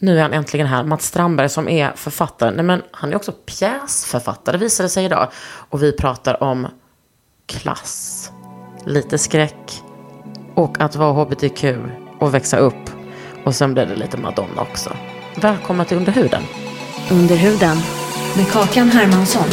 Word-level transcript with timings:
Nu 0.00 0.18
är 0.18 0.22
han 0.22 0.32
äntligen 0.32 0.66
här, 0.66 0.84
Mats 0.84 1.06
Strandberg 1.06 1.48
som 1.48 1.68
är 1.68 1.92
författare. 1.92 2.50
Nej, 2.50 2.64
men 2.64 2.82
han 2.90 3.12
är 3.12 3.16
också 3.16 3.32
pjäsförfattare 3.32 4.56
visade 4.56 4.84
det 4.84 4.90
sig 4.90 5.04
idag. 5.04 5.28
Och 5.70 5.82
vi 5.82 5.92
pratar 5.92 6.42
om 6.42 6.66
klass, 7.46 8.30
lite 8.84 9.18
skräck 9.18 9.82
och 10.54 10.80
att 10.80 10.96
vara 10.96 11.12
hbtq 11.12 11.64
och 12.20 12.34
växa 12.34 12.56
upp. 12.56 12.90
Och 13.44 13.54
sen 13.54 13.74
blir 13.74 13.86
det 13.86 13.96
lite 13.96 14.16
Madonna 14.16 14.62
också. 14.62 14.96
Välkomna 15.36 15.84
till 15.84 15.96
Under 15.96 16.12
huden. 16.12 16.42
Under 17.10 17.36
huden 17.36 17.76
med 18.36 18.52
Kakan 18.52 18.88
Hermansson. 18.88 19.48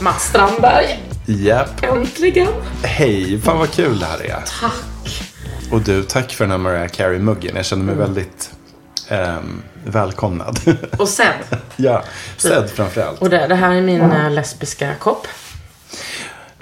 Mats 0.00 0.24
Strandberg, 0.28 0.98
Japp. 1.26 1.84
äntligen. 1.84 2.48
Hej, 2.82 3.40
fan 3.40 3.58
vad 3.58 3.70
kul 3.70 3.98
det 3.98 4.06
här 4.06 4.22
är. 4.22 4.42
Tack. 4.60 4.72
Och 5.72 5.80
du, 5.80 6.02
tack 6.02 6.32
för 6.32 6.44
den 6.44 6.50
här 6.50 6.58
Mariah 6.58 6.88
Carey-muggen. 6.88 7.56
Jag 7.56 7.64
känner 7.64 7.84
mig 7.84 7.94
väldigt 7.94 8.50
ehm, 9.08 9.62
välkomnad. 9.84 10.58
Och 10.98 11.08
sen, 11.08 11.32
ja, 11.76 12.04
sedd 12.36 12.70
framförallt. 12.70 13.20
och 13.22 13.30
det, 13.30 13.46
det 13.46 13.54
här 13.54 13.74
är 13.74 13.80
min 13.80 14.00
eh, 14.00 14.30
lesbiska 14.30 14.94
kopp. 14.94 15.26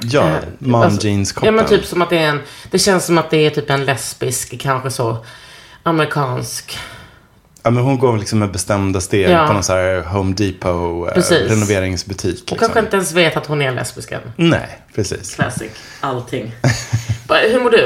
Ja, 0.03 0.36
mom 0.59 0.83
Alltså, 0.83 1.06
jeans-koppen. 1.06 1.47
Ja 1.47 1.53
men 1.53 1.66
typ 1.66 1.84
som 1.86 2.03
att 2.03 2.11
det 2.11 2.19
är 2.19 2.28
en, 2.28 2.41
det 2.70 2.78
känns 2.78 3.06
som 3.06 3.19
att 3.19 3.31
det 3.31 3.36
är 3.47 3.50
typ 3.50 3.70
en 3.70 3.84
lesbisk, 3.84 4.61
kanske 4.61 4.91
så 4.91 5.25
amerikansk. 5.83 6.78
Ja, 7.69 7.72
men 7.72 7.84
hon 7.84 7.98
går 7.98 8.19
liksom 8.19 8.38
med 8.38 8.50
bestämda 8.52 9.00
steg 9.00 9.30
Ja. 9.30 9.47
på 9.47 9.52
någon 9.52 9.62
så 9.62 9.72
här 9.72 10.02
Home 10.02 10.34
Depot 10.34 11.08
eh, 11.08 11.14
Precis. 11.14 11.50
renoveringsbutik. 11.50 12.34
Och 12.34 12.50
Liksom. 12.50 12.59
kanske 12.59 12.81
inte 12.81 12.97
ens 12.97 13.12
vet 13.12 13.37
att 13.37 13.47
hon 13.47 13.62
är 13.62 13.72
lesbisk 13.72 14.12
än. 14.12 14.20
Nej, 14.37 14.78
precis. 14.94 15.34
Classic. 15.34 15.70
Allting. 16.00 16.53
Hur 17.53 17.60
mår 17.60 17.70
du? 17.70 17.84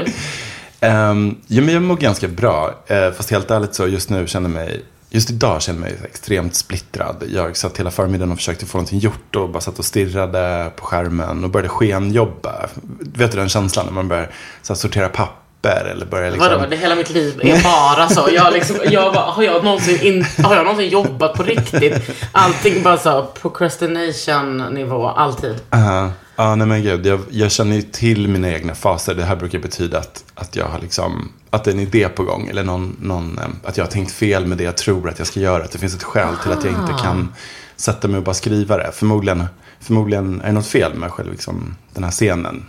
Um, 0.86 1.38
ja, 1.46 1.62
men 1.62 1.74
jag 1.74 1.82
mår 1.82 1.96
ganska 1.96 2.28
bra. 2.28 2.74
Eh, 2.86 3.10
fast 3.12 3.30
helt 3.30 3.50
ärligt 3.50 3.74
så 3.74 3.86
just 3.88 4.10
nu 4.10 4.26
känner 4.26 4.48
mig, 4.48 4.82
just 5.10 5.30
idag 5.30 5.62
känner 5.62 5.80
jag 5.88 5.90
mig 5.98 6.00
extremt 6.10 6.54
splittrad. 6.54 7.24
Jag 7.28 7.56
satt 7.56 7.78
hela 7.80 7.90
förmiddagen 7.90 8.32
och 8.32 8.38
försökte 8.38 8.66
få 8.66 8.78
någonting 8.78 8.98
gjort 8.98 9.36
och 9.36 9.48
bara 9.50 9.60
satt 9.60 9.78
och 9.78 9.84
stirrade 9.84 10.72
på 10.76 10.84
skärmen 10.84 11.44
och 11.44 11.50
började 11.50 11.68
skenjobba. 11.68 12.66
Vet 13.00 13.32
du 13.32 13.38
den 13.38 13.48
känslan 13.48 13.86
när 13.86 13.92
man 13.92 14.08
börjar 14.08 14.30
så 14.62 14.72
här, 14.72 14.78
sortera 14.78 15.08
papper 15.08 15.41
eller 15.70 16.06
börjar 16.06 16.30
liksom... 16.30 16.50
Vadå, 16.50 16.66
det 16.70 16.76
hela 16.76 16.94
mitt 16.94 17.10
liv 17.10 17.40
är 17.42 17.62
bara 17.62 18.08
så. 18.08 18.28
Jag 18.34 18.52
liksom, 18.52 18.76
jag 18.84 19.14
bara, 19.14 19.24
har, 19.24 19.42
jag 19.42 19.64
någonsin 19.64 20.00
in, 20.00 20.26
har 20.44 20.54
jag 20.54 20.64
någonsin 20.64 20.88
jobbat 20.88 21.34
på 21.34 21.42
riktigt? 21.42 22.10
Allting 22.32 22.82
bara 22.82 22.98
så 22.98 23.22
procrastination-nivå, 23.22 25.08
alltid. 25.08 25.54
Ja, 25.70 26.10
ja, 26.36 26.54
nej 26.54 26.66
men 26.66 26.82
gud. 26.82 27.06
Jag, 27.06 27.20
jag 27.30 27.52
känner 27.52 27.76
ju 27.76 27.82
till 27.82 28.28
mina 28.28 28.50
egna 28.50 28.74
faser. 28.74 29.14
Det 29.14 29.24
här 29.24 29.36
brukar 29.36 29.58
betyda 29.58 29.98
att, 29.98 30.24
att 30.34 30.56
jag 30.56 30.66
har 30.66 30.78
liksom, 30.78 31.32
att 31.50 31.64
det 31.64 31.70
är 31.70 31.74
en 31.74 31.80
idé 31.80 32.08
på 32.08 32.22
gång. 32.22 32.48
Eller 32.48 32.64
någon, 32.64 32.96
någon, 33.00 33.40
att 33.64 33.76
jag 33.76 33.84
har 33.84 33.90
tänkt 33.90 34.12
fel 34.12 34.46
med 34.46 34.58
det 34.58 34.64
jag 34.64 34.76
tror 34.76 35.08
att 35.08 35.18
jag 35.18 35.26
ska 35.26 35.40
göra. 35.40 35.64
Att 35.64 35.70
det 35.70 35.78
finns 35.78 35.94
ett 35.94 36.02
skäl 36.02 36.36
till 36.42 36.52
att 36.52 36.64
jag 36.64 36.72
inte 36.72 37.02
kan 37.02 37.34
sätta 37.76 38.08
mig 38.08 38.18
och 38.18 38.24
bara 38.24 38.34
skriva 38.34 38.76
det. 38.76 38.90
Förmodligen, 38.92 39.44
förmodligen 39.80 40.40
är 40.40 40.46
det 40.46 40.52
något 40.52 40.66
fel 40.66 40.94
med 40.94 41.10
själv, 41.10 41.30
liksom, 41.30 41.76
den 41.94 42.04
här 42.04 42.10
scenen. 42.10 42.64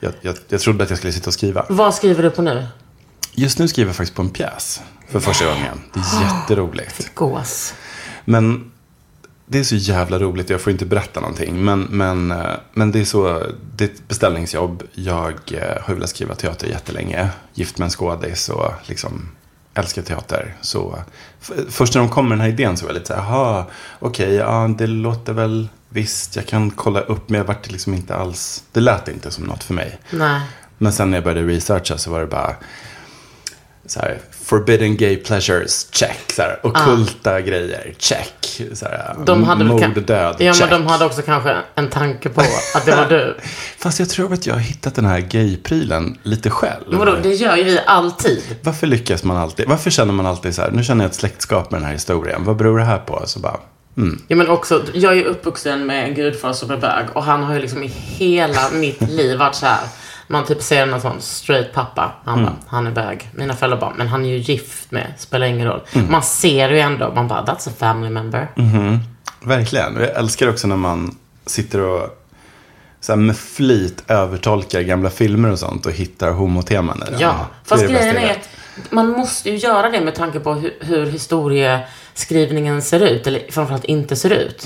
Jag, 0.00 0.12
jag, 0.20 0.36
jag 0.48 0.60
trodde 0.60 0.84
att 0.84 0.90
jag 0.90 0.98
skulle 0.98 1.12
sitta 1.12 1.30
och 1.30 1.34
skriva. 1.34 1.66
Vad 1.68 1.94
skriver 1.94 2.22
du 2.22 2.30
på 2.30 2.42
nu? 2.42 2.66
Just 3.34 3.58
nu 3.58 3.68
skriver 3.68 3.88
jag 3.88 3.96
faktiskt 3.96 4.16
på 4.16 4.22
en 4.22 4.30
pjäs. 4.30 4.80
För 5.08 5.20
första 5.20 5.44
gången. 5.44 5.80
Det 5.94 6.00
är 6.00 6.22
jätteroligt. 6.22 7.10
Gås. 7.14 7.74
Men 8.24 8.72
det 9.46 9.58
är 9.58 9.64
så 9.64 9.76
jävla 9.76 10.18
roligt. 10.18 10.50
Jag 10.50 10.60
får 10.60 10.70
inte 10.70 10.86
berätta 10.86 11.20
någonting. 11.20 11.64
Men, 11.64 11.80
men, 11.80 12.30
eh, 12.30 12.46
men 12.72 12.92
det 12.92 13.00
är 13.00 13.04
så. 13.04 13.42
Det 13.76 13.84
är 13.84 13.88
ett 13.88 14.08
beställningsjobb. 14.08 14.82
Jag 14.92 15.34
eh, 15.52 15.82
har 15.82 15.94
velat 15.94 16.10
skriva 16.10 16.34
teater 16.34 16.66
jättelänge. 16.66 17.28
Gift 17.54 17.78
med 17.78 17.86
en 17.86 17.90
skådis 17.90 18.48
och 18.48 18.72
liksom 18.86 19.28
älskar 19.74 20.02
teater. 20.02 20.56
Så 20.60 20.98
först 21.68 21.94
när 21.94 22.00
de 22.00 22.10
kom 22.10 22.28
med 22.28 22.38
den 22.38 22.42
här 22.42 22.48
idén 22.48 22.76
så 22.76 22.84
var 22.84 22.92
jag 22.92 22.98
lite 22.98 23.14
så 23.14 23.20
här, 23.20 23.64
okej, 23.98 24.34
ja, 24.34 24.74
det 24.78 24.86
låter 24.86 25.32
väl 25.32 25.68
visst. 25.96 26.36
Jag 26.36 26.46
kan 26.46 26.70
kolla 26.70 27.00
upp, 27.00 27.28
men 27.28 27.38
jag 27.38 27.44
vart 27.44 27.70
liksom 27.70 27.94
inte 27.94 28.14
alls, 28.14 28.62
det 28.72 28.80
lät 28.80 29.08
inte 29.08 29.30
som 29.30 29.44
något 29.44 29.64
för 29.64 29.74
mig. 29.74 29.98
Nej. 30.10 30.40
Men 30.78 30.92
sen 30.92 31.10
när 31.10 31.16
jag 31.16 31.24
började 31.24 31.48
researcha 31.48 31.98
så 31.98 32.10
var 32.10 32.20
det 32.20 32.26
bara 32.26 32.54
så 33.86 34.00
här, 34.00 34.18
forbidden 34.44 34.96
gay 34.96 35.16
pleasures, 35.16 35.86
check. 35.92 36.32
Så 36.36 36.42
här, 36.42 36.60
ockulta 36.66 37.40
grejer, 37.40 37.94
check. 37.98 38.62
Så 38.74 38.84
här, 38.86 39.14
Ah. 39.20 39.24
De 39.24 39.44
hade 39.44 39.64
mord 39.64 39.80
kan- 39.80 39.92
död, 39.94 40.36
Ja, 40.38 40.52
check. 40.54 40.70
men 40.70 40.80
de 40.80 40.86
hade 40.86 41.04
också 41.04 41.22
kanske 41.22 41.56
en 41.74 41.90
tanke 41.90 42.28
på 42.28 42.40
att 42.74 42.84
det 42.86 42.96
var 42.96 43.06
du. 43.08 43.36
Fast 43.78 43.98
jag 43.98 44.08
tror 44.08 44.32
att 44.32 44.46
jag 44.46 44.54
har 44.54 44.60
hittat 44.60 44.94
den 44.94 45.04
här 45.04 45.20
gay-prylen 45.20 46.18
lite 46.22 46.50
själv. 46.50 46.84
Men 46.88 46.98
vadå, 46.98 47.16
det 47.22 47.34
gör 47.34 47.56
ju 47.56 47.64
vi 47.64 47.80
alltid. 47.86 48.42
Varför 48.62 48.86
lyckas 48.86 49.24
man 49.24 49.36
alltid? 49.36 49.68
Varför 49.68 49.90
känner 49.90 50.12
man 50.12 50.26
alltid 50.26 50.54
så 50.54 50.62
här, 50.62 50.70
nu 50.70 50.84
känner 50.84 51.04
jag 51.04 51.10
ett 51.10 51.16
släktskap 51.16 51.70
med 51.70 51.80
den 51.80 51.86
här 51.86 51.92
historien. 51.92 52.44
Vad 52.44 52.56
beror 52.56 52.78
det 52.78 52.84
här 52.84 52.98
på? 52.98 53.22
Så 53.26 53.38
bara, 53.40 53.56
Ja, 54.28 54.36
men 54.36 54.48
också, 54.48 54.82
jag 54.94 55.12
är 55.12 55.16
ju 55.16 55.24
uppvuxen 55.24 55.86
med 55.86 56.04
en 56.08 56.14
gudfar 56.14 56.52
som 56.52 56.70
är 56.70 56.76
bög 56.76 57.06
och 57.12 57.24
han 57.24 57.42
har 57.42 57.54
ju 57.54 57.60
liksom 57.60 57.82
i 57.82 57.86
hela 57.86 58.70
mitt 58.72 59.00
liv 59.10 59.38
varit 59.38 59.54
så 59.54 59.66
här. 59.66 59.80
Man 60.28 60.44
typ 60.44 60.62
ser 60.62 60.86
någon 60.86 61.00
sån 61.00 61.20
straight 61.20 61.72
pappa. 61.72 62.12
Han 62.24 62.42
bara, 62.42 62.52
han 62.66 62.86
är 62.86 62.90
bög. 62.90 63.30
Mina 63.34 63.54
föräldrar 63.56 63.80
bara, 63.80 63.92
men 63.96 64.08
han 64.08 64.24
är 64.24 64.28
ju 64.28 64.36
gift 64.38 64.90
med, 64.90 65.12
spelar 65.18 65.46
ingen 65.46 65.66
roll. 65.66 65.80
Man 66.08 66.22
ser 66.22 66.68
ju 66.68 66.78
ändå, 66.78 67.12
man 67.14 67.28
bara, 67.28 67.44
that's 67.44 67.68
a 67.68 67.72
family 67.78 68.10
member. 68.10 68.48
verkligen. 69.44 69.96
Och 69.96 70.02
jag 70.02 70.10
älskar 70.16 70.48
också 70.48 70.66
när 70.68 70.76
man 70.76 71.16
sitter 71.46 71.80
och 71.80 72.22
så 73.00 73.12
här, 73.12 73.16
med 73.16 73.36
flit 73.36 74.04
övertolkar 74.08 74.80
gamla 74.80 75.10
filmer 75.10 75.50
och 75.52 75.58
sånt 75.58 75.86
och 75.86 75.92
hittar 75.92 76.30
homoteman 76.30 77.02
i 77.08 77.10
dem. 77.10 77.20
Ja, 77.20 77.46
Det 77.62 77.68
fast 77.68 77.82
grejen 77.86 78.16
är 78.16 78.30
att 78.30 78.48
man 78.90 79.08
måste 79.10 79.50
ju 79.50 79.56
göra 79.56 79.90
det 79.90 80.00
med 80.00 80.14
tanke 80.14 80.40
på 80.40 80.54
hur, 80.54 80.74
hur 80.80 81.06
historieskrivningen 82.16 82.82
ser 82.82 83.00
ut, 83.00 83.26
eller 83.26 83.42
framförallt 83.50 83.84
inte 83.84 84.16
ser 84.16 84.30
ut. 84.30 84.62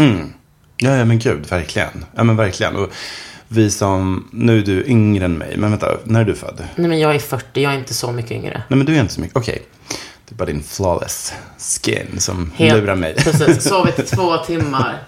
Ja, 0.76 0.96
ja, 0.96 1.04
men 1.04 1.18
gud, 1.18 1.46
verkligen. 1.50 2.04
Ja, 2.16 2.24
men 2.24 2.36
verkligen. 2.36 2.76
Och 2.76 2.90
vi 3.48 3.70
som, 3.70 4.28
nu 4.32 4.58
är 4.58 4.62
du 4.62 4.84
yngre 4.86 5.24
än 5.24 5.38
mig, 5.38 5.56
men 5.56 5.70
vänta, 5.70 5.98
när 6.04 6.20
är 6.20 6.24
du 6.24 6.34
född? 6.34 6.64
Nej, 6.76 6.88
men 6.88 6.98
jag 6.98 7.14
är 7.14 7.18
40, 7.18 7.62
jag 7.62 7.72
är 7.74 7.78
inte 7.78 7.94
så 7.94 8.12
mycket 8.12 8.30
yngre. 8.32 8.62
Nej, 8.68 8.76
men 8.76 8.86
du 8.86 8.96
är 8.96 9.00
inte 9.00 9.14
så 9.14 9.20
mycket, 9.20 9.36
okej. 9.36 9.62
Det 10.28 10.34
är 10.34 10.36
bara 10.36 10.44
din 10.44 10.62
flawless 10.62 11.32
skin 11.82 12.20
som 12.20 12.50
Helt- 12.54 12.80
lurar 12.82 12.94
mig. 12.94 13.14
Precis, 13.14 13.62
sovit 13.68 14.06
två 14.06 14.36
timmar. 14.36 15.02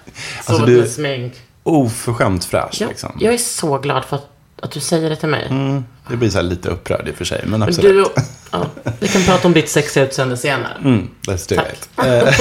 Sovit 0.45 0.49
Alltså, 0.61 0.67
du- 0.67 0.81
med 0.81 0.89
smink. 0.91 1.33
Oförskämt 1.63 2.45
fräsch, 2.45 2.77
Jag, 2.81 2.89
liksom. 2.89 3.17
jag 3.21 3.35
är 3.35 3.39
så 3.39 3.79
glad 3.79 4.05
för 4.05 4.17
att, 4.17 4.29
att 4.61 4.71
du 4.71 4.81
säger 4.81 5.11
det 5.11 5.17
till 5.17 5.29
mig. 5.29 5.47
Mm, 5.51 5.85
jag 6.11 6.19
blir 6.19 6.31
så 6.31 6.37
här 6.39 6.43
lite 6.45 6.69
upprörd 6.69 7.09
i 7.09 7.11
och 7.11 7.15
för 7.15 7.25
sig, 7.25 7.41
men 7.43 7.51
Men 7.61 7.69
absolut. 7.69 8.07
du, 8.17 8.23
ja, 8.53 8.67
kan 9.13 9.23
prata 9.23 9.49
om 9.49 9.55
ditt 9.55 9.69
sexiga 9.69 10.05
utseende 10.05 10.37
senare. 10.37 10.79
Mm, 10.85 11.09
let's 11.27 11.49
do 11.49 11.55
Tack. 11.57 11.73
it. 11.73 11.89
Eh, 11.99 12.35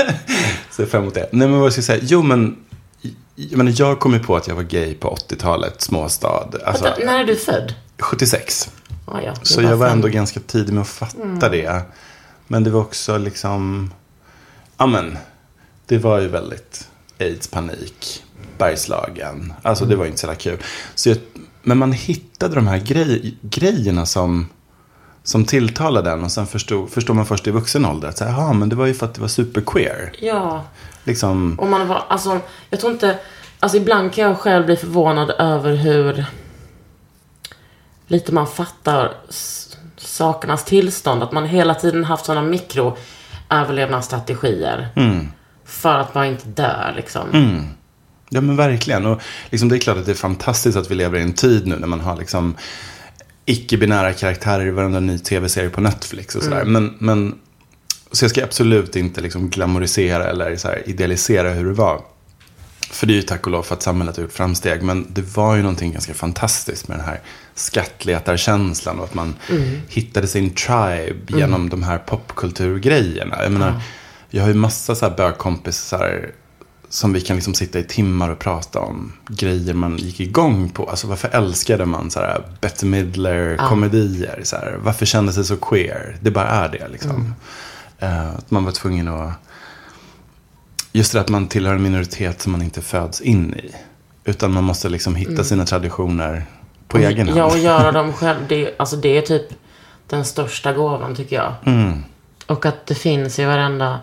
Ser 0.70 0.86
fram 0.86 1.02
emot 1.02 1.14
det. 1.14 1.28
Nej, 1.32 1.48
men 1.48 1.60
vad 1.60 1.72
ska 1.72 1.78
jag 1.78 1.84
säga? 1.84 2.00
Jo, 2.02 2.22
men 2.22 2.56
jag, 3.34 3.58
menar, 3.58 3.72
jag 3.76 4.00
kom 4.00 4.12
ju 4.12 4.18
på 4.18 4.36
att 4.36 4.48
jag 4.48 4.54
var 4.54 4.62
gay 4.62 4.94
på 4.94 5.14
80-talet, 5.28 5.80
småstad. 5.80 6.48
Alltså, 6.64 6.84
Vänta, 6.84 7.04
när 7.04 7.20
är 7.20 7.24
du 7.24 7.36
född? 7.36 7.74
76. 7.98 8.70
Ja, 9.06 9.22
ja, 9.22 9.34
Så 9.42 9.62
jag 9.62 9.76
var 9.76 9.88
ändå 9.88 10.08
ganska 10.08 10.40
tidig 10.40 10.72
med 10.72 10.82
att 10.82 10.88
fatta 10.88 11.48
det. 11.48 11.82
Men 12.46 12.64
det 12.64 12.70
var 12.70 12.80
också 12.80 13.18
liksom, 13.18 13.92
ja 14.76 14.86
men, 14.86 15.18
det 15.86 15.98
var 15.98 16.20
ju 16.20 16.28
väldigt 16.28 16.88
aids-panik, 17.18 18.22
Bergslagen. 18.58 19.52
Alltså 19.62 19.84
det 19.84 19.96
var 19.96 20.04
ju 20.04 20.08
inte 20.10 20.20
så 20.20 20.26
jävla 20.26 20.40
kul. 20.40 20.58
Så 20.94 21.08
jag, 21.08 21.18
men 21.62 21.78
man 21.78 21.92
hittade 21.92 22.54
de 22.54 22.66
här 22.66 22.78
grej, 22.78 23.36
grejerna 23.42 24.06
som, 24.06 24.48
som 25.26 25.44
tilltalade 25.44 26.10
den. 26.10 26.24
Och 26.24 26.32
sen 26.32 26.46
förstod, 26.46 26.90
förstod 26.90 27.16
man 27.16 27.26
först 27.26 27.46
i 27.46 27.50
vuxen 27.50 27.86
ålder 27.86 28.08
att 28.08 28.20
"Jaha, 28.20 28.52
men 28.52 28.68
det 28.68 28.76
var 28.76 28.86
ju 28.86 28.94
för 28.94 29.06
att 29.06 29.14
det 29.14 29.20
var 29.20 29.28
superqueer. 29.28 30.12
Ja, 30.20 30.64
Liksom, 31.04 31.58
och 31.58 31.66
man 31.66 31.88
var, 31.88 32.04
alltså, 32.08 32.40
jag 32.70 32.80
tror 32.80 32.92
inte, 32.92 33.18
alltså 33.60 33.78
ibland 33.78 34.12
kan 34.14 34.24
jag 34.24 34.38
själv 34.38 34.66
bli 34.66 34.76
förvånad 34.76 35.30
över 35.30 35.74
hur 35.74 36.24
lite 38.06 38.34
man 38.34 38.46
fattar 38.46 39.12
sakernas 39.96 40.64
tillstånd. 40.64 41.22
Att 41.22 41.32
man 41.32 41.46
hela 41.46 41.74
tiden 41.74 42.04
haft 42.04 42.24
sådana 42.24 42.48
mikroöverlevnadsstrategier. 42.48 44.88
För 45.64 45.98
att 45.98 46.12
bara 46.12 46.26
inte 46.26 46.48
dö 46.48 46.92
liksom. 46.96 47.26
Ja 48.28 48.40
men 48.40 48.56
verkligen. 48.56 49.06
Och 49.06 49.20
liksom, 49.50 49.68
det 49.68 49.76
är 49.76 49.80
klart 49.80 49.96
att 49.96 50.06
det 50.06 50.12
är 50.12 50.16
fantastiskt 50.16 50.76
att 50.76 50.90
vi 50.90 50.94
lever 50.94 51.18
i 51.18 51.22
en 51.22 51.32
tid 51.32 51.66
nu 51.66 51.76
när 51.76 51.86
man 51.86 52.00
har 52.00 52.16
liksom 52.16 52.56
icke-binära 53.46 54.12
karaktärer 54.12 54.66
i 54.66 54.70
varenda 54.70 55.00
ny 55.00 55.18
tv-serie 55.18 55.70
på 55.70 55.80
Netflix 55.80 56.34
och 56.34 56.42
sådär. 56.42 56.64
Men, 56.64 56.94
men, 56.98 57.34
så 58.12 58.24
jag 58.24 58.30
ska 58.30 58.44
absolut 58.44 58.96
inte 58.96 59.20
liksom 59.20 59.50
glamorisera 59.50 60.24
eller 60.24 60.56
så 60.56 60.68
här 60.68 60.82
idealisera 60.86 61.50
hur 61.50 61.64
det 61.64 61.72
var. 61.72 62.00
För 62.90 63.06
det 63.06 63.12
är 63.12 63.14
ju 63.14 63.22
tack 63.22 63.46
och 63.46 63.52
lov 63.52 63.62
för 63.62 63.74
att 63.74 63.82
samhället 63.82 64.16
har 64.16 64.22
gjort 64.22 64.32
framsteg. 64.32 64.82
Men 64.82 65.06
det 65.08 65.36
var 65.36 65.56
ju 65.56 65.62
någonting 65.62 65.92
ganska 65.92 66.14
fantastiskt 66.14 66.88
med 66.88 66.98
den 66.98 67.06
här 67.06 67.20
skattletarkänslan. 67.54 68.98
Och 68.98 69.04
att 69.04 69.14
man 69.14 69.34
hittade 69.88 70.26
sin 70.26 70.50
tribe 70.50 71.38
genom 71.38 71.68
de 71.68 71.82
här 71.82 71.98
popkulturgrejerna. 71.98 73.42
Jag 73.42 73.52
menar, 73.52 73.80
jag 74.30 74.42
har 74.42 74.48
ju 74.48 74.54
massa 74.54 74.94
så 74.94 75.08
här 75.08 75.16
bögkompisar 75.16 76.30
som 76.88 77.12
vi 77.12 77.20
kan 77.20 77.36
liksom 77.36 77.54
sitta 77.54 77.78
i 77.78 77.84
timmar 77.84 78.30
och 78.30 78.38
prata 78.38 78.80
om. 78.80 79.12
Grejer 79.28 79.74
man 79.74 79.96
gick 79.96 80.20
igång 80.20 80.68
på. 80.68 80.90
Alltså 80.90 81.06
varför 81.06 81.28
älskade 81.28 81.86
man 81.86 82.10
så 82.10 82.20
här 82.20 82.42
Bette 82.60 82.86
Midler-komedier? 82.86 84.42
Här, 84.52 84.78
varför 84.82 85.06
kändes 85.06 85.36
det 85.36 85.44
så 85.44 85.56
queer? 85.56 86.16
Det 86.20 86.30
bara 86.30 86.48
är 86.48 86.68
det 86.68 86.88
liksom. 86.88 87.34
Eh, 87.98 88.34
att 88.34 88.50
man 88.50 88.64
var 88.64 88.72
tvungen 88.72 89.08
att... 89.08 89.32
Just 90.92 91.12
det 91.12 91.20
att 91.20 91.28
man 91.28 91.48
tillhör 91.48 91.74
en 91.74 91.82
minoritet 91.82 92.42
som 92.42 92.52
man 92.52 92.62
inte 92.62 92.82
föds 92.82 93.20
in 93.20 93.54
i. 93.54 93.74
Utan 94.24 94.52
man 94.52 94.64
måste 94.64 94.88
liksom 94.88 95.14
hitta 95.14 95.44
sina 95.44 95.66
traditioner 95.66 96.46
på 96.88 96.98
egen 96.98 97.28
hand. 97.28 97.40
Ja, 97.40 97.44
och 97.44 97.58
göra 97.58 97.92
dem 97.92 98.12
själv. 98.12 98.38
Det, 98.48 98.74
alltså 98.76 98.96
det 98.96 99.18
är 99.18 99.22
typ 99.22 99.46
den 100.06 100.24
största 100.24 100.72
gåvan 100.72 101.14
tycker 101.14 101.36
jag. 101.36 101.54
Mm. 101.64 102.04
Och 102.46 102.66
att 102.66 102.86
det 102.86 102.94
finns 102.94 103.38
i 103.38 103.44
varenda 103.44 103.98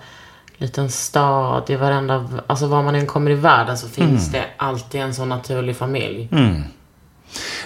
liten 0.64 0.90
stad, 0.92 1.70
i 1.70 1.76
varenda, 1.76 2.30
alltså 2.48 2.68
var 2.68 2.84
man 2.84 2.96
än 2.96 3.08
kommer 3.08 3.32
i 3.32 3.36
världen 3.36 3.78
så 3.78 3.88
finns 3.90 4.28
Mm. 4.30 4.32
det 4.42 4.46
alltid 4.58 5.02
en 5.02 5.14
sån 5.14 5.30
naturlig 5.30 5.76
familj. 5.78 6.30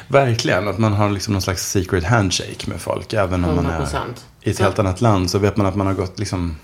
Verkligen, 0.07 0.67
att 0.67 0.77
man 0.77 0.93
har 0.93 1.09
liksom 1.09 1.33
någon 1.33 1.41
slags 1.41 1.69
secret 1.71 2.03
handshake 2.03 2.69
med 2.69 2.81
folk. 2.81 3.13
Även 3.13 3.45
om 3.45 3.55
man 3.55 3.65
är 3.65 3.79
100%. 3.79 4.25
i 4.41 4.49
ett 4.49 4.59
helt 4.59 4.79
annat 4.79 5.01
land 5.01 5.29
så 5.31 5.39
vet 5.39 5.57
man 5.57 5.65
att 5.65 5.75
man 5.75 5.87
har 5.87 5.93
gått 5.93 6.19
liksom... 6.19 6.57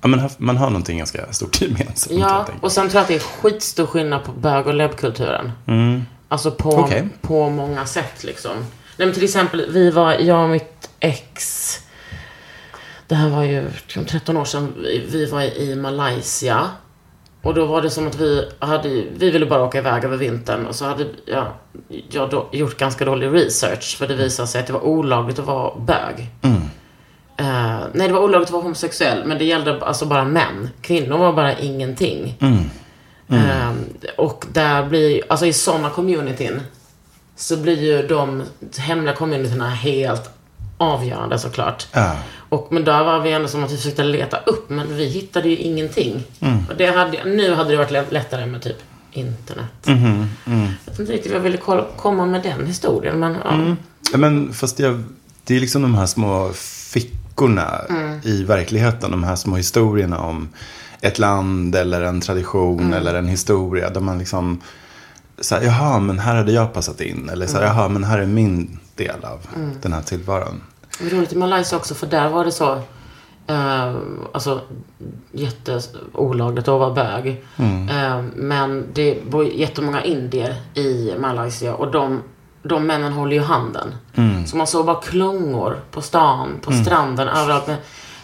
Ja, 0.00 0.08
men 0.08 0.20
haft- 0.20 0.38
man 0.38 0.56
har 0.56 0.66
någonting 0.70 0.98
ganska 0.98 1.32
stort 1.32 1.60
gemensamt. 1.62 2.20
Ja, 2.20 2.46
och 2.60 2.72
sen 2.72 2.88
tror 2.88 2.94
jag 2.94 3.02
att 3.02 3.08
det 3.08 3.14
är 3.14 3.18
skitstor 3.42 3.86
skillnad 3.86 4.24
på 4.24 4.32
bög 4.32 4.66
och 4.66 4.74
lebbkulturen. 4.74 5.52
Alltså 6.28 6.50
på, 6.50 6.72
Mm. 6.72 6.84
Okej. 6.84 7.08
på 7.20 7.50
många 7.50 7.86
sätt 7.86 8.24
liksom. 8.24 8.56
Nej, 8.96 9.06
men 9.06 9.12
till 9.12 9.24
exempel, 9.24 9.66
vi 9.70 9.90
var, 9.90 10.12
jag 10.14 10.42
och 10.44 10.50
mitt 10.50 10.88
ex, 11.00 11.68
det 13.08 13.14
här 13.14 13.28
var 13.28 13.42
ju 13.42 13.66
om 13.96 14.04
13 14.04 14.36
år 14.36 14.44
sedan, 14.44 14.74
vi, 15.08 15.26
var 15.26 15.42
i 15.42 15.76
Malaysia. 15.76 16.70
Och 17.42 17.54
då 17.54 17.66
var 17.66 17.82
det 17.82 17.90
som 17.90 18.06
att 18.06 18.20
vi 18.20 18.48
hade, 18.58 18.88
vi 19.16 19.30
ville 19.30 19.46
bara 19.46 19.64
åka 19.64 19.78
iväg 19.78 20.04
över 20.04 20.16
vintern 20.16 20.66
och 20.66 20.74
så 20.74 20.84
hade 20.84 21.06
jag, 21.26 21.46
jag 22.10 22.30
då 22.30 22.48
gjort 22.52 22.76
ganska 22.76 23.04
dålig 23.04 23.32
research 23.32 23.96
för 23.98 24.08
det 24.08 24.14
visade 24.14 24.48
sig 24.48 24.60
att 24.60 24.66
det 24.66 24.72
var 24.72 24.84
olagligt 24.84 25.38
att 25.38 25.46
vara 25.46 25.78
bög. 25.78 26.30
Eh, 27.36 27.78
nej, 27.92 28.08
det 28.08 28.14
var 28.14 28.20
olagligt 28.20 28.48
att 28.48 28.52
vara 28.52 28.62
homosexuell, 28.62 29.24
men 29.24 29.38
det 29.38 29.44
gällde 29.44 29.84
alltså 29.84 30.06
bara 30.06 30.24
män. 30.24 30.68
Kvinnor 30.80 31.18
var 31.18 31.32
bara 31.32 31.58
ingenting. 31.58 32.36
Eh, 33.28 33.70
och 34.16 34.44
där 34.52 34.86
blir, 34.86 35.22
alltså 35.28 35.46
i 35.46 35.52
sådana 35.52 35.90
communityn, 35.90 36.60
så 37.36 37.56
blir 37.56 37.82
ju 37.82 38.06
de 38.06 38.42
hemliga 38.78 39.14
communityna 39.14 39.70
helt 39.70 40.30
avgörande 40.78 41.38
såklart. 41.38 41.86
Ja. 41.92 42.16
Och, 42.48 42.68
men 42.70 42.84
där 42.84 43.04
var 43.04 43.20
vi 43.20 43.32
ändå 43.32 43.48
som 43.48 43.64
att 43.64 43.72
vi 43.72 43.76
försökte 43.76 44.04
leta 44.04 44.36
upp, 44.36 44.70
men 44.70 44.96
vi 44.96 45.04
hittade 45.06 45.48
ju 45.48 45.56
ingenting. 45.56 46.22
Och 46.70 46.76
det 46.76 46.86
hade, 46.86 47.24
nu 47.24 47.54
hade 47.54 47.70
det 47.70 47.76
varit 47.76 47.90
lätt- 47.90 48.12
lättare 48.12 48.46
med 48.46 48.62
typ 48.62 48.76
internet. 49.12 49.64
Jag 49.84 50.90
vet 50.90 50.98
inte 51.00 51.12
riktigt 51.12 51.32
vad 51.32 51.38
jag 51.38 51.42
ville 51.44 51.58
komma 51.96 52.26
med 52.26 52.42
den 52.42 52.66
historien, 52.66 53.18
men 53.20 53.36
ja. 53.44 53.76
Ja, 54.12 54.18
men 54.18 54.52
fast 54.52 54.78
jag, 54.78 55.02
det 55.44 55.56
är 55.56 55.60
liksom 55.60 55.82
de 55.82 55.94
här 55.94 56.06
små 56.06 56.50
fickorna 56.92 57.80
Mm. 57.90 58.20
i 58.24 58.44
verkligheten. 58.44 59.10
De 59.10 59.24
här 59.24 59.36
små 59.36 59.56
historierna 59.56 60.18
om 60.20 60.48
ett 61.00 61.18
land 61.18 61.74
eller 61.76 62.02
en 62.02 62.20
tradition 62.20 62.80
Mm. 62.80 62.92
eller 62.92 63.14
en 63.14 63.28
historia. 63.28 63.90
Där 63.90 64.00
man 64.00 64.18
liksom, 64.18 64.60
så 65.40 65.54
här, 65.54 65.62
jaha, 65.62 65.98
men 65.98 66.18
här 66.18 66.36
hade 66.36 66.52
jag 66.52 66.72
passat 66.72 67.00
in. 67.00 67.28
Eller 67.32 67.46
så 67.46 67.56
här, 67.56 67.64
Mm. 67.64 67.76
jaha, 67.76 67.88
men 67.88 68.04
här 68.04 68.18
är 68.18 68.26
min 68.26 68.78
del 68.94 69.24
av 69.24 69.38
den 69.82 69.92
här 69.92 70.02
tillvaron. 70.02 70.60
Det 70.98 71.04
var 71.04 71.10
roligt 71.18 71.32
i 71.32 71.36
Malaysia 71.36 71.78
också, 71.78 71.94
för 71.94 72.06
där 72.06 72.28
var 72.28 72.44
det 72.44 72.52
så, 72.52 72.72
eh, 73.46 73.94
alltså 74.32 74.60
jätteolagligt 75.32 76.68
att 76.68 76.80
vara 76.80 76.90
bög. 76.94 77.44
Eh, 77.90 78.22
men 78.34 78.86
det 78.92 79.24
bor 79.30 79.44
jättemånga 79.46 80.04
indier 80.04 80.54
i 80.74 81.14
Malaysia 81.18 81.74
och 81.74 81.90
de, 81.90 82.22
de 82.62 82.86
männen 82.86 83.12
håller 83.12 83.32
ju 83.36 83.42
handen. 83.42 83.94
Så 84.46 84.56
man 84.56 84.66
såg 84.66 84.86
bara 84.86 85.00
klungor 85.00 85.80
på 85.90 86.02
stan, 86.02 86.48
på 86.62 86.72
stranden, 86.72 87.28
överallt 87.28 87.66
med 87.66 87.76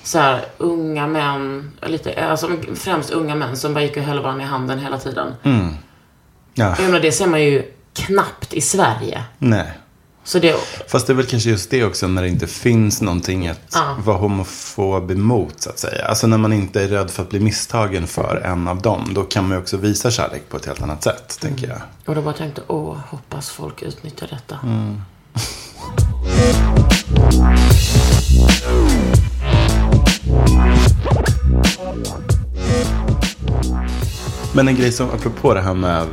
så 0.03 0.19
här 0.19 0.45
unga 0.59 1.07
män, 1.07 1.71
lite, 1.87 2.27
alltså 2.27 2.49
främst 2.75 3.11
unga 3.11 3.35
män 3.35 3.57
som 3.57 3.75
bara 3.75 3.85
gick 3.85 3.97
och 3.97 4.03
höll 4.03 4.23
varandra 4.23 4.45
i 4.45 4.47
handen 4.47 4.79
hela 4.79 4.99
tiden. 4.99 5.35
Ja, 6.55 6.75
Jag 6.79 6.81
menar, 6.81 7.01
det 7.01 7.13
ser 7.13 7.27
man 7.27 7.43
ju 7.43 7.63
knappt 7.95 8.55
i 8.55 8.61
Sverige. 8.61 9.23
nej. 9.39 9.73
Så 10.25 10.39
det, 10.39 10.55
Fast 10.89 11.07
det 11.07 11.13
är 11.13 11.15
väl 11.15 11.27
kanske 11.27 11.51
just 11.51 11.71
det 11.71 11.85
också 11.85 12.07
när 12.09 12.23
det 12.23 12.29
inte 12.29 12.47
finns 12.47 13.01
någonting 13.01 13.49
att 13.49 13.61
Ja. 13.73 13.97
vara 14.05 14.17
homofob 14.17 15.11
emot 15.11 15.55
så 15.63 15.71
att 15.71 15.79
säga. 15.79 16.05
Alltså 16.07 16.27
när 16.27 16.39
man 16.39 16.53
inte 16.53 16.83
är 16.83 16.89
rädd 16.89 17.11
för 17.11 17.23
att 17.23 17.31
bli 17.31 17.41
misstagen 17.41 18.07
för 18.07 18.43
en 18.45 18.69
av 18.69 18.83
dem. 18.83 19.09
Då 19.15 19.23
kan 19.23 19.45
man 19.49 19.57
ju 19.57 19.63
också 19.63 19.77
visa 19.77 20.11
kärlek 20.11 20.43
på 20.49 20.57
ett 20.57 20.67
helt 20.67 20.83
annat 20.83 21.03
sätt, 21.05 21.39
tänker 21.41 21.69
jag. 21.69 21.79
och 22.07 22.15
då 22.15 22.23
bara 22.23 22.35
tänkte, 22.35 22.63
åh, 22.67 22.97
hoppas 23.09 23.51
folk 23.51 23.83
utnyttjar 23.83 24.27
detta. 24.31 24.59
Men 34.55 34.69
en 34.69 34.77
grej 34.77 34.93
som, 34.93 35.11
apropå 35.11 35.55
det 35.55 35.61
här 35.61 35.75
med, 35.75 36.07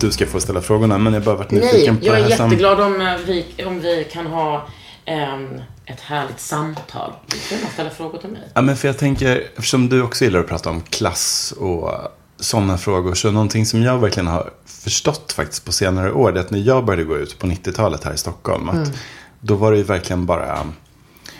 du 0.00 0.10
ska 0.10 0.26
få 0.26 0.40
ställa 0.40 0.60
frågorna, 0.60 0.98
men 0.98 1.12
jag 1.12 1.20
har 1.20 1.24
bara 1.24 1.36
varit 1.36 1.50
Nej, 1.50 1.60
nyfiken 1.60 1.96
på 1.96 2.06
jag 2.06 2.14
det 2.14 2.20
är 2.20 2.28
här 2.28 2.36
som... 2.36 2.50
jätteglad 2.50 2.80
om 2.80 3.00
eh, 3.00 3.16
vi, 3.26 3.44
om 3.66 3.80
vi 3.80 4.08
kan 4.12 4.26
ha 4.26 4.68
ehm, 5.04 5.60
ett 5.86 6.00
härligt 6.00 6.40
samtal. 6.40 7.12
Du 7.26 7.36
kan 7.48 7.58
bara 7.62 7.72
ställa 7.72 7.90
frågor 7.90 8.18
till 8.18 8.30
mig. 8.30 8.42
Ja, 8.54 8.62
men 8.62 8.76
för 8.76 8.88
jag 8.88 8.98
tänker, 8.98 9.42
eftersom 9.56 9.88
du 9.88 10.02
också 10.02 10.24
gillar 10.24 10.40
att 10.40 10.48
prata 10.48 10.70
om 10.70 10.80
klass 10.80 11.54
och 11.58 11.92
sådana 12.36 12.78
frågor, 12.78 13.14
så 13.14 13.30
någonting 13.30 13.66
som 13.66 13.82
jag 13.82 13.98
verkligen 13.98 14.26
har 14.26 14.50
förstått 14.66 15.32
faktiskt 15.32 15.64
på 15.64 15.72
senare 15.72 16.12
år, 16.12 16.32
det 16.32 16.40
är 16.40 16.44
att 16.44 16.50
när 16.50 16.58
jag 16.58 16.84
började 16.84 17.04
gå 17.04 17.16
ut 17.16 17.38
på 17.38 17.46
90-talet 17.46 18.04
här 18.04 18.14
i 18.14 18.18
Stockholm, 18.18 18.68
att 18.68 18.92
då 19.40 19.54
var 19.54 19.72
det 19.72 19.78
ju 19.78 19.84
verkligen 19.84 20.26
bara, 20.26 20.66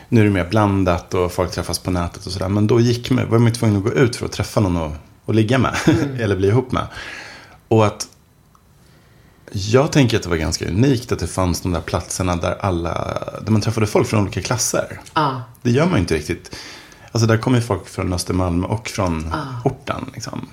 nu 0.08 0.20
är 0.20 0.24
det 0.24 0.30
mer 0.30 0.44
blandat 0.44 1.14
och 1.14 1.32
folk 1.32 1.50
träffas 1.50 1.78
på 1.78 1.90
nätet 1.90 2.26
och 2.26 2.32
sådär, 2.32 2.48
men 2.48 2.66
då 2.66 2.80
gick 2.80 3.10
var 3.10 3.38
man 3.38 3.46
ju 3.46 3.54
tvungen 3.54 3.76
att 3.76 3.84
gå 3.84 3.92
ut 3.92 4.16
för 4.16 4.26
att 4.26 4.32
träffa 4.32 4.60
någon 4.60 4.76
och, 4.76 4.92
och 5.24 5.34
ligga 5.34 5.58
med, 5.58 5.76
eller 6.20 6.36
bli 6.36 6.48
ihop 6.48 6.72
med. 6.72 6.86
Och 7.68 7.86
att 7.86 8.06
jag 9.52 9.92
tänker 9.92 10.16
att 10.16 10.22
det 10.22 10.28
var 10.28 10.36
ganska 10.36 10.68
unikt 10.68 11.12
att 11.12 11.18
det 11.18 11.26
fanns 11.26 11.60
de 11.60 11.72
där 11.72 11.80
platserna 11.80 12.36
där 12.36 12.56
alla, 12.60 13.18
där 13.42 13.52
man 13.52 13.60
träffade 13.60 13.86
folk 13.86 14.08
från 14.08 14.22
olika 14.22 14.42
klasser. 14.42 15.00
Ja. 15.14 15.42
Det 15.62 15.70
gör 15.70 15.84
man 15.84 15.94
ju 15.94 16.00
inte 16.00 16.14
riktigt. 16.14 16.56
Alltså 17.12 17.26
där 17.26 17.36
kommer 17.36 17.58
ju 17.58 17.64
folk 17.64 17.88
från 17.88 18.12
Östermalm 18.12 18.64
och 18.64 18.88
från 18.88 19.34
orten. 19.64 20.10
Liksom. 20.14 20.48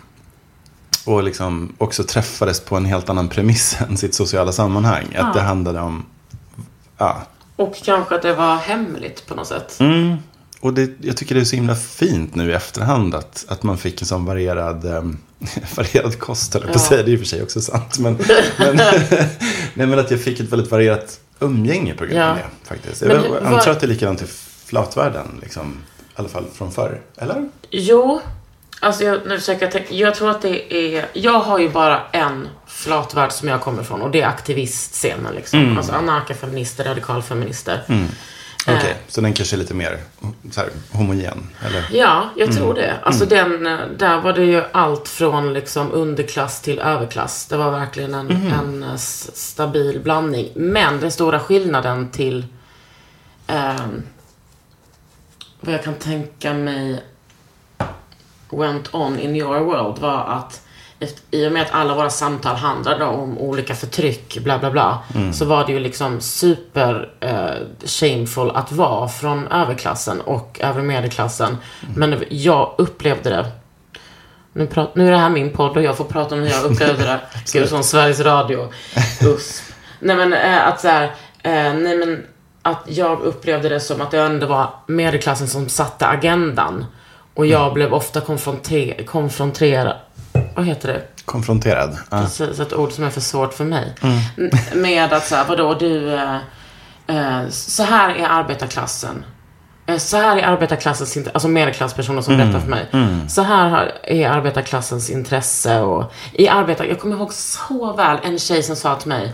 Och 1.06 1.24
liksom 1.24 1.75
också 1.78 2.04
träffades 2.04 2.60
på 2.60 2.75
en 2.75 2.86
helt 2.86 3.10
annan 3.10 3.30
premiss 3.30 3.78
än 3.90 3.98
sitt 3.98 4.16
sociala 4.16 4.52
sammanhang. 4.52 5.16
Att 5.16 5.34
det 5.34 5.42
handlade 5.42 5.80
om, 5.80 6.06
ja. 6.98 7.22
Och 7.56 7.75
kanske 7.84 8.16
att 8.16 8.22
det 8.22 8.34
var 8.34 8.56
hemligt 8.56 9.28
på 9.28 9.36
något 9.36 9.48
sätt. 9.48 9.80
Mm. 9.80 10.18
Och 10.60 10.74
det, 10.74 10.92
jag 11.02 11.18
tycker 11.18 11.36
det 11.36 11.42
är 11.42 11.46
så 11.46 11.56
himla 11.56 11.75
fint 11.75 12.36
nu 12.36 12.50
i 12.50 12.54
efterhand 12.54 13.16
att, 13.16 13.46
att 13.48 13.64
man 13.64 13.78
fick 13.78 14.02
en 14.02 14.08
sån 14.08 14.25
varierad, 14.25 14.86
um, 14.86 15.18
varierad 15.75 16.20
kost, 16.20 16.56
eller 16.56 16.68
på 16.68 16.74
Ja. 16.74 16.80
säga. 16.80 17.04
Det 17.04 17.10
är 17.10 17.13
i 17.13 17.15
och 17.15 17.20
för 17.20 17.27
sig 17.27 17.44
också 17.44 17.62
sant. 17.62 18.00
Men, 18.00 18.18
men, 18.58 18.75
nej, 19.74 19.88
men 19.88 20.00
att 20.00 20.12
jag 20.12 20.22
fick 20.22 20.39
ett 20.39 20.51
väldigt 20.51 20.72
varierat 20.72 21.20
umgänge 21.39 21.94
på 21.94 22.06
grund 22.06 22.20
av 22.20 22.27
Ja. 22.27 22.34
det. 22.34 22.68
Faktiskt. 22.68 23.01
Men 23.01 23.10
Jag 23.12 23.25
antar 23.25 23.51
vad- 23.51 23.68
att 23.68 23.80
det 23.80 23.86
är 23.86 23.88
likadant 23.88 24.22
i 24.22 24.25
flatvärlden. 24.65 25.39
Liksom, 25.42 25.77
I 26.00 26.12
alla 26.15 26.30
fall 26.30 26.46
från 26.58 26.72
förr. 26.72 27.01
Eller? 27.18 27.50
Jo, 27.72 28.22
alltså 28.80 29.04
jag, 29.04 29.20
nu 29.27 29.39
försöker 29.39 29.62
jag 29.65 29.72
tänka. 29.72 29.94
Jag 29.94 30.15
tror 30.15 30.32
att 30.32 30.42
det 30.42 30.74
är, 30.74 31.06
jag 31.13 31.39
har 31.39 31.60
ju 31.60 31.70
bara 31.70 32.01
en 32.12 32.48
flatvärld 32.68 33.32
som 33.32 33.48
jag 33.48 33.62
kommer 33.62 33.82
ifrån 33.82 34.01
och 34.01 34.12
det 34.12 34.22
är 34.22 34.27
aktivistscenen 34.27 35.34
liksom. 35.36 35.60
Mm. 35.60 35.77
Alltså 35.77 35.94
anarkafeminister, 35.94 36.84
radikalfeminister. 36.84 37.84
Okej, 38.67 38.91
Eh. 38.91 38.98
så 39.07 39.22
den 39.22 39.34
kanske 39.34 39.55
är 39.55 39.57
lite 39.57 39.74
mer 39.74 40.00
så 40.51 40.60
här, 40.62 40.69
homogen? 40.91 41.50
Eller? 41.65 41.86
Ja, 41.91 42.29
jag 42.36 42.53
tror 42.53 42.74
det. 42.74 43.00
Alltså 43.03 43.25
den, 43.25 43.67
eh, 43.67 43.79
där 43.98 44.22
var 44.22 44.34
det 44.34 44.45
ju 44.45 44.63
allt 44.72 45.07
från 45.07 45.53
liksom 45.53 45.91
underklass 45.91 46.62
till 46.62 46.79
överklass. 46.79 47.45
Det 47.45 47.57
var 47.57 47.72
verkligen 47.72 48.13
en, 48.13 48.31
en 48.31 48.84
eh, 48.84 48.95
stabil 48.95 50.00
blandning. 50.00 50.51
Men 50.55 51.00
den 51.00 51.12
stora 51.12 51.39
skillnaden 51.39 52.10
till 52.12 52.45
ehm, 53.48 54.03
vad 55.60 55.74
jag 55.74 55.84
kan 55.84 55.93
tänka 55.95 56.53
mig 56.53 57.03
went 58.50 58.93
on 58.93 59.19
in 59.19 59.36
your 59.36 59.60
world 59.60 60.00
var 60.00 60.25
att 60.25 60.62
i 61.32 61.48
och 61.48 61.52
med 61.52 61.62
att 61.62 61.72
alla 61.72 61.96
våra 61.96 62.10
samtal 62.10 62.56
handlade 62.56 63.06
om 63.06 63.38
olika 63.38 63.75
förtryck, 63.75 64.38
bla 64.44 64.60
bla 64.60 64.72
bla, 64.72 65.00
så 65.34 65.46
var 65.46 65.66
det 65.66 65.72
ju 65.74 65.80
liksom 65.80 66.22
super 66.22 67.10
eh, 67.20 67.86
shameful 67.86 68.52
att 68.56 68.72
vara 68.72 69.08
från 69.08 69.48
överklassen 69.48 70.22
och 70.22 70.60
övre 70.64 70.84
medelklassen. 70.84 71.58
Men 71.96 72.24
jag 72.30 72.75
upplevde 72.78 73.30
det. 73.30 73.46
Nu, 74.54 74.68
prat, 74.68 74.96
nu 74.96 75.08
är 75.08 75.12
det 75.12 75.18
här 75.18 75.30
min 75.30 75.52
podd 75.54 75.78
och 75.78 75.84
jag 75.84 75.98
får 75.98 76.06
prata 76.06 76.36
om 76.36 76.42
hur 76.42 76.50
jag 76.50 76.64
upplevde 76.64 77.04
det. 77.04 77.20
Gud, 77.54 77.70
som 77.70 77.84
Sveriges 77.84 78.20
Radio. 78.20 78.70
USP. 79.22 79.64
Nej 80.00 80.16
men 80.16 80.34
eh, 80.34 80.68
att 80.68 80.80
så 80.82 80.88
här, 80.88 81.04
eh, 81.44 81.74
nej 81.74 81.98
men 81.98 82.25
att 82.62 82.84
jag 82.88 83.22
upplevde 83.22 83.70
det 83.70 83.80
som 83.80 84.02
att 84.02 84.12
det 84.12 84.20
ändå 84.22 84.48
var 84.48 84.70
medelklassen 84.88 85.48
som 85.48 85.70
satte 85.70 86.08
agendan. 86.08 86.86
Och 87.34 87.46
jag 87.46 87.74
blev 87.74 87.94
ofta 87.94 88.20
konfronter- 88.20 89.06
konfronterad, 89.06 89.96
vad 90.55 90.65
heter 90.65 90.88
det? 90.88 91.01
Konfronterad? 91.25 91.97
Ja. 92.12 92.21
Precis, 92.21 92.59
ett 92.59 92.74
ord 92.74 92.91
som 92.91 93.03
är 93.03 93.09
för 93.09 93.21
svårt 93.21 93.53
för 93.53 93.63
mig. 93.65 93.95
N- 94.01 94.51
Med 94.75 95.13
att 95.13 95.25
så 95.27 95.35
här, 95.35 95.45
vadå, 95.45 95.74
du, 95.74 96.13
eh, 96.13 96.35
eh, 97.07 97.50
så 97.50 97.83
här 97.83 98.09
är 98.15 98.27
arbetarklassen. 98.27 99.25
Eh, 99.88 99.97
Så 99.97 100.17
här 100.17 100.38
är 100.38 100.43
arbetarklassens, 100.43 101.17
alltså 101.33 101.47
medelklasspersoner 101.47 102.21
som 102.21 102.38
berättar 102.38 102.59
för 102.59 102.69
mig. 102.69 102.85
Så 103.29 103.41
här 103.41 103.91
är 104.03 104.29
arbetarklassens 104.29 105.09
intresse 105.09 105.81
och 105.81 106.13
i 106.33 106.47
arbetar, 106.47 106.85
jag 106.85 107.00
kommer 107.00 107.15
ihåg 107.15 107.33
så 107.33 107.93
väl 107.93 108.17
en 108.24 108.39
tjej 108.39 108.63
som 108.63 108.75
sa 108.75 108.95
till 108.95 109.09
mig 109.09 109.33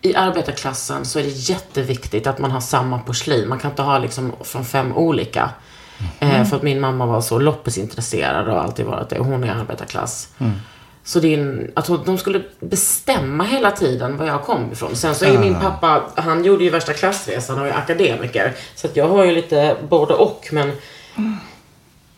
i 0.00 0.14
arbetarklassen 0.16 1.04
så 1.04 1.18
är 1.18 1.22
det 1.22 1.28
jätteviktigt 1.28 2.26
att 2.26 2.38
man 2.38 2.50
har 2.50 2.60
samma 2.60 2.98
porslin. 2.98 3.48
Man 3.48 3.58
kan 3.58 3.70
inte 3.70 3.82
ha 3.82 3.98
liksom 3.98 4.32
från 4.44 4.64
fem 4.64 4.92
olika. 4.96 5.50
Eh, 6.20 6.44
för 6.44 6.56
att 6.56 6.62
min 6.62 6.80
mamma 6.80 7.06
var 7.06 7.20
så 7.20 7.38
loppisintresserad 7.38 8.48
och 8.48 8.62
alltid 8.62 8.86
varit 8.86 9.08
det. 9.08 9.18
Och 9.18 9.26
hon 9.26 9.44
är 9.44 9.54
arbetarklass. 9.54 10.28
Så 11.04 11.20
det 11.20 11.34
är 11.34 11.38
en, 11.38 11.70
alltså, 11.74 11.96
de 11.96 12.18
skulle 12.18 12.42
bestämma 12.60 13.44
hela 13.44 13.70
tiden 13.70 14.16
var 14.16 14.26
jag 14.26 14.42
kom 14.42 14.72
ifrån. 14.72 14.96
Sen 14.96 15.14
så 15.14 15.24
är 15.24 15.38
min 15.38 15.54
pappa, 15.60 16.02
han 16.14 16.44
gjorde 16.44 16.64
ju 16.64 16.70
värsta 16.70 16.92
klassresan 16.92 17.58
och 17.60 17.66
är 17.66 17.72
akademiker. 17.72 18.52
Så 18.74 18.86
att 18.86 18.96
jag 18.96 19.08
har 19.08 19.24
ju 19.24 19.32
lite 19.32 19.76
både 19.88 20.14
och. 20.14 20.48
Men 20.52 20.72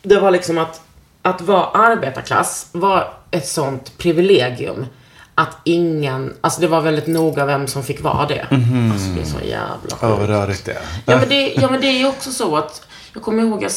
det 0.02 0.18
var 0.18 0.30
liksom 0.30 0.58
att, 0.58 0.80
att 1.22 1.40
vara 1.40 1.64
arbetarklass 1.66 2.68
var 2.72 3.12
ett 3.30 3.46
sånt 3.46 3.98
privilegium. 3.98 4.86
Att 5.34 5.56
ingen, 5.64 6.34
alltså 6.40 6.60
det 6.60 6.66
var 6.66 6.80
väldigt 6.80 7.06
noga 7.06 7.46
vem 7.46 7.66
som 7.66 7.82
fick 7.82 8.02
vara 8.02 8.26
det. 8.26 8.46
Alltså 8.92 9.08
det 9.14 9.20
är 9.20 9.24
så 9.24 9.46
jävla 9.46 9.76
sjukt. 9.80 9.96
Ja, 10.00 10.16
vad 10.16 10.28
rörigt 10.28 10.64
det 10.64 10.72
är. 10.72 10.82
Ja 11.06 11.18
men, 11.18 11.28
det, 11.28 11.54
ja 11.54 11.70
men 11.70 11.80
det 11.80 11.86
är 11.86 11.98
ju 11.98 12.06
också 12.06 12.30
så 12.30 12.56
att, 12.56 12.86
jag 13.12 13.22
kommer 13.22 13.42
ihåg 13.42 13.62
jag, 13.62 13.70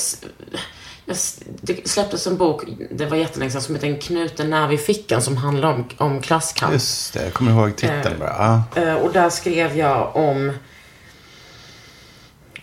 jag, 1.05 1.17
det 1.61 1.89
släpptes 1.89 2.27
en 2.27 2.37
bok, 2.37 2.63
det 2.91 3.05
var 3.05 3.17
jättelänge 3.17 3.51
sedan, 3.51 3.61
som 3.61 3.75
heter 3.75 3.87
En 3.87 3.99
knuten 3.99 4.49
näve 4.49 4.73
i 4.73 4.77
fickan 4.77 5.21
som 5.21 5.37
handlar 5.37 5.73
om, 5.73 5.85
om 5.97 6.21
klasskamp. 6.21 6.73
Just 6.73 7.13
det, 7.13 7.23
jag 7.23 7.33
kommer 7.33 7.51
ihåg 7.51 7.75
titeln 7.75 8.19
bara. 8.19 8.63
Ja. 8.75 8.81
Eh, 8.81 8.93
och 8.93 9.11
där 9.11 9.29
skrev 9.29 9.77
jag 9.77 10.15
om 10.15 10.51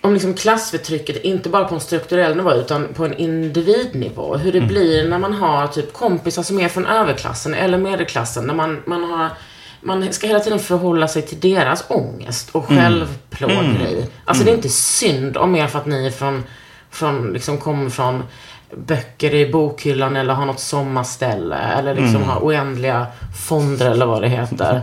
om 0.04 0.12
liksom 0.12 0.34
klassförtrycket, 0.34 1.16
inte 1.24 1.48
bara 1.48 1.64
på 1.64 1.74
en 1.74 1.80
strukturell 1.80 2.36
nivå 2.36 2.52
utan 2.52 2.88
på 2.94 3.04
en 3.04 3.14
individnivå. 3.14 4.36
Hur 4.36 4.52
det 4.52 4.60
blir 4.60 5.08
när 5.08 5.18
man 5.18 5.32
har 5.32 5.66
typ 5.66 5.92
kompisar 5.92 6.42
som 6.42 6.60
är 6.60 6.68
från 6.68 6.86
överklassen 6.86 7.54
eller 7.54 7.78
medelklassen. 7.78 8.44
När 8.44 8.54
man, 8.54 8.82
man 8.86 9.04
har 9.04 9.28
man 9.80 10.12
ska 10.12 10.26
hela 10.26 10.40
tiden 10.40 10.58
förhålla 10.58 11.08
sig 11.08 11.22
till 11.22 11.40
deras 11.40 11.84
ångest 11.88 12.48
och 12.52 12.64
självplågeri. 12.68 14.06
Alltså 14.24 14.44
det 14.44 14.50
är 14.50 14.54
inte 14.54 14.68
synd 14.68 15.36
om 15.36 15.54
er 15.56 15.66
för 15.66 15.78
att 15.78 15.86
ni 15.86 16.06
är 16.06 16.10
från, 16.10 16.44
från 16.90 17.32
liksom 17.32 17.58
kommer 17.58 17.90
från 17.90 18.22
böcker 18.76 19.34
i 19.34 19.52
bokhyllan 19.52 20.16
eller 20.16 20.34
har 20.34 20.46
något 20.46 20.60
sommarställe 20.60 21.56
eller 21.56 21.94
liksom 21.94 22.22
har 22.22 22.40
oändliga 22.40 23.06
fonder 23.48 23.90
eller 23.90 24.06
vad 24.06 24.22
det 24.22 24.28
heter. 24.28 24.82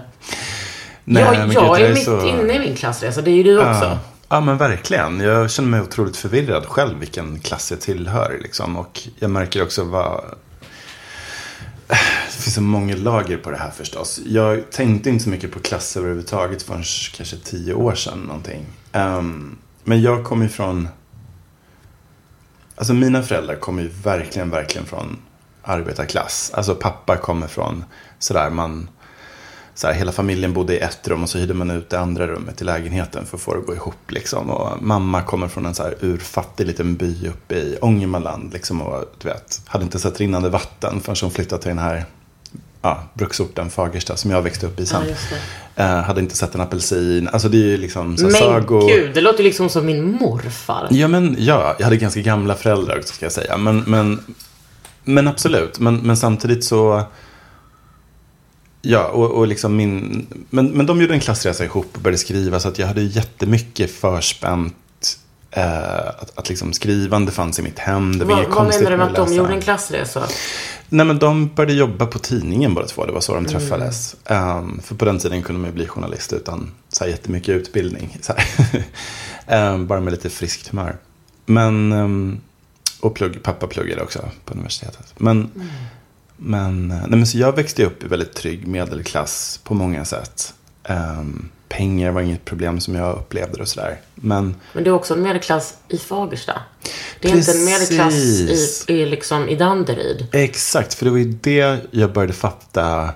Nej, 1.04 1.24
jag 1.24 1.54
jag 1.54 1.82
är 1.82 1.86
är 1.86 1.94
mitt 1.94 2.06
så- 2.06 2.26
inne 2.28 2.54
i 2.54 2.60
min 2.60 2.76
klassresa, 2.76 3.22
det 3.22 3.32
är 3.32 3.36
ju 3.36 3.44
du 3.44 3.58
också. 3.60 3.86
Ja 3.86 3.98
ja, 4.32 4.42
men 4.42 4.58
verkligen. 4.58 5.20
Jag 5.20 5.52
känner 5.52 5.70
mig 5.70 5.82
otroligt 5.82 6.18
förvirrad 6.18 6.66
själv 6.66 7.00
vilken 7.00 7.40
klass 7.40 7.72
jag 7.72 7.82
tillhör. 7.82 8.40
Liksom. 8.44 8.78
Och 8.78 9.08
jag 9.20 9.32
märker 9.32 9.64
också 9.64 9.84
vad... 9.84 10.24
Det 11.88 12.44
finns 12.44 12.56
så 12.56 12.62
många 12.62 12.96
lager 12.96 13.38
på 13.38 13.52
det 13.52 13.58
här 13.58 13.72
förstås. 13.72 14.20
Jag 14.26 14.72
tänkte 14.72 15.10
inte 15.10 15.24
så 15.24 15.30
mycket 15.30 15.52
på 15.52 15.60
klass 15.60 15.98
överhuvudtaget 15.98 16.64
förrän 16.64 16.84
kanske 17.16 17.38
tio 17.38 17.74
år 17.74 17.96
sedan 17.96 18.20
någonting. 18.20 18.66
Um, 18.94 19.58
men 19.84 20.02
jag 20.02 20.24
kommer 20.24 20.46
ifrån... 20.46 20.88
Alltså 22.76 22.94
mina 22.94 23.24
föräldrar 23.24 23.56
kommer 23.56 23.84
ju 23.84 23.90
verkligen, 24.04 24.50
verkligen 24.50 24.88
från 24.88 25.18
arbetarklass. 25.64 26.52
Alltså 26.54 26.76
pappa 26.76 27.18
kommer 27.18 27.48
från 27.48 27.84
sådär 28.20 28.50
man 28.50 28.90
så 29.76 29.88
här, 29.88 29.94
hela 29.94 30.12
familjen 30.12 30.54
bodde 30.54 30.74
i 30.74 30.80
ett 30.80 31.08
rum 31.08 31.24
och 31.24 31.30
så 31.30 31.38
hyrde 31.38 31.54
man 31.54 31.72
ut 31.72 31.90
det 31.90 32.00
andra 32.00 32.28
rummet 32.28 32.62
i 32.62 32.64
lägenheten 32.64 33.26
för 33.26 33.38
att 33.38 33.42
få 33.42 33.54
det 33.54 33.60
att 33.60 33.66
gå 33.66 33.76
ihop. 33.76 34.12
Liksom. 34.12 34.50
Och 34.50 34.84
mamma 34.84 35.22
kommer 35.22 35.48
från 35.48 35.66
en 35.66 35.76
så 35.76 35.84
här 35.84 35.96
urfattig 36.02 36.68
liten 36.68 36.96
by 36.96 37.28
uppe 37.28 37.56
i 37.56 37.78
Ångermanland. 37.82 38.54
Liksom, 38.54 38.82
och 38.82 39.06
du 39.22 39.28
vet, 39.28 39.62
hade 39.66 39.84
inte 39.84 40.00
sett 40.00 40.20
rinnande 40.20 40.50
vatten 40.50 41.02
förrän 41.02 41.16
hon 41.22 41.32
flyttade 41.32 41.62
till 41.62 41.70
den 41.70 41.80
här 41.80 42.06
ja, 42.82 43.04
bruksorten 43.14 43.70
Fagersta 43.70 44.18
som 44.18 44.32
jag 44.32 44.42
växte 44.42 44.66
upp 44.66 44.80
i 44.80 44.86
sen. 44.86 45.04
Ja. 45.76 45.84
Eh, 45.84 46.04
hade 46.04 46.22
inte 46.22 46.38
sett 46.38 46.56
en 46.56 46.62
apelsin. 46.62 47.28
Alltså 47.28 47.50
det 47.50 47.58
är 47.58 47.68
ju 47.68 47.78
liksom 47.78 48.18
så 48.18 48.24
Men 48.24 48.34
sagor. 48.34 48.88
gud, 48.88 49.12
det 49.14 49.22
låter 49.22 49.44
liksom 49.44 49.70
som 49.70 49.86
min 49.86 50.12
morfar. 50.12 50.88
Ja, 50.92 51.08
men 51.08 51.36
ja, 51.40 51.76
jag 51.78 51.84
hade 51.84 51.98
ganska 51.98 52.22
gamla 52.22 52.56
föräldrar 52.56 52.98
också 52.98 53.14
ska 53.14 53.26
jag 53.26 53.34
säga. 53.34 53.58
Men, 53.58 53.80
men, 53.88 54.36
men 55.04 55.28
absolut, 55.28 55.80
men, 55.80 55.98
men 55.98 56.18
samtidigt 56.18 56.64
så... 56.64 57.04
Ja, 58.82 59.08
och, 59.08 59.32
och 59.32 59.48
liksom 59.48 59.76
min... 59.76 60.28
Men, 60.50 60.68
men 60.68 60.86
de 60.86 61.02
gjorde 61.02 61.14
en 61.14 61.20
klassresa 61.20 61.66
ihop 61.66 61.88
och 61.94 62.02
började 62.02 62.18
skriva 62.18 62.60
så 62.60 62.68
att 62.68 62.80
jag 62.80 62.88
hade 62.88 63.02
jättemycket 63.02 63.92
förspänt. 63.92 64.76
Eh, 65.52 66.08
att, 66.08 66.38
att 66.38 66.50
liksom 66.50 66.74
skrivande 66.74 67.32
fanns 67.32 67.60
i 67.60 67.62
mitt 67.62 67.80
hem. 67.80 68.20
Det 68.20 68.26
var 68.26 68.36
Vad, 68.36 68.54
vad 68.56 68.68
menar 68.68 68.92
du 68.92 68.98
med 68.98 69.08
att 69.08 69.16
de 69.16 69.34
gjorde 69.34 69.54
en 69.54 69.62
klassresa? 69.62 70.24
Nej, 70.90 71.06
men 71.06 71.20
de 71.20 71.48
började 71.48 71.74
jobba 71.74 72.06
på 72.06 72.20
tidningen 72.20 72.74
båda 72.74 72.88
två. 72.88 73.06
Det 73.06 73.12
var 73.12 73.22
så 73.22 73.36
de 73.36 73.46
träffades. 73.46 74.16
Ehm, 74.26 74.82
för 74.84 74.96
på 74.96 75.06
den 75.06 75.20
tiden 75.20 75.44
kunde 75.44 75.62
man 75.62 75.70
ju 75.70 75.76
bli 75.76 75.88
journalist 75.88 76.34
utan 76.34 76.72
så 76.90 77.04
här 77.04 77.12
jättemycket 77.12 77.56
utbildning. 77.56 78.18
Ehm, 79.48 79.88
bara 79.88 80.00
med 80.00 80.14
lite 80.14 80.30
friskt 80.30 80.68
humör. 80.68 80.98
Men, 81.46 81.92
ehm, 81.92 82.40
och 83.00 83.16
plugg, 83.16 83.44
pappa 83.44 83.68
pluggade 83.68 84.02
också 84.02 84.20
på 84.46 84.54
universitetet. 84.54 85.14
Men, 85.18 85.52
men, 86.44 86.92
eh, 86.92 86.98
nej, 86.98 87.10
men 87.10 87.26
så 87.26 87.38
jag 87.38 87.56
växte 87.56 87.86
upp 87.86 88.04
i 88.04 88.08
väldigt 88.08 88.34
trygg 88.34 88.68
medelklass 88.68 89.60
på 89.64 89.74
många 89.74 90.06
sätt. 90.06 90.54
Ehm, 90.84 91.50
pengar 91.70 92.12
var 92.12 92.22
inget 92.22 92.46
problem 92.46 92.80
som 92.80 92.96
jag 92.96 93.16
upplevde 93.16 93.62
och 93.62 93.68
sådär. 93.68 94.00
Men 94.16 94.56
Men 94.74 94.84
det 94.84 94.90
är 94.90 94.94
också 94.94 95.14
en 95.14 95.22
medelklass 95.22 95.74
i 95.88 95.98
Fagersta. 95.98 96.62
Det 97.20 97.32
är 97.32 97.36
inte 97.36 97.52
en 97.52 97.66
medelklass 97.66 98.14
i, 98.14 98.48
Precis. 98.48 98.90
i, 98.90 99.06
liksom, 99.06 99.50
i 99.50 99.56
Danderyd. 99.56 100.28
Exakt, 100.32 100.94
för 100.94 101.06
det 101.06 101.12
var 101.12 101.18
ju 101.18 101.38
det 101.42 101.80
jag 101.92 102.14
började 102.14 102.34
fatta. 102.34 103.10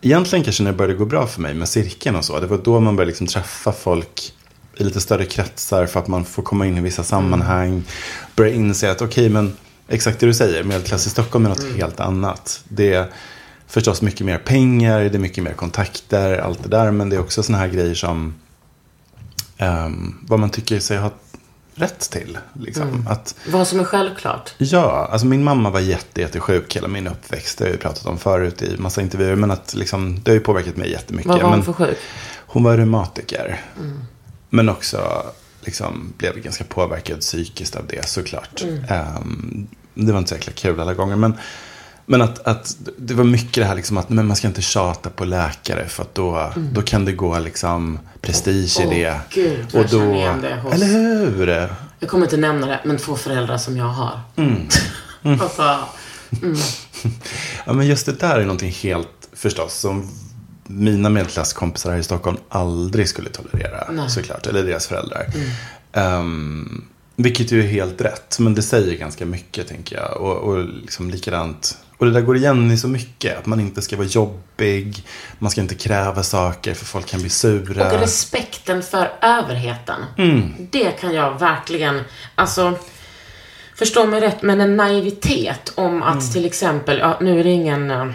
Egentligen 0.00 0.44
kanske 0.44 0.62
när 0.62 0.72
det 0.72 0.76
började 0.76 0.98
gå 0.98 1.04
bra 1.04 1.26
för 1.26 1.40
mig 1.40 1.54
med 1.54 1.68
cirkeln 1.68 2.16
och 2.16 2.24
så. 2.24 2.40
Det 2.40 2.46
var 2.46 2.58
då 2.58 2.80
man 2.80 2.96
började 2.96 3.10
liksom 3.10 3.26
träffa 3.26 3.72
folk 3.72 4.32
i 4.76 4.84
lite 4.84 5.00
större 5.00 5.24
kretsar 5.24 5.86
för 5.86 6.00
att 6.00 6.08
man 6.08 6.24
får 6.24 6.42
komma 6.42 6.66
in 6.66 6.78
i 6.78 6.80
vissa 6.80 7.02
sammanhang. 7.02 7.82
Börja 8.36 8.54
inse 8.54 8.90
att 8.90 9.02
okej, 9.02 9.28
men 9.28 9.56
exakt 9.90 10.20
det 10.20 10.26
du 10.26 10.34
säger, 10.34 10.64
medelklass 10.64 11.06
i 11.06 11.10
Stockholm 11.10 11.44
är 11.44 11.48
något 11.48 11.76
helt 11.76 12.00
annat. 12.00 12.64
Det 12.68 12.92
är 12.94 13.06
förstås 13.66 14.02
mycket 14.02 14.26
mer 14.26 14.38
pengar, 14.38 15.00
det 15.00 15.14
är 15.14 15.18
mycket 15.18 15.44
mer 15.44 15.52
kontakter, 15.52 16.38
allt 16.38 16.62
det 16.62 16.68
där. 16.68 16.90
Men 16.90 17.10
det 17.10 17.16
är 17.16 17.20
också 17.20 17.42
såna 17.42 17.58
här 17.58 17.68
grejer 17.68 17.94
som 17.94 18.34
ehm, 19.56 20.16
vad 20.22 20.38
man 20.38 20.50
tycker 20.50 20.80
sig 20.80 20.98
ha 20.98 21.10
rätt 21.74 22.10
till. 22.10 22.38
Liksom. 22.52 23.06
Att, 23.08 23.34
Vad 23.48 23.66
som 23.66 23.80
är 23.80 23.84
självklart. 23.84 24.54
Ja, 24.58 25.08
alltså 25.12 25.26
min 25.26 25.44
mamma 25.44 25.70
var 25.70 25.80
jätte, 25.80 26.20
jättesjuk 26.20 26.76
hela 26.76 26.88
min 26.88 27.06
uppväxt. 27.06 27.58
Det 27.58 27.64
har 27.64 27.68
jag 27.68 27.74
ju 27.74 27.80
pratat 27.80 28.06
om 28.06 28.18
förut 28.18 28.62
i 28.62 28.76
massa 28.78 29.02
intervjuer. 29.02 29.36
Men 29.36 29.50
att 29.50 29.74
liksom, 29.74 30.20
det 30.22 30.30
har 30.30 30.34
ju 30.34 30.40
påverkat 30.40 30.76
mig 30.76 30.90
jättemycket. 30.90 31.28
Vad 31.28 31.42
var 31.42 31.48
hon 31.48 31.58
men 31.58 31.64
för 31.64 31.72
sjuk? 31.72 31.98
hon 32.46 32.62
var 32.62 32.76
reumatiker. 32.76 33.60
Men 34.48 34.68
också 34.68 35.26
liksom, 35.60 36.12
blev 36.18 36.42
ganska 36.42 36.64
påverkad 36.64 37.20
psykiskt 37.20 37.76
av 37.76 37.86
det 37.86 38.08
såklart. 38.08 38.64
Ehm, 38.88 39.66
det 40.06 40.12
var 40.12 40.18
inte 40.18 40.28
så 40.28 40.34
jäkla 40.34 40.52
kul 40.52 40.80
alla 40.80 40.94
gånger. 40.94 41.16
Men, 41.16 41.34
men 42.06 42.22
att, 42.22 42.46
att 42.46 42.76
det 42.98 43.14
var 43.14 43.24
mycket 43.24 43.54
det 43.54 43.64
här 43.64 43.74
liksom 43.74 43.98
att 43.98 44.08
men 44.08 44.26
man 44.26 44.36
ska 44.36 44.48
inte 44.48 44.62
tjata 44.62 45.10
på 45.10 45.24
läkare. 45.24 45.88
För 45.88 46.02
att 46.02 46.14
då, 46.14 46.52
då 46.72 46.82
kan 46.82 47.04
det 47.04 47.12
gå 47.12 47.38
liksom 47.38 47.98
prestige 48.20 48.80
i 48.80 48.84
Åh, 48.84 48.90
det. 48.90 49.20
gud, 49.30 49.66
vad 49.72 49.82
jag 49.82 49.90
känner 49.90 50.14
igen 50.14 50.40
det 50.40 50.56
hos- 50.56 50.74
Eller 50.74 50.86
hur? 50.86 51.74
Jag 51.98 52.10
kommer 52.10 52.26
inte 52.26 52.36
nämna 52.36 52.66
det, 52.66 52.80
men 52.84 52.98
två 52.98 53.16
föräldrar 53.16 53.58
som 53.58 53.76
jag 53.76 53.84
har. 53.84 54.20
Mm. 54.36 54.68
alltså, 55.40 55.78
Ja, 57.66 57.72
men 57.72 57.86
just 57.86 58.06
det 58.06 58.12
där 58.12 58.36
är 58.38 58.42
någonting 58.42 58.70
helt 58.72 59.08
förstås 59.32 59.74
som 59.74 60.08
mina 60.66 61.08
medelklasskompisar 61.10 61.90
här 61.90 61.98
i 61.98 62.02
Stockholm 62.02 62.36
aldrig 62.48 63.08
skulle 63.08 63.30
tolerera 63.30 64.08
såklart. 64.08 64.46
Eller 64.46 64.62
deras 64.64 64.86
föräldrar. 64.86 65.26
Ehm, 65.92 66.84
vilket 67.22 67.52
ju 67.52 67.60
är 67.60 67.66
helt 67.66 68.00
rätt. 68.00 68.38
Men 68.38 68.54
det 68.54 68.62
säger 68.62 68.96
ganska 68.96 69.26
mycket 69.26 69.68
tänker 69.68 69.96
jag. 69.96 70.20
Och, 70.20 70.36
och 70.36 70.64
liksom 70.64 71.10
likadant. 71.10 71.78
Och 71.98 72.06
det 72.06 72.12
där 72.12 72.20
går 72.20 72.36
igen 72.36 72.70
i 72.70 72.76
så 72.76 72.88
mycket. 72.88 73.38
Att 73.38 73.46
man 73.46 73.60
inte 73.60 73.82
ska 73.82 73.96
vara 73.96 74.06
jobbig. 74.06 75.04
Man 75.38 75.50
ska 75.50 75.60
inte 75.60 75.74
kräva 75.74 76.22
saker 76.22 76.74
för 76.74 76.84
folk 76.84 77.06
kan 77.06 77.20
bli 77.20 77.30
sura. 77.30 77.92
och 77.92 78.00
respekten 78.00 78.82
för 78.82 79.12
överheten. 79.22 80.00
Det 80.70 80.90
kan 80.90 81.14
jag 81.14 81.38
verkligen, 81.38 82.00
alltså, 82.34 82.78
förstå 83.74 84.06
mig 84.06 84.20
rätt, 84.20 84.42
men 84.42 84.60
en 84.60 84.76
naivitet 84.76 85.72
om 85.74 86.02
att 86.02 86.32
till 86.32 86.44
exempel, 86.44 86.98
ja, 86.98 87.18
nu 87.20 87.40
är 87.40 87.44
det 87.44 87.50
ingen, 87.50 88.14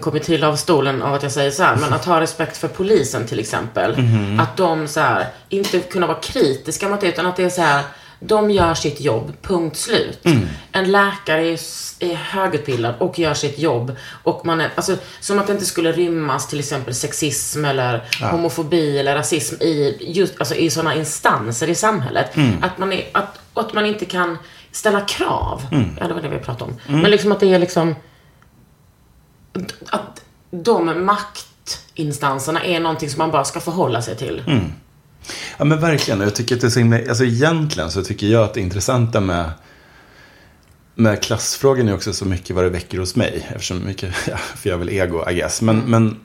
kommer 0.00 0.18
till 0.18 0.44
av 0.44 0.56
stolen 0.56 1.02
av 1.02 1.14
att 1.14 1.22
jag 1.22 1.32
säger 1.32 1.50
så 1.50 1.62
här, 1.62 1.76
men 1.76 1.92
att 1.92 2.04
ha 2.04 2.20
respekt 2.20 2.56
för 2.56 2.68
polisen 2.68 3.26
till 3.26 3.38
exempel. 3.38 3.96
Att 4.40 4.56
de 4.56 4.88
så 4.88 5.00
här, 5.00 5.26
inte 5.48 5.80
kunna 5.80 6.06
vara 6.06 6.18
kritiska 6.18 6.88
mot 6.88 7.00
det, 7.00 7.08
utan 7.08 7.26
att 7.26 7.36
det 7.36 7.44
är 7.44 7.50
så 7.50 7.62
här, 7.62 7.82
de 8.20 8.50
gör 8.50 8.74
sitt 8.74 9.00
jobb, 9.00 9.32
punkt 9.42 9.76
slut. 9.76 10.18
En 10.72 10.92
läkare 10.92 11.46
är, 11.48 11.58
är 11.98 12.14
högutbildad 12.14 12.94
och 12.98 13.18
gör 13.18 13.34
sitt 13.34 13.58
jobb. 13.58 13.96
Och 14.22 14.46
man 14.46 14.60
är, 14.60 14.70
alltså, 14.74 14.96
som 15.20 15.38
att 15.38 15.46
det 15.46 15.52
inte 15.52 15.64
skulle 15.66 15.92
rymmas 15.92 16.48
till 16.48 16.58
exempel 16.58 16.94
sexism 16.94 17.64
eller 17.64 18.02
homofobi 18.30 18.98
eller 18.98 19.14
rasism 19.14 19.62
i, 19.62 19.96
just, 20.00 20.34
alltså, 20.38 20.54
i 20.54 20.70
sådana 20.70 20.94
instanser 20.94 21.70
i 21.70 21.74
samhället. 21.74 22.36
Att, 22.62 22.78
man 22.78 22.92
är, 22.92 23.08
att, 23.12 23.38
att 23.54 23.74
man 23.74 23.86
inte 23.86 24.04
kan 24.04 24.38
ställa 24.72 25.00
krav. 25.00 25.62
Ja, 26.00 26.08
det 26.08 26.14
var 26.14 26.22
det 26.22 26.28
vi 26.28 26.38
pratade 26.38 26.70
om. 26.70 27.00
Men 27.02 27.10
liksom 27.10 27.32
att 27.32 27.40
det 27.40 27.54
är 27.54 27.58
liksom 27.58 27.94
att 29.90 30.24
de 30.50 31.04
maktinstanserna 31.04 32.64
är 32.64 32.80
någonting 32.80 33.10
som 33.10 33.18
man 33.18 33.30
bara 33.30 33.44
ska 33.44 33.60
förhålla 33.60 34.02
sig 34.02 34.16
till. 34.16 34.42
Ja 35.58 35.64
men 35.64 35.80
verkligen. 35.80 36.20
Jag 36.20 36.34
tycker 36.34 36.54
att 36.54 36.60
det 36.60 36.66
är 36.66 36.70
så 36.70 36.78
himla, 36.78 36.98
alltså 37.08 37.24
egentligen 37.24 37.90
så 37.90 38.04
tycker 38.04 38.26
jag 38.26 38.44
att 38.44 38.54
det 38.54 38.60
intressanta 38.60 39.20
med, 39.20 39.50
med 40.94 41.22
klassfrågan 41.22 41.88
är 41.88 41.94
också 41.94 42.12
så 42.12 42.24
mycket 42.24 42.56
vad 42.56 42.64
det 42.64 42.70
väcker 42.70 42.98
hos 42.98 43.16
mig. 43.16 43.46
Eftersom 43.48 43.84
mycket, 43.84 44.14
ja, 44.28 44.36
för 44.36 44.68
jag 44.68 44.76
har 44.76 44.84
väl 44.84 44.88
ego 44.88 45.30
I 45.30 45.34
guess. 45.34 45.62
Men, 45.62 45.78
men 45.78 46.20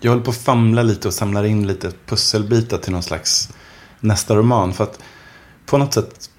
jag 0.00 0.10
håller 0.10 0.24
på 0.24 0.30
att 0.30 0.36
famla 0.36 0.82
lite 0.82 1.08
och 1.08 1.14
samlar 1.14 1.44
in 1.44 1.66
lite 1.66 1.92
pusselbitar 2.06 2.78
till 2.78 2.92
någon 2.92 3.02
slags 3.02 3.48
nästa 4.00 4.36
roman. 4.36 4.74
För 4.74 4.84
att 4.84 4.98
på 5.66 5.78
något 5.78 5.94
sätt 5.94 6.30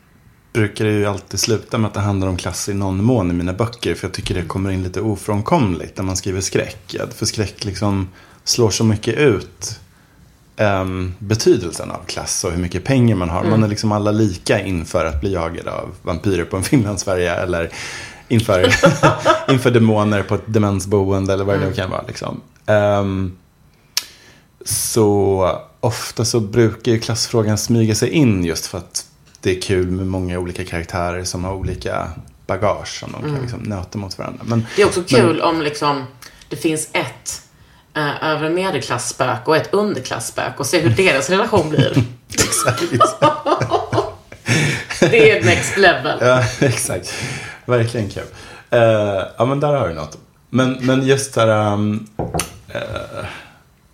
brukar 0.54 0.86
det 0.86 0.92
ju 0.92 1.06
alltid 1.06 1.40
sluta 1.40 1.78
med 1.78 1.88
att 1.88 1.94
det 1.94 2.00
handlar 2.00 2.28
om 2.28 2.38
klass 2.38 2.70
i 2.70 2.74
någon 2.74 3.04
mån 3.04 3.32
i 3.32 3.34
mina 3.34 3.54
böcker. 3.54 3.96
För 3.96 4.08
jag 4.08 4.14
tycker 4.14 4.36
det 4.36 4.42
kommer 4.42 4.72
in 4.72 4.84
lite 4.84 5.02
ofrånkomligt 5.02 5.98
när 5.98 6.04
man 6.04 6.18
skriver 6.18 6.42
skräck. 6.42 6.96
För 7.16 7.26
skräck 7.26 7.66
liksom 7.66 8.10
slår 8.44 8.70
så 8.70 8.84
mycket 8.84 9.18
ut 9.18 9.80
ehm, 10.56 11.14
betydelsen 11.20 11.92
av 11.92 12.00
klass 12.06 12.44
och 12.44 12.52
hur 12.52 12.62
mycket 12.62 12.84
pengar 12.84 13.16
man 13.16 13.30
har. 13.30 13.44
Man 13.44 13.64
är 13.64 13.68
liksom 13.68 13.92
alla 13.92 14.12
lika 14.12 14.66
inför 14.66 15.06
att 15.06 15.22
bli 15.22 15.34
jagad 15.34 15.68
av 15.68 15.90
vampyrer 16.02 16.46
på 16.46 16.58
en 16.58 16.64
Finlandsfärja 16.72 17.36
eller 17.36 17.70
inför, 18.28 18.62
inför 19.52 19.72
demoner 19.72 20.24
på 20.24 20.36
ett 20.36 20.46
demensboende 20.46 21.34
eller 21.34 21.44
vad 21.44 21.60
det 21.60 21.66
nu 21.66 21.74
kan 21.74 21.90
vara. 21.90 22.04
Liksom. 22.08 22.42
Ehm, 22.66 23.38
så 24.66 25.62
ofta 25.80 26.26
så 26.26 26.40
brukar 26.40 26.92
ju 26.92 27.00
klassfrågan 27.00 27.58
smyga 27.58 27.96
sig 27.96 28.10
in 28.10 28.46
just 28.46 28.66
för 28.66 28.78
att 28.78 29.01
det 29.42 29.58
är 29.58 29.62
kul 29.62 29.92
med 29.92 30.08
många 30.08 30.40
olika 30.40 30.66
karaktärer 30.66 31.24
som 31.24 31.44
har 31.44 31.54
olika 31.54 32.12
bagage 32.48 33.00
som 33.00 33.12
de 33.12 33.22
kan 33.22 33.42
liksom 33.42 33.60
nöta 33.60 33.98
mot 33.98 34.18
varandra. 34.18 34.44
Men, 34.46 34.68
Det 34.76 34.82
är 34.82 34.86
också 34.86 35.04
kul 35.04 35.42
om 35.42 35.62
liksom 35.62 36.06
det 36.50 36.56
finns 36.56 36.90
ett 36.94 37.42
eh, 37.96 38.24
övre 38.24 38.50
medelklassspök 38.50 39.48
och 39.48 39.58
ett 39.58 39.74
underklassspök 39.74 40.60
och 40.60 40.66
se 40.66 40.80
hur 40.80 40.90
deras 40.90 41.30
relation 41.30 41.70
blir. 41.70 41.94
exakt. 42.34 42.84
Det 45.00 45.32
är 45.32 45.44
next 45.44 45.78
level. 45.78 46.18
Ja, 46.22 46.44
exakt. 46.60 47.14
Verkligen 47.66 48.10
kul. 48.10 48.24
Eh, 48.70 48.80
ja, 49.38 49.46
men 49.46 49.60
där 49.60 49.74
har 49.74 49.88
du 49.88 49.94
något. 49.94 50.18
Men, 50.50 50.78
men 50.82 51.06
just 51.06 51.34
där... 51.34 51.74
Um, 51.74 52.08
eh, 52.68 52.82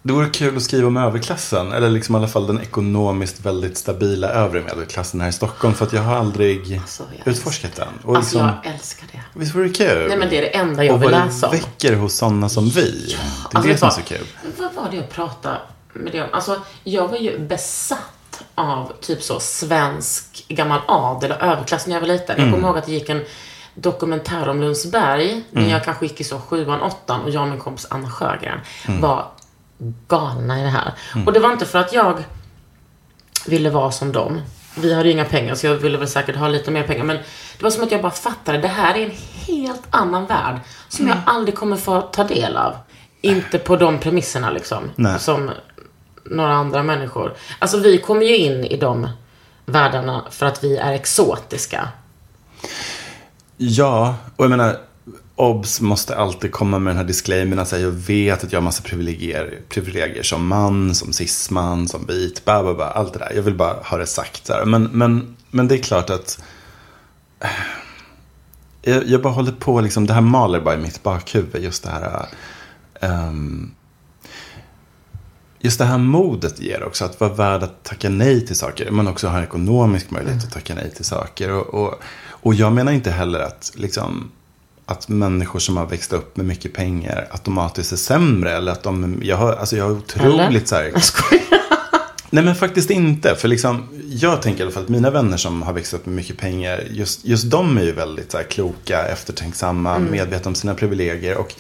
det 0.02 0.14
vore 0.14 0.30
kul 0.30 0.58
att 0.58 0.64
skriva 0.64 0.88
om 0.88 0.98
överklassen. 0.98 1.72
Eller 1.72 1.90
liksom 1.90 2.16
i 2.16 2.18
alla 2.18 2.28
fall 2.28 2.48
den 2.48 2.62
ekonomiskt 2.62 3.40
väldigt 3.46 3.78
stabila 3.78 4.30
övre 4.30 4.62
medelklassen 4.62 5.22
här 5.22 5.30
i 5.30 5.32
Stockholm. 5.32 5.74
För 5.74 5.86
att 5.86 5.94
jag 5.94 6.02
har 6.02 6.16
aldrig 6.16 6.78
Alltså, 6.82 7.04
jag 7.18 7.28
utforskat 7.34 7.76
den. 7.76 7.88
Och 8.04 8.16
Alltså 8.16 8.38
liksom, 8.38 8.52
jag 8.64 8.74
älskar 8.74 9.08
det. 9.12 9.20
Visst 9.34 9.56
vore 9.56 9.68
det 9.68 9.74
kul? 9.74 10.08
Nej 10.08 10.18
men 10.18 10.30
det 10.30 10.38
är 10.38 10.42
det 10.42 10.48
enda 10.56 10.84
jag 10.84 10.96
och 10.96 11.02
vill 11.04 11.12
vad 11.12 11.26
läsa 11.26 11.50
det 11.50 11.58
om. 11.58 11.64
väcker 11.64 11.96
hos 11.96 12.14
sådana 12.16 12.50
som 12.50 12.70
vi. 12.70 12.92
Det 12.92 13.14
är 13.14 13.58
Alltså, 13.58 13.72
det 13.72 13.78
som 13.78 13.88
är 13.88 13.92
så 13.92 13.98
vad? 14.00 14.06
kul. 14.08 14.28
Vad 14.58 14.74
var 14.74 14.92
det 14.92 14.98
jag 14.98 15.10
pratade 15.10 15.58
med 15.94 16.12
det 16.12 16.22
om? 16.22 16.28
Alltså, 16.32 16.62
jag 16.84 17.08
var 17.08 17.18
ju 17.18 17.40
besatt 17.40 18.44
av 18.56 18.92
typ 19.02 19.22
så 19.24 19.40
svensk 19.40 20.46
gammal 20.48 20.80
adel 20.88 21.32
och 21.32 21.42
överklass 21.42 21.88
när 21.88 21.94
jag 21.94 22.02
var 22.02 22.08
liten. 22.08 22.36
Mm. 22.36 22.48
Jag 22.50 22.56
kommer 22.56 22.68
ihåg 22.68 22.78
att 22.78 22.86
det 22.86 22.92
gick 22.92 23.10
en 23.10 23.24
dokumentär 23.76 24.50
om 24.50 24.62
Lundsberg 24.62 25.42
när 25.52 25.70
jag 25.72 25.84
kanske 25.84 26.06
gick 26.06 26.22
i 26.22 26.24
så 26.24 26.40
sjuan, 26.40 26.82
åttan 26.82 27.22
och 27.22 27.30
jag 27.30 27.42
och 27.44 27.50
min 27.50 27.60
kompis 27.60 27.88
Anna 27.90 28.10
Sjögren 28.10 28.60
Mm. 28.88 29.02
var 29.02 29.28
galna 30.08 30.60
i 30.60 30.64
det 30.64 30.70
här. 30.70 30.94
Och 31.26 31.34
det 31.34 31.40
var 31.40 31.52
inte 31.52 31.66
för 31.66 31.80
att 31.80 31.94
jag 31.94 32.24
ville 33.48 33.70
vara 33.70 33.92
som 33.92 34.12
dem. 34.12 34.42
Vi 34.78 34.94
hade 34.94 35.08
ju 35.08 35.14
inga 35.14 35.26
pengar 35.26 35.56
så 35.56 35.68
jag 35.68 35.76
ville 35.76 35.98
väl 35.98 36.08
säkert 36.08 36.36
ha 36.36 36.48
lite 36.48 36.72
mer 36.72 36.84
pengar. 36.84 37.04
Men 37.04 37.18
det 37.58 37.64
var 37.64 37.70
som 37.70 37.84
att 37.84 37.92
jag 37.92 38.02
bara 38.02 38.12
fattade, 38.12 38.58
det 38.58 38.68
här 38.68 38.96
är 38.96 39.06
en 39.06 39.12
helt 39.48 39.84
annan 39.90 40.26
värld 40.26 40.56
som 40.90 41.08
jag 41.08 41.18
aldrig 41.26 41.56
kommer 41.56 41.78
få 41.78 42.02
ta 42.02 42.24
del 42.24 42.58
av. 42.58 42.76
Inte 43.22 43.60
på 43.60 43.76
de 43.76 44.00
premisserna 44.00 44.50
liksom. 44.50 44.92
Nej. 44.96 45.20
Som 45.20 45.52
några 46.24 46.54
andra 46.54 46.84
människor. 46.84 47.34
Alltså 47.60 47.78
vi 47.78 47.98
kommer 47.98 48.26
ju 48.26 48.38
in 48.38 48.66
i 48.66 48.78
de 48.78 49.10
världarna 49.66 50.26
för 50.30 50.46
att 50.46 50.64
vi 50.64 50.78
är 50.78 50.94
exotiska. 50.94 51.90
Ja, 53.58 54.16
och 54.36 54.44
jag 54.46 54.50
menar, 54.50 54.78
OBS 55.40 55.82
måste 55.82 56.18
alltid 56.18 56.52
komma 56.52 56.80
med 56.80 56.92
den 56.92 56.98
här 56.98 57.04
disclaimern 57.04 57.60
att 57.60 57.68
säga 57.68 57.84
jag 57.84 57.92
vet 57.92 58.44
att 58.44 58.52
jag 58.52 58.60
har 58.60 58.64
massa 58.64 58.84
privilegier, 58.84 59.60
privilegier 59.70 60.24
som 60.24 60.48
man, 60.48 60.96
som 60.96 61.14
cisman, 61.14 61.88
som 61.88 62.06
vit, 62.06 62.46
ba, 62.46 62.64
ba, 62.64 62.74
ba, 62.74 62.84
allt 62.84 63.14
det 63.14 63.20
där. 63.20 63.32
Jag 63.36 63.44
vill 63.44 63.56
bara 63.56 63.74
ha 63.74 63.98
det 63.98 64.06
sagt. 64.06 64.46
Så 64.46 64.54
här. 64.54 64.66
Men, 64.66 64.84
men, 64.84 65.36
men 65.52 65.68
det 65.68 65.76
är 65.76 65.84
klart 65.84 66.10
att 66.10 66.44
eh, 67.40 67.50
jag, 68.82 69.08
jag 69.08 69.22
bara 69.22 69.34
håller 69.34 69.52
på, 69.52 69.82
liksom, 69.82 70.08
det 70.08 70.14
här 70.14 70.22
maler 70.22 70.62
bara 70.62 70.76
i 70.76 70.78
mitt 70.78 71.04
bakhuvud, 71.04 71.64
just 71.64 71.84
det 71.84 71.90
här 71.90 72.28
um, 73.02 73.72
Just 75.60 75.80
det 75.80 75.86
här 75.86 75.98
modet 75.98 76.60
ger 76.60 76.84
också, 76.84 77.06
att 77.06 77.20
vara 77.20 77.34
värd 77.34 77.64
att 77.64 77.84
tacka 77.84 78.10
nej 78.10 78.46
till 78.46 78.56
saker. 78.56 78.92
Men 78.92 79.08
också 79.08 79.28
ha 79.28 79.44
ekonomisk 79.44 80.12
möjlighet 80.12 80.44
att 80.44 80.52
tacka 80.52 80.76
nej 80.76 80.92
till 80.92 81.06
saker. 81.06 81.52
Och, 81.52 81.74
och, 81.74 81.94
och 82.30 82.54
jag 82.54 82.74
menar 82.74 82.92
inte 82.92 83.12
heller 83.12 83.40
att, 83.40 83.72
liksom, 83.76 84.32
att 84.90 85.08
människor 85.08 85.60
som 85.60 85.78
har 85.78 85.86
växt 85.86 86.14
upp 86.14 86.38
med 86.38 86.46
mycket 86.46 86.74
pengar 86.74 87.28
automatiskt 87.32 87.92
är 87.92 87.98
sämre. 87.98 88.52
Eller 88.52 88.72
att 88.72 88.84
de, 88.84 89.20
jag 89.24 89.38
har, 89.38 89.54
alltså 89.54 89.78
jag 89.78 89.84
har 89.84 89.92
otroligt 89.92 90.68
så 90.68 90.76
här, 90.76 90.92
Jag 90.94 91.04
skojar. 91.04 91.44
Nej 92.30 92.44
men 92.44 92.56
faktiskt 92.56 92.90
inte. 92.90 93.36
För 93.36 93.48
liksom, 93.48 93.88
jag 94.10 94.42
tänker 94.42 94.60
i 94.60 94.64
alla 94.64 94.72
fall 94.72 94.84
att 94.84 94.90
mina 94.90 95.10
vänner 95.10 95.38
som 95.38 95.62
har 95.62 95.74
växt 95.74 95.94
upp 95.94 96.06
med 96.06 96.16
mycket 96.16 96.38
pengar, 96.38 96.84
just, 96.92 97.26
just 97.26 97.52
de 97.52 97.78
är 97.78 97.84
ju 97.84 97.92
väldigt 97.92 98.32
så 98.32 98.38
här, 98.38 98.44
kloka, 98.44 99.08
eftertänksamma, 99.08 100.00
medvetna 100.00 100.50
om 100.50 100.56
sina 100.56 100.74
privilegier. 100.74 101.38
Och 101.38 101.54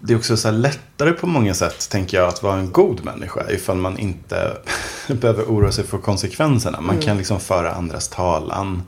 det 0.00 0.12
är 0.12 0.16
också 0.16 0.36
så 0.36 0.50
lättare 0.50 1.12
på 1.12 1.26
många 1.26 1.54
sätt, 1.54 1.90
tänker 1.90 2.16
jag, 2.16 2.28
att 2.28 2.42
vara 2.42 2.58
en 2.58 2.72
god 2.72 3.04
människa. 3.04 3.50
Ifall 3.50 3.76
man 3.76 3.98
inte 3.98 4.56
behöver 5.08 5.44
oroa 5.44 5.72
sig 5.72 5.84
för 5.84 5.98
konsekvenserna. 5.98 6.80
Man 6.80 6.98
kan 7.00 7.16
liksom 7.16 7.40
föra 7.40 7.72
andras 7.72 8.08
talan. 8.08 8.82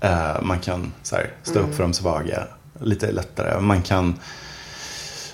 Eh, 0.00 0.42
man 0.42 0.58
kan 0.58 0.92
så 1.02 1.16
här, 1.16 1.30
stå 1.42 1.58
upp 1.58 1.74
för 1.74 1.82
de 1.82 1.92
svaga 1.92 2.46
lite 2.82 3.12
lättare. 3.12 3.60
Man 3.60 3.82
kan 3.82 4.14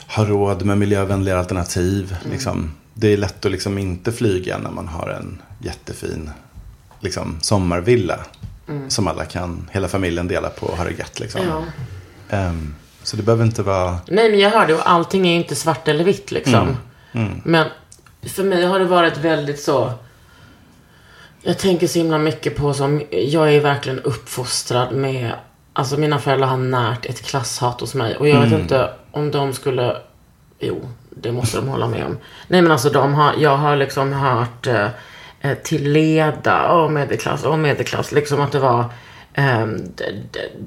ha 0.09 0.25
råd 0.25 0.65
med 0.65 0.79
miljövänligare 0.79 1.39
alternativ. 1.39 2.17
Liksom. 2.31 2.73
Det 2.95 3.13
är 3.13 3.17
lätt 3.17 3.45
att 3.47 3.53
liksom 3.53 3.79
inte 3.79 4.13
flyga 4.13 4.59
när 4.59 4.71
man 4.71 4.89
har 4.89 5.09
en 5.09 5.43
jättefin 5.59 6.31
liksom, 7.01 7.39
sommarvilla. 7.41 8.19
Som 8.89 9.09
alla 9.09 9.25
kan, 9.25 9.71
hela 9.73 9.89
familjen 9.89 10.29
dela 10.29 10.49
på 10.49 10.67
och 10.67 10.77
ha 10.77 10.85
det 10.85 10.99
gött. 10.99 11.21
Liksom. 11.21 11.41
Ja. 11.49 11.63
Ehm, 12.37 12.75
så 13.03 13.17
det 13.17 13.23
behöver 13.23 13.45
inte 13.45 13.63
vara... 13.63 13.99
Nej, 14.09 14.31
men 14.31 14.41
jag 14.41 14.51
hörde 14.51 14.75
och 14.75 14.91
allting 14.91 15.29
är 15.29 15.37
inte 15.37 15.55
svart 15.55 15.89
eller 15.89 16.05
vitt 16.05 16.31
liksom. 16.31 16.77
Men 17.45 17.69
för 18.23 18.45
mig 18.45 18.65
har 18.65 18.79
det 18.79 18.85
varit 18.85 19.17
väldigt 19.17 19.61
så. 19.61 19.93
Jag 21.43 21.59
tänker 21.59 21.87
så 21.87 21.99
himla 21.99 22.19
mycket 22.19 22.57
på 22.57 22.75
som, 22.75 23.03
jag 23.11 23.55
är 23.55 23.61
verkligen 23.61 24.01
uppfostrad 24.01 24.93
med, 24.93 25.33
alltså 25.77 25.97
mina 25.97 26.19
föräldrar 26.19 26.49
har 26.49 26.57
närt 26.57 27.07
ett 27.07 27.23
klasshat 27.23 27.81
hos 27.81 27.95
mig. 27.95 28.17
Och 28.17 28.29
jag 28.29 28.41
vet 28.41 28.53
inte 28.53 28.91
om 29.11 29.31
de 29.31 29.53
skulle, 29.53 29.97
jo, 30.59 30.89
det 31.11 31.33
måste 31.33 31.57
de 31.57 31.69
hålla 31.69 31.89
med 31.89 32.05
om. 32.05 32.19
Nej 32.49 32.63
men 32.63 32.73
alltså 32.73 32.91
de 32.91 33.15
har, 33.15 33.35
jag 33.39 33.57
har 33.57 33.77
liksom 33.77 34.13
hört 34.13 34.67
eh, 34.67 34.89
eh, 35.41 35.55
till 35.55 35.93
leda, 35.93 36.69
och 36.73 36.93
medelklass, 36.93 37.45
och 37.45 37.59
medelklass, 37.59 38.13
liksom 38.13 38.41
att 38.41 38.53
det 38.53 38.59
var 38.59 38.85
ehm, 39.35 39.77
det, 39.97 40.13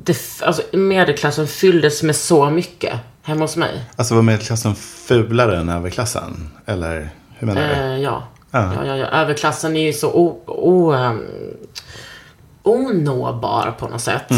det, 0.04 0.17
alltså 0.41 0.62
medelklassen 0.74 1.48
fylldes 1.48 2.04
med 2.04 2.15
så 2.15 2.50
mycket 2.50 2.93
hemma 3.24 3.41
hos 3.41 3.58
mig. 3.58 3.82
Alltså 3.95 4.15
var 4.15 4.22
medelklassen 4.22 4.76
fulare 4.76 5.58
än 5.58 5.69
överklassen? 5.69 6.50
Eller 6.65 7.10
hur 7.38 7.48
menar 7.48 7.62
du? 7.62 7.74
Eh, 7.74 7.98
ja. 7.98 8.24
Ja. 8.52 8.74
Ja. 8.74 8.86
Ja, 8.86 8.98
ja, 8.98 9.06
Överklassen 9.06 9.76
är 9.76 9.86
ju 9.86 9.93
så 9.93 10.12
o, 10.12 10.43
o, 10.45 10.93
um, 10.93 11.28
onåbar 12.63 13.76
på 13.80 13.88
något 13.88 14.02
sätt. 14.02 14.32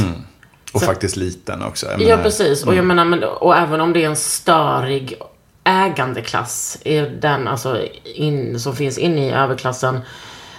Och 0.71 0.81
faktiskt 0.81 1.15
liten 1.15 1.63
också. 1.63 1.85
Jag 1.85 2.01
Ja, 2.01 2.07
menar- 2.07 2.23
precis. 2.23 2.63
Och 2.63 2.75
jag 2.75 2.85
menar, 2.85 3.05
men, 3.05 3.23
och 3.23 3.55
även 3.57 3.81
om 3.81 3.93
det 3.93 4.03
är 4.03 4.09
en 4.09 4.15
störig 4.15 5.19
ägandeklass, 5.63 6.77
är 6.85 7.09
den 7.09 7.47
alltså 7.47 7.81
in, 8.15 8.59
som 8.59 8.75
finns 8.75 8.97
inne 8.97 9.27
i 9.27 9.31
överklassen, 9.31 9.99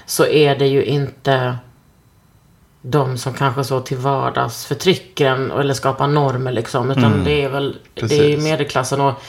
så 0.06 0.26
är 0.26 0.56
det 0.56 0.66
ju 0.66 0.84
inte 0.84 1.56
de 2.82 3.18
som 3.18 3.32
kanske 3.34 3.64
så 3.64 3.80
till 3.80 3.96
vardags 3.96 4.66
förtrycker 4.66 5.26
en 5.26 5.50
eller 5.50 5.74
skapar 5.74 6.06
normer 6.08 6.52
liksom. 6.52 6.90
Utan 6.90 7.24
det 7.24 7.42
är 7.44 7.48
väl, 7.48 7.76
det 7.94 8.32
är 8.32 8.36
medelklassen 8.38 9.00
och 9.00 9.22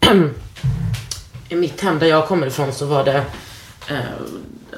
i 1.48 1.56
mitt 1.56 1.80
hem 1.80 1.98
där 1.98 2.06
jag 2.06 2.26
kommer 2.28 2.46
ifrån 2.46 2.72
så 2.72 2.86
var 2.86 3.04
det 3.04 3.22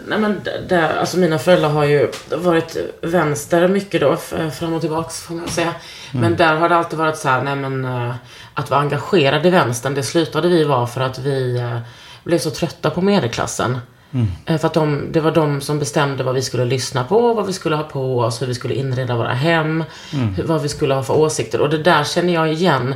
Nej 0.06 0.18
men 0.18 0.40
där, 0.68 0.96
alltså 0.96 1.18
mina 1.18 1.38
föräldrar 1.38 1.68
har 1.68 1.84
ju 1.84 2.10
varit 2.30 2.76
vänster 3.02 3.68
mycket 3.68 4.00
då, 4.00 4.16
fram 4.52 4.72
och 4.72 4.80
tillbaks 4.80 5.20
får 5.20 5.34
man 5.34 5.48
säga. 5.48 5.74
Men 6.12 6.36
där 6.36 6.56
har 6.56 6.68
det 6.68 6.76
alltid 6.76 6.98
varit 6.98 7.16
så 7.16 7.28
här, 7.28 7.42
nej 7.42 7.56
men 7.56 7.84
eh, 7.84 8.14
att 8.54 8.70
vara 8.70 8.80
engagerad 8.80 9.46
i 9.46 9.50
vänstern, 9.50 9.94
det 9.94 10.02
slutade 10.02 10.48
vi 10.48 10.64
vara 10.64 10.86
för 10.86 11.00
att 11.00 11.18
vi 11.18 11.58
eh, 11.58 11.78
blev 12.24 12.38
så 12.38 12.50
trötta 12.50 12.90
på 12.90 13.00
medelklassen. 13.00 13.78
Eh, 14.46 14.58
För 14.58 14.66
att 14.66 14.74
de, 14.74 15.12
det 15.12 15.20
var 15.20 15.30
de 15.30 15.60
som 15.60 15.78
bestämde 15.78 16.24
vad 16.24 16.34
vi 16.34 16.42
skulle 16.42 16.64
lyssna 16.64 17.04
på, 17.04 17.34
vad 17.34 17.46
vi 17.46 17.52
skulle 17.52 17.76
ha 17.76 17.82
på 17.82 18.18
oss, 18.20 18.42
hur 18.42 18.46
vi 18.46 18.54
skulle 18.54 18.74
inreda 18.74 19.16
våra 19.16 19.32
hem, 19.34 19.84
hur, 20.36 20.44
vad 20.44 20.62
vi 20.62 20.68
skulle 20.68 20.94
ha 20.94 21.02
för 21.02 21.14
åsikter. 21.18 21.60
Och 21.60 21.70
det 21.70 21.78
där 21.78 22.04
känner 22.04 22.34
jag 22.34 22.52
igen. 22.52 22.94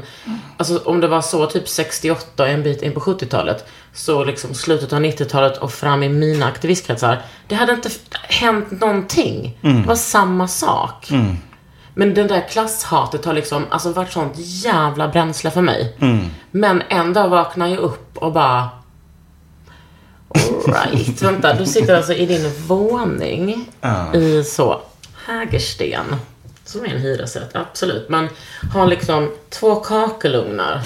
Alltså 0.57 0.79
om 0.85 1.01
det 1.01 1.09
var 1.09 1.21
så 1.23 1.47
typ 1.47 1.69
68 1.69 2.49
en 2.49 2.63
bit 2.63 2.83
in 2.83 2.93
på 2.93 3.01
70-talet, 3.01 3.65
så 3.93 4.25
liksom 4.25 4.55
slutet 4.55 4.93
av 4.93 5.01
90-talet 5.01 5.57
och 5.59 5.73
fram 5.73 6.03
i 6.03 6.09
mina 6.09 6.47
aktivistkretsar, 6.47 7.23
det 7.49 7.55
hade 7.55 7.73
inte 7.73 7.91
hänt 8.29 8.71
någonting. 8.71 9.59
Det 9.61 9.89
var 9.89 9.95
samma 9.95 10.49
sak. 10.49 11.09
Men 11.97 12.15
det 12.15 12.25
där 12.25 12.49
klasshatet 12.49 13.25
har 13.25 13.33
liksom 13.33 13.65
alltså 13.71 13.93
varit 13.93 14.13
sånt 14.13 14.33
jävla 14.37 15.09
bränsle 15.09 15.51
för 15.51 15.61
mig. 15.61 15.97
Men 16.51 16.83
en 16.89 17.13
dag 17.13 17.29
vaknar 17.29 17.67
jag 17.67 17.79
upp 17.79 18.19
och 18.19 18.33
bara 18.33 18.69
Alright, 20.35 21.23
vänta. 21.23 21.55
Du 21.55 21.67
sitter 21.67 21.97
alltså 21.97 22.13
i 22.13 22.27
din 22.27 22.51
våning 22.67 23.69
i 24.15 24.45
så 24.45 24.81
Hägersten. 25.27 26.17
Som 26.65 26.85
är 26.85 26.89
en 26.89 27.01
hyresrätt, 27.01 27.57
absolut. 27.57 28.09
Men 28.09 28.29
har 28.73 28.87
liksom 28.87 29.33
två 29.51 29.75
kakelugnar. 29.75 30.83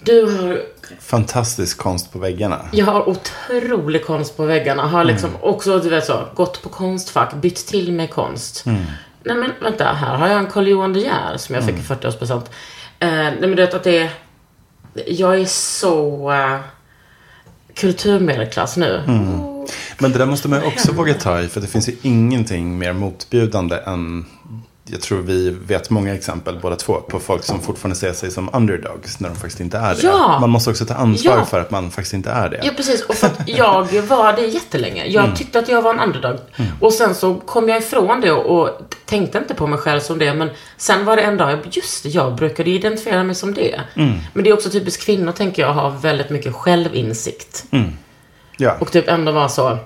Du 0.00 0.22
har, 0.22 0.62
Fantastisk 1.00 1.78
konst 1.78 2.12
på 2.12 2.18
väggarna. 2.18 2.68
jag 2.72 2.86
har 2.86 3.08
otrolig 3.08 4.06
konst 4.06 4.36
på 4.36 4.44
väggarna. 4.44 4.86
Har 4.86 5.04
liksom 5.04 5.30
också, 5.40 5.78
du 5.78 5.88
vet 5.88 6.04
så, 6.04 6.24
gått 6.34 6.62
på 6.62 6.68
konstfack, 6.68 7.34
bytt 7.34 7.66
till 7.66 7.92
mig 7.92 8.08
konst. 8.08 8.62
Nej 8.66 9.36
men 9.36 9.52
vänta, 9.60 9.84
här 9.84 10.16
har 10.16 10.28
jag 10.28 10.38
en 10.38 10.46
Carl 10.46 10.68
Johan 10.68 10.92
De 10.92 11.00
Geer 11.00 11.36
som 11.36 11.54
jag 11.54 11.64
fick 11.64 11.76
i 11.76 11.82
40-årspresent. 11.82 12.42
Eh, 12.98 13.08
nej 13.08 13.40
men 13.40 13.50
du 13.50 13.56
vet 13.56 13.74
att 13.74 13.84
det 13.84 13.98
är, 13.98 14.10
jag 15.06 15.40
är 15.40 15.44
så 15.44 16.30
uh, 16.32 16.60
kulturmedelklass 17.78 18.76
nu. 18.76 19.02
Mm. 19.08 19.40
Men 19.98 20.12
det 20.12 20.18
där 20.18 20.26
måste 20.26 20.48
man 20.48 20.60
ju 20.60 20.66
också 20.66 20.92
våga 20.92 21.14
ta 21.14 21.40
i. 21.40 21.48
För 21.48 21.60
det 21.60 21.66
finns 21.66 21.88
ju 21.88 21.96
ingenting 22.02 22.78
mer 22.78 22.92
motbjudande 22.92 23.76
än 23.76 24.24
jag 24.90 25.00
tror 25.00 25.22
vi 25.22 25.50
vet 25.50 25.90
många 25.90 26.14
exempel 26.14 26.58
båda 26.62 26.76
två 26.76 26.94
på 26.94 27.20
folk 27.20 27.44
som 27.44 27.60
fortfarande 27.60 27.96
ser 27.96 28.12
sig 28.12 28.30
som 28.30 28.50
underdogs 28.52 29.20
när 29.20 29.28
de 29.28 29.34
faktiskt 29.34 29.60
inte 29.60 29.78
är 29.78 29.94
det. 29.94 30.00
Ja. 30.02 30.38
Man 30.40 30.50
måste 30.50 30.70
också 30.70 30.84
ta 30.86 30.94
ansvar 30.94 31.36
Ja. 31.36 31.44
för 31.44 31.60
att 31.60 31.70
man 31.70 31.90
faktiskt 31.90 32.14
inte 32.14 32.30
är 32.30 32.48
det. 32.48 32.60
Ja, 32.62 32.70
precis. 32.76 33.02
Och 33.02 33.14
för 33.14 33.26
att 33.26 33.40
jag 33.46 34.02
var 34.02 34.32
det 34.32 34.46
jättelänge. 34.46 35.06
Jag 35.06 35.36
tyckte 35.36 35.58
att 35.58 35.68
jag 35.68 35.82
var 35.82 35.94
en 35.94 36.00
underdog. 36.00 36.36
Och 36.80 36.92
sen 36.92 37.14
så 37.14 37.34
kom 37.34 37.68
jag 37.68 37.78
ifrån 37.78 38.20
det 38.20 38.32
och, 38.32 38.70
tänkte 39.04 39.38
inte 39.38 39.54
på 39.54 39.66
mig 39.66 39.78
själv 39.78 40.00
som 40.00 40.18
det. 40.18 40.34
Men 40.34 40.50
sen 40.76 41.04
var 41.04 41.16
det 41.16 41.22
en 41.22 41.36
dag, 41.36 41.58
just 41.70 42.02
det, 42.02 42.08
jag 42.08 42.34
brukade 42.34 42.70
identifiera 42.70 43.24
mig 43.24 43.34
som 43.34 43.54
det. 43.54 43.80
Men 44.32 44.44
det 44.44 44.50
är 44.50 44.54
också 44.54 44.70
typiskt 44.70 45.04
kvinnor, 45.04 45.32
tänker 45.32 45.62
jag, 45.62 45.72
har 45.72 45.90
väldigt 45.90 46.30
mycket 46.30 46.54
självinsikt. 46.54 47.64
Ja. 48.56 48.76
Och 48.80 48.92
typ 48.92 49.08
ändå 49.08 49.32
vara 49.32 49.48
så... 49.48 49.78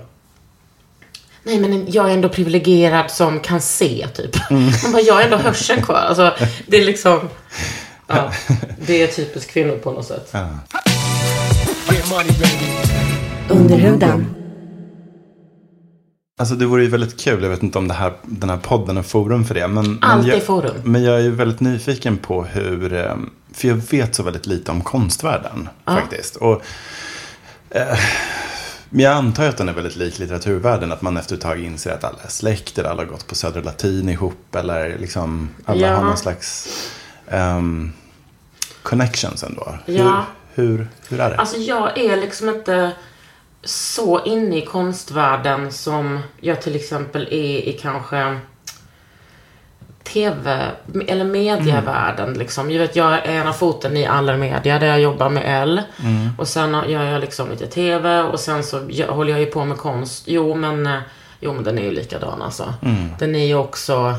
Nej 1.43 1.59
men 1.59 1.91
jag 1.91 2.09
är 2.09 2.13
ändå 2.13 2.29
privilegierad 2.29 3.11
som 3.11 3.39
kan 3.39 3.61
se, 3.61 4.07
typ. 4.13 4.49
Man 4.83 4.91
bara, 4.91 5.01
jag 5.01 5.13
har 5.13 5.21
ändå 5.21 5.37
hörseln 5.37 5.81
kvar. 5.81 5.95
Alltså, 5.95 6.33
det 6.67 6.77
är 6.77 6.85
liksom... 6.85 7.29
Ja, 8.07 8.31
det 8.87 9.01
är 9.01 9.07
typiskt 9.07 9.51
kvinnor 9.51 9.77
på 9.77 9.91
något 9.91 10.05
sätt. 10.05 10.29
Under 13.49 13.77
huden. 13.77 14.35
Alltså 16.39 16.55
det 16.55 16.65
vore 16.65 16.83
ju 16.83 16.89
väldigt 16.89 17.19
kul, 17.19 17.43
jag 17.43 17.49
vet 17.49 17.63
inte 17.63 17.77
om 17.77 17.87
det 17.87 17.93
här, 17.93 18.13
den 18.21 18.49
här 18.49 18.57
podden 18.57 18.97
är 18.97 19.01
forum 19.03 19.45
för 19.45 19.55
det. 19.55 19.67
Men, 19.67 19.99
Allt 20.01 20.27
men 20.27 20.35
är 20.35 20.39
forum. 20.39 20.75
Men 20.83 21.03
jag 21.03 21.15
är 21.15 21.21
ju 21.21 21.31
väldigt 21.31 21.59
nyfiken 21.59 22.17
på 22.17 22.43
hur, 22.43 22.93
eh, 22.93 23.15
för 23.53 23.67
jag 23.67 23.75
vet 23.75 24.15
så 24.15 24.23
väldigt 24.23 24.45
lite 24.45 24.71
om 24.71 24.81
konstvärlden 24.81 25.69
faktiskt. 25.85 26.35
Och, 26.35 26.61
eh, 27.69 27.97
men 28.95 29.03
jag 29.05 29.13
antar 29.13 29.49
att 29.49 29.57
den 29.57 29.69
är 29.69 29.73
väldigt 29.73 29.95
lik 29.95 30.19
litteraturvärlden, 30.19 30.91
att 30.91 31.01
man 31.01 31.17
efter 31.17 31.35
ett 31.35 31.41
tag 31.41 31.63
inser 31.63 31.91
att 31.91 32.03
alla 32.03 32.17
är 32.23 32.29
släkter, 32.29 32.83
alla 32.83 33.01
har 33.01 33.09
gått 33.09 33.27
på 33.27 33.35
Södra 33.35 33.61
Latin 33.61 34.09
ihop, 34.09 34.55
eller 34.55 34.97
liksom 34.99 35.49
alla 35.65 35.87
Ja. 35.87 35.95
har 35.95 36.03
någon 36.03 36.17
slags 36.17 36.67
ehm, 37.27 37.93
connections 38.83 39.43
ändå. 39.43 39.77
Ja. 39.85 40.25
Hur, 40.53 40.67
hur, 40.77 40.87
hur 41.09 41.19
är 41.19 41.29
det? 41.29 41.37
Alltså 41.37 41.57
jag 41.57 41.97
är 41.97 42.17
liksom 42.17 42.49
inte 42.49 42.91
så 43.63 44.25
inne 44.25 44.57
i 44.57 44.65
konstvärlden 44.65 45.71
som 45.71 46.19
jag 46.39 46.61
till 46.61 46.75
exempel 46.75 47.27
är 47.31 47.67
i 47.69 47.79
kanske 47.81 48.39
tv 50.03 50.71
eller 51.07 51.25
medievärlden. 51.25 52.33
Liksom. 52.33 52.71
Jag, 52.71 52.79
vet, 52.79 52.95
jag 52.95 53.13
är 53.13 53.41
ena 53.41 53.53
foten 53.53 53.97
i 53.97 54.05
Allermedia 54.05 54.79
där 54.79 54.87
jag 54.87 55.01
jobbar 55.01 55.29
med 55.29 55.43
L. 55.63 55.81
Och 56.37 56.47
sen 56.47 56.77
gör 56.87 57.03
jag 57.03 57.21
liksom 57.21 57.49
lite 57.49 57.67
tv 57.67 58.21
och 58.21 58.39
sen 58.39 58.63
så 58.63 58.79
håller 59.09 59.31
jag 59.31 59.39
ju 59.39 59.45
på 59.45 59.65
med 59.65 59.77
konst. 59.77 60.23
Jo 60.27 60.55
men, 60.55 60.87
eh, 60.87 60.99
jo, 61.39 61.53
men 61.53 61.63
den 61.63 61.77
är 61.77 61.83
ju 61.83 61.91
likadan 61.91 62.41
alltså. 62.41 62.73
Den 63.19 63.35
är 63.35 63.45
ju 63.45 63.55
också 63.55 64.15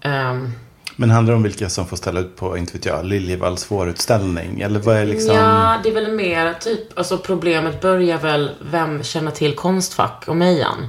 ehm, 0.00 0.52
Men 0.96 1.10
handlar 1.10 1.32
det 1.32 1.36
om 1.36 1.42
vilka 1.42 1.68
som 1.68 1.86
får 1.86 1.96
ställa 1.96 2.20
ut 2.20 2.36
på, 2.36 2.56
inte 2.56 2.72
vet 2.72 2.84
jag, 2.84 3.04
Liljevalchs 3.04 3.70
vårutställning? 3.70 4.60
Eller 4.60 4.80
vad 4.80 4.96
är 4.96 5.06
liksom... 5.06 5.36
Ja, 5.36 5.76
det 5.82 5.88
är 5.88 5.94
väl 5.94 6.12
mer 6.12 6.52
typ, 6.52 6.98
alltså 6.98 7.18
problemet 7.18 7.80
börjar 7.80 8.18
väl, 8.18 8.50
vem 8.70 9.02
känner 9.02 9.30
till 9.30 9.54
Konstfack 9.54 10.24
och 10.26 10.36
Mejan? 10.36 10.88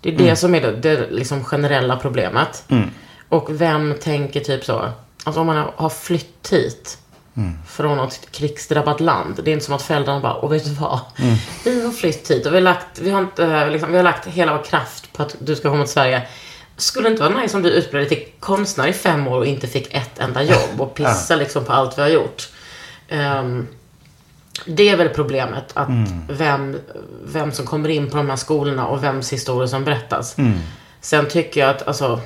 Det 0.00 0.14
är 0.14 0.18
det 0.18 0.36
som 0.36 0.54
är 0.54 0.60
det, 0.60 0.72
det 0.72 1.10
liksom 1.10 1.44
generella 1.44 1.96
problemet. 1.96 2.64
Och 3.28 3.60
vem 3.60 3.94
tänker 4.02 4.40
typ 4.40 4.64
så, 4.64 4.88
alltså 5.24 5.40
om 5.40 5.46
man 5.46 5.66
har- 5.76 5.88
flytt 5.88 6.48
hit 6.52 6.98
från 7.68 7.96
något 7.96 8.20
krigsdrabbat 8.30 9.00
land. 9.00 9.40
Det 9.44 9.50
är 9.50 9.52
inte 9.52 9.64
som 9.64 9.74
att 9.74 9.82
föräldrarna 9.82 10.20
bara, 10.20 10.34
och 10.34 10.52
vet 10.52 10.64
du 10.64 10.70
vad? 10.70 11.00
Vi 11.64 11.84
har 11.84 11.92
flytt 11.92 12.30
hit 12.30 12.46
och 12.46 12.52
vi 12.52 12.56
har 12.56 12.62
lagt, 12.62 12.98
vi 12.98 13.10
har 13.10 13.20
inte, 13.20 13.70
liksom, 13.70 13.90
vi 13.90 13.96
har 13.96 14.04
lagt 14.04 14.26
hela 14.26 14.56
vår 14.56 14.64
kraft 14.64 15.12
på 15.12 15.22
att 15.22 15.36
du 15.38 15.56
ska 15.56 15.70
komma 15.70 15.84
till 15.84 15.92
Sverige. 15.92 16.22
Skulle 16.76 17.08
det 17.08 17.10
inte 17.12 17.22
vara 17.28 17.40
nice 17.40 17.56
om 17.56 17.62
du 17.62 17.70
utbildade 17.70 18.08
till 18.08 18.24
konstnär 18.40 18.86
i 18.88 18.92
fem 18.92 19.26
år 19.28 19.36
och 19.38 19.46
inte 19.46 19.66
fick 19.66 19.94
ett 19.94 20.18
enda 20.18 20.42
jobb 20.42 20.80
och 20.80 20.94
pissa 20.94 21.36
liksom 21.36 21.64
på 21.64 21.72
allt 21.72 21.98
vi 21.98 22.02
har 22.02 22.08
gjort? 22.08 22.48
Ehm, 23.08 23.66
det 24.66 24.88
är 24.88 24.96
väl 24.96 25.08
problemet, 25.08 25.64
att 25.74 25.88
vem, 26.28 26.80
vem 27.24 27.52
som 27.52 27.66
kommer 27.66 27.88
in 27.88 28.10
på 28.10 28.16
de 28.16 28.28
här 28.30 28.36
skolorna 28.36 28.86
och 28.86 29.04
vems 29.04 29.32
historia 29.32 29.68
som 29.68 29.84
berättas. 29.84 30.36
Sen 31.00 31.28
tycker 31.28 31.60
jag 31.60 31.70
att 31.70 31.88
alltså, 31.88 32.20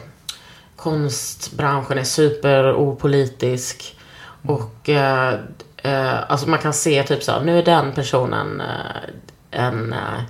konstbranschen 0.80 1.98
är 1.98 2.04
super 2.04 2.74
opolitisk. 2.74 3.96
Och 4.46 4.88
eh, 4.88 5.34
eh, 5.76 6.30
alltså 6.30 6.48
man 6.48 6.58
kan 6.58 6.72
se 6.72 7.02
typ 7.02 7.22
så 7.22 7.32
här, 7.32 7.40
nu 7.40 7.58
är 7.58 7.62
den 7.62 7.92
personen 7.92 8.60
eh, 8.60 9.60
en, 9.64 9.92
eh, 9.92 10.22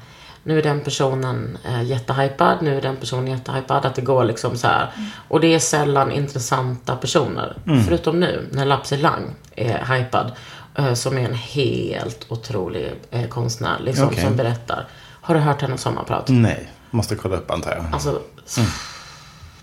nu 0.42 0.58
är 0.58 0.62
den 0.62 0.80
personen 0.80 1.58
eh, 1.64 1.82
jättehypad, 1.82 2.58
nu 2.62 2.76
är 2.76 2.82
den 2.82 2.96
personen 2.96 3.26
jättehypad. 3.26 3.86
Att 3.86 3.94
det 3.94 4.02
går 4.02 4.24
liksom 4.24 4.56
så 4.56 4.66
här. 4.66 4.92
Och 5.28 5.40
det 5.40 5.54
är 5.54 5.58
sällan 5.58 6.12
intressanta 6.12 6.96
personer. 6.96 7.56
Förutom 7.86 8.20
nu, 8.20 8.48
när 8.52 8.64
Lapsi 8.64 8.96
Lang 8.96 9.34
är 9.56 9.84
hypad. 9.94 10.32
Eh, 10.74 10.94
som 10.94 11.18
är 11.18 11.24
en 11.24 11.34
helt 11.34 12.26
otrolig 12.28 12.92
eh, 13.10 13.28
konstnär, 13.28 13.78
liksom, 13.80 14.06
Okej. 14.06 14.24
som 14.24 14.36
berättar. 14.36 14.88
Har 15.20 15.34
du 15.34 15.40
hört 15.40 15.62
hennes 15.62 15.80
sommarprat? 15.80 16.28
Nej, 16.28 16.70
måste 16.90 17.16
kolla 17.16 17.36
upp 17.36 17.50
antar 17.50 17.70
jag. 17.70 17.84
Alltså, 17.92 18.20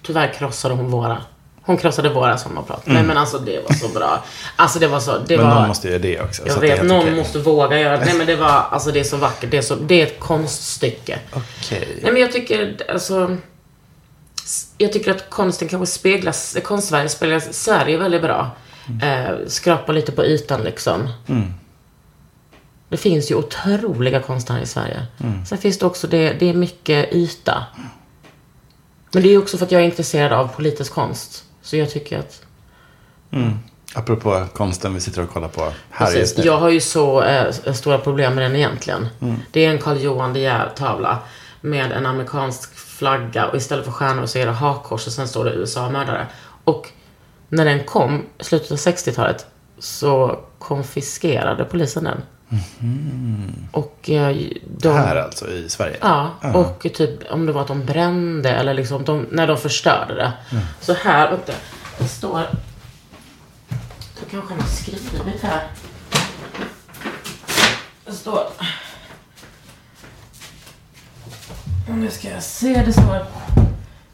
tyvärr 0.08 0.34
krossade 0.34 0.74
hon 0.76 0.91
våra. 0.91 1.22
Hon 1.62 1.78
krossade 1.78 2.10
våra 2.10 2.38
sommarprat. 2.38 2.82
Nej 2.86 3.04
men 3.04 3.17
alltså 3.17 3.39
det 3.39 3.63
var 3.70 3.76
så 3.76 3.88
bra. 3.88 4.24
Alltså 4.56 4.80
det 4.80 4.88
var 4.88 5.00
så, 5.00 5.17
det 5.17 5.38
Men 5.38 5.48
var... 5.48 5.56
någon 5.56 5.67
måste 5.67 5.88
göra 5.88 6.00
det 6.00 6.22
också. 6.22 6.41
så 6.41 6.50
Jag 6.50 6.60
vet, 6.60 6.84
någon 6.86 7.00
okej. 7.00 7.15
måste 7.15 7.39
våga 7.39 7.80
göra 7.80 7.98
det. 7.98 8.06
Nej 8.06 8.13
men 8.13 8.28
det 8.28 8.36
var, 8.36 8.65
alltså 8.72 8.91
det 8.91 9.00
är 9.00 9.04
så 9.04 9.17
vackert. 9.17 9.52
Det 9.52 9.58
är, 9.58 9.62
så, 9.62 9.76
det 9.76 10.02
är 10.02 10.04
ett 10.06 10.20
konststycke. 10.20 11.20
Okej. 11.34 12.00
Nej 12.02 12.12
men 12.12 12.22
jag 12.22 12.32
tycker, 12.32 12.78
alltså. 12.91 13.38
Jag 14.78 14.93
tycker 14.93 15.12
att 15.12 15.30
konsten 15.30 15.67
kanske 15.67 15.93
speglas, 16.00 16.58
Konstsverige 16.63 17.10
speglar 17.10 17.39
Sverige 17.39 17.98
väldigt 17.98 18.22
bra. 18.22 18.52
Eh, 19.04 19.36
skrapa 19.48 19.91
lite 19.91 20.12
på 20.12 20.26
ytan 20.26 20.62
liksom. 20.62 21.10
Det 22.89 22.98
finns 22.98 23.32
ju 23.32 23.36
otroliga 23.36 24.20
konstnärer 24.22 24.62
i 24.62 24.65
Sverige. 24.65 25.06
Sen 25.48 25.58
finns 25.58 25.80
det 25.80 25.86
också, 25.86 26.08
det, 26.08 26.34
det 26.34 26.50
är 26.50 26.54
mycket 26.54 27.13
yta. 27.13 27.65
Men 29.13 29.24
det 29.24 29.30
är 29.30 29.38
också 29.38 29.58
för 29.58 29.65
att 29.65 29.72
jag 29.72 29.82
är 29.82 29.86
intresserad 29.86 30.34
av 30.34 30.48
politisk 30.48 30.93
konst. 30.93 31.43
Så 31.62 31.78
jag 31.78 31.89
tycker 31.89 32.20
att 32.20 32.41
Apropå 33.93 34.46
konsten 34.54 34.93
vi 34.93 35.00
sitter 35.00 35.24
och 35.24 35.30
kollar 35.30 35.48
på 35.48 35.62
här 35.89 36.06
Precis. 36.06 36.20
just 36.20 36.38
nu. 36.38 36.43
Jag 36.43 36.58
har 36.58 36.70
ju 36.70 36.80
så 36.80 37.24
eh, 37.24 37.74
stora 37.74 37.98
problem 37.98 38.36
med 38.36 38.43
den 38.43 38.56
egentligen. 38.56 39.08
Det 39.52 39.65
är 39.65 39.70
en 39.70 39.80
Karl 39.80 39.98
Johan 39.98 40.34
De 40.34 40.39
Geer-tavla 40.39 41.20
med 41.62 41.91
en 41.91 42.06
amerikansk 42.06 42.76
flagga 42.76 43.48
och 43.48 43.56
istället 43.56 43.86
för 43.86 43.91
stjärnor 43.91 44.26
så 44.26 44.38
är 44.38 44.46
det 44.46 44.52
hakkors 44.52 45.08
och 45.08 45.13
sen 45.13 45.28
står 45.28 45.46
det 45.46 45.52
USA-mördare. 45.52 46.28
Och 46.63 46.89
när 47.50 47.65
den 47.65 47.84
kom, 47.84 48.26
slutet 48.39 48.72
av 48.72 48.78
60-talet, 48.78 49.46
så 49.80 50.39
konfiskerade 50.60 51.63
polisen 51.63 52.04
den. 52.04 52.22
Och 53.72 54.10
eh, 54.10 54.38
de... 54.78 54.90
Här 54.90 55.16
alltså 55.16 55.48
i 55.48 55.70
Sverige? 55.70 55.98
Ja, 56.02 56.32
och 56.54 56.88
typ 56.94 57.32
om 57.32 57.46
det 57.46 57.52
var 57.52 57.62
att 57.62 57.68
de 57.68 57.86
brände 57.86 58.50
eller 58.50 58.74
liksom 58.74 59.04
de, 59.04 59.26
när 59.32 59.48
de 59.48 59.58
förstörde 59.58 60.16
det. 60.16 60.34
Så 60.82 60.94
här, 60.94 61.32
vänta, 61.32 61.54
det 61.98 62.08
står... 62.08 62.42
Det 64.20 64.32
kanske 64.32 64.54
han 64.54 64.62
har 64.62 64.68
skrivit 64.68 65.42
här. 65.42 65.68
Det 68.06 68.12
står... 68.12 68.44
Nu 71.88 72.10
ska 72.10 72.30
jag 72.30 72.44
se, 72.44 72.84
det 72.86 72.94
står... 72.94 73.26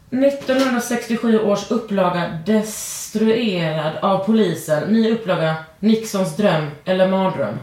1967 0.09 1.39
års 1.39 1.71
upplaga 1.71 2.39
destruerad 2.45 3.97
av 4.01 4.25
polisen. 4.25 4.93
Ny 4.93 5.11
upplaga 5.11 5.55
Nixons 5.79 6.37
dröm 6.37 6.71
eller 6.85 7.07
mardröm. 7.07 7.57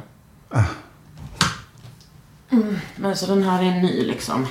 Men 2.97 3.17
så 3.17 3.27
den 3.27 3.43
här 3.43 3.63
är 3.63 3.71
ny 3.81 4.05
liksom. 4.07 4.47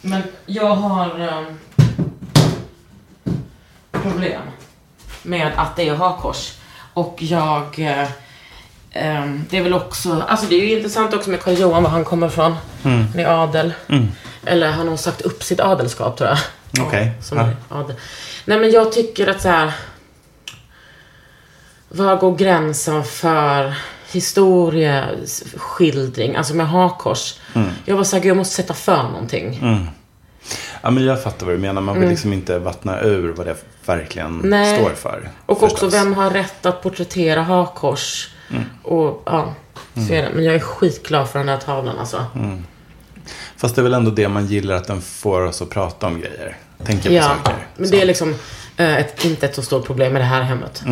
Men 0.00 0.22
jag 0.46 0.74
har 0.74 1.18
ehm, 1.20 1.58
problem 3.92 4.42
med 5.22 5.52
att 5.56 5.76
det 5.76 5.88
är 5.88 5.94
hakkors. 5.94 6.52
Och 6.94 7.16
jag... 7.22 7.78
eh, 7.78 8.08
ehm, 8.92 9.44
det 9.50 9.58
är 9.58 9.62
väl 9.62 9.74
också... 9.74 10.20
Alltså 10.28 10.46
det 10.46 10.54
är 10.54 10.60
ju 10.60 10.76
intressant 10.76 11.14
också 11.14 11.30
med 11.30 11.40
Karl 11.42 11.54
Johan, 11.54 11.82
var 11.82 11.90
han 11.90 12.04
kommer 12.04 12.26
ifrån. 12.26 12.56
Han 12.82 13.18
är 13.18 13.26
adel. 13.44 13.72
Eller 14.44 14.70
han 14.70 14.88
har 14.88 14.96
sagt 14.96 15.20
upp 15.20 15.42
sitt 15.42 15.60
adelskap 15.60 16.16
tror 16.18 16.30
jag. 16.30 16.38
Okej. 16.86 17.12
Som 17.22 17.38
Ja. 17.38 17.44
är 17.44 17.56
adel. 17.68 17.96
Nej 18.44 18.58
men 18.58 18.70
jag 18.70 18.92
tycker 18.92 19.26
att 19.26 19.40
så 19.42 19.48
här. 19.48 19.72
Var 21.88 22.16
går 22.16 22.36
gränsen 22.36 23.04
för 23.04 23.74
historieskildring, 24.12 26.36
alltså 26.36 26.54
med 26.54 26.68
hakkors? 26.68 27.34
Mm. 27.54 27.68
Jag 27.84 27.96
var 27.96 28.04
såhär, 28.04 28.24
jag 28.26 28.36
måste 28.36 28.54
sätta 28.54 28.74
för 28.74 29.02
någonting. 29.02 29.60
Ja, 30.82 30.90
men 30.90 31.04
jag 31.04 31.22
fattar 31.22 31.46
vad 31.46 31.54
du 31.54 31.58
menar. 31.58 31.82
Man 31.82 32.00
vill 32.00 32.08
liksom 32.08 32.32
inte 32.32 32.58
vattna 32.58 33.00
ur 33.00 33.32
vad 33.32 33.46
det 33.46 33.56
verkligen 33.86 34.26
Mm. 34.38 34.50
Nej. 34.50 34.78
står 34.78 34.90
för. 34.90 35.30
Och 35.46 35.60
förstås. 35.60 35.82
också, 35.82 35.98
vem 35.98 36.14
har 36.14 36.30
rätt 36.30 36.66
att 36.66 36.82
porträttera 36.82 37.42
hakkors? 37.42 38.28
Mm. 38.50 38.62
Och 38.82 39.22
ja, 39.26 39.54
så 39.94 40.12
är 40.12 40.22
det. 40.22 40.30
Men 40.34 40.44
jag 40.44 40.54
är 40.54 40.58
skitglad 40.60 41.28
för 41.28 41.38
den 41.38 41.48
här 41.48 41.56
tavlan 41.58 41.98
alltså. 41.98 42.24
Mm. 42.34 42.64
Fast 43.56 43.74
det 43.74 43.80
är 43.80 43.82
väl 43.82 43.94
ändå 43.94 44.10
det 44.10 44.28
man 44.28 44.46
gillar, 44.46 44.74
att 44.74 44.86
den 44.86 45.00
får 45.02 45.40
oss 45.40 45.62
att 45.62 45.70
prata 45.70 46.06
om 46.06 46.20
grejer. 46.20 46.56
Tänka 46.84 47.08
på 47.08 47.14
Ja, 47.14 47.22
saker. 47.22 47.54
men 47.76 47.86
Så. 47.88 47.94
det 47.94 48.02
är 48.02 48.06
liksom 48.06 48.34
eh, 48.76 48.96
ett, 48.96 49.24
inte 49.24 49.46
ett 49.46 49.54
så 49.54 49.62
stort 49.62 49.86
problem 49.86 50.12
med 50.12 50.22
det 50.22 50.26
här 50.26 50.42
hemmet. 50.42 50.82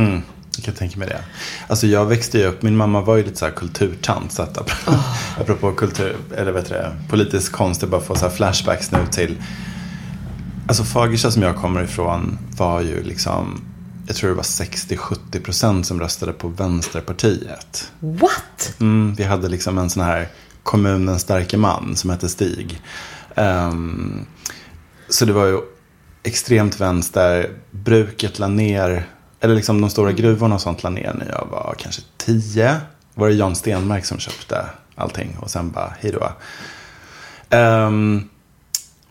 Jag 0.61 0.64
kan 0.64 0.75
tänka 0.75 0.99
mig 0.99 1.09
det. 1.09 1.25
Alltså 1.68 1.87
jag 1.87 2.07
växte 2.07 2.38
ju 2.38 2.46
upp, 2.46 2.62
min 2.62 2.77
mamma 2.77 3.01
var 3.01 3.16
ju 3.16 3.25
lite 3.25 3.37
så 3.37 3.44
här 3.44 3.53
kulturtant. 3.53 4.33
Så 4.33 4.42
att 4.42 4.59
apropå, 4.59 4.99
apropå 5.40 5.73
kultur, 5.73 6.16
eller 6.37 6.53
vet 6.53 6.68
du 6.68 6.75
det, 6.75 6.96
politisk 7.09 7.53
konst, 7.53 7.83
jag 7.83 7.90
bara 7.90 8.01
får 8.01 8.14
så 8.14 8.27
här 8.27 8.33
flashbacks 8.33 8.90
nu 8.90 8.99
till. 9.11 9.42
Alltså 10.66 10.85
Fagersta 10.85 11.31
som 11.31 11.42
jag 11.42 11.57
kommer 11.57 11.83
ifrån 11.83 12.38
var 12.57 12.81
ju 12.81 13.03
liksom, 13.03 13.61
jag 14.07 14.16
tror 14.16 14.31
det 14.31 14.37
var 14.37 14.42
60-70 14.42 15.40
procent 15.42 15.87
som 15.87 16.01
röstade 16.01 16.33
på 16.33 16.49
Vänsterpartiet. 16.49 17.92
What? 18.01 18.75
Mm, 18.81 19.14
vi 19.14 19.25
hade 19.25 19.49
liksom 19.49 19.79
en 19.79 19.90
sån 19.90 20.03
här 20.03 20.29
kommunens 20.62 21.23
starke 21.23 21.57
man 21.57 21.96
som 21.96 22.11
hette 22.11 22.29
Stig. 22.29 22.83
Ehm, 23.35 24.27
så 25.09 25.25
det 25.25 25.33
var 25.33 25.46
ju 25.46 25.59
extremt 26.23 26.81
vänster. 26.81 27.51
Bruket 27.70 28.38
la 28.38 28.49
ner, 28.49 29.07
eller 29.40 29.55
liksom 29.55 29.81
de 29.81 29.90
stora 29.90 30.12
gruvorna 30.12 30.55
och 30.55 30.61
sånt 30.61 30.83
la 30.83 30.90
ner 30.90 31.14
när 31.18 31.29
jag 31.29 31.46
var 31.50 31.74
kanske 31.79 32.03
tio. 32.16 32.76
Var 33.14 33.29
det 33.29 33.35
Jan 33.35 33.57
Stenmark 33.57 34.05
som 34.05 34.18
köpte 34.18 34.66
allting 34.94 35.37
och 35.40 35.50
sen 35.50 35.70
bara 35.70 35.92
hej 36.00 36.12
då. 36.12 36.33
Ehm, 37.57 38.29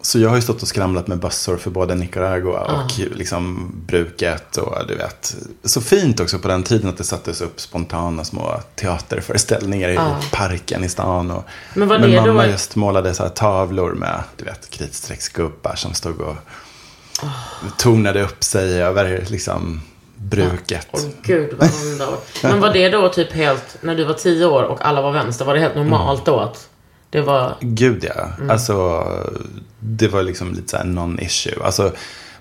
så 0.01 0.19
jag 0.19 0.29
har 0.29 0.35
ju 0.35 0.41
stått 0.41 0.61
och 0.61 0.67
skramlat 0.67 1.07
med 1.07 1.19
bössor 1.19 1.57
för 1.57 1.69
både 1.71 1.95
Nicaragua 1.95 2.59
och 2.59 2.99
liksom 2.99 3.71
bruket 3.87 4.57
och 4.57 4.87
du 4.87 4.95
vet. 4.95 5.35
Så 5.63 5.81
fint 5.81 6.19
också 6.19 6.39
på 6.39 6.47
den 6.47 6.63
tiden 6.63 6.89
att 6.89 6.97
det 6.97 7.03
sattes 7.03 7.41
upp 7.41 7.61
spontana 7.61 8.23
små 8.23 8.59
teaterföreställningar 8.75 9.89
i 9.89 9.99
parken 10.31 10.83
i 10.83 10.89
stan. 10.89 11.31
Och, 11.31 11.43
Men 11.73 11.87
var 11.87 11.99
men 11.99 12.09
det 12.11 12.17
då 12.17 12.25
mamma 12.25 12.45
ett- 12.45 12.51
just 12.51 12.75
målade 12.75 13.13
så 13.13 13.23
här 13.23 13.29
tavlor 13.29 13.93
med, 13.93 14.23
du 14.37 14.45
vet, 14.45 14.69
kritstrecksgubbar 14.69 15.75
som 15.75 15.93
stod 15.93 16.21
och 16.21 16.35
tonade 17.77 18.23
upp 18.23 18.43
sig 18.43 18.81
över 18.83 19.25
liksom 19.29 19.81
bruket. 20.21 20.87
Åh 20.91 21.01
gud 21.23 21.53
vad 21.57 21.69
underbart. 21.85 22.27
Men 22.43 22.59
var 22.59 22.73
det 22.73 22.89
då 22.89 23.09
typ 23.09 23.31
helt, 23.31 23.77
när 23.81 23.95
du 23.95 24.03
var 24.03 24.13
tio 24.13 24.45
år 24.45 24.63
och 24.63 24.85
alla 24.85 25.01
var 25.01 25.11
vänster, 25.11 25.45
var 25.45 25.53
det 25.53 25.59
helt 25.59 25.75
normalt 25.75 26.25
då 26.25 26.39
att 26.39 26.69
det 27.09 27.21
var... 27.21 27.55
Gud 27.59 28.05
ja. 28.15 28.29
Mm. 28.37 28.49
Alltså, 28.49 29.03
det 29.79 30.07
var 30.07 30.23
liksom 30.23 30.53
lite 30.53 30.69
så 30.69 30.77
här 30.77 30.83
non-issue. 30.83 31.63
Alltså, 31.63 31.91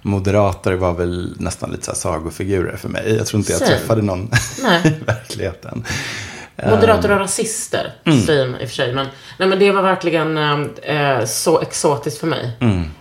moderater 0.02 0.72
var 0.72 0.92
väl 0.92 1.34
nästan 1.38 1.70
lite 1.70 1.84
så 1.84 1.90
här 1.90 1.98
sagofigurer 1.98 2.76
för 2.76 2.88
mig. 2.88 3.14
Jag 3.16 3.26
tror 3.26 3.38
inte 3.38 3.52
jag 3.52 3.60
Same. 3.60 3.70
träffade 3.70 4.02
någon 4.02 4.30
Nej. 4.62 4.80
i 5.00 5.04
verkligheten. 5.04 5.84
Moderater 6.70 7.12
och 7.12 7.18
rasister, 7.18 7.94
säger 8.26 8.46
man 8.48 8.60
i 8.60 8.64
och 8.64 8.68
för 8.68 8.76
sig. 8.76 8.94
Men, 8.94 9.06
nej, 9.38 9.48
men 9.48 9.58
det 9.58 9.72
var 9.72 9.82
verkligen 9.82 10.36
eh, 10.82 11.24
så 11.24 11.60
exotiskt 11.60 12.18
för 12.18 12.26
mig. 12.26 12.50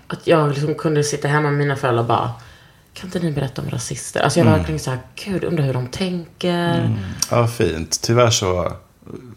Att 0.07 0.27
jag 0.27 0.49
liksom 0.49 0.75
kunde 0.75 1.03
sitta 1.03 1.27
hemma 1.27 1.49
med 1.49 1.57
mina 1.57 1.75
föräldrar 1.75 2.01
och 2.01 2.07
bara, 2.07 2.31
kan 2.99 3.07
inte 3.07 3.19
ni 3.19 3.31
berätta 3.31 3.61
om 3.61 3.69
rasister? 3.69 4.21
Alltså 4.21 4.39
jag 4.39 4.45
var 4.45 4.57
verkligen 4.57 4.79
så 4.79 4.89
här, 4.89 4.99
gud, 5.25 5.43
undrar 5.43 5.65
hur 5.65 5.73
de 5.73 5.87
tänker. 5.87 6.97
Ja, 7.31 7.47
fint. 7.47 8.01
Tyvärr 8.01 8.29
så 8.29 8.73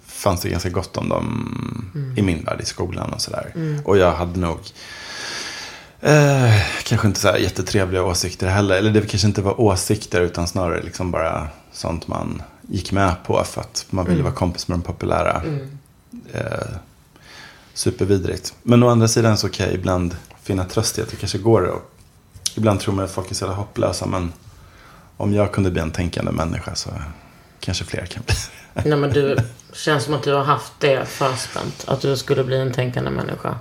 fanns 0.06 0.40
det 0.40 0.48
ganska 0.48 0.68
gott 0.68 0.96
om 0.96 1.08
dem 1.08 2.14
i 2.16 2.22
min 2.22 2.44
värld 2.44 2.60
i 2.60 2.64
skolan 2.64 3.12
och 3.12 3.20
sådär. 3.20 3.52
Och 3.84 3.98
jag 3.98 4.12
hade 4.12 4.40
nog 4.40 4.58
eh, 6.00 6.54
kanske 6.84 7.06
inte 7.08 7.20
så 7.20 7.28
här 7.28 7.36
jättetrevliga 7.36 8.02
åsikter 8.02 8.48
heller. 8.48 8.76
Eller 8.76 8.90
det 8.90 9.00
kanske 9.00 9.28
inte 9.28 9.42
var 9.42 9.60
åsikter 9.60 10.20
utan 10.20 10.48
snarare 10.48 10.82
liksom 10.82 11.10
bara 11.10 11.48
sånt 11.72 12.08
man 12.08 12.42
gick 12.68 12.92
med 12.92 13.14
på 13.26 13.44
för 13.44 13.60
att 13.60 13.86
man 13.90 14.06
ville 14.06 14.22
vara 14.22 14.34
kompis 14.34 14.68
med 14.68 14.78
de 14.78 14.82
populära. 14.82 15.42
Eh, 16.32 16.68
supervidrigt. 17.74 18.54
Men 18.62 18.82
å 18.82 18.88
andra 18.88 19.08
sidan 19.08 19.38
så 19.38 19.48
kan 19.48 19.66
jag 19.66 19.74
ibland 19.74 20.16
finna 20.42 20.64
tröst 20.64 20.98
i 20.98 21.02
att 21.02 21.08
det 21.08 21.16
kanske 21.16 21.38
går 21.38 21.62
och 21.62 21.89
ibland 22.56 22.80
tror 22.80 22.94
man 22.94 23.04
att 23.04 23.10
folk 23.10 23.30
är 23.30 23.34
så 23.34 23.44
jävla 23.44 23.56
hopplösa 23.56 24.06
men 24.06 24.32
om 25.16 25.34
jag 25.34 25.52
kunde 25.52 25.70
bli 25.70 25.80
en 25.82 25.90
tänkande 25.90 26.32
människa 26.32 26.74
så 26.74 26.90
kanske 27.60 27.84
fler 27.84 28.06
kan 28.06 28.22
bli. 28.26 28.34
Nej 28.90 28.98
men 28.98 29.10
du, 29.10 29.36
känns 29.72 30.04
som 30.04 30.14
att 30.14 30.22
du 30.22 30.32
har 30.32 30.44
haft 30.44 30.72
det 30.78 31.08
förspänt. 31.08 31.84
Att 31.86 32.00
du 32.00 32.16
skulle 32.16 32.44
bli 32.44 32.56
en 32.56 32.72
tänkande 32.72 33.10
människa. 33.10 33.54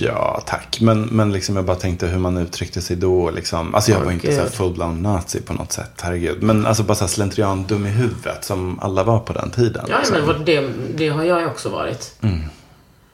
Ja, 0.00 0.42
tack. 0.46 0.78
Men, 0.80 1.02
men 1.02 1.32
liksom 1.32 1.56
jag 1.56 1.64
bara 1.64 1.76
tänkte 1.76 2.06
hur 2.06 2.18
man 2.18 2.36
uttryckte 2.36 2.82
sig 2.82 2.96
då. 2.96 3.30
Liksom. 3.30 3.74
Alltså 3.74 3.90
jag 3.90 3.98
Åh, 3.98 4.04
var 4.04 4.12
inte 4.12 4.36
så 4.36 4.42
Gud. 4.42 4.52
full-blown 4.52 5.02
nazi 5.02 5.40
på 5.40 5.52
något 5.52 5.72
sätt. 5.72 6.00
Herregud. 6.02 6.42
Men 6.42 6.66
alltså 6.66 6.82
bara 6.82 6.94
så 6.94 7.08
slentrian 7.08 7.64
dum 7.64 7.86
i 7.86 7.90
huvudet 7.90 8.44
som 8.44 8.78
alla 8.80 9.04
var 9.04 9.18
på 9.18 9.32
den 9.32 9.50
tiden. 9.50 9.84
Ja, 9.88 9.98
liksom. 9.98 10.16
men 10.26 10.44
det, 10.44 10.70
det 10.94 11.08
har 11.08 11.24
jag 11.24 11.46
också 11.48 11.68
varit. 11.68 12.14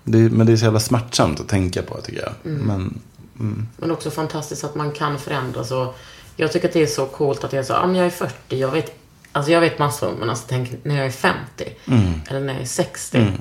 Det, 0.05 0.19
men 0.19 0.47
det 0.47 0.53
är 0.53 0.57
så 0.57 0.65
jävla 0.65 0.81
smärtsamt 0.81 1.41
att 1.41 1.49
tänka 1.49 1.83
på 1.83 2.01
tycker 2.01 2.21
jag. 2.23 2.53
Mm. 2.53 2.67
Men, 2.67 3.01
Men 3.77 3.91
också 3.91 4.11
fantastiskt 4.11 4.65
att 4.65 4.75
man 4.75 4.93
kan 4.93 5.19
förändras. 5.19 5.71
Och 5.71 5.99
jag 6.37 6.53
tycker 6.53 6.69
att 6.69 6.75
det 6.75 6.83
är 6.83 6.87
så 6.87 7.07
coolt 7.07 7.45
att 7.45 7.53
jag 7.53 7.67
så, 7.67 7.73
ja 7.73 7.87
men 7.87 7.97
jag 7.97 8.07
är 8.07 8.11
40, 8.11 8.59
jag 8.59 8.71
vet, 8.71 8.99
alltså 9.33 9.53
jag 9.53 9.61
vet 9.61 9.79
massor, 9.79 10.13
men 10.19 10.31
alltså 10.31 10.45
tänk 10.49 10.85
när 10.85 10.97
jag 10.97 11.07
är 11.07 11.11
50. 11.11 11.39
Eller 12.29 12.41
när 12.41 12.53
jag 12.53 12.63
är 12.63 12.67
60. 12.67 13.33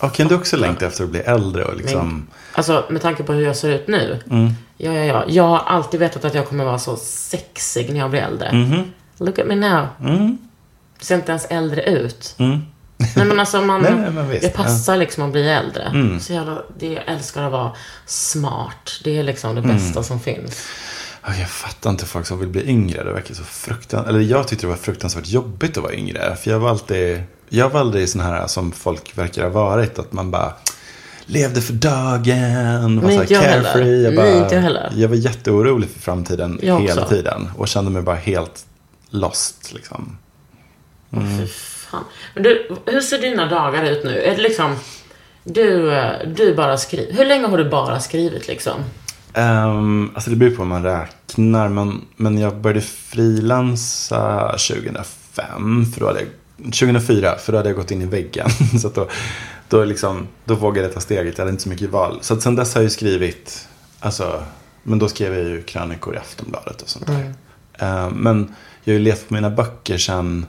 ja, 0.00 0.08
kan 0.08 0.28
du 0.28 0.34
också 0.34 0.56
längta 0.56 0.86
efter 0.86 1.04
att 1.04 1.10
bli 1.10 1.20
äldre 1.20 1.64
och 1.64 1.76
liksom... 1.76 2.08
Men, 2.08 2.26
alltså 2.52 2.84
med 2.90 3.02
tanke 3.02 3.22
på 3.22 3.32
hur 3.32 3.44
jag 3.44 3.56
ser 3.56 3.70
ut 3.70 3.88
nu. 3.88 4.18
Ja, 4.76 4.92
ja, 4.92 5.04
ja. 5.04 5.24
Jag 5.28 5.44
har 5.44 5.58
alltid 5.58 6.00
vetat 6.00 6.24
att 6.24 6.34
jag 6.34 6.48
kommer 6.48 6.64
vara 6.64 6.78
så 6.78 6.96
sexig 6.96 7.92
när 7.92 7.98
jag 7.98 8.10
blir 8.10 8.20
äldre. 8.20 8.84
Look 9.18 9.38
at 9.38 9.46
me 9.46 9.54
now. 9.54 9.86
Ser 11.00 11.14
inte 11.14 11.32
ens 11.32 11.44
äldre 11.44 11.82
ut. 11.82 12.36
Nej 13.16 13.24
men 13.26 13.40
alltså 13.40 13.60
man, 13.60 13.82
Nej, 13.82 13.94
nej, 13.94 14.10
men 14.10 14.28
det 14.28 14.54
passar 14.56 14.96
liksom 14.96 15.24
att 15.24 15.32
bli 15.32 15.48
äldre. 15.50 15.92
Så 16.20 16.32
jävla, 16.32 16.62
det, 16.78 16.86
jag 16.92 17.02
älskar 17.06 17.42
att 17.42 17.52
vara 17.52 17.72
smart. 18.06 19.00
Det 19.04 19.18
är 19.18 19.22
liksom 19.22 19.54
det 19.54 19.62
bästa 19.62 20.02
som 20.02 20.20
finns. 20.20 20.66
Ja, 21.26 21.34
Jag 21.38 21.48
fattar 21.48 21.90
inte 21.90 22.06
folk 22.06 22.26
som 22.26 22.38
vill 22.38 22.48
bli 22.48 22.68
yngre. 22.68 23.04
Det 23.04 23.12
verkar 23.12 23.34
så 23.34 23.42
fruktansvärt. 23.44 24.08
Eller 24.08 24.20
jag 24.20 24.48
tyckte 24.48 24.66
det 24.66 24.70
var 24.70 24.76
fruktansvärt 24.76 25.26
jobbigt 25.28 25.76
att 25.76 25.82
vara 25.82 25.94
yngre. 25.94 26.36
För 26.36 26.50
jag 26.50 26.58
var 26.58 26.70
alltid, 26.70 27.22
jag 27.48 27.70
var 27.70 27.80
aldrig 27.80 28.08
sån 28.08 28.20
här 28.20 28.46
som 28.46 28.72
folk 28.72 29.18
verkar 29.18 29.42
ha 29.42 29.50
varit. 29.50 29.98
Att 29.98 30.12
man 30.12 30.30
bara 30.30 30.52
levde 31.26 31.60
för 31.60 31.72
dagen. 31.72 33.00
Var 33.00 33.08
Nej, 33.08 33.26
så 33.26 33.34
här 33.34 33.42
carefree. 33.42 34.02
Jag, 34.02 34.16
bara, 34.16 34.26
Nej, 34.26 34.38
inte 34.38 34.54
jag 34.54 34.62
heller. 34.62 34.92
jag 34.96 35.08
var 35.08 35.16
jätteorolig 35.16 35.90
för 35.90 36.00
framtiden 36.00 36.58
Jag 36.62 36.80
hela 36.80 37.02
också. 37.02 37.14
tiden. 37.14 37.50
Och 37.56 37.68
kände 37.68 37.90
mig 37.90 38.02
bara 38.02 38.16
helt 38.16 38.64
lost. 39.10 39.72
Liksom. 39.74 40.16
Åh, 41.10 41.20
Fy 41.38 41.46
fan. 41.90 42.04
Men 42.34 42.42
du, 42.42 42.76
hur 42.86 43.00
ser 43.00 43.18
dina 43.18 43.46
dagar 43.46 43.84
ut 43.84 44.04
nu? 44.04 44.22
Är 44.22 44.36
det 44.36 44.42
liksom, 44.42 44.76
du, 45.44 45.92
du 46.36 46.54
bara 46.54 46.76
skriver. 46.76 47.12
Hur 47.12 47.24
länge 47.24 47.46
har 47.46 47.58
du 47.58 47.70
bara 47.70 48.00
skrivit 48.00 48.48
liksom? 48.48 48.74
Um, 49.34 50.10
alltså 50.14 50.30
det 50.30 50.36
beror 50.36 50.50
på 50.50 50.62
hur 50.62 50.68
man 50.68 50.82
räknar. 50.82 51.68
Men, 51.68 52.04
men 52.16 52.38
jag 52.38 52.56
började 52.56 52.80
frilansa 52.80 54.48
2005. 54.48 55.84
För 55.94 56.00
då 56.00 56.06
hade 56.06 56.20
jag, 56.20 56.28
2004, 56.72 57.36
för 57.38 57.52
då 57.52 57.58
hade 57.58 57.68
jag 57.68 57.76
gått 57.76 57.90
in 57.90 58.02
i 58.02 58.06
väggen. 58.06 58.50
så 58.80 58.86
att 58.86 58.94
då, 58.94 59.08
då, 59.68 59.84
liksom, 59.84 60.28
då 60.44 60.54
vågade 60.54 60.86
jag 60.86 60.94
ta 60.94 61.00
steget. 61.00 61.38
Jag 61.38 61.42
hade 61.42 61.50
inte 61.50 61.62
så 61.62 61.68
mycket 61.68 61.90
val. 61.90 62.18
Så 62.20 62.34
att 62.34 62.42
sen 62.42 62.56
dess 62.56 62.74
har 62.74 62.82
jag 62.82 62.92
skrivit. 62.92 63.68
Alltså, 64.00 64.42
men 64.82 64.98
då 64.98 65.08
skrev 65.08 65.34
jag 65.34 65.44
ju 65.44 65.62
krönikor 65.62 66.14
i 66.14 66.18
Aftonbladet 66.18 66.82
och 66.82 66.88
sånt 66.88 67.06
där. 67.06 67.34
Ehm, 67.78 68.12
men 68.12 68.54
jag 68.84 68.94
har 68.94 68.98
ju 68.98 69.04
levt 69.04 69.28
på 69.28 69.34
mina 69.34 69.50
böcker 69.50 69.98
sen. 69.98 70.46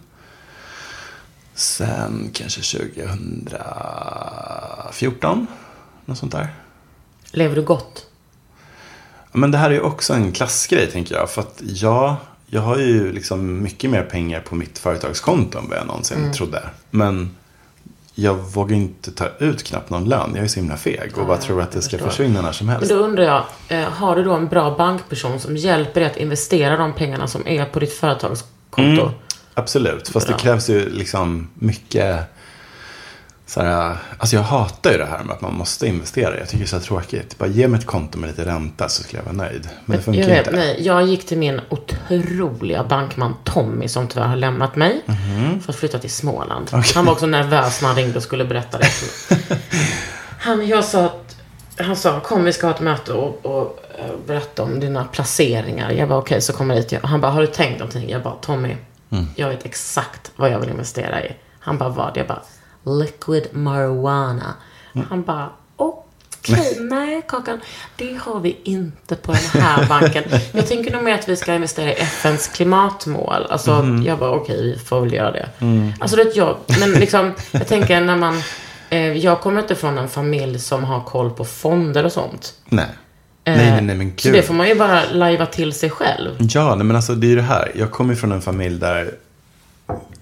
Sen 1.62 2.30
kanske 2.34 2.62
2014. 2.62 5.48
Något 6.06 6.18
sånt 6.18 6.32
där. 6.32 6.48
Lever 7.32 7.56
du 7.56 7.62
gott? 7.62 8.06
Ja, 9.32 9.38
Men 9.40 9.52
det 9.52 9.58
här 9.58 9.70
är 9.70 9.74
ju 9.74 9.82
också 9.82 10.14
en 10.14 10.32
klassgrej 10.32 10.92
tänker 10.92 11.16
jag. 11.16 11.30
För 11.30 11.42
att 11.42 11.62
jag, 11.64 12.16
jag 12.46 12.62
har 12.62 12.78
ju 12.78 13.12
liksom 13.14 13.64
mycket 13.64 13.90
mer 13.90 14.04
pengar 14.04 14.40
på 14.40 14.56
mitt 14.56 14.80
företagskonto 14.80 15.58
än 15.60 15.70
vad 15.70 15.78
jag 15.78 15.88
någonsin 15.88 16.18
Mm. 16.18 16.34
trodde. 16.34 16.64
Men 16.90 17.36
jag 18.14 18.34
vågar 18.36 18.76
inte 18.76 19.12
ta 19.12 19.28
ut 19.40 19.64
knappt 19.64 19.90
någon 19.90 20.06
lön. 20.10 20.32
Jag 20.36 20.44
är 20.44 20.48
så 20.48 20.60
himla 20.60 20.78
feg 20.78 21.12
och 21.18 21.26
bara 21.28 21.38
tror 21.38 21.62
att 21.62 21.72
det 21.72 21.82
ska 21.82 21.98
förstår. 21.98 22.10
försvinna 22.10 22.42
när 22.42 22.52
som 22.52 22.68
Men 22.68 22.76
helst. 22.76 22.90
då 22.92 22.96
undrar 22.98 23.24
jag, 23.24 23.44
eh, 23.82 23.90
har 23.90 24.16
du 24.16 24.24
då 24.24 24.34
en 24.34 24.48
bra 24.48 24.76
bankperson 24.78 25.40
som 25.40 25.58
hjälper 25.58 26.02
dig 26.02 26.10
att 26.10 26.18
investera 26.18 26.78
de 26.78 26.94
pengarna 26.94 27.28
som 27.28 27.48
är 27.48 27.66
på 27.66 27.80
ditt 27.80 27.94
företagskonto? 27.94 29.02
Mm. 29.02 29.14
Absolut, 29.54 30.10
fast 30.10 30.28
det 30.28 30.34
krävs 30.34 30.70
ju 30.70 30.90
liksom 30.90 31.48
mycket 31.54 32.20
så 33.52 33.62
här, 33.62 33.98
alltså 34.18 34.36
jag 34.36 34.44
hatar 34.44 34.92
ju 34.92 34.98
det 34.98 35.06
här 35.06 35.24
med 35.24 35.36
att 35.36 35.42
man 35.42 35.54
måste 35.54 35.88
investera. 35.88 36.38
Jag 36.40 36.48
tycker 36.48 36.58
det 36.58 36.76
är 36.76 36.80
så 36.80 36.86
tråkigt. 36.86 37.38
Bara 37.38 37.50
ge 37.50 37.68
mig 37.68 37.80
ett 37.80 37.86
konto 37.86 38.18
med 38.20 38.30
lite 38.30 38.46
ränta 38.46 38.90
så 38.90 39.04
skulle 39.04 39.20
jag 39.20 39.26
vara 39.34 39.48
nöjd. 39.48 39.70
Men 39.86 39.98
det 39.98 40.04
funkar 40.04 40.30
jag 40.30 40.38
inte. 40.38 40.52
nej, 40.52 40.78
jag 40.80 41.08
gick 41.08 41.26
till 41.26 41.38
min 41.38 41.62
otroliga 41.70 42.84
bankman 42.84 43.36
Tommy 43.44 43.88
som 43.88 44.08
tyvärr 44.08 44.28
har 44.28 44.36
lämnat 44.36 44.76
mig. 44.76 45.02
Mhm. 45.06 45.62
För 45.62 45.74
att 45.74 45.80
flytta 45.80 46.00
till 46.00 46.12
Småland. 46.12 46.70
Han 46.96 47.06
var 47.06 47.14
också 47.14 47.26
nervös 47.26 47.82
när 47.82 47.88
han 47.88 47.98
ringde 47.98 48.18
och 48.18 48.24
skulle 48.24 48.46
berätta 48.46 48.78
det. 48.78 48.90
han, 50.40 50.68
jag 50.68 50.86
sa 50.86 51.06
att, 51.06 51.36
han 51.78 51.96
sa, 51.96 52.20
kom 52.20 52.44
vi 52.44 52.54
ska 52.54 52.68
ha 52.68 52.74
ett 52.74 52.82
möte 52.82 53.14
och, 53.14 53.46
och 53.46 53.80
eh, 54.00 54.06
berätta 54.28 54.64
om 54.64 54.80
dina 54.80 55.04
placeringar. 55.04 55.92
Jag 55.92 56.10
bara, 56.10 56.20
okej, 56.20 56.42
så 56.42 56.54
kommer 56.54 56.76
jag 56.76 56.84
dit. 56.84 57.00
Han 57.04 57.22
bara, 57.22 57.32
har 57.32 57.42
du 57.42 57.48
tänkt 57.48 57.80
någonting? 57.80 58.10
Jag 58.10 58.24
bara, 58.24 58.36
Tommy, 58.36 58.76
Mm. 59.12 59.26
jag 59.36 59.50
vet 59.50 59.66
exakt 59.66 60.32
vad 60.36 60.50
jag 60.52 60.60
vill 60.60 60.70
investera 60.70 61.24
i. 61.24 61.36
Han 61.60 61.78
bara, 61.78 61.90
vad? 61.90 62.18
Jag 62.18 62.28
bara, 62.28 62.42
liquid 62.84 63.48
marijuana. 63.52 64.54
Mm. 64.96 65.08
Han 65.10 65.24
bara, 65.24 65.50
okej, 65.76 66.78
nej 66.80 67.22
Kakan, 67.28 67.62
det 67.96 68.16
har 68.22 68.40
vi 68.40 68.58
inte 68.64 69.16
på 69.16 69.32
den 69.32 69.62
här 69.62 69.88
banken. 69.90 70.24
Jag 70.52 70.68
tänker 70.68 70.92
nog 70.92 71.04
mer 71.04 71.14
att 71.16 71.30
vi 71.30 71.36
ska 71.36 71.54
investera 71.54 71.90
i 71.92 71.94
FNs 71.96 72.48
klimatmål. 72.48 73.46
Alltså, 73.50 73.72
Mhm. 73.84 74.04
jag 74.04 74.20
bara, 74.20 74.32
okej, 74.32 74.62
vi 74.64 74.78
får 74.80 75.02
väl 75.02 75.14
göra 75.14 75.32
det. 75.32 75.50
Mm. 75.60 75.94
Alltså, 76.00 76.16
det 76.18 76.22
är 76.24 76.28
ett 76.28 76.36
jobb. 76.36 76.58
Men 76.80 76.92
liksom, 76.92 77.34
jag 77.52 77.68
tänker 77.68 78.02
när 78.02 78.18
man, 78.18 78.42
eh, 78.90 79.18
jag 79.18 79.42
kommer 79.42 79.62
inte 79.62 79.76
från 79.76 79.98
en 79.98 80.10
familj 80.10 80.60
som 80.60 80.84
har 80.84 81.04
koll 81.04 81.30
på 81.30 81.46
fonder 81.46 82.04
och 82.06 82.12
sånt. 82.12 82.54
Nej. 82.66 82.86
Eh, 83.44 83.56
nej, 83.58 83.72
nej, 83.72 83.82
nej, 83.82 83.96
men 83.96 84.14
Så 84.18 84.30
gud. 84.30 84.34
det 84.34 84.42
får 84.42 84.54
man 84.54 84.68
ju 84.68 84.76
bara 84.76 85.02
lajva 85.12 85.46
till 85.46 85.74
sig 85.74 85.90
själv. 85.90 86.32
Ja, 86.40 86.76
nej, 86.76 86.86
men 86.86 86.96
alltså 86.96 87.16
det 87.16 87.28
är 87.28 87.30
ju 87.30 87.36
det 87.36 87.42
här. 87.42 87.72
Jag 87.76 87.92
kommer 87.92 88.16
från 88.16 88.32
en 88.32 88.42
familj 88.42 88.80
där 88.80 89.12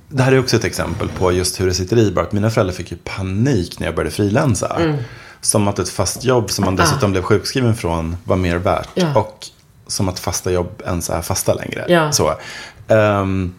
det 0.10 0.24
här 0.24 0.32
är 0.32 0.40
också 0.40 0.56
ett 0.56 0.64
exempel 0.64 1.10
på 1.10 1.32
just 1.32 1.62
hur 1.62 1.66
det 1.66 1.74
sitter 1.74 1.98
i. 1.98 2.12
Bara 2.12 2.26
att 2.26 2.32
mina 2.32 2.50
föräldrar 2.50 2.74
fick 2.74 2.92
ju 2.92 2.98
panik 2.98 3.80
när 3.80 3.88
jag 3.88 3.96
började 3.96 4.16
frilansa. 4.16 4.76
Mm. 4.80 4.98
Som 5.42 5.68
att 5.68 5.80
ett 5.80 5.90
fast 5.90 6.24
jobb 6.24 6.52
som 6.52 6.66
man 6.66 6.76
dessutom 6.76 7.12
blev 7.12 7.24
sjukskriven 7.24 7.76
från 7.76 8.18
var 8.24 8.36
mer 8.36 8.58
värt. 8.58 8.88
Ah. 8.88 8.92
Ja. 8.96 9.20
Och 9.20 9.46
som 9.88 10.10
att 10.10 10.20
fasta 10.20 10.52
jobb 10.52 10.82
ens 10.86 11.10
är 11.10 11.22
fasta 11.22 11.54
längre. 11.54 11.86
Ja. 11.88 12.12
Så. 12.12 12.34
Ehm, 12.88 13.54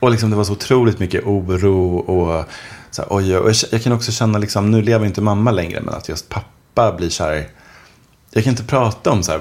och 0.00 0.10
liksom 0.10 0.30
det 0.30 0.36
var 0.36 0.44
så 0.44 0.52
otroligt 0.52 0.98
mycket 0.98 1.24
oro 1.24 1.96
och 1.96 2.44
så 2.90 3.02
här, 3.02 3.08
oj, 3.10 3.36
och 3.36 3.50
jag, 3.50 3.56
jag 3.72 3.82
kan 3.82 3.92
också 3.92 4.12
känna 4.12 4.38
liksom, 4.38 4.70
nu 4.70 4.82
lever 4.82 5.06
inte 5.06 5.20
mamma 5.20 5.50
längre, 5.50 5.80
men 5.80 5.94
att 5.94 6.08
just 6.08 6.28
pappa 6.28 6.92
blir 6.92 7.08
så 7.08 7.24
här. 7.24 7.48
Jag 8.36 8.44
kan 8.44 8.50
inte 8.50 8.64
prata 8.64 9.10
om 9.10 9.22
så 9.22 9.32
här, 9.32 9.40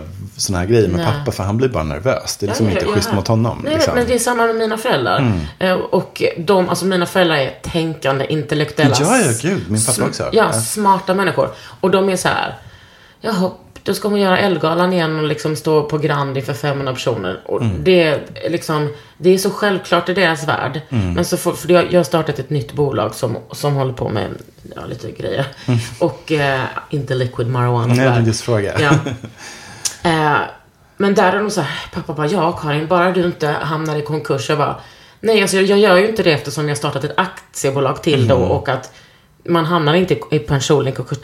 här 0.54 0.66
grejer 0.66 0.88
med 0.88 0.98
Nej. 1.00 1.06
pappa 1.20 1.32
för 1.32 1.44
han 1.44 1.58
blir 1.58 1.70
bara 1.70 1.84
nervös. 1.84 2.38
Det 2.38 2.46
är 2.46 2.48
liksom 2.48 2.66
Ja, 2.66 2.72
inte 2.72 2.86
jag- 2.86 2.94
schysst 2.94 3.08
jag- 3.08 3.16
mot 3.16 3.28
honom. 3.28 3.62
Nej, 3.64 3.74
liksom. 3.74 3.96
men 3.96 4.08
det 4.08 4.14
är 4.16 4.20
samma 4.20 4.46
med 4.46 4.56
mina 4.56 4.78
föräldrar. 4.78 5.32
Eh, 5.60 5.74
Och 5.74 6.22
de, 6.38 6.70
alltså 6.70 6.86
mina 6.86 7.06
föräldrar 7.06 7.36
är 7.36 7.60
tänkande, 7.62 8.26
intellektuella. 8.30 8.96
Ja, 9.00 9.18
ja, 9.18 9.32
gud. 9.42 9.64
Min 9.72 9.82
pappa 9.86 10.04
också. 10.04 10.24
Ja, 10.24 10.30
Ja. 10.54 10.54
smarta 10.62 11.14
människor. 11.14 11.50
Och 11.82 11.92
de 11.92 12.10
är 12.10 12.16
så 12.16 12.28
här, 12.28 12.56
jaha, 13.22 13.52
då 13.86 13.94
ska 13.94 14.08
hon 14.08 14.20
göra 14.20 14.38
Ellegalan 14.40 14.94
igen 14.94 15.20
och 15.20 15.24
liksom 15.28 15.56
stå 15.56 15.84
på 15.84 15.98
Grandi 15.98 16.42
för 16.42 16.54
500 16.54 16.94
personer. 16.94 17.40
Och 17.46 17.62
Mm. 17.62 17.84
det, 17.84 18.04
är 18.04 18.50
liksom, 18.50 18.94
det 19.18 19.30
är 19.30 19.38
så 19.38 19.50
självklart 19.50 20.10
i 20.10 20.14
deras 20.14 20.48
värld. 20.48 20.82
Mm. 20.90 21.14
Men 21.14 21.26
så 21.26 21.38
får, 21.38 21.54
för 21.54 21.72
jag, 21.72 21.92
jag 21.94 22.00
har 22.00 22.04
startat 22.04 22.40
ett 22.40 22.50
nytt 22.50 22.74
bolag 22.74 23.16
som, 23.16 23.38
som 23.52 23.74
håller 23.74 23.94
på 23.94 24.10
med 24.10 24.30
ja, 24.76 24.82
lite 24.86 25.12
grejer. 25.12 25.46
Och 26.00 26.32
eh, 26.32 26.62
inte 26.90 27.16
liquid 27.16 27.48
marijuana 27.48 27.94
Mm. 27.94 27.98
Nej, 27.98 28.06
jag 28.06 28.28
just 28.28 28.42
fråga. 28.42 28.82
Ja. 28.82 28.92
Eh, 30.04 30.38
men 30.98 31.14
där 31.16 31.34
är 31.34 31.40
de 31.40 31.52
så 31.52 31.62
här, 31.62 31.90
pappa 31.94 32.14
bara, 32.14 32.28
ja 32.28 32.52
Karin, 32.52 32.88
bara 32.88 33.12
du 33.12 33.26
inte 33.26 33.48
hamnar 33.48 33.96
i 33.96 34.02
konkurs. 34.02 34.50
Jag 34.50 34.58
bara, 34.58 34.76
nej 35.20 35.42
alltså 35.42 35.58
jag, 35.58 35.66
jag 35.66 35.80
gör 35.80 35.98
ju 35.98 36.10
inte 36.10 36.24
det 36.24 36.32
eftersom 36.32 36.70
jag 36.70 36.78
startat 36.78 37.04
ett 37.04 37.14
aktiebolag 37.18 38.04
till 38.04 38.28
då 38.28 38.36
och 38.36 38.70
att 38.70 38.94
man 39.46 39.66
hamnar 39.66 39.94
inte 39.94 40.14
i, 40.14 40.22
i 40.32 40.40
pension 40.40 40.88
i 40.88 40.92
konkurs. 40.92 41.18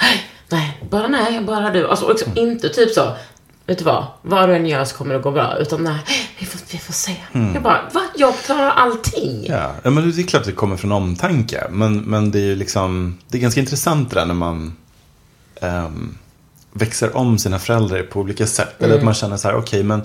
Nej, 0.51 0.81
bara 0.89 1.07
nej, 1.07 1.41
bara 1.41 1.69
du. 1.69 1.87
Alltså 1.87 2.05
och 2.05 2.11
liksom, 2.11 2.31
inte 2.35 2.69
typ 2.69 2.91
så, 2.91 3.13
vet 3.65 3.77
du 3.77 3.83
vad, 3.83 4.05
vad 4.21 4.49
du 4.49 4.55
än 4.55 4.65
gör 4.65 4.85
så 4.85 4.95
kommer 4.95 5.13
det 5.15 5.19
gå 5.21 5.31
bra. 5.31 5.57
Utan 5.59 5.83
nej, 5.83 5.99
vi 6.39 6.45
får, 6.45 6.59
vi 6.71 6.77
får 6.77 6.93
se. 6.93 7.15
Jag 7.53 7.63
bara, 7.63 7.79
va? 7.93 8.01
Jag 8.15 8.37
klarar 8.37 8.69
allting. 8.71 9.45
Ja, 9.49 9.71
ja, 9.83 9.89
men 9.89 10.11
det 10.11 10.21
är 10.21 10.27
klart 10.27 10.39
att 10.41 10.45
det 10.47 10.51
kommer 10.51 10.77
från 10.77 10.91
omtanke. 10.91 11.63
Men, 11.69 11.97
men 11.97 12.31
det 12.31 12.39
är 12.39 12.43
ju 12.45 12.55
liksom, 12.55 13.17
det 13.27 13.37
är 13.37 13.41
ganska 13.41 13.59
intressant 13.59 14.09
det 14.09 14.15
där 14.19 14.25
när 14.25 14.33
man 14.33 14.77
ehm, 15.61 16.17
växer 16.73 17.17
om 17.17 17.37
sina 17.37 17.59
föräldrar 17.59 18.03
på 18.03 18.19
olika 18.19 18.47
sätt. 18.47 18.75
Eller 18.77 18.87
Mm. 18.87 18.97
att 18.97 19.05
man 19.05 19.13
känner 19.13 19.37
så 19.37 19.47
här, 19.47 19.55
okej, 19.55 19.83
men 19.83 20.01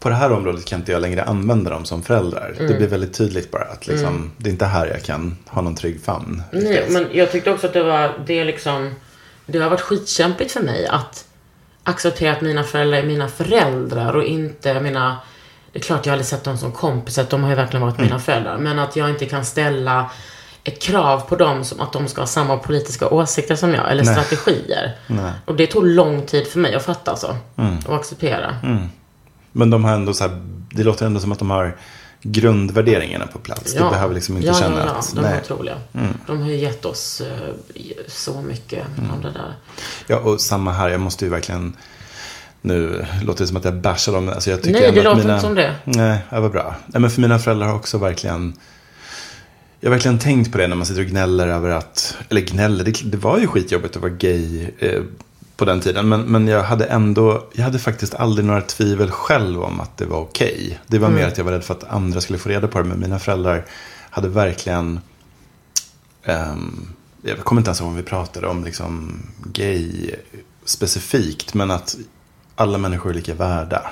på 0.00 0.08
det 0.08 0.14
här 0.14 0.32
området 0.32 0.64
kan 0.64 0.78
inte 0.80 0.92
jag 0.92 1.02
längre 1.02 1.22
använda 1.24 1.70
dem 1.70 1.84
som 1.84 2.02
föräldrar. 2.02 2.54
Mm. 2.58 2.72
Det 2.72 2.78
blir 2.78 2.88
väldigt 2.88 3.14
tydligt 3.14 3.50
bara 3.50 3.64
att 3.64 3.86
liksom, 3.86 4.30
det 4.36 4.48
är 4.48 4.52
inte 4.52 4.64
här 4.66 4.86
jag 4.86 5.02
kan 5.02 5.36
ha 5.46 5.62
någon 5.62 5.74
trygg 5.74 6.02
famn. 6.04 6.42
Nej, 6.52 6.86
men 6.88 7.06
jag 7.12 7.32
tyckte 7.32 7.50
också 7.50 7.66
att 7.66 7.72
det 7.72 7.82
var, 7.82 8.12
det 8.26 8.38
är 8.38 8.44
liksom, 8.44 8.94
det 9.52 9.58
har 9.58 9.70
varit 9.70 9.80
skitkämpigt 9.80 10.52
för 10.52 10.60
mig 10.60 10.86
att 10.86 11.24
acceptera 11.84 12.32
att 12.32 12.40
mina 12.40 12.64
föräldrar 12.64 12.98
är 12.98 13.06
mina 13.06 13.28
föräldrar 13.28 14.16
och 14.16 14.24
inte 14.24 14.80
mina, 14.80 15.16
det 15.72 15.78
är 15.78 15.82
klart 15.82 16.06
jag 16.06 16.10
har 16.10 16.14
aldrig 16.14 16.26
sett 16.26 16.44
dem 16.44 16.58
som 16.58 16.72
kompisar, 16.72 17.26
de 17.30 17.42
har 17.42 17.50
ju 17.50 17.56
verkligen 17.56 17.86
varit 17.86 17.98
mina 17.98 18.18
föräldrar, 18.18 18.58
men 18.58 18.78
att 18.78 18.96
jag 18.96 19.10
inte 19.10 19.26
kan 19.26 19.44
ställa 19.44 20.10
ett 20.64 20.82
krav 20.82 21.20
på 21.20 21.36
dem 21.36 21.64
som 21.64 21.80
att 21.80 21.92
de 21.92 22.08
ska 22.08 22.20
ha 22.20 22.26
samma 22.26 22.56
politiska 22.56 23.08
åsikter 23.08 23.56
som 23.56 23.74
jag, 23.74 23.90
eller 23.90 24.04
Nej. 24.04 24.14
strategier. 24.14 24.96
Nej. 25.06 25.32
Och 25.44 25.56
det 25.56 25.66
tog 25.66 25.86
lång 25.86 26.26
tid 26.26 26.46
för 26.46 26.58
mig 26.58 26.74
att 26.74 26.84
fatta 26.84 27.10
alltså. 27.10 27.36
Och 27.86 27.96
acceptera. 27.96 28.56
Men 29.52 29.70
de 29.70 29.84
har 29.84 29.94
ändå 29.94 30.14
så 30.14 30.24
här, 30.24 30.40
det 30.70 30.82
låter 30.82 31.06
ändå 31.06 31.20
som 31.20 31.32
att 31.32 31.38
de 31.38 31.50
har 31.50 31.76
grundvärderingarna 32.22 33.26
på 33.26 33.38
plats. 33.38 33.74
Det 33.74 33.80
behöver 33.80 34.14
liksom 34.14 34.36
inte 34.36 34.48
ja, 34.48 34.54
känna 34.54 34.78
ja, 34.78 34.84
ja. 34.86 34.92
att... 34.92 35.12
De 35.14 35.18
är 35.18 35.22
nej. 35.22 35.32
Mm. 35.32 35.42
otroliga. 35.42 35.76
De 36.26 36.40
har 36.40 36.48
ju 36.48 36.56
gett 36.56 36.84
oss 36.84 37.20
eh, 37.20 37.54
så 38.06 38.42
mycket 38.42 38.86
Mm. 38.98 39.10
av 39.10 39.22
det 39.22 39.30
där. 39.30 39.54
Ja, 40.06 40.18
och 40.18 40.40
samma 40.40 40.72
här. 40.72 40.88
Jag 40.88 41.00
måste 41.00 41.24
ju 41.24 41.30
verkligen... 41.30 41.76
Nu 42.62 43.06
låter 43.22 43.44
det 43.44 43.48
som 43.48 43.56
att 43.56 43.64
jag 43.64 43.74
bashar 43.74 44.12
dem. 44.12 44.28
Alltså 44.28 44.50
jag 44.50 44.62
tycker 44.62 44.80
Nej, 44.80 44.92
det 44.92 45.02
låter 45.02 45.22
mina, 45.22 45.34
inte 45.34 45.46
som 45.46 45.54
det. 45.54 45.74
Nej, 45.84 46.18
det 46.30 46.40
var 46.40 46.48
bra. 46.48 46.74
Nej, 46.86 47.00
men 47.00 47.10
för 47.10 47.20
mina 47.20 47.38
föräldrar 47.38 47.66
har 47.66 47.74
också 47.74 47.98
verkligen... 47.98 48.52
Jag 49.80 49.90
har 49.90 49.94
verkligen 49.94 50.18
tänkt 50.18 50.52
på 50.52 50.58
det 50.58 50.68
när 50.68 50.76
man 50.76 50.86
sitter 50.86 51.00
och 51.00 51.06
gnäller 51.06 51.48
över 51.48 51.70
att... 51.70 52.16
Eller 52.28 52.40
gnäller, 52.40 52.84
det, 52.84 53.02
det 53.04 53.16
var 53.16 53.38
ju 53.38 53.46
skitjobbigt 53.46 53.96
att 53.96 54.02
vara 54.02 54.12
gay 54.12 54.68
eh, 54.78 55.02
på 55.60 55.66
den 55.66 55.80
tiden. 55.80 56.08
Men, 56.08 56.20
men 56.20 56.48
jag 56.48 56.62
hade 56.62 56.84
ändå... 56.84 57.48
Jag 57.52 57.64
hade 57.64 57.78
faktiskt 57.78 58.14
aldrig 58.14 58.46
några 58.46 58.60
tvivel 58.62 59.10
själv 59.10 59.62
om 59.62 59.80
att 59.80 59.96
det 59.96 60.06
var 60.06 60.18
okej. 60.18 60.80
Det 60.86 60.98
var 60.98 61.08
mer 61.08 61.26
att 61.26 61.38
jag 61.38 61.44
var 61.44 61.52
rädd 61.52 61.64
för 61.64 61.74
att 61.74 61.84
andra 61.84 62.20
skulle 62.20 62.38
få 62.38 62.48
reda 62.48 62.68
på 62.68 62.78
det. 62.78 62.84
Men 62.84 63.00
mina 63.00 63.18
föräldrar 63.18 63.64
hade 64.10 64.28
verkligen... 64.28 65.00
ehm, 66.24 66.88
jag 67.22 67.38
kommer 67.38 67.60
inte 67.60 67.68
ens 67.68 67.80
ihåg 67.80 67.90
om 67.90 67.96
vi 67.96 68.02
pratade 68.02 68.46
om 68.46 68.64
liksom 68.64 69.22
gay 69.44 70.10
specifikt. 70.64 71.54
Men 71.54 71.70
att 71.70 71.96
alla 72.54 72.78
människor 72.78 73.10
är 73.10 73.14
lika 73.14 73.34
värda. 73.34 73.90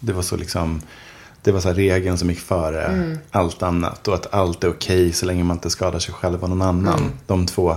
Det 0.00 0.12
var 0.12 0.22
så 0.22 0.36
liksom... 0.36 0.82
Det 1.42 1.52
var 1.52 1.60
så 1.60 1.68
här 1.68 1.74
regeln 1.74 2.18
som 2.18 2.30
gick 2.30 2.40
före 2.40 3.16
allt 3.30 3.62
annat. 3.62 4.08
Och 4.08 4.14
att 4.14 4.34
allt 4.34 4.64
är 4.64 4.70
okej 4.70 5.12
så 5.12 5.26
länge 5.26 5.44
man 5.44 5.56
inte 5.56 5.70
skadar 5.70 5.98
sig 5.98 6.14
själv 6.14 6.42
och 6.42 6.48
någon 6.48 6.62
annan. 6.62 7.12
De 7.26 7.46
två 7.46 7.76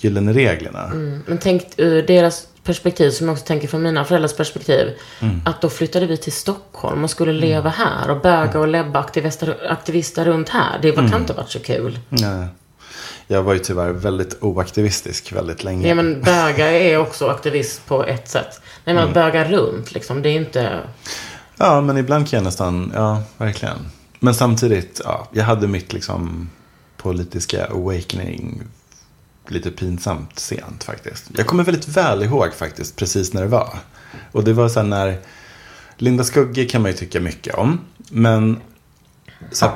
gyllene 0.00 0.32
reglerna. 0.32 0.90
Men 1.26 1.38
tänk 1.40 1.64
ur 1.76 2.02
deras 2.02 2.46
perspektiv, 2.68 3.10
som 3.10 3.26
jag 3.26 3.32
också 3.34 3.44
tänker 3.46 3.68
från 3.68 3.82
mina 3.82 4.04
föräldrars 4.04 4.36
perspektiv. 4.36 4.88
Mm. 5.20 5.40
Att 5.44 5.60
då 5.60 5.68
flyttade 5.70 6.06
vi 6.06 6.16
till 6.16 6.32
Stockholm 6.32 7.04
och 7.04 7.10
skulle 7.10 7.32
leva 7.32 7.70
här 7.70 8.10
och 8.10 8.20
böga 8.20 8.60
och 8.60 8.68
lebba 8.68 8.98
aktivister, 9.68 10.24
runt 10.24 10.48
här. 10.48 10.78
Det 10.82 10.90
var, 10.90 10.98
Mm. 10.98 11.10
kan 11.10 11.20
inte 11.20 11.32
ha 11.32 11.36
varit 11.42 11.50
så 11.50 11.58
kul. 11.60 11.98
Nej. 12.08 12.46
Jag 13.26 13.42
var 13.42 13.52
ju 13.52 13.58
tyvärr 13.58 13.90
väldigt 13.90 14.36
oaktivistisk 14.40 15.32
väldigt 15.32 15.64
länge. 15.64 15.88
Ja 15.88 15.94
men 15.94 16.22
böga 16.22 16.70
är 16.70 16.98
också 16.98 17.28
aktivist 17.28 17.86
på 17.86 18.04
ett 18.04 18.28
sätt. 18.28 18.60
Nej 18.84 18.92
Mm. 18.92 18.96
men 18.96 19.08
att 19.08 19.14
böga 19.14 19.44
runt 19.50 19.92
liksom, 19.92 20.22
det 20.22 20.28
är 20.28 20.36
inte... 20.36 20.80
Ja, 21.56 21.80
men 21.80 21.96
ibland 21.96 22.28
kan 22.30 22.36
jag 22.36 22.44
nästan, 22.44 22.92
ja, 22.94 23.22
verkligen. 23.38 23.78
Men 24.20 24.34
samtidigt, 24.34 25.00
ja, 25.04 25.28
jag 25.32 25.44
hade 25.44 25.66
mitt 25.66 25.92
liksom 25.92 26.50
politiska 26.96 27.66
awakening 27.66 28.62
lite 29.50 29.70
pinsamt 29.70 30.38
sent 30.38 30.84
faktiskt. 30.84 31.24
Jag 31.36 31.46
kommer 31.46 31.64
väldigt 31.64 31.88
väl 31.88 32.22
ihåg 32.22 32.54
faktiskt 32.54 32.96
precis 32.96 33.32
när 33.32 33.42
det 33.42 33.48
var. 33.48 33.78
Och 34.32 34.44
det 34.44 34.52
var 34.52 34.68
så 34.68 34.82
när, 34.82 35.18
Linda 35.96 36.24
Skugge 36.24 36.64
kan 36.64 36.82
man 36.82 36.90
ju 36.90 36.96
tycka 36.96 37.20
mycket 37.20 37.54
om. 37.54 37.80
Men 38.10 38.60
så 39.52 39.66
här, 39.66 39.74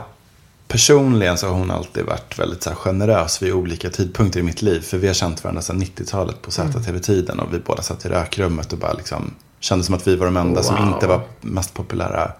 personligen 0.68 1.38
så 1.38 1.46
har 1.46 1.54
hon 1.54 1.70
alltid 1.70 2.04
varit 2.04 2.38
väldigt 2.38 2.62
så 2.62 2.70
här, 2.70 2.76
generös 2.76 3.42
vid 3.42 3.52
olika 3.52 3.90
tidpunkter 3.90 4.40
i 4.40 4.42
mitt 4.42 4.62
liv. 4.62 4.80
För 4.80 4.98
vi 4.98 5.06
har 5.06 5.14
känt 5.14 5.44
varandra 5.44 5.62
sedan 5.62 5.82
90-talet 5.82 6.42
på 6.42 6.50
ZTV-tiden. 6.50 7.40
Och 7.40 7.54
vi 7.54 7.58
båda 7.58 7.82
satt 7.82 8.04
i 8.04 8.08
rökrummet 8.08 8.72
och 8.72 8.78
bara 8.78 8.92
liksom 8.92 9.34
kände 9.60 9.84
som 9.84 9.94
att 9.94 10.08
vi 10.08 10.16
var 10.16 10.26
de 10.26 10.36
enda 10.36 10.62
som 10.62 10.76
Wow. 10.76 10.94
inte 10.94 11.06
var 11.06 11.20
mest 11.40 11.74
populära 11.74 12.32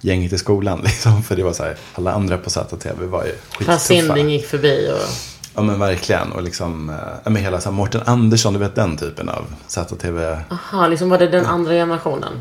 gänget 0.00 0.32
i 0.32 0.38
skolan. 0.38 0.80
Liksom. 0.84 1.22
För 1.22 1.36
det 1.36 1.42
var 1.42 1.52
så 1.52 1.62
här, 1.62 1.76
alla 1.94 2.12
andra 2.12 2.38
på 2.38 2.50
ZTV 2.50 3.06
var 3.06 3.24
ju 3.24 3.32
skittuffa. 3.50 3.78
Sinding 3.78 4.30
gick 4.30 4.46
förbi 4.46 4.90
och... 4.92 5.35
Ja 5.56 5.62
men 5.62 5.78
verkligen. 5.78 6.32
Och 6.32 6.42
liksom, 6.42 6.90
eh, 6.90 6.96
ja, 7.24 7.30
men 7.30 7.42
hela 7.42 7.60
så 7.60 7.68
här, 7.68 7.76
Mårten 7.76 8.00
Andersson, 8.04 8.52
du 8.52 8.58
vet 8.58 8.74
den 8.74 8.96
typen 8.96 9.28
av 9.28 9.44
ZTV. 9.66 10.38
Aha, 10.50 10.88
liksom 10.88 11.08
var 11.08 11.18
det 11.18 11.26
den 11.26 11.46
andra 11.46 11.72
generationen? 11.72 12.32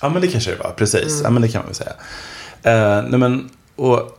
Ja 0.00 0.08
men 0.08 0.22
det 0.22 0.28
kanske 0.28 0.50
det 0.50 0.56
var, 0.56 0.70
precis. 0.70 1.12
Mm. 1.12 1.24
Ja 1.24 1.30
men 1.30 1.42
det 1.42 1.48
kan 1.48 1.60
man 1.60 1.66
väl 1.66 1.74
säga. 1.74 1.92
Eh, 2.62 3.04
nej 3.08 3.20
men, 3.20 3.50
och 3.76 4.18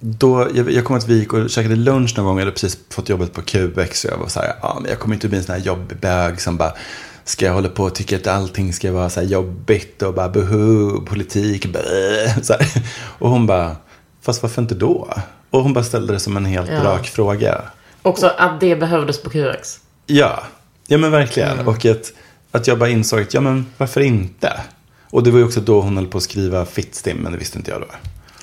då, 0.00 0.48
jag, 0.54 0.70
jag 0.70 0.84
kommer 0.84 0.98
att 0.98 1.08
vi 1.08 1.18
gick 1.18 1.32
och 1.32 1.50
käkade 1.50 1.76
lunch 1.76 2.14
någon 2.16 2.26
gång. 2.26 2.38
Jag 2.38 2.44
hade 2.44 2.52
precis 2.52 2.78
fått 2.90 3.08
jobbet 3.08 3.32
på 3.32 3.42
QX. 3.42 4.04
Och 4.04 4.10
jag 4.10 4.18
var 4.18 4.28
så 4.28 4.40
här, 4.40 4.54
ja 4.62 4.78
men 4.80 4.90
jag 4.90 4.98
kommer 4.98 5.14
inte 5.14 5.28
bli 5.28 5.38
en 5.38 5.44
sån 5.44 5.54
här 5.54 5.62
jobbig 5.62 5.98
bög 5.98 6.40
som 6.40 6.56
bara 6.56 6.72
Ska 7.24 7.46
jag 7.46 7.52
hålla 7.52 7.68
på 7.68 7.84
och 7.84 7.94
tycka 7.94 8.16
att 8.16 8.26
allting 8.26 8.72
ska 8.72 8.92
vara 8.92 9.10
så 9.10 9.20
här 9.20 9.26
jobbigt 9.26 10.02
och 10.02 10.14
bara 10.14 10.28
buhu, 10.28 11.00
politik, 11.00 11.66
blä, 11.66 12.34
så 12.42 12.52
här. 12.52 12.82
Och 13.18 13.30
hon 13.30 13.46
bara, 13.46 13.76
fast 14.22 14.42
varför 14.42 14.62
inte 14.62 14.74
då? 14.74 15.14
Och 15.50 15.62
hon 15.62 15.72
bara 15.72 15.84
ställde 15.84 16.12
det 16.12 16.20
som 16.20 16.36
en 16.36 16.44
helt 16.44 16.70
Ja. 16.70 16.84
rak 16.84 17.06
fråga. 17.08 17.62
Också 18.02 18.32
att 18.38 18.60
det 18.60 18.76
behövdes 18.76 19.22
på 19.22 19.30
QX. 19.30 19.80
Ja, 20.06 20.42
ja 20.86 20.98
men 20.98 21.10
verkligen. 21.10 21.52
Mm. 21.52 21.68
Och 21.68 21.84
att, 21.86 22.12
att 22.52 22.66
jag 22.66 22.78
bara 22.78 22.88
insåg 22.88 23.20
att, 23.20 23.34
ja 23.34 23.40
men 23.40 23.66
varför 23.76 24.00
inte? 24.00 24.52
Och 25.10 25.22
det 25.22 25.30
var 25.30 25.38
ju 25.38 25.44
också 25.44 25.60
då 25.60 25.80
hon 25.80 25.96
höll 25.96 26.06
på 26.06 26.18
att 26.18 26.24
skriva 26.24 26.64
Fittstim, 26.64 27.16
men 27.16 27.32
det 27.32 27.38
visste 27.38 27.58
inte 27.58 27.70
jag 27.70 27.80
då. 27.80 27.86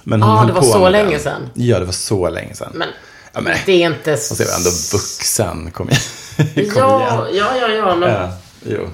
Men 0.04 0.22
hon 0.22 0.32
Ja, 0.32 0.38
höll 0.38 0.48
det 0.48 0.54
var 0.54 0.62
på 0.62 0.68
så 0.68 0.90
länge 0.90 1.12
den. 1.12 1.20
sedan. 1.20 1.50
Ja, 1.54 1.80
det 1.80 1.86
var 1.86 1.92
så 1.92 2.30
länge 2.30 2.54
sedan. 2.54 2.72
Men 2.76 2.88
ja, 3.34 3.42
men 3.42 3.58
det 3.66 3.72
är 3.84 3.86
inte... 3.88 4.14
och 4.14 4.20
så 4.20 4.44
är 4.44 4.48
jag 4.48 4.58
ändå 4.58 4.70
vuxen, 4.70 5.72
kom 5.72 5.90
igen. 5.90 6.02
kom 6.74 6.82
Ja, 6.82 7.28
igen. 7.30 7.46
ja, 7.46 7.58
ja, 7.62 7.68
ja, 7.70 7.96
men 7.96 8.10
Ja, 8.12 8.32
jo. 8.66 8.88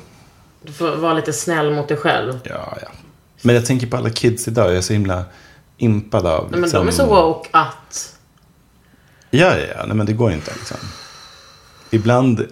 du 0.65 0.73
får 0.73 0.95
vara 0.95 1.13
lite 1.13 1.33
snäll 1.33 1.71
mot 1.71 1.87
dig 1.87 1.97
själv. 1.97 2.39
Ja, 2.43 2.77
ja. 2.81 2.87
Men 3.41 3.55
jag 3.55 3.65
tänker 3.65 3.87
på 3.87 3.97
alla 3.97 4.09
kids 4.09 4.47
idag, 4.47 4.69
jag 4.69 4.77
är 4.77 4.81
så 4.81 4.93
himla 4.93 5.23
impad 5.81 6.25
av. 6.25 6.41
Nej, 6.43 6.51
men 6.51 6.61
liksom- 6.61 6.79
de 6.85 6.87
är 6.87 6.91
så 6.91 7.05
woke 7.05 7.49
att... 7.51 8.15
Ja, 9.29 9.57
ja, 9.57 9.65
ja. 9.77 9.85
Nej, 9.85 9.95
men 9.95 10.05
det 10.05 10.13
går 10.13 10.31
inte 10.31 10.51
liksom. 10.57 10.77
Ibland 11.89 12.45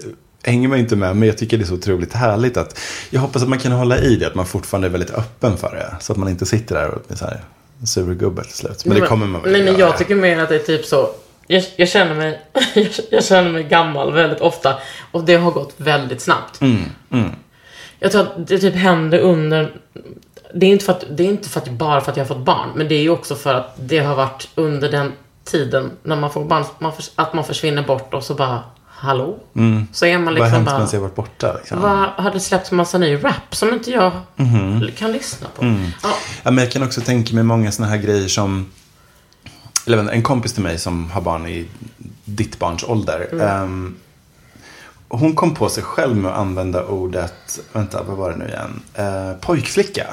hänger 0.44 0.68
man 0.68 0.80
inte 0.80 0.96
med, 0.96 1.16
men 1.16 1.28
jag 1.28 1.38
tycker 1.38 1.58
det 1.58 1.64
är 1.64 1.66
så 1.68 1.74
otroligt 1.74 2.14
härligt 2.14 2.58
att 2.58 2.80
jag 3.10 3.22
hoppas 3.22 3.42
att 3.44 3.50
man 3.50 3.60
kan 3.60 3.72
hålla 3.72 3.98
i 4.00 4.16
det, 4.16 4.28
att 4.28 4.36
man 4.36 4.46
fortfarande 4.46 4.88
är 4.88 4.90
väldigt 4.92 5.12
öppen 5.12 5.58
för 5.58 5.76
det. 5.76 5.96
Så 6.04 6.12
att 6.14 6.18
man 6.18 6.30
inte 6.30 6.46
sitter 6.46 6.76
där 6.76 6.90
och 6.90 7.02
blir 7.08 7.18
så 7.18 7.26
här 7.26 7.42
surgubbe 7.86 8.44
till 8.44 8.54
slut. 8.54 8.86
Men 8.86 9.00
det 9.00 9.08
kommer 9.08 9.28
man 9.28 9.42
väl 9.42 9.52
Nej, 9.52 9.64
men 9.64 9.78
jag 9.78 9.98
tycker 9.98 10.16
mer 10.16 10.40
att 10.40 10.50
det 10.50 10.56
är 10.56 10.60
typ 10.60 10.86
så. 10.86 11.10
Jag, 11.48 11.64
jag, 11.76 11.90
känner 11.90 12.16
mig, 12.16 12.42
jag, 12.76 12.88
jag 13.12 13.24
känner 13.24 13.52
mig 13.52 13.64
gammal 13.64 14.14
väldigt 14.14 14.42
ofta. 14.42 14.76
Och 15.12 15.24
det 15.24 15.36
har 15.36 15.52
gått 15.52 15.74
väldigt 15.78 16.22
snabbt. 16.22 16.62
Mm, 16.62 17.32
Jag 18.00 18.12
tror 18.12 18.22
att 18.22 18.48
det 18.48 18.60
typ 18.60 18.76
händer 18.76 19.20
under... 19.20 19.74
Det 20.54 20.66
är, 20.66 20.70
inte 20.70 20.86
för 20.86 20.94
att, 20.94 21.04
det 21.18 21.24
är 21.24 21.28
inte 21.28 21.50
för 21.50 21.60
att, 21.62 21.70
bara 21.70 22.02
för 22.02 22.12
att 22.12 22.18
jag 22.18 22.24
har 22.26 22.36
fått 22.36 22.46
barn. 22.46 22.70
Men 22.76 22.88
det 22.88 22.96
är 22.96 23.02
ju 23.02 23.10
också 23.10 23.36
för 23.36 23.54
att 23.54 23.76
det 23.80 24.00
har 24.00 24.16
varit 24.16 24.50
under 24.56 24.92
den 24.92 25.12
tiden 25.44 25.92
när 26.04 26.16
man 26.16 26.32
får 26.32 26.46
barn. 26.46 26.64
Man 26.80 26.94
förs- 26.94 27.12
att 27.16 27.34
man 27.34 27.44
försvinner 27.44 27.84
bort 27.84 28.14
och 28.14 28.24
så 28.24 28.34
bara, 28.34 28.64
hallå? 28.88 29.38
Så 29.92 30.06
är 30.06 30.18
man 30.18 30.26
Vad 30.26 30.34
har 30.34 30.40
liksom 30.40 30.52
hänt 30.52 30.66
bara... 30.66 30.78
medan 30.78 30.90
jag 30.94 31.00
varit 31.02 31.16
borta? 31.16 31.54
Liksom? 31.60 31.82
Vad 31.82 31.98
har 32.10 32.32
det 32.32 32.40
släppts 32.40 32.72
massa 32.72 32.98
ny 32.98 33.16
rap 33.24 33.56
som 33.56 33.74
inte 33.74 33.92
jag 33.92 34.12
Mhm. 34.36 34.88
kan 34.98 35.12
lyssna 35.12 35.48
på? 35.56 35.62
Mm. 35.64 35.84
Ja, 36.04 36.10
Ja, 36.44 36.52
men 36.52 36.64
jag 36.64 36.72
kan 36.74 36.84
också 36.84 37.02
tänka 37.02 37.36
mig 37.36 37.44
många 37.44 37.72
sådana 37.72 37.92
här 37.96 38.02
grejer 38.02 38.28
som... 38.28 38.72
Eller 39.88 40.10
en 40.12 40.24
kompis 40.24 40.54
till 40.54 40.64
mig 40.64 40.78
som 40.80 41.12
har 41.12 41.22
barn 41.22 41.48
i 41.48 41.68
ditt 42.26 42.60
barns 42.60 42.84
ålder. 42.84 43.30
ehm, 43.42 43.96
hon 45.12 45.36
kom 45.36 45.56
på 45.56 45.70
sig 45.70 45.84
själv 45.84 46.16
med 46.16 46.32
att 46.32 46.38
använda 46.38 46.86
ordet, 46.86 47.60
vänta 47.74 48.04
vad 48.04 48.18
var 48.18 48.30
det 48.32 48.36
nu 48.38 48.46
igen? 48.48 48.82
Eh, 48.94 49.34
pojkflicka. 49.42 50.08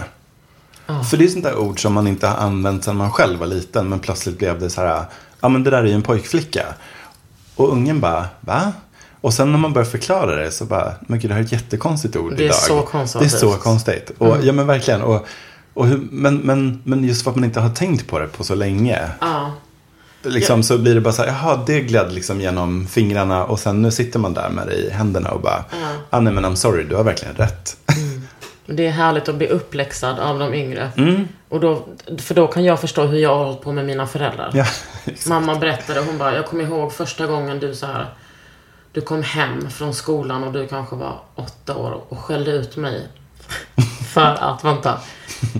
För 1.11 1.17
det 1.17 1.25
är 1.25 1.29
sånt 1.29 1.45
där 1.45 1.59
ord 1.59 1.83
som 1.83 1.93
man 1.93 2.07
inte 2.07 2.27
har 2.27 2.37
använt 2.37 2.85
sedan 2.85 2.97
man 2.97 3.13
själv 3.13 3.39
var 3.39 3.47
liten. 3.47 3.89
Men 3.89 3.99
plötsligt 3.99 4.39
blev 4.39 4.61
det 4.61 4.71
så 4.71 4.81
här, 4.81 5.05
ja 5.41 5.49
men 5.49 5.65
det 5.65 5.71
där 5.71 5.79
är 5.79 5.87
ju 5.87 5.93
en 5.93 6.03
pojkflicka. 6.03 6.67
Och 7.57 7.73
ungen 7.73 8.01
bara, 8.01 8.27
va? 8.41 8.73
Och 9.21 9.35
sen 9.35 9.53
när 9.53 9.59
man 9.59 9.73
börjar 9.73 9.87
förklara 9.87 10.37
det 10.37 10.51
så 10.51 10.65
bara, 10.65 10.95
men 11.01 11.19
gud 11.19 11.31
det 11.31 11.35
här 11.35 11.41
är 11.41 11.45
ett 11.45 11.53
jättekonstigt 11.53 12.17
ord 12.17 12.33
Det 12.37 12.43
är 12.43 12.45
idag. 12.45 12.57
så 12.57 12.83
Det 13.21 13.35
är 13.35 13.39
så 13.39 13.53
konstigt. 13.53 14.11
Och, 14.19 14.37
Ja 14.43 14.53
men 14.53 14.67
verkligen. 14.67 15.03
Och, 15.03 15.27
och 15.75 15.87
hur, 15.87 16.01
men, 16.11 16.37
men, 16.37 16.81
men 16.85 17.05
just 17.05 17.23
för 17.23 17.31
att 17.31 17.37
man 17.37 17.45
inte 17.45 17.61
har 17.61 17.71
tänkt 17.71 18.07
på 18.07 18.19
det 18.19 18.27
på 18.27 18.45
så 18.45 18.55
länge. 18.55 19.01
ja. 19.21 19.53
Liksom, 20.23 20.63
Så 20.63 20.79
blir 20.79 20.95
det 20.95 21.01
bara 21.01 21.13
så 21.13 21.23
här, 21.23 21.29
jaha 21.29 21.61
det 21.67 21.81
gled 21.81 22.13
liksom 22.13 22.41
genom 22.41 22.87
fingrarna. 22.87 23.45
Och 23.45 23.59
sen 23.59 23.83
nu 23.83 23.91
sitter 23.91 24.19
man 24.19 24.35
där 24.35 24.49
med 24.49 24.67
det 24.67 24.75
i 24.75 24.91
händerna 24.91 25.31
och 25.31 25.41
bara, 25.41 25.65
ah, 26.11 26.21
nej 26.21 26.33
men 26.33 26.45
I'm 26.45 26.55
sorry, 26.55 26.85
du 26.85 26.95
har 26.97 27.05
verkligen 27.05 27.35
rätt. 27.35 27.77
Det 28.67 28.87
är 28.87 28.91
härligt 28.91 29.29
att 29.29 29.35
bli 29.35 29.49
uppläxad 29.49 30.19
av 30.19 30.39
de 30.39 30.55
yngre. 30.55 30.91
Mm. 30.97 31.29
Och 31.49 31.61
då, 31.61 31.87
för 32.19 32.35
då 32.35 32.47
kan 32.47 32.65
jag 32.65 32.81
förstå 32.81 33.03
hur 33.05 33.19
jag 33.19 33.37
har 33.37 33.45
hållit 33.45 33.61
på 33.61 33.73
med 33.73 33.85
mina 33.85 34.07
föräldrar. 34.07 34.51
ja. 34.55 34.65
Mamma 35.27 35.55
berättade, 35.55 36.01
hon 36.01 36.19
bara, 36.19 36.35
jag 36.35 36.47
kommer 36.47 36.65
ihåg 36.65 36.93
första 36.93 37.27
gången 37.27 37.59
du 37.59 37.75
så 37.75 37.87
här, 37.87 38.07
du 38.93 39.01
kom 39.01 39.23
hem 39.23 39.71
från 39.71 39.95
skolan 39.95 40.45
och 40.45 40.53
du 40.53 40.67
kanske 40.67 40.97
var 40.97 41.21
åtta 41.35 41.77
år 41.77 42.01
och 42.09 42.19
skällde 42.19 42.51
ut 42.51 42.77
mig. 42.77 43.09
för 44.15 44.37
att, 44.41 44.65
vänta, 44.65 44.99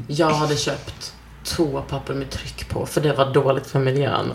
jag 0.07 0.31
hade 0.31 0.57
köpt 0.57 1.13
toapapper 1.45 2.15
med 2.15 2.31
tryck 2.31 2.69
på 2.69 2.87
för 2.87 3.01
det 3.01 3.13
var 3.13 3.33
dåligt 3.33 3.67
för 3.67 3.79
miljön. 3.79 4.33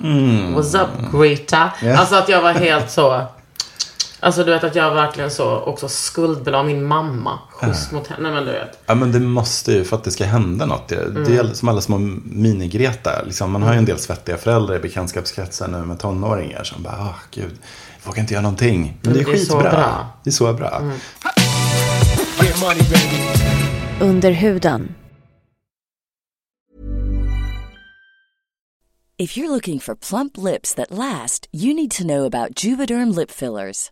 What's 0.55 0.83
up 0.83 1.11
Greta? 1.11 1.71
Ja. 1.81 1.97
Alltså 1.97 2.15
att 2.15 2.29
jag 2.29 2.41
var 2.41 2.53
helt 2.53 2.91
så, 2.91 3.25
alltså 4.21 4.43
du 4.43 4.51
vet 4.51 4.63
att 4.63 4.75
jag 4.75 4.93
verkligen 4.95 5.31
så 5.31 5.59
också 5.59 5.87
skuldbelade 5.89 6.63
min 6.63 6.83
mamma. 6.83 7.39
Schysst 7.51 7.91
mot 7.91 8.07
henne. 8.07 8.23
Nej 8.23 8.31
men 8.31 8.45
du 8.45 8.51
vet. 8.51 8.79
Ja 8.85 8.95
men 8.95 9.11
det 9.11 9.19
måste 9.19 9.71
ju 9.71 9.83
för 9.83 9.95
att 9.97 10.03
det 10.03 10.11
ska 10.11 10.25
hända 10.25 10.65
något. 10.65 10.87
Det, 10.87 10.95
Mm. 11.01 11.23
det 11.23 11.37
är 11.37 11.53
som 11.53 11.69
alla 11.69 11.81
små 11.81 11.97
mini-Greta. 11.97 13.25
Liksom, 13.25 13.51
man 13.51 13.63
har 13.63 13.73
ju 13.73 13.77
en 13.77 13.85
del 13.85 13.99
svettiga 13.99 14.37
föräldrar 14.37 14.75
i 14.75 14.79
bekantskapskretsen 14.79 15.71
nu 15.71 15.77
med 15.77 15.99
tonåringar 15.99 16.63
som 16.63 16.83
bara, 16.83 16.93
ah 16.93 17.15
gud, 17.31 17.51
jag 18.03 18.07
vågar 18.07 18.21
inte 18.21 18.33
göra 18.33 18.41
någonting. 18.41 18.97
Men 19.01 19.13
det 19.13 19.19
är 19.19 19.25
det 19.25 19.31
är 19.31 19.37
så 19.37 19.53
skitbra. 19.57 19.71
bra. 19.71 20.07
Det 20.23 20.29
är 20.29 20.31
så 20.31 20.53
bra. 20.53 20.81
Under 23.99 24.31
huden. 24.31 24.95
If 29.17 29.37
you're 29.37 29.49
looking 29.49 29.79
for 29.79 29.95
plump 29.95 30.37
lips 30.37 30.73
that 30.75 30.87
last, 30.89 31.47
you 31.53 31.73
need 31.75 31.91
to 31.91 32.03
know 32.03 32.25
about 32.25 32.63
Juvederm 32.63 33.11
lip 33.19 33.31
fillers. 33.31 33.91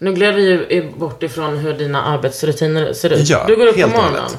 Nu 0.00 0.12
gled 0.14 0.34
vi 0.34 0.42
ju 0.74 0.90
bort 0.98 1.22
ifrån 1.22 1.56
hur 1.58 1.74
dina 1.74 2.02
arbetsrutiner 2.02 2.92
ser 2.92 3.12
ut. 3.12 3.28
Ja, 3.28 3.44
du 3.46 3.56
går 3.56 3.66
upp 3.66 3.74
på 3.74 3.80
helt 3.80 3.92
morgonen. 3.94 4.22
hållet. 4.22 4.38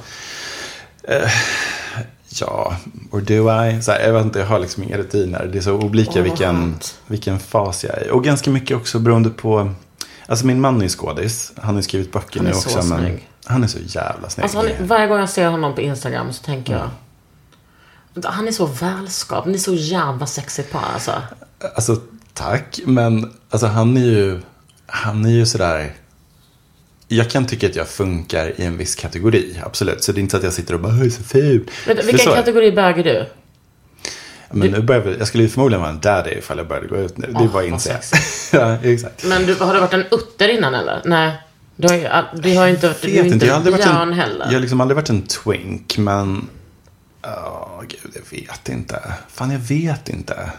Ja, 2.30 2.76
or 3.12 3.22
do 3.22 3.34
I? 3.68 3.82
Så 3.82 3.92
här, 3.92 4.00
jag 4.00 4.14
vet 4.14 4.26
inte, 4.26 4.40
jag 4.40 4.46
har 4.48 4.60
liksom 4.60 4.84
inga 4.84 4.98
rutiner. 4.98 5.50
Det 5.52 5.58
är 5.58 5.62
så 5.62 5.74
olika 5.74 6.12
vad 6.16 6.24
vilken, 6.24 6.76
vilken 7.08 7.40
fas 7.40 7.84
jag 7.84 7.98
är 7.98 8.08
i. 8.08 8.12
Och 8.12 8.24
ganska 8.24 8.52
mycket 8.52 8.78
också 8.78 9.00
beroende 9.00 9.30
på... 9.30 9.72
Alltså 10.28 10.46
min 10.46 10.62
man 10.62 10.78
är 10.78 10.84
ju 10.84 10.90
skådis. 10.90 11.52
Han 11.58 11.70
har 11.76 11.76
ju 11.76 11.84
skrivit 11.84 12.12
böcker 12.12 12.40
Han 12.40 12.48
är 12.48 12.52
nu 12.54 12.58
så 12.60 12.70
också. 12.80 12.90
Men 12.90 13.00
snygg. 13.00 13.30
han 13.46 13.64
är 13.64 13.68
så 13.68 13.78
jävla 13.86 14.30
snygg. 14.30 14.44
Alltså, 14.44 14.60
är- 14.60 14.76
varje 14.84 15.08
gång 15.08 15.20
jag 15.20 15.30
ser 15.30 15.48
honom 15.48 15.76
på 15.76 15.82
Instagram 15.82 16.34
så 16.34 16.44
tänker 16.44 16.74
Mm. 16.74 16.88
jag. 18.14 18.32
Han 18.32 18.48
är 18.48 18.52
så 18.52 18.66
välskapt. 18.66 19.48
Ni 19.48 19.54
är 19.54 19.58
så 19.58 19.74
jävla 19.74 20.26
sexigt 20.26 20.72
par 20.72 20.84
alltså. 20.94 21.12
Alltså, 21.76 21.98
tack. 22.34 22.80
Men 22.86 23.34
alltså, 23.50 23.68
han 23.68 23.98
är 23.98 24.02
ju, 24.02 24.42
han 24.92 25.26
är 25.26 25.30
ju 25.30 25.46
sådär... 25.46 25.94
Jag 27.08 27.30
kan 27.30 27.46
tycka 27.46 27.68
att 27.68 27.76
jag 27.76 27.88
funkar 27.88 28.62
i 28.62 28.66
en 28.66 28.78
viss 28.78 28.96
kategori, 28.96 29.60
absolut. 29.64 30.04
Så 30.04 30.12
det 30.12 30.20
är 30.20 30.22
inte 30.22 30.32
så 30.32 30.38
att 30.38 30.44
jag 30.44 30.54
sitter 30.54 30.74
och 30.74 30.80
bara, 30.80 30.94
"Jag 30.94 31.06
är 31.06 31.10
så 31.10 31.24
ful. 31.24 31.70
Du, 31.88 31.94
vilken 31.94 32.34
kategori 32.34 32.72
bög 32.72 33.00
är 33.00 33.04
du? 33.04 33.26
Men 34.52 34.72
nu 34.72 34.82
börjar 34.82 35.02
vi, 35.02 35.18
jag 35.18 35.28
skulle 35.28 35.44
ju 35.44 35.50
förmodligen 35.50 35.82
vara 35.82 35.92
en 35.92 36.00
daddy 36.00 36.32
ifall 36.32 36.58
jag 36.58 36.68
började 36.68 36.88
gå 36.88 36.98
ut 36.98 37.18
nu. 37.18 37.28
Det 37.28 37.40
är 37.40 37.42
Åh, 37.42 37.52
bara 37.52 37.64
att 37.64 37.70
inse. 37.70 38.00
ja, 38.58 38.78
exakt. 38.84 39.24
Men 39.24 39.46
du, 39.46 39.56
har 39.56 39.74
du 39.74 39.80
varit 39.80 39.94
en 39.94 40.06
utter 40.12 40.50
innan 40.50 40.76
eller? 40.76 41.02
Nej. 41.06 41.34
Du 41.76 41.88
har 41.88 41.96
ju, 41.96 42.10
du 42.42 42.58
har 42.58 42.66
ju 42.66 42.72
inte 42.74 42.88
varit, 42.88 43.02
du 43.02 43.18
är 43.18 43.24
inte 43.24 43.46
jag 43.46 43.54
har 43.54 43.72
varit 43.72 43.86
en, 43.86 44.14
heller. 44.14 44.46
Jag 44.46 44.54
har 44.54 44.60
liksom 44.60 44.82
aldrig 44.82 44.96
varit 44.96 45.10
en 45.10 45.22
twink, 45.22 45.98
men... 45.98 46.50
Åh, 47.24 47.82
gud, 47.88 48.12
jag 48.14 48.40
vet 48.40 48.70
inte. 48.70 49.02
Fan, 49.28 49.52
jag 49.52 49.60
vet 49.60 50.10
inte. 50.10 50.52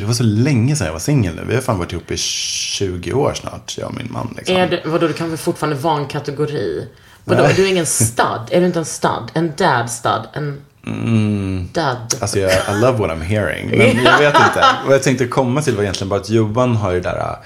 Det 0.00 0.06
var 0.06 0.14
så 0.14 0.22
länge 0.22 0.76
sedan 0.76 0.86
jag 0.86 0.92
var 0.92 1.00
singel 1.00 1.34
nu. 1.34 1.44
Vi 1.48 1.54
har 1.54 1.62
fan 1.62 1.78
varit 1.78 1.92
ihop 1.92 2.10
i 2.10 2.16
20 2.16 3.12
år 3.12 3.34
snart, 3.34 3.74
jag 3.78 3.88
och 3.88 3.94
min 3.94 4.08
man. 4.12 4.34
Liksom. 4.36 4.56
Är 4.56 4.66
du, 4.66 4.82
vadå, 4.84 5.06
du 5.06 5.12
kan 5.12 5.28
väl 5.28 5.38
fortfarande 5.38 5.76
vara 5.76 5.98
en 5.98 6.06
kategori? 6.06 6.88
Vadå, 7.24 7.42
är 7.42 7.54
du 7.54 7.68
ingen 7.68 7.86
stud? 7.86 8.40
Är 8.50 8.60
du 8.60 8.66
inte 8.66 8.78
en 8.78 8.84
stud? 8.84 9.30
En 9.32 9.52
dad 9.56 9.90
stud? 9.90 10.22
En 10.32 10.62
dad? 11.72 12.14
Alltså, 12.20 12.38
jag, 12.38 12.52
I 12.52 12.80
love 12.80 12.98
what 12.98 13.10
I'm 13.10 13.22
hearing. 13.22 13.70
Men 13.70 14.04
jag 14.04 14.18
vet 14.18 14.34
inte. 14.34 14.64
Vad 14.86 14.94
jag 14.94 15.02
tänkte 15.02 15.26
komma 15.26 15.62
till 15.62 15.76
var 15.76 15.82
egentligen 15.82 16.08
bara 16.08 16.20
att 16.20 16.30
Johan 16.30 16.76
har 16.76 16.92
ju 16.92 17.00
det 17.00 17.08
där... 17.08 17.36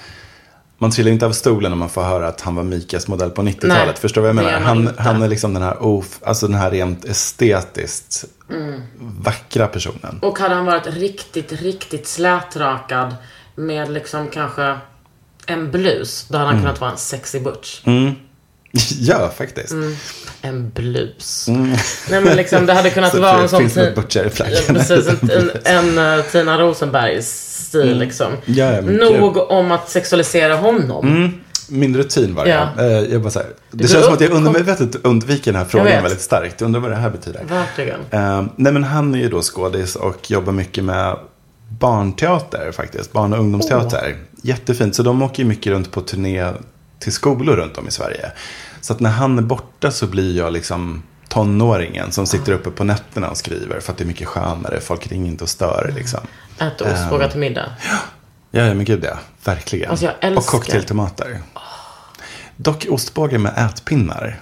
Man 0.79 0.91
trillar 0.91 1.11
inte 1.11 1.25
av 1.25 1.31
stolen 1.31 1.71
när 1.71 1.75
man 1.77 1.89
får 1.89 2.01
höra 2.03 2.27
att 2.27 2.41
han 2.41 2.55
var 2.55 2.63
Mikas 2.63 3.07
modell 3.07 3.29
på 3.29 3.41
90-talet. 3.41 3.85
Nej, 3.87 3.95
Förstår 3.99 4.21
du 4.21 4.27
vad 4.33 4.43
jag 4.45 4.51
det 4.53 4.59
menar? 4.59 4.65
Han, 4.67 4.89
han 4.97 5.21
är 5.21 5.27
liksom 5.27 5.53
den 5.53 5.63
här, 5.63 5.83
of, 5.83 6.19
alltså 6.23 6.47
den 6.47 6.55
här 6.57 6.71
rent 6.71 7.05
estetiskt 7.05 8.25
Mm. 8.49 8.81
vackra 8.99 9.67
personen. 9.67 10.19
Och 10.21 10.39
hade 10.39 10.55
han 10.55 10.65
varit 10.65 10.87
riktigt, 10.87 11.51
riktigt 11.61 12.07
slätrakad 12.07 13.15
med 13.55 13.91
liksom 13.91 14.27
kanske 14.27 14.77
en 15.45 15.71
blus, 15.71 16.25
då 16.29 16.37
hade 16.37 16.49
han 16.49 16.59
kunnat 16.61 16.81
vara 16.81 16.91
en 16.91 16.97
sexy 16.97 17.39
butch. 17.39 17.81
Ja, 18.99 19.31
faktiskt. 19.37 19.73
En 20.41 20.69
blus. 20.69 21.45
Nej 22.09 22.21
men 22.21 22.35
liksom, 22.37 22.65
det 22.65 22.73
hade 22.73 22.89
kunnat 22.89 23.13
vara 23.19 23.37
det 23.37 23.43
en 23.43 23.49
sån... 23.49 23.59
finns 23.59 23.75
något 23.75 23.85
ti- 23.87 23.95
butcher 23.95 24.25
i 24.25 24.29
flaggan. 24.29 24.59
Ja, 24.67 24.73
precis, 24.73 25.07
en, 25.07 25.29
en, 25.31 25.51
en 25.97 26.17
eh, 26.19 26.25
Tina 27.71 27.83
Rosenberg-stil 27.83 27.97
liksom. 27.99 28.31
Ja, 28.45 28.81
Nog 28.81 29.37
om 29.51 29.71
att 29.71 29.89
sexualisera 29.89 30.55
honom. 30.55 31.31
Min 31.69 31.97
rutin 31.97 32.35
var 32.35 32.45
det. 32.45 32.51
Ja. 32.77 32.83
Eh, 32.83 32.85
Jag 33.13 33.21
bara 33.21 33.29
så 33.29 33.39
här, 33.39 33.47
det 33.71 33.87
känns 33.87 34.05
som 34.05 34.13
upp, 34.13 34.21
att 34.21 34.21
jag 34.27 34.31
undermedvetet 34.31 34.95
undviker 35.05 35.51
den 35.51 35.61
här 35.61 35.67
frågan 35.67 36.03
väldigt 36.03 36.21
starkt. 36.21 36.61
Jag 36.61 36.65
undrar 36.65 36.81
vad 36.81 36.91
det 36.91 36.95
här 36.95 37.09
betyder. 37.09 37.43
Verkligen. 37.49 37.99
Eh, 38.11 38.45
nej 38.55 38.73
men 38.73 38.83
han 38.83 39.15
är 39.15 39.19
ju 39.19 39.29
då 39.29 39.41
skådis 39.41 39.95
och 39.95 40.31
jobbar 40.31 40.53
mycket 40.53 40.83
med 40.83 41.17
barnteater 41.79 42.71
faktiskt. 42.71 43.11
Barn 43.11 43.33
och 43.33 43.39
ungdomsteater. 43.39 44.15
Jättefint. 44.41 44.95
Så 44.95 45.03
de 45.03 45.21
åker 45.21 45.43
ju 45.43 45.49
mycket 45.49 45.71
runt 45.71 45.91
på 45.91 46.01
turné 46.01 46.45
till 46.99 47.13
skolor 47.13 47.55
runt 47.55 47.77
om 47.77 47.87
i 47.87 47.91
Sverige. 47.91 48.31
Så 48.81 48.93
att 48.93 48.99
när 48.99 49.09
han 49.09 49.37
är 49.37 49.41
borta 49.41 49.91
så 49.91 50.07
blir 50.07 50.37
jag 50.37 50.53
liksom 50.53 51.03
tonåringen 51.29 52.11
som 52.11 52.25
sitter 52.27 52.53
uppe 52.53 52.69
på 52.69 52.83
nätterna 52.83 53.29
och 53.29 53.37
skriver. 53.37 53.79
För 53.79 53.91
att 53.91 53.97
det 53.97 54.03
är 54.03 54.07
mycket 54.07 54.27
skönare. 54.27 54.79
Folk 54.79 55.07
ringer 55.07 55.31
inte 55.31 55.43
och 55.43 55.49
stör 55.49 55.91
liksom. 55.95 56.19
Ät 56.59 56.81
ostbågar 56.81 57.29
till 57.29 57.39
middag. 57.39 57.71
Ja, 58.51 58.65
ja 58.65 58.73
men 58.73 58.85
gud 58.85 59.03
ja. 59.03 59.17
Verkligen. 59.43 59.89
Alltså, 59.91 60.05
jag 60.05 60.13
och 60.17 60.23
älskar- 60.23 60.51
cocktailtomater. 60.51 61.39
Dock 62.55 62.85
ostbågar 62.89 63.37
med 63.39 63.53
ätpinnar. 63.57 64.39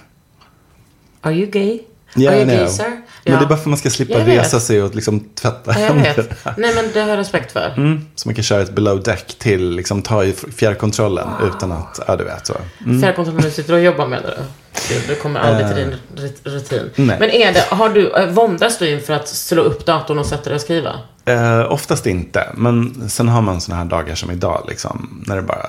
Are 1.20 1.34
you 1.34 1.46
gay? 1.50 1.80
Ja, 2.14 2.30
Are 2.30 2.36
you 2.38 2.46
gay 2.46 2.68
sir? 2.68 2.84
Men 2.84 3.02
Ja. 3.24 3.38
det 3.38 3.44
är 3.44 3.48
bara 3.48 3.56
för 3.56 3.62
att 3.62 3.66
man 3.66 3.78
ska 3.78 3.90
slippa 3.90 4.18
resa 4.18 4.60
sig 4.60 4.82
och 4.82 4.94
liksom 4.94 5.20
tvätta 5.20 5.80
Ja, 5.80 5.86
jag 5.86 5.94
vet. 5.94 6.16
Nej 6.56 6.74
men 6.74 6.90
det 6.92 7.00
har 7.00 7.08
jag 7.08 7.18
respekt 7.18 7.52
för. 7.52 7.74
Mm, 7.76 8.06
så 8.14 8.28
man 8.28 8.34
kan 8.34 8.44
köra 8.44 8.62
ett 8.62 8.72
below 8.72 9.02
deck 9.02 9.38
till 9.38 9.70
liksom 9.70 10.02
ta 10.02 10.24
i 10.24 10.32
fjärrkontrollen 10.32 11.28
utan 11.42 11.72
att, 11.72 12.00
ja 12.06 12.16
du 12.16 12.24
vet 12.24 12.46
så. 12.46 12.54
Mm. 12.84 13.00
Fjärrkontrollen 13.02 13.42
du 13.42 13.50
sitter 13.50 13.72
och 13.74 13.80
jobbar 13.80 14.06
med 14.06 14.22
det. 14.22 14.42
Du, 14.88 15.14
du 15.14 15.20
kommer 15.20 15.40
aldrig 15.40 15.66
till 15.66 15.76
din 15.76 15.94
rut- 16.16 16.40
rutin. 16.44 16.78
Eh. 16.96 17.04
nej. 17.04 17.16
Men 17.20 17.30
är 17.30 17.52
det, 17.52 17.64
har 17.70 17.88
du, 17.88 18.10
eh, 18.16 18.26
våndas 18.28 18.78
du 18.78 18.90
inför 18.90 19.12
att 19.14 19.28
slå 19.28 19.62
upp 19.62 19.86
datorn 19.86 20.18
och 20.18 20.26
sätta 20.26 20.44
dig 20.44 20.54
och 20.54 20.60
skriva? 20.60 20.92
Eh, 21.28 21.72
oftast 21.72 22.06
inte, 22.06 22.52
men 22.54 23.08
sen 23.10 23.28
har 23.28 23.42
man 23.42 23.60
sådana 23.60 23.82
här 23.82 23.90
dagar 23.90 24.14
som 24.14 24.30
idag 24.30 24.64
liksom, 24.68 25.24
när 25.26 25.36
det 25.36 25.42
bara 25.42 25.66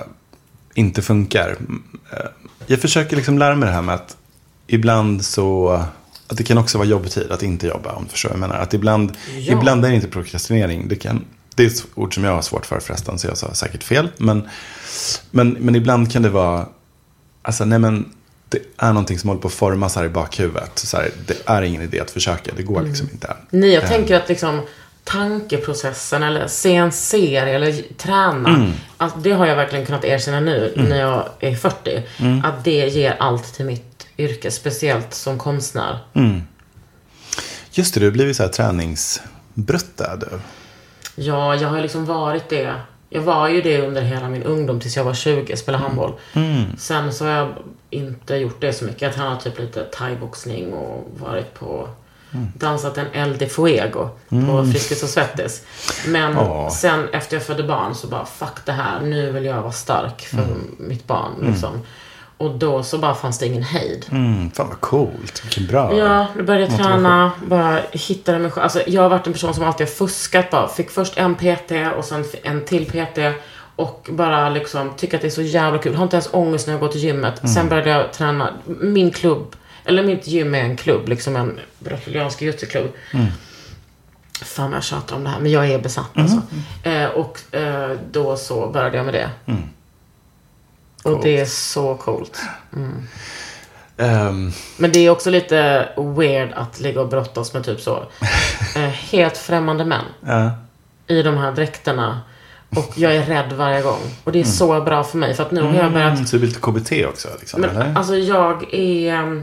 inte 0.74 1.02
funkar. 1.02 1.56
Eh, 2.12 2.18
jag 2.66 2.80
försöker 2.80 3.16
liksom 3.16 3.38
lära 3.38 3.54
mig 3.54 3.66
det 3.68 3.74
här 3.74 3.82
med 3.82 3.94
att 3.94 4.16
ibland 4.66 5.24
så, 5.24 5.68
att 6.28 6.36
det 6.36 6.42
kan 6.44 6.58
också 6.58 6.78
vara 6.78 6.88
jobbtid 6.88 7.30
att 7.32 7.42
inte 7.42 7.66
jobba, 7.66 7.92
om 7.92 8.04
du 8.04 8.10
förstår 8.10 8.28
vad 8.28 8.36
jag 8.36 8.40
menar. 8.40 8.54
Att 8.62 8.74
ibland, 8.74 9.12
Ja. 9.38 9.52
ibland 9.58 9.84
är 9.84 9.88
det 9.88 9.94
inte 9.94 10.08
prokrastinering, 10.08 10.88
det 10.88 10.96
kan, 10.96 11.24
det 11.54 11.62
är 11.62 11.66
ett 11.66 11.86
ord 11.94 12.14
som 12.14 12.24
jag 12.24 12.34
har 12.34 12.42
svårt 12.42 12.66
för 12.66 12.80
förresten, 12.80 13.18
så 13.18 13.26
jag 13.26 13.36
sa 13.38 13.54
säkert 13.54 13.82
fel. 13.82 14.08
Men, 14.16 14.48
men, 15.30 15.50
men 15.50 15.74
ibland 15.76 16.12
kan 16.12 16.22
det 16.22 16.28
vara, 16.28 16.66
alltså 17.42 17.64
nej 17.64 17.78
men, 17.78 18.12
det 18.48 18.58
är 18.76 18.88
någonting 18.92 19.18
som 19.18 19.28
håller 19.28 19.40
på 19.42 19.48
att 19.48 19.54
formas 19.54 19.96
här 19.96 20.04
i 20.04 20.08
bakhuvudet. 20.08 20.78
Så 20.78 20.96
här, 20.96 21.10
det 21.26 21.34
är 21.46 21.62
ingen 21.62 21.82
idé 21.82 22.00
att 22.00 22.10
försöka, 22.10 22.50
det 22.56 22.62
går 22.62 22.82
liksom 22.82 23.08
inte. 23.12 23.36
Ni, 23.50 23.74
jag 23.74 23.82
Eh, 23.84 23.88
tänker 23.88 24.16
att 24.16 24.28
liksom 24.28 24.60
tankeprocessen 25.08 26.22
eller 26.22 26.46
se 26.46 26.74
en 26.74 26.92
serie 26.92 27.54
eller 27.54 27.96
träna. 27.96 28.48
Mm. 28.48 28.72
Att 28.96 29.24
det 29.24 29.32
har 29.32 29.46
jag 29.46 29.56
verkligen 29.56 29.86
kunnat 29.86 30.04
erkänna 30.04 30.40
nu 30.40 30.72
när 30.76 31.00
jag 31.00 31.28
är 31.40 31.54
40. 31.54 32.02
Mm. 32.18 32.44
Att 32.44 32.64
det 32.64 32.88
ger 32.88 33.16
allt 33.18 33.54
till 33.54 33.64
mitt 33.64 34.06
yrke, 34.18 34.50
speciellt 34.50 35.14
som 35.14 35.38
konstnär. 35.38 35.98
Just 37.70 37.94
det, 37.94 38.00
du 38.00 38.06
har 38.06 38.12
blivit 38.12 38.36
så 38.36 38.42
här 38.42 38.50
träningsbrutta 38.50 40.16
du. 40.16 40.40
Ja, 41.14 41.54
jag 41.54 41.68
har 41.68 41.80
liksom 41.80 42.06
varit 42.06 42.48
det. 42.48 42.74
Jag 43.10 43.22
var 43.22 43.48
ju 43.48 43.62
det 43.62 43.80
under 43.80 44.02
hela 44.02 44.28
min 44.28 44.42
ungdom 44.42 44.80
tills 44.80 44.96
jag 44.96 45.04
var 45.04 45.14
20, 45.14 45.56
spelade 45.56 45.84
handboll. 45.84 46.12
Sen 46.78 47.12
så 47.12 47.24
har 47.24 47.32
jag 47.32 47.54
inte 47.90 48.34
gjort 48.34 48.60
det 48.60 48.72
så 48.72 48.84
mycket. 48.84 49.02
Jag 49.02 49.08
har 49.08 49.14
tränat 49.14 49.44
typ 49.44 49.58
lite 49.58 49.84
thaiboxning 49.84 50.72
och 50.72 51.10
varit 51.18 51.54
på 51.54 51.88
dansat 52.54 52.98
en 52.98 53.06
El 53.12 53.38
de 53.38 53.46
Fuego 53.46 54.08
på 54.28 54.66
Friskis 54.72 55.02
och 55.02 55.08
Svettis. 55.08 55.62
Men 56.06 56.38
Åh. 56.38 56.70
sen 56.70 57.08
efter 57.12 57.36
jag 57.36 57.42
födde 57.46 57.62
barn 57.62 57.94
så 57.94 58.06
bara, 58.06 58.24
fuck 58.24 58.64
det 58.64 58.72
här. 58.72 59.00
Nu 59.00 59.32
vill 59.32 59.44
jag 59.44 59.62
vara 59.62 59.72
stark 59.72 60.20
för 60.20 60.46
mitt 60.78 61.06
barn. 61.06 61.32
Liksom. 61.40 61.80
Och 62.38 62.50
då 62.50 62.82
så 62.82 62.98
bara 62.98 63.14
fanns 63.14 63.38
det 63.38 63.46
ingen 63.46 63.62
hejd. 63.62 64.06
Mm, 64.10 64.50
fan 64.50 64.68
vad 64.68 64.80
coolt. 64.80 65.44
Vilken 65.44 65.66
bra 65.66 65.96
Ja, 65.98 66.26
då 66.36 66.42
började 66.42 66.66
jag 66.66 66.76
träna, 66.76 67.32
bara 67.46 67.80
hittade 67.92 68.38
mig 68.38 68.50
själv. 68.50 68.62
Alltså, 68.62 68.82
jag 68.86 69.02
har 69.02 69.08
varit 69.08 69.26
en 69.26 69.32
person 69.32 69.54
som 69.54 69.64
alltid 69.64 69.86
har 69.86 69.94
fuskat 69.94 70.50
bara. 70.50 70.68
Fick 70.68 70.90
först 70.90 71.18
en 71.18 71.34
PT 71.34 71.72
och 71.96 72.04
sen 72.04 72.24
en 72.42 72.64
till 72.64 72.86
PT. 72.86 73.18
Och 73.76 74.08
bara 74.12 74.50
liksom 74.50 74.92
tycker 74.96 75.16
att 75.16 75.22
det 75.22 75.28
är 75.28 75.30
så 75.30 75.42
jävla 75.42 75.78
kul. 75.78 75.94
Har 75.94 76.04
inte 76.04 76.16
ens 76.16 76.28
ångest 76.32 76.66
när 76.66 76.74
jag 76.74 76.80
går 76.80 76.88
till 76.88 77.00
gymmet. 77.00 77.42
Mm. 77.42 77.54
Sen 77.54 77.68
började 77.68 77.90
jag 77.90 78.12
träna. 78.12 78.52
Min 78.80 79.10
klubb, 79.10 79.56
eller 79.88 80.02
mitt 80.02 80.26
gym 80.26 80.54
är 80.54 80.58
en 80.58 80.76
klubb, 80.76 81.08
liksom 81.08 81.36
en 81.36 81.60
brasiliansk 81.78 82.42
jujutsu-klubb. 82.42 82.92
Mm. 83.14 83.26
Fan 84.42 84.72
jag 84.72 84.84
tjatar 84.84 85.16
om 85.16 85.24
det 85.24 85.30
här, 85.30 85.40
men 85.40 85.52
jag 85.52 85.70
är 85.70 85.78
besatt 85.78 86.10
alltså. 86.14 86.42
Eh, 86.82 87.06
och 87.06 87.54
eh, 87.54 87.96
då 88.10 88.36
så 88.36 88.68
började 88.68 88.96
jag 88.96 89.04
med 89.04 89.14
det. 89.14 89.30
Mm. 89.46 89.62
Och 91.04 91.22
det 91.22 91.40
är 91.40 91.44
så 91.44 91.94
coolt. 91.94 92.40
Ehm, 93.96 94.52
Men 94.76 94.92
det 94.92 94.98
är 94.98 95.10
också 95.10 95.30
lite 95.30 95.88
weird 95.96 96.52
att 96.52 96.80
ligga 96.80 97.00
och 97.00 97.08
brottas 97.08 97.54
med 97.54 97.64
typ 97.64 97.80
så 97.80 97.96
eh, 98.76 98.82
helt 98.82 99.36
främmande 99.36 99.84
män 99.84 100.04
ja. 100.20 100.50
i 101.06 101.22
de 101.22 101.36
här 101.36 101.52
dräkterna. 101.52 102.20
Och 102.76 102.92
jag 102.96 103.16
är 103.16 103.22
rädd 103.22 103.52
varje 103.52 103.82
gång. 103.82 104.00
Och 104.24 104.32
det 104.32 104.40
är 104.40 104.44
så 104.44 104.80
bra 104.80 105.04
för 105.04 105.18
mig. 105.18 105.34
För 105.34 105.42
att 105.42 105.50
nu 105.50 105.62
har 105.62 105.74
jag 105.74 105.92
börjat... 105.92 106.12
Mm, 106.12 106.26
så 106.26 106.36
det 106.36 106.40
blir 106.40 106.48
lite 106.48 106.60
KBT 106.60 107.06
också? 107.08 107.28
Liksom, 107.40 107.60
Men, 107.60 107.70
eller? 107.70 107.94
alltså 107.94 108.16
jag 108.16 108.74
är... 108.74 109.42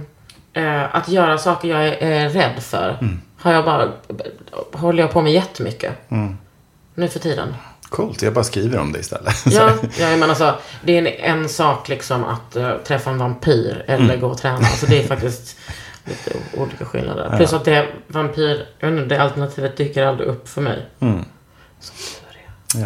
Eh, 0.55 0.95
att 0.95 1.07
göra 1.09 1.37
saker 1.37 1.67
jag 1.67 1.87
är, 1.87 1.97
är 2.01 2.29
rädd 2.29 2.63
för. 2.63 2.97
Mm. 3.01 3.21
Har 3.37 3.53
jag 3.53 3.65
bara... 3.65 3.91
Håller 4.73 5.03
jag 5.03 5.11
på 5.11 5.21
med 5.21 5.33
jättemycket. 5.33 6.11
Mm. 6.11 6.37
Nu 6.95 7.07
för 7.07 7.19
tiden. 7.19 7.53
Coolt, 7.89 8.21
jag 8.21 8.33
bara 8.33 8.43
skriver 8.43 8.79
om 8.79 8.91
det 8.91 8.99
istället. 8.99 9.35
Ja, 9.45 9.69
ja 9.99 10.17
men 10.17 10.29
alltså, 10.29 10.55
det 10.83 10.97
är 10.97 11.05
en, 11.05 11.41
en 11.41 11.49
sak 11.49 11.89
liksom 11.89 12.23
att 12.23 12.55
eh, 12.55 12.77
träffa 12.77 13.09
en 13.09 13.17
vampyr 13.17 13.83
eller 13.87 14.03
Mm. 14.05 14.19
gå 14.19 14.27
och 14.27 14.37
träna. 14.37 14.57
Alltså 14.57 14.85
det 14.85 15.03
är 15.03 15.07
faktiskt 15.07 15.57
lite 16.05 16.37
olika 16.57 16.85
skillnader. 16.85 17.37
Plus 17.37 17.53
att 17.53 17.65
det 17.65 17.87
vampyr, 18.07 18.65
jag 18.79 18.91
vet 18.91 19.01
inte, 19.03 19.15
det 19.15 19.21
alternativet 19.21 19.77
dyker 19.77 20.05
aldrig 20.05 20.29
upp 20.29 20.49
för 20.49 20.61
mig. 20.61 20.85
ja. 20.99 21.19
Så, 21.79 21.93
nu, 22.73 22.85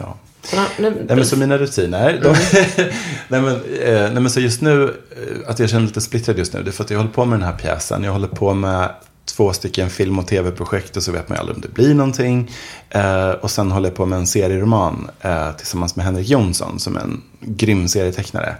Nej, 0.78 0.92
men 1.08 1.26
så 1.26 1.38
mina 1.38 1.58
rutiner. 1.58 2.20
De, 2.24 2.30
nej, 3.28 3.42
men, 3.42 3.56
eh, 3.56 4.12
nej, 4.12 4.22
men 4.22 4.30
så 4.30 4.40
just 4.40 4.62
nu, 4.62 4.84
eh, 4.84 5.50
att 5.50 5.60
jag 5.60 5.70
känner 5.70 5.86
lite 5.86 6.02
splittrad 6.02 6.38
just 6.38 6.54
nu, 6.54 6.64
det 6.64 6.70
är 6.70 6.72
för 6.72 6.84
att 6.84 6.90
jag 6.90 6.98
håller 6.98 7.12
på 7.12 7.26
med 7.26 7.40
den 7.40 7.48
här 7.48 7.58
pjäsen. 7.58 8.04
Jag 8.04 8.12
håller 8.12 8.28
på 8.28 8.54
med 8.54 8.90
två 9.26 9.54
stycken 9.54 9.90
film 9.90 10.20
och 10.20 10.28
tv-projekt 10.28 10.98
och 10.98 11.04
så 11.04 11.12
vet 11.12 11.30
man 11.30 11.36
ju 11.36 11.40
aldrig 11.40 11.56
om 11.56 11.62
det 11.62 11.74
blir 11.74 11.94
någonting. 11.94 12.52
Eh, 12.90 13.30
och 13.30 13.52
sen 13.52 13.72
håller 13.72 13.90
jag 13.90 13.96
på 13.96 14.06
med 14.06 14.20
en 14.20 14.28
serieroman 14.28 15.10
eh, 15.22 15.52
tillsammans 15.52 15.96
med 15.96 16.06
Henrik 16.06 16.30
Jonsson 16.30 16.80
som 16.80 16.96
är 16.96 17.02
en 17.02 17.22
grym 17.40 17.88
serietecknare. 17.88 18.56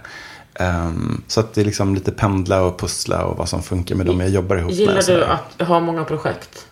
Ehm, 0.54 1.22
så 1.26 1.40
att 1.40 1.54
det 1.54 1.60
är 1.60 1.64
liksom 1.64 1.94
lite 1.94 2.12
pendla 2.12 2.62
och 2.62 2.80
pussla 2.80 3.24
och 3.24 3.36
vad 3.36 3.48
som 3.48 3.62
funkar 3.62 3.94
med 3.94 4.06
dem 4.06 4.20
jag 4.20 4.30
jobbar 4.30 4.56
ihop 4.56 4.70
med. 4.70 4.78
Gillar 4.78 4.96
och 4.96 5.04
sådär. 5.04 5.38
du 5.56 5.62
att 5.62 5.68
ha 5.68 5.80
många 5.80 6.04
projekt? 6.04 6.66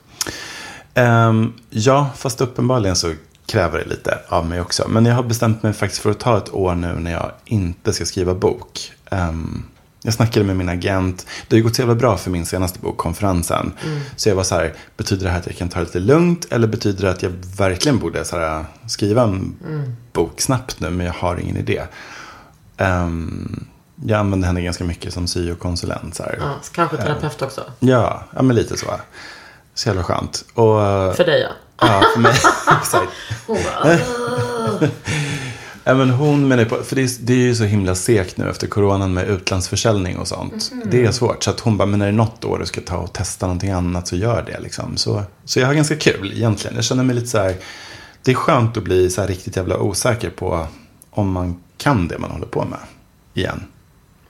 Ehm, 0.94 1.52
ja, 1.70 2.10
fast 2.16 2.40
uppenbarligen 2.40 2.96
så 2.96 3.12
kräver 3.48 3.78
det 3.78 3.84
lite 3.84 4.18
av 4.28 4.46
mig 4.46 4.60
också. 4.60 4.88
Men 4.88 5.06
jag 5.06 5.14
har 5.14 5.22
bestämt 5.22 5.62
mig 5.62 5.72
faktiskt 5.72 6.02
för 6.02 6.10
att 6.10 6.20
ta 6.20 6.36
ett 6.38 6.54
år 6.54 6.74
nu 6.74 6.92
när 6.92 7.10
jag 7.10 7.32
inte 7.44 7.92
ska 7.92 8.04
skriva 8.04 8.34
bok. 8.34 8.92
Ehm, 9.10 9.62
jag 10.02 10.14
snackade 10.14 10.46
med 10.46 10.56
min 10.56 10.68
agent. 10.68 11.26
Det 11.48 11.56
har 11.56 11.58
ju 11.58 11.62
gått 11.62 11.76
så 11.76 11.82
jävla 11.82 11.94
bra 11.94 12.16
för 12.16 12.30
min 12.30 12.46
senaste 12.46 12.78
bok, 12.78 12.96
Konferensen. 12.96 13.72
Så 14.16 14.28
jag 14.28 14.36
var 14.36 14.42
så 14.42 14.54
här, 14.54 14.74
betyder 14.96 15.24
det 15.24 15.30
här 15.30 15.38
att 15.38 15.46
jag 15.46 15.56
kan 15.56 15.68
ta 15.68 15.78
det 15.78 15.84
lite 15.84 16.00
lugnt? 16.00 16.46
Eller 16.50 16.66
betyder 16.66 17.04
det 17.04 17.10
att 17.10 17.22
jag 17.22 17.30
verkligen 17.56 17.98
borde 17.98 18.24
så 18.24 18.38
här, 18.38 18.64
skriva 18.86 19.22
en 19.22 19.56
bok 20.12 20.40
snabbt 20.40 20.80
nu, 20.80 20.90
men 20.90 21.06
jag 21.06 21.12
har 21.12 21.36
ingen 21.36 21.56
idé? 21.56 21.82
Ehm, 22.76 23.66
jag 24.04 24.20
använder 24.20 24.46
henne 24.46 24.62
ganska 24.62 24.84
mycket 24.84 25.14
som 25.14 25.26
syokonsulent. 25.26 26.14
Så 26.14 26.22
här. 26.22 26.38
Ja, 26.40 26.54
kanske 26.72 26.96
terapeut 26.96 27.42
också. 27.42 27.60
Ja, 27.78 28.22
ja, 28.36 28.42
men 28.42 28.56
lite 28.56 28.76
så. 28.76 28.86
Så 29.74 29.88
jävla 29.88 30.02
skönt. 30.02 30.44
Och, 30.54 31.16
För 31.16 31.24
dig 31.24 31.40
ja. 31.40 31.50
Ja, 31.80 32.02
för 32.14 32.20
mig. 32.20 32.32
Exakt. 32.80 33.12
Hon 33.46 33.56
bara, 33.56 33.98
Ja, 35.88 35.94
men 35.94 36.10
hon 36.10 36.48
menar 36.48 36.64
på, 36.64 36.82
för 36.82 36.96
det 36.96 37.02
är, 37.02 37.10
det 37.20 37.32
är 37.32 37.36
ju 37.36 37.54
så 37.54 37.64
himla 37.64 37.94
segt 37.94 38.36
nu 38.36 38.50
efter 38.50 38.66
coronan 38.66 39.14
med 39.14 39.28
utlandsförsäljning 39.28 40.18
och 40.18 40.28
sånt. 40.28 40.72
Det 40.84 41.04
är 41.04 41.12
svårt. 41.12 41.44
Så 41.44 41.50
att 41.50 41.60
hon 41.60 41.76
bara, 41.76 41.86
men 41.86 42.02
är 42.02 42.06
det 42.06 42.12
något 42.12 42.44
år 42.44 42.58
du 42.58 42.66
ska 42.66 42.80
ta 42.80 42.96
och 42.96 43.12
testa 43.12 43.46
någonting 43.46 43.70
annat 43.70 44.08
så 44.08 44.16
gör 44.16 44.42
det. 44.42 44.60
Liksom. 44.60 44.96
Så, 44.96 45.22
så 45.44 45.60
jag 45.60 45.66
har 45.66 45.74
ganska 45.74 45.96
kul 45.96 46.32
egentligen. 46.32 46.74
Jag 46.76 46.84
känner 46.84 47.04
mig 47.04 47.14
lite 47.14 47.26
så 47.26 47.38
här, 47.38 47.56
det 48.22 48.30
är 48.30 48.34
skönt 48.34 48.76
att 48.76 48.84
bli 48.84 49.10
så 49.10 49.20
här 49.20 49.28
riktigt 49.28 49.56
jävla 49.56 49.78
osäker 49.78 50.30
på 50.30 50.66
om 51.10 51.32
man 51.32 51.60
kan 51.76 52.08
det 52.08 52.18
man 52.18 52.30
håller 52.30 52.46
på 52.46 52.64
med. 52.64 52.78
Igen. 53.34 53.64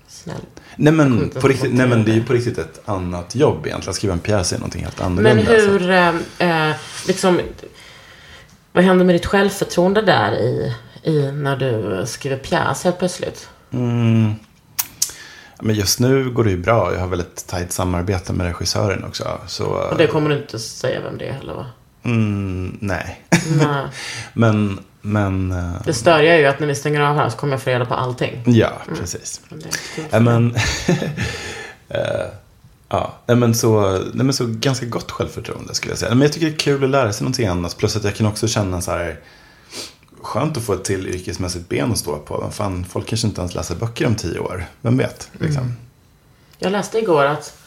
snäll. 0.08 0.36
Nej 0.80 0.92
men, 0.92 1.30
på 1.30 1.48
riktigt, 1.48 1.74
nej 1.74 1.88
men 1.88 2.04
det 2.04 2.10
är 2.10 2.14
ju 2.14 2.24
på 2.24 2.32
riktigt 2.32 2.58
ett 2.58 2.80
annat 2.84 3.34
jobb 3.34 3.66
egentligen. 3.66 3.90
Att 3.90 3.96
skriva 3.96 4.12
en 4.14 4.20
pjäs 4.20 4.52
är 4.52 4.56
någonting 4.58 4.84
helt 4.84 5.00
annorlunda. 5.00 5.34
Men 5.34 5.46
hur, 5.46 5.90
eh, 5.90 6.68
eh, 6.68 6.76
liksom, 7.06 7.40
vad 8.72 8.84
händer 8.84 9.04
med 9.04 9.14
ditt 9.14 9.26
självförtroende 9.26 10.02
där 10.02 10.32
i, 10.32 10.74
i 11.02 11.32
när 11.32 11.56
du 11.56 12.06
skriver 12.06 12.36
pjäs 12.36 12.84
helt 12.84 12.98
plötsligt? 12.98 13.48
Mm. 13.70 14.32
Men 15.60 15.74
just 15.74 16.00
nu 16.00 16.30
går 16.30 16.44
det 16.44 16.50
ju 16.50 16.56
bra. 16.56 16.92
Jag 16.92 17.00
har 17.00 17.08
väldigt 17.08 17.46
tajt 17.46 17.72
samarbete 17.72 18.32
med 18.32 18.46
regissören 18.46 19.04
också. 19.04 19.40
Så, 19.46 19.64
Och 19.64 19.96
det 19.96 20.06
kommer 20.06 20.30
du 20.30 20.36
inte 20.36 20.58
säga 20.58 21.00
vem 21.00 21.18
det 21.18 21.26
är 21.28 21.32
heller 21.32 21.54
va? 21.54 21.66
Mm, 22.12 22.78
nej. 22.80 23.22
Nej. 23.58 23.86
men, 24.32 24.80
men, 25.02 25.52
eh, 25.52 25.72
Det 25.84 25.92
störiga 25.94 26.34
är 26.34 26.38
ju 26.38 26.46
att 26.46 26.60
när 26.60 26.66
vi 26.66 26.74
stänger 26.74 27.00
av 27.00 27.16
här 27.16 27.28
så 27.28 27.36
kommer 27.36 27.52
jag 27.52 27.62
få 27.62 27.70
reda 27.70 27.84
på 27.86 27.94
allting. 27.94 28.42
ja, 28.46 28.72
precis. 28.98 29.40
Men 29.48 29.60
kul 29.60 29.70
för 29.72 30.02
Ja, 30.10 30.20
men, 30.20 30.52
dig. 30.52 30.62
eh, 31.88 32.26
ja, 32.88 33.14
nej, 33.26 33.36
men 33.36 33.54
så, 33.54 33.90
nej, 33.90 34.24
men 34.24 34.32
så 34.32 34.46
ganska 34.46 34.86
gott 34.86 35.10
självförtroende 35.10 35.74
skulle 35.74 35.92
jag 35.92 35.98
säga. 35.98 36.10
Men 36.14 36.22
jag 36.22 36.32
tycker 36.32 36.46
det 36.46 36.52
är 36.52 36.58
kul 36.58 36.84
att 36.84 36.90
lära 36.90 37.12
sig 37.12 37.24
någonting 37.24 37.46
annat. 37.46 37.76
Plus 37.76 37.96
att 37.96 38.04
jag 38.04 38.14
kan 38.14 38.26
också 38.26 38.48
känna 38.48 38.80
så 38.80 38.90
här, 38.90 39.20
skönt 40.22 40.56
att 40.56 40.62
få 40.62 40.72
ett 40.72 40.84
till 40.84 41.06
yrkesmässigt 41.06 41.68
ben 41.68 41.92
att 41.92 41.98
stå 41.98 42.16
på. 42.16 42.38
Men 42.42 42.52
fan, 42.52 42.84
folk 42.90 43.06
kanske 43.06 43.26
inte 43.26 43.40
ens 43.40 43.54
läser 43.54 43.74
böcker 43.74 44.06
om 44.06 44.14
tio 44.14 44.38
år. 44.38 44.64
Vem 44.80 44.96
vet? 44.96 45.30
Liksom. 45.40 45.72
Jag 46.58 46.72
läste 46.72 46.98
igår 46.98 47.24
att 47.24 47.58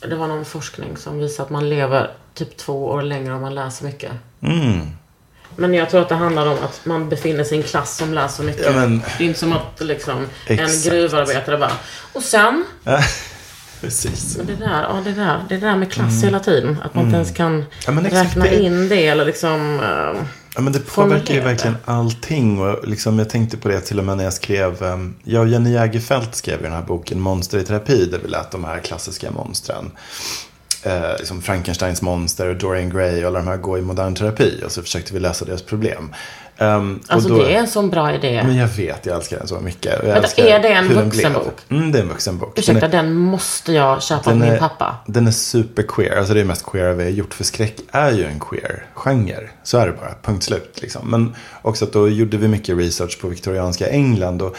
det 0.00 0.16
var 0.16 0.28
någon 0.28 0.44
forskning 0.44 0.96
som 0.96 1.18
visar 1.18 1.44
att 1.44 1.50
man 1.50 1.68
lever 1.68 2.10
typ 2.34 2.56
två 2.56 2.86
år 2.86 3.02
längre 3.02 3.34
om 3.34 3.40
man 3.40 3.54
läser 3.54 3.84
mycket. 3.84 4.12
Mm. 4.42 4.80
Men 5.56 5.74
jag 5.74 5.90
tror 5.90 6.00
att 6.02 6.08
det 6.08 6.14
handlar 6.14 6.46
om 6.46 6.58
att 6.64 6.80
man 6.84 7.08
befinner 7.08 7.44
sig 7.44 7.58
i 7.58 7.60
en 7.60 7.66
klass 7.68 7.96
som 7.96 8.14
läser 8.14 8.44
mycket. 8.44 8.66
Ja, 8.66 8.72
men- 8.72 8.98
Det 9.18 9.24
är 9.24 9.28
inte 9.28 9.38
som 9.38 9.52
att 9.52 9.80
liksom, 9.80 10.26
Exakt. 10.46 10.86
en 10.86 10.90
gruvarbetare 10.92 11.58
bara, 11.58 11.72
och 12.12 12.22
sen, 12.22 12.64
Precis. 13.80 14.36
men 14.36 14.46
det 14.46 14.54
där, 14.56 14.82
ja, 14.82 15.00
det 15.04 15.12
där, 15.12 15.44
det 15.48 15.56
där 15.56 15.76
med 15.76 15.92
klass 15.92 16.24
hela 16.24 16.40
tiden. 16.40 16.78
Att 16.84 16.94
man 16.94 17.04
inte 17.04 17.16
ens 17.16 17.30
kan 17.30 17.66
Mm. 17.86 18.04
Ja, 18.12 18.22
räkna 18.22 18.44
det- 18.44 18.60
in 18.62 18.88
det 18.88 19.06
eller 19.06 19.24
liksom, 19.24 19.80
eh, 19.80 20.22
Ja, 20.54 20.60
men 20.60 20.72
det 20.72 20.78
påverkar 20.94 21.34
ju 21.34 21.40
verkligen 21.40 21.76
allting. 21.84 22.60
Och 22.60 22.88
liksom, 22.88 23.18
jag 23.18 23.30
tänkte 23.30 23.56
på 23.56 23.68
det 23.68 23.80
till 23.80 23.98
och 23.98 24.04
med 24.04 24.16
när 24.16 24.24
jag 24.24 24.32
skrev, 24.32 24.82
um, 24.82 25.14
jag 25.24 25.42
och 25.42 25.48
Jenny 25.48 25.72
Jägerfeld 25.72 26.34
skrev 26.34 26.56
ju 26.58 26.62
den 26.62 26.72
här 26.72 26.82
boken 26.82 27.20
Monster 27.20 27.58
i 27.58 27.64
terapi, 27.64 28.06
där 28.06 28.18
vi 28.22 28.28
lät 28.28 28.50
de 28.50 28.64
här 28.64 28.78
klassiska 28.78 29.30
monstren, 29.30 29.90
eh, 30.82 31.16
liksom 31.18 31.42
Frankensteins 31.42 32.02
monster 32.02 32.46
och 32.48 32.56
Dorian 32.56 32.90
Gray 32.90 33.20
och 33.22 33.26
alla 33.28 33.38
de 33.38 33.48
här 33.48 33.56
gå 33.56 33.78
i 33.78 33.82
modern 33.82 34.14
terapi. 34.14 34.62
Och 34.64 34.72
så 34.72 34.82
försökte 34.82 35.14
vi 35.14 35.20
lösa 35.20 35.44
deras 35.44 35.62
problem. 35.62 36.14
Um, 36.58 37.00
alltså 37.08 37.28
då- 37.28 37.38
det 37.38 37.54
är 37.54 37.58
en 37.58 37.68
sån 37.68 37.90
bra 37.90 38.14
idé. 38.14 38.42
Men 38.46 38.56
jag 38.56 38.68
vet, 38.68 39.06
jag 39.06 39.16
älskar 39.16 39.38
den 39.38 39.48
så 39.48 39.60
mycket. 39.60 40.00
Och 40.02 40.08
jag 40.08 40.12
Vänta, 40.14 40.42
är 40.42 40.62
det 40.62 40.68
en 40.68 40.88
vuxenbok? 40.88 41.60
Mm, 41.68 41.92
det 41.92 41.98
är 41.98 42.02
en 42.02 42.08
vuxenbok. 42.08 42.58
Ursäkta, 42.58 42.88
Den 42.88 42.98
är- 43.00 43.02
den 43.02 43.14
måste 43.16 43.72
jag 43.72 44.02
köpa 44.02 44.22
till 44.22 44.34
min 44.40 44.58
pappa. 44.58 44.96
Den 45.06 45.26
är 45.26 45.30
super 45.30 45.82
queer. 45.82 46.16
Alltså 46.18 46.34
det 46.34 46.40
är 46.40 46.44
mest 46.44 46.66
queer 46.66 46.92
vi 46.92 47.02
har 47.04 47.10
gjort. 47.10 47.34
För 47.34 47.44
skräck 47.44 47.74
är 47.92 48.10
ju 48.12 48.24
en 48.24 48.40
queer 48.40 48.86
genre. 48.94 49.48
Så 49.62 49.78
är 49.78 49.86
det 49.86 49.92
bara. 49.92 50.14
Punkt 50.22 50.42
slut. 50.44 50.78
Liksom. 50.82 51.10
Men 51.10 51.34
också 51.62 51.84
att 51.84 51.92
då 51.92 52.08
gjorde 52.08 52.36
vi 52.36 52.48
mycket 52.48 52.78
research 52.78 53.20
på 53.20 53.28
viktorianska 53.28 53.88
England. 53.88 54.42
Och 54.42 54.56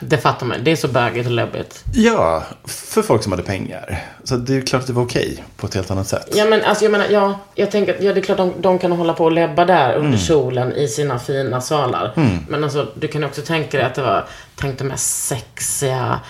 Det 0.00 0.18
fattar 0.18 0.46
man. 0.46 0.64
Det 0.64 0.70
är 0.72 0.76
så 0.76 0.88
bögigt 0.88 1.26
och 1.26 1.32
läbbigt. 1.32 1.84
Ja, 1.94 2.42
för 2.64 3.02
folk 3.02 3.22
som 3.22 3.32
hade 3.32 3.42
pengar. 3.44 4.04
Så 4.24 4.36
det 4.36 4.56
är 4.56 4.60
klart 4.60 4.80
att 4.80 4.86
det 4.86 4.92
var 4.92 5.02
okej 5.02 5.44
på 5.56 5.66
ett 5.66 5.74
helt 5.74 5.90
annat 5.90 6.08
sätt. 6.08 6.28
Ja, 6.34 6.44
men 6.44 6.62
alltså 6.64 6.84
jag 6.84 6.92
menar, 6.92 7.06
ja, 7.10 7.38
jag 7.54 7.70
tänker 7.70 7.94
att 7.94 8.02
ja, 8.02 8.12
det 8.12 8.20
är 8.20 8.22
klart 8.22 8.38
de, 8.38 8.52
de 8.60 8.78
kan 8.78 8.92
hålla 8.92 9.12
på 9.12 9.24
och 9.24 9.32
läbba 9.32 9.64
där 9.64 9.94
under 9.94 10.06
Mm. 10.08 10.18
kjolen 10.18 10.72
i 10.72 10.88
sina 10.88 11.18
fina 11.18 11.60
salar. 11.60 12.12
Men 12.48 12.64
alltså, 12.64 12.86
du 12.94 13.08
kan 13.08 13.24
också 13.24 13.42
tänka 13.42 13.76
dig 13.76 13.86
att 13.86 13.94
det 13.94 14.02
var, 14.02 14.24
tänk 14.56 14.78
de 14.78 14.90
här 14.90 14.96
sexiga, 14.98 16.20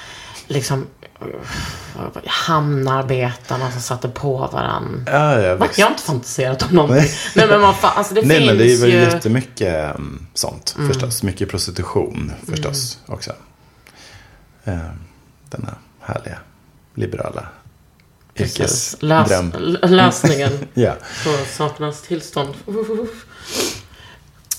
liksom, 0.46 0.86
hamnarbetarna 2.26 3.70
som 3.70 3.80
satte 3.80 4.08
på 4.08 4.36
varandra. 4.52 5.12
Ja, 5.12 5.40
ja, 5.40 5.54
Va? 5.56 5.66
Jag 5.76 5.86
har 5.86 5.90
inte 5.90 6.02
fantiserat 6.02 6.62
om 6.62 6.76
någonting. 6.76 7.10
Nej, 7.34 7.46
men 7.48 7.60
vad 7.60 7.76
fan, 7.76 7.92
alltså 7.96 8.14
det 8.14 8.22
Nej, 8.22 8.36
finns 8.36 8.48
men 8.48 8.58
det 8.58 8.72
är 8.72 8.80
väl 8.80 8.90
ju... 8.92 8.98
jättemycket 8.98 9.96
um, 9.96 10.26
sånt 10.34 10.76
förstås. 10.88 11.22
Mycket 11.22 11.48
prostitution 11.50 12.32
förstås 12.50 12.98
också. 13.06 13.32
Eh, 14.66 14.78
denna 15.50 15.74
härliga, 16.00 16.38
liberala 16.94 17.48
yrkesdröm. 18.38 19.52
l- 19.56 19.78
lösningen 19.82 20.52
Ja, 20.74 20.92
på 21.24 21.30
sakernas 21.56 22.02
tillstånd. 22.02 22.54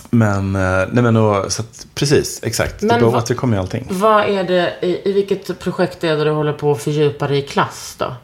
men, 0.09 0.55
eh, 0.55 0.87
nej 0.91 1.03
men 1.03 1.15
och, 1.17 1.51
så 1.51 1.61
att, 1.61 1.87
precis, 1.95 2.39
exakt. 2.43 2.81
Men 2.81 3.03
vad- 3.03 3.15
återkommer 3.15 3.57
ju 3.57 3.61
allting. 3.61 3.87
Vad 3.89 4.25
är 4.29 4.43
det, 4.43 4.73
i, 4.81 5.09
i 5.09 5.13
vilket 5.13 5.59
projekt 5.59 6.03
är 6.03 6.15
det 6.17 6.23
du 6.23 6.31
håller 6.31 6.53
på 6.53 6.71
att 6.71 6.81
fördjupa 6.83 7.27
dig 7.27 7.37
i 7.37 7.41
klass 7.41 7.95
då? 7.97 8.15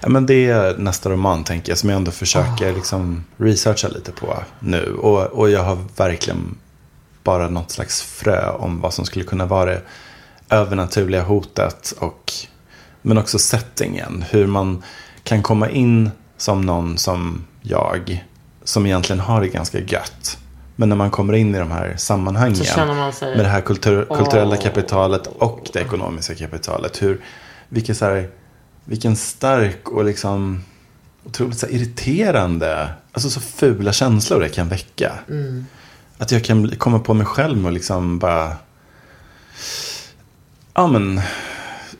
Ja, 0.00 0.08
men 0.08 0.26
det 0.26 0.48
är 0.48 0.76
nästa 0.78 1.10
roman 1.10 1.44
tänker 1.44 1.70
jag 1.70 1.78
som 1.78 1.88
jag 1.90 1.96
ändå 1.96 2.10
försöker 2.10 2.72
liksom 2.74 3.24
researcha 3.36 3.88
lite 3.88 4.12
på 4.12 4.42
nu. 4.58 4.94
Och, 4.94 5.22
och 5.22 5.50
jag 5.50 5.62
har 5.62 5.78
verkligen 5.96 6.58
bara 7.24 7.48
något 7.48 7.70
slags 7.70 8.02
frö 8.02 8.50
om 8.50 8.80
vad 8.80 8.94
som 8.94 9.04
skulle 9.04 9.24
kunna 9.24 9.46
vara 9.46 9.70
det 9.70 9.82
övernaturliga 10.52 11.22
hotet. 11.22 11.94
Och, 11.98 12.32
men 13.02 13.18
också 13.18 13.38
settingen. 13.38 14.24
Hur 14.30 14.46
man 14.46 14.82
kan 15.24 15.42
komma 15.42 15.68
in 15.70 16.10
som 16.36 16.60
någon 16.60 16.98
som 16.98 17.44
jag. 17.62 18.24
Som 18.64 18.86
egentligen 18.86 19.20
har 19.20 19.40
det 19.40 19.48
ganska 19.48 19.78
gött. 19.80 20.38
Men 20.76 20.88
när 20.88 20.96
man 20.96 21.10
kommer 21.10 21.32
in 21.32 21.54
i 21.54 21.58
de 21.58 21.70
här 21.70 21.94
sammanhangen. 21.96 22.56
Sig- 22.56 22.66
Med 23.36 23.44
det 23.44 23.48
här 23.48 23.60
kultur, 23.60 24.04
kulturella 24.04 24.56
Åh. 24.56 24.62
kapitalet 24.62 25.26
och 25.26 25.70
det 25.72 25.80
ekonomiska 25.80 26.34
kapitalet. 26.34 27.02
Hur, 27.02 27.20
vilken, 27.68 27.94
så 27.94 28.04
här, 28.04 28.28
vilken 28.84 29.16
stark 29.16 29.88
och 29.88 30.04
liksom 30.04 30.62
otroligt 31.24 31.58
så 31.58 31.66
irriterande, 31.66 32.88
alltså 33.12 33.30
så 33.30 33.40
fula 33.40 33.92
känslor 33.92 34.40
det 34.40 34.48
kan 34.48 34.68
väcka. 34.68 35.12
Att 36.18 36.32
jag 36.32 36.44
kan 36.44 36.70
komma 36.76 36.98
på 36.98 37.14
mig 37.14 37.26
själv 37.26 37.66
och 37.66 37.72
liksom 37.72 38.18
bara, 38.18 38.52
ja 40.74 40.86
men, 40.86 41.20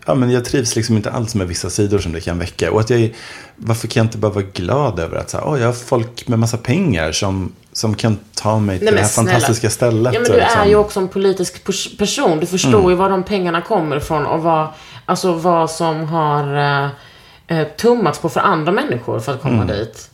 ja 0.07 0.14
men 0.14 0.31
jag 0.31 0.45
trivs 0.45 0.77
liksom 0.77 0.97
inte 0.97 1.11
alls 1.11 1.35
med 1.35 1.49
vissa 1.49 1.70
sidor 1.70 1.99
som 1.99 2.12
det 2.12 2.20
kan 2.20 2.39
väcka. 2.39 2.73
Och 2.73 2.81
att 2.81 2.91
jag, 2.91 3.14
varför 3.57 3.89
kan 3.89 4.01
jag 4.01 4.07
inte 4.07 4.18
bara 4.18 4.33
vara 4.33 4.45
glad 4.53 4.99
över 4.99 5.16
att 5.16 5.31
så 5.31 5.39
här, 5.39 5.45
oh, 5.45 5.61
jag 5.61 5.66
har 5.66 5.73
folk 5.73 6.29
med 6.29 6.39
massa 6.39 6.57
pengar 6.57 7.12
som, 7.12 7.53
som 7.73 7.95
kan 7.95 8.18
ta 8.35 8.59
mig 8.59 8.79
till 8.79 8.85
Nej, 8.85 8.95
det 8.95 9.01
här 9.01 9.09
snälla. 9.09 9.31
fantastiska 9.31 9.70
stället. 9.70 10.14
Ja, 10.14 10.20
men 10.20 10.31
du 10.31 10.37
liksom, 10.39 10.61
är 10.61 10.66
ju 10.66 10.77
också 10.77 11.01
en 11.01 11.09
politisk 11.09 11.64
pers- 11.66 11.99
person. 11.99 12.41
Du 12.41 12.47
förstår 12.47 12.91
ju 12.91 12.97
var 12.97 13.11
de 13.11 13.23
pengarna 13.23 13.61
kommer 13.61 13.97
ifrån 13.97 14.27
och 14.27 14.43
vad, 14.43 14.68
alltså 15.07 15.33
vad 15.33 15.70
som 15.70 16.05
har 16.05 16.57
eh, 16.57 16.91
eh, 17.59 17.66
tummats 17.68 18.18
på 18.18 18.29
för 18.29 18.41
andra 18.41 18.73
människor 18.73 19.20
för 19.20 19.35
att 19.35 19.43
komma 19.43 19.64
dit. 19.64 20.09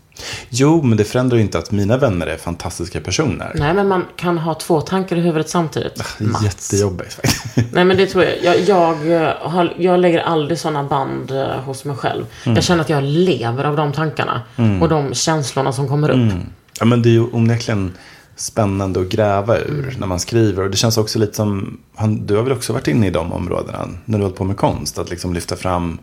Jo, 0.51 0.83
men 0.83 0.99
det 0.99 1.05
förändrar 1.05 1.37
ju 1.37 1.43
inte 1.43 1.59
att 1.59 1.71
mina 1.71 1.97
vänner 1.97 2.27
är 2.27 2.37
fantastiska 2.37 3.01
personer. 3.01 3.53
Nej, 3.55 3.75
men 3.75 3.89
man 3.89 4.05
kan 4.17 4.39
ha 4.39 4.55
två 4.55 4.81
tankar 4.81 5.17
i 5.17 5.21
huvudet 5.21 5.49
samtidigt. 5.49 6.03
Är 6.19 6.25
Mats. 6.25 6.45
jättejobbigt 6.45 7.13
faktiskt. 7.15 7.45
Nej, 7.73 7.85
men 7.85 7.97
det 7.97 8.07
tror 8.07 8.25
jag. 8.25 8.45
Jag, 8.45 8.61
jag, 8.61 9.23
eh, 9.23 9.33
har, 9.41 9.75
jag 9.79 10.01
lägger 10.01 10.19
aldrig 10.21 10.59
sådana 10.59 10.85
band 10.85 11.31
eh, 11.31 11.47
hos 11.47 11.85
mig 11.85 11.97
själv. 11.97 12.25
Mm. 12.45 12.55
Jag 12.55 12.65
känner 12.65 12.81
att 12.81 12.89
jag 12.91 13.03
lever 13.05 13.65
av 13.65 13.77
de 13.77 13.93
tankarna. 13.93 14.43
Och 14.81 14.89
de 14.89 15.15
känslorna 15.15 15.73
som 15.73 15.89
kommer 15.89 16.11
upp. 16.11 16.33
Ja, 16.81 16.85
men 16.85 17.03
det 17.03 17.09
är 17.09 17.13
ju 17.13 17.25
onekligen 17.33 17.93
spännande 18.37 19.01
att 19.01 19.09
gräva 19.09 19.59
ur 19.59 19.69
Mm. 19.85 19.95
när 20.01 20.07
man 20.07 20.21
skriver. 20.21 20.63
Och 20.65 20.71
det 20.71 20.77
känns 20.77 20.99
också 20.99 21.19
lite 21.19 21.35
som, 21.37 21.79
du 22.09 22.37
har 22.37 22.43
väl 22.43 22.53
också 22.53 22.73
varit 22.73 22.89
inne 22.89 23.07
i 23.07 23.11
de 23.11 23.33
områdena 23.33 23.89
när 24.05 24.19
du 24.19 24.25
hållit 24.25 24.37
på 24.39 24.45
med 24.45 24.57
konst. 24.57 24.99
Att 24.99 25.11
liksom 25.11 25.35
lyfta 25.35 25.57
fram 25.57 25.99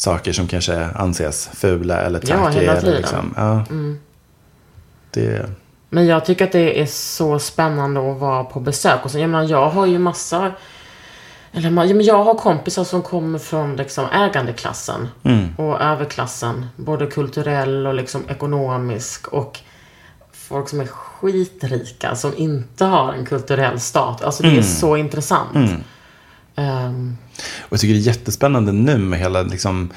saker 0.00 0.32
som 0.32 0.48
kanske 0.48 0.84
anses 0.84 1.50
fula 1.54 2.00
eller 2.00 2.20
Ja, 2.26 2.36
tacky. 2.36 2.58
hela 2.58 2.72
eller 2.72 2.80
tiden. 2.80 2.96
liksom, 2.96 3.34
ja. 3.36 3.64
Det, 5.10 5.50
Men 5.88 6.06
jag 6.06 6.24
tycker 6.24 6.44
att 6.44 6.52
det 6.52 6.80
är 6.80 6.86
så 6.86 7.38
spännande 7.38 8.12
att 8.12 8.18
vara 8.18 8.44
på 8.44 8.60
besök. 8.60 9.04
Och 9.04 9.10
så, 9.10 9.18
jag, 9.18 9.30
menar, 9.30 9.44
jag 9.44 9.70
har 9.70 9.86
ju 9.86 9.98
massa... 9.98 10.52
Eller, 11.52 11.70
ja, 11.70 11.84
jag 11.84 12.24
har 12.24 12.34
kompisar 12.34 12.84
som 12.84 13.02
kommer 13.02 13.38
från 13.38 13.76
liksom, 13.76 14.06
ägandeklassen 14.12 15.08
och 15.56 15.80
överklassen. 15.80 16.66
Både 16.76 17.06
kulturell 17.06 17.86
och 17.86 17.94
liksom, 17.94 18.22
ekonomisk. 18.28 19.26
Och 19.28 19.58
folk 20.32 20.68
som 20.68 20.80
är 20.80 20.86
skitrika 20.86 22.14
som 22.16 22.32
inte 22.36 22.84
har 22.84 23.12
en 23.12 23.26
kulturell 23.26 23.80
stat. 23.80 24.24
Alltså 24.24 24.42
det 24.42 24.58
är 24.58 24.62
så 24.62 24.96
intressant. 24.96 25.80
Ehm, 26.60 27.16
och 27.60 27.72
jag 27.72 27.80
tycker 27.80 27.94
det 27.94 28.00
är 28.00 28.02
jättespännande 28.14 28.72
nu 28.72 28.98
med 28.98 29.18
hela, 29.18 29.42
liksom, 29.42 29.90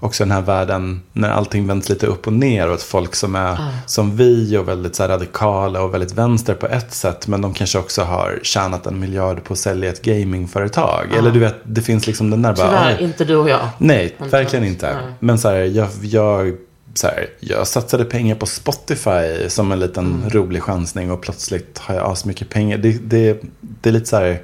också 0.00 0.24
den 0.24 0.30
här 0.30 0.40
världen 0.42 1.00
när 1.12 1.30
allting 1.30 1.66
vänds 1.66 1.88
lite 1.88 2.06
upp 2.06 2.26
och 2.26 2.32
ner. 2.32 2.68
Och 2.68 2.74
att 2.74 2.82
folk 2.82 3.14
som 3.14 3.34
är 3.34 3.58
som 3.86 4.16
vi 4.16 4.56
och 4.56 4.68
väldigt 4.68 4.94
så 4.94 5.04
radikala 5.08 5.82
och 5.82 5.94
väldigt 5.94 6.12
vänster 6.12 6.54
på 6.54 6.66
ett 6.66 6.94
sätt. 6.94 7.26
Men 7.28 7.40
de 7.40 7.54
kanske 7.54 7.78
också 7.78 8.02
har 8.02 8.38
tjänat 8.42 8.86
en 8.86 9.00
miljard 9.00 9.44
på 9.44 9.52
att 9.52 9.58
sälja 9.58 9.90
ett 9.90 10.02
gamingföretag. 10.02 11.06
Eller 11.18 11.30
du 11.30 11.38
vet, 11.38 11.56
det 11.64 11.82
finns 11.82 12.06
liksom 12.06 12.30
den 12.30 12.42
där 12.42 12.52
bara, 12.56 12.66
tyvärr 12.68 12.96
"Oj, 12.98 13.04
inte 13.04 13.24
du 13.24 13.36
och 13.36 13.48
jag. 13.50 13.68
Nej, 13.78 14.04
Inte 14.20 14.36
verkligen 14.36 14.64
inte. 14.64 14.86
Nej. 14.94 15.12
Men 15.20 15.38
så 15.38 15.48
här, 15.48 15.56
jag, 15.56 15.88
jag, 16.02 16.54
så 16.94 17.06
här, 17.06 17.26
jag 17.40 17.66
satsade 17.66 18.04
pengar 18.04 18.34
på 18.34 18.46
Spotify 18.46 19.48
som 19.48 19.72
en 19.72 19.80
liten 19.80 20.06
Mm. 20.06 20.30
rolig 20.30 20.62
chansning 20.62 21.10
och 21.10 21.20
plötsligt 21.22 21.78
har 21.78 21.94
jag 21.94 22.10
asmycket 22.12 22.48
pengar. 22.50 22.78
Det, 22.78 22.92
det, 22.92 23.40
det 23.60 23.88
är 23.88 23.92
lite 23.92 24.06
så 24.06 24.16
här, 24.16 24.42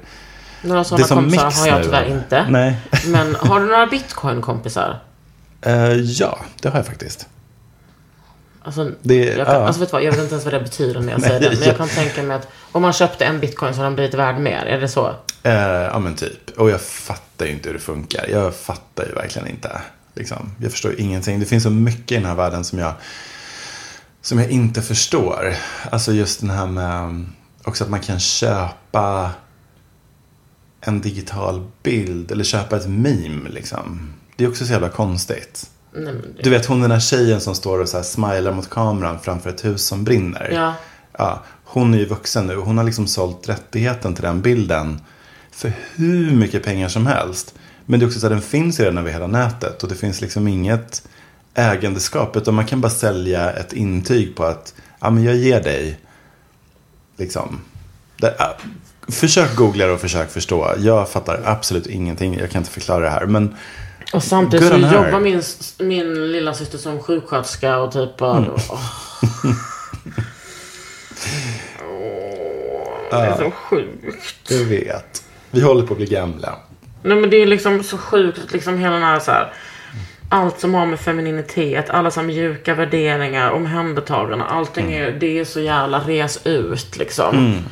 Några 0.65 0.79
det 0.79 0.85
sådana 0.85 1.07
som 1.07 1.17
kompisar 1.17 1.45
mix 1.45 1.59
har 1.59 1.67
jag 1.67 1.77
nu. 1.77 1.83
tyvärr 1.83 2.05
inte. 2.05 2.45
Nej. 2.49 2.77
Men 3.07 3.35
har 3.35 3.59
du 3.59 3.65
några 3.65 3.85
bitcoin-kompisar? 3.87 4.99
Eh, 5.61 5.91
ja, 5.93 6.39
det 6.61 6.69
har 6.69 6.75
jag 6.79 6.85
faktiskt. 6.85 7.27
Alltså, 8.63 8.91
Det- 9.01 9.25
jag, 9.37 9.45
kan, 9.47 9.55
ja. 9.55 9.65
alltså 9.67 9.81
vet 9.81 9.93
vad, 9.93 10.03
jag 10.03 10.11
vet 10.11 10.19
inte 10.21 10.33
ens 10.33 10.45
vad 10.45 10.53
det 10.53 10.59
betyder 10.59 10.99
när 11.01 11.11
jag 11.11 11.21
säger 11.27 11.39
det. 11.39 11.49
Men 11.49 11.59
ja. 11.59 11.65
jag 11.65 11.77
kan 11.77 11.87
tänka 11.87 12.23
mig 12.23 12.37
att 12.37 12.47
om 12.71 12.81
man 12.81 12.93
köpte 12.93 13.25
en 13.25 13.39
bitcoin 13.39 13.73
så 13.73 13.79
har 13.79 13.83
den 13.85 13.95
blivit 13.95 14.13
värd 14.13 14.37
mer. 14.39 14.65
Är 14.65 14.81
det 14.81 14.87
så? 14.87 15.15
Eh, 15.43 15.53
ja 15.53 15.99
men 15.99 16.15
typ. 16.15 16.49
Och 16.57 16.69
jag 16.69 16.81
fattar 16.81 17.45
ju 17.45 17.51
inte 17.51 17.69
hur 17.69 17.73
det 17.73 17.79
funkar. 17.81 18.25
Jag 18.31 18.55
fattar 18.55 19.05
ju 19.05 19.11
verkligen 19.13 19.47
inte. 19.47 19.81
Liksom. 20.13 20.51
Jag 20.61 20.71
förstår 20.71 20.99
ingenting. 20.99 21.39
Det 21.39 21.45
finns 21.45 21.63
så 21.63 21.69
mycket 21.69 22.11
i 22.11 22.15
den 22.15 22.25
här 22.25 22.35
världen 22.35 22.63
som 22.63 22.79
jag, 22.79 22.93
som 24.21 24.39
jag 24.39 24.49
inte 24.49 24.81
förstår. 24.81 25.55
Alltså 25.89 26.11
just 26.11 26.39
den 26.39 26.49
här 26.49 26.65
med 26.65 27.25
också 27.63 27.83
att 27.83 27.89
man 27.89 27.99
kan 27.99 28.19
köpa 28.19 29.29
en 30.87 31.01
digital 31.01 31.67
bild 31.83 32.31
eller 32.31 32.43
köpa 32.43 32.77
ett 32.77 32.87
meme. 32.87 33.49
Liksom. 33.49 34.13
Det 34.35 34.43
är 34.43 34.49
också 34.49 34.65
så 34.65 34.71
jävla 34.71 34.89
konstigt. 34.89 35.69
Nej, 35.93 36.13
det- 36.35 36.43
Du 36.43 36.49
vet 36.49 36.65
hon 36.65 36.81
den 36.81 36.91
här 36.91 36.99
tjejen 36.99 37.41
som 37.41 37.55
står 37.55 37.79
och 37.79 37.89
så 37.89 37.97
här 37.97 38.03
smilar 38.03 38.51
mot 38.53 38.69
kameran 38.69 39.19
framför 39.19 39.49
ett 39.49 39.65
hus 39.65 39.85
som 39.85 40.03
brinner. 40.03 40.49
Ja. 40.53 40.73
Ja, 41.17 41.43
hon 41.63 41.93
är 41.93 41.97
ju 41.97 42.05
vuxen 42.05 42.47
nu. 42.47 42.55
Hon 42.55 42.77
har 42.77 42.85
liksom 42.85 43.07
sålt 43.07 43.49
rättigheten 43.49 44.13
till 44.15 44.23
den 44.23 44.41
bilden 44.41 45.01
för 45.51 45.73
hur 45.95 46.31
mycket 46.31 46.63
pengar 46.63 46.87
som 46.87 47.07
helst. 47.07 47.53
Men 47.85 47.99
det 47.99 48.03
är 48.03 48.07
också 48.07 48.19
så 48.19 48.25
att 48.27 48.31
den 48.31 48.41
finns 48.41 48.79
redan 48.79 48.97
över 48.97 49.11
hela 49.11 49.27
nätet. 49.27 49.83
Och 49.83 49.89
det 49.89 49.95
finns 49.95 50.21
liksom 50.21 50.47
inget 50.47 51.07
ägandeskap. 51.53 52.35
Utan 52.35 52.53
man 52.53 52.65
kan 52.65 52.81
bara 52.81 52.89
sälja 52.91 53.51
ett 53.53 53.73
intyg 53.73 54.35
på 54.35 54.43
att 54.45 54.73
ja, 54.99 55.09
men 55.09 55.23
jag 55.23 55.35
ger 55.35 55.61
dig. 55.63 55.99
Liksom. 57.17 57.59
Det, 58.17 58.35
försök 59.07 59.55
googla 59.55 59.85
det 59.85 59.91
och 59.91 59.99
försök 60.01 60.31
förstå. 60.31 60.73
Jag 60.77 61.09
fattar 61.09 61.41
absolut 61.45 61.87
ingenting. 61.87 62.37
Jag 62.39 62.51
kan 62.51 62.61
inte 62.61 62.71
förklara 62.71 62.99
det 62.99 63.09
här. 63.09 63.25
Men 63.25 63.55
Och 64.13 64.23
samtidigt 64.23 64.67
så 64.67 64.77
jobbar 64.77 65.19
min, 65.19 65.41
min 65.79 66.31
lilla 66.31 66.53
syster 66.53 66.77
som 66.77 66.99
sjuksköterska 66.99 67.77
och 67.77 67.91
typ 67.91 68.17
bara... 68.17 68.37
Mm. 68.37 68.51
Åh. 68.69 68.79
Åh, 71.89 73.09
det 73.11 73.17
är 73.17 73.37
så 73.37 73.51
sjukt. 73.51 74.35
du 74.47 74.65
vet. 74.65 75.23
Vi 75.51 75.61
håller 75.61 75.85
på 75.85 75.93
att 75.93 75.97
bli 75.97 76.07
gamla. 76.07 76.55
Nej 77.03 77.17
men 77.17 77.29
det 77.29 77.37
är 77.37 77.45
liksom 77.45 77.83
så 77.83 77.97
sjukt 77.97 78.39
att 78.45 78.53
liksom 78.53 78.77
hela 78.77 78.93
den 78.93 79.03
här 79.03 79.19
så 79.19 79.31
här. 79.31 79.53
Allt 80.29 80.59
som 80.59 80.73
har 80.73 80.85
med 80.85 80.99
femininitet, 80.99 81.89
alla 81.89 82.11
så 82.11 82.21
mjuka 82.21 82.73
värderingar, 82.75 83.51
omhändertagande, 83.51 84.45
allting 84.45 84.93
är, 84.93 85.11
det 85.11 85.39
är 85.39 85.45
så 85.45 85.59
jävla 85.59 85.99
res 85.99 86.45
ut 86.45 86.97
liksom. 86.97 87.63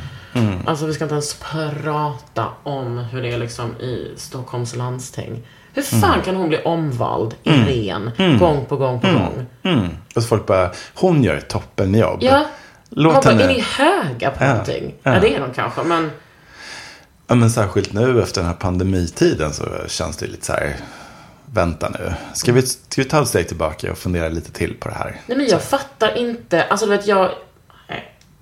Alltså 0.65 0.85
vi 0.85 0.93
ska 0.93 1.03
inte 1.05 1.13
ens 1.15 1.33
prata 1.33 2.47
om 2.63 2.97
hur 2.97 3.21
det 3.21 3.31
är 3.33 3.37
liksom 3.37 3.75
i 3.75 4.13
Stockholms 4.17 4.75
landsting. 4.75 5.47
Hur 5.73 5.81
fan 5.83 6.21
kan 6.25 6.35
hon 6.35 6.49
bli 6.49 6.57
omvald 6.63 7.35
i 7.43 7.49
ren 7.51 8.11
gång 8.39 8.65
på 8.65 8.75
gång 8.77 8.99
på 8.99 9.07
gång? 9.07 9.45
Mm. 9.63 9.87
Och 10.15 10.21
så 10.23 10.27
folk 10.27 10.45
bara, 10.45 10.71
hon 10.93 11.23
gör 11.23 11.35
ett 11.35 11.47
toppenjobb. 11.49 12.17
Ja. 12.21 12.45
Låt 12.89 13.13
Man 13.13 13.23
bara, 13.23 13.29
henne- 13.31 13.43
är 13.43 13.47
ni 13.47 13.59
höga 13.77 14.29
på 14.31 14.43
Ja. 14.43 14.49
någonting? 14.49 14.95
Ja. 15.03 15.13
Ja. 15.13 15.19
det 15.19 15.35
är 15.35 15.39
de 15.39 15.53
kanske, 15.53 15.83
men 15.83 16.11
Ja, 17.27 17.35
men 17.35 17.49
särskilt 17.51 17.93
nu 17.93 18.21
efter 18.21 18.41
den 18.41 18.47
här 18.49 18.55
pandemitiden 18.57 19.53
så 19.53 19.65
känns 19.87 20.17
det 20.17 20.25
lite 20.25 20.45
så 20.45 20.53
här, 20.53 20.75
vänta 21.45 21.89
nu. 21.89 22.13
Ska 22.33 22.51
vi, 22.53 22.61
ska 22.61 23.01
vi 23.01 23.05
ta 23.05 23.21
ett 23.21 23.27
steg 23.27 23.47
tillbaka 23.47 23.91
och 23.91 23.97
fundera 23.97 24.29
lite 24.29 24.51
till 24.51 24.73
på 24.79 24.89
det 24.89 24.95
här? 24.95 25.21
Nej 25.27 25.37
men 25.37 25.47
jag 25.47 25.61
fattar 25.63 26.17
inte. 26.17 26.63
Alltså 26.63 26.85
du 26.85 26.91
vet 26.97 27.07
jag... 27.07 27.29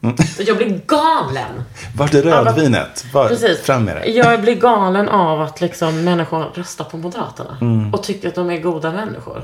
Mm. 0.03 0.15
Jag 0.39 0.57
blir 0.57 0.81
galen. 0.87 1.63
Vart 1.95 2.13
är 2.13 2.21
rödvinet? 2.21 3.05
Var, 3.13 3.27
Precis. 3.27 3.59
Fram 3.61 3.85
med 3.85 3.95
det. 3.95 4.05
Jag 4.05 4.41
blir 4.41 4.55
galen 4.55 5.09
av 5.09 5.41
att 5.41 5.61
liksom 5.61 6.03
människor 6.03 6.45
röstar 6.55 6.85
på 6.85 6.97
Moderaterna. 6.97 7.57
Mm. 7.61 7.93
Och 7.93 8.03
tycker 8.03 8.27
att 8.27 8.35
de 8.35 8.49
är 8.49 8.59
goda 8.59 8.91
människor. 8.91 9.39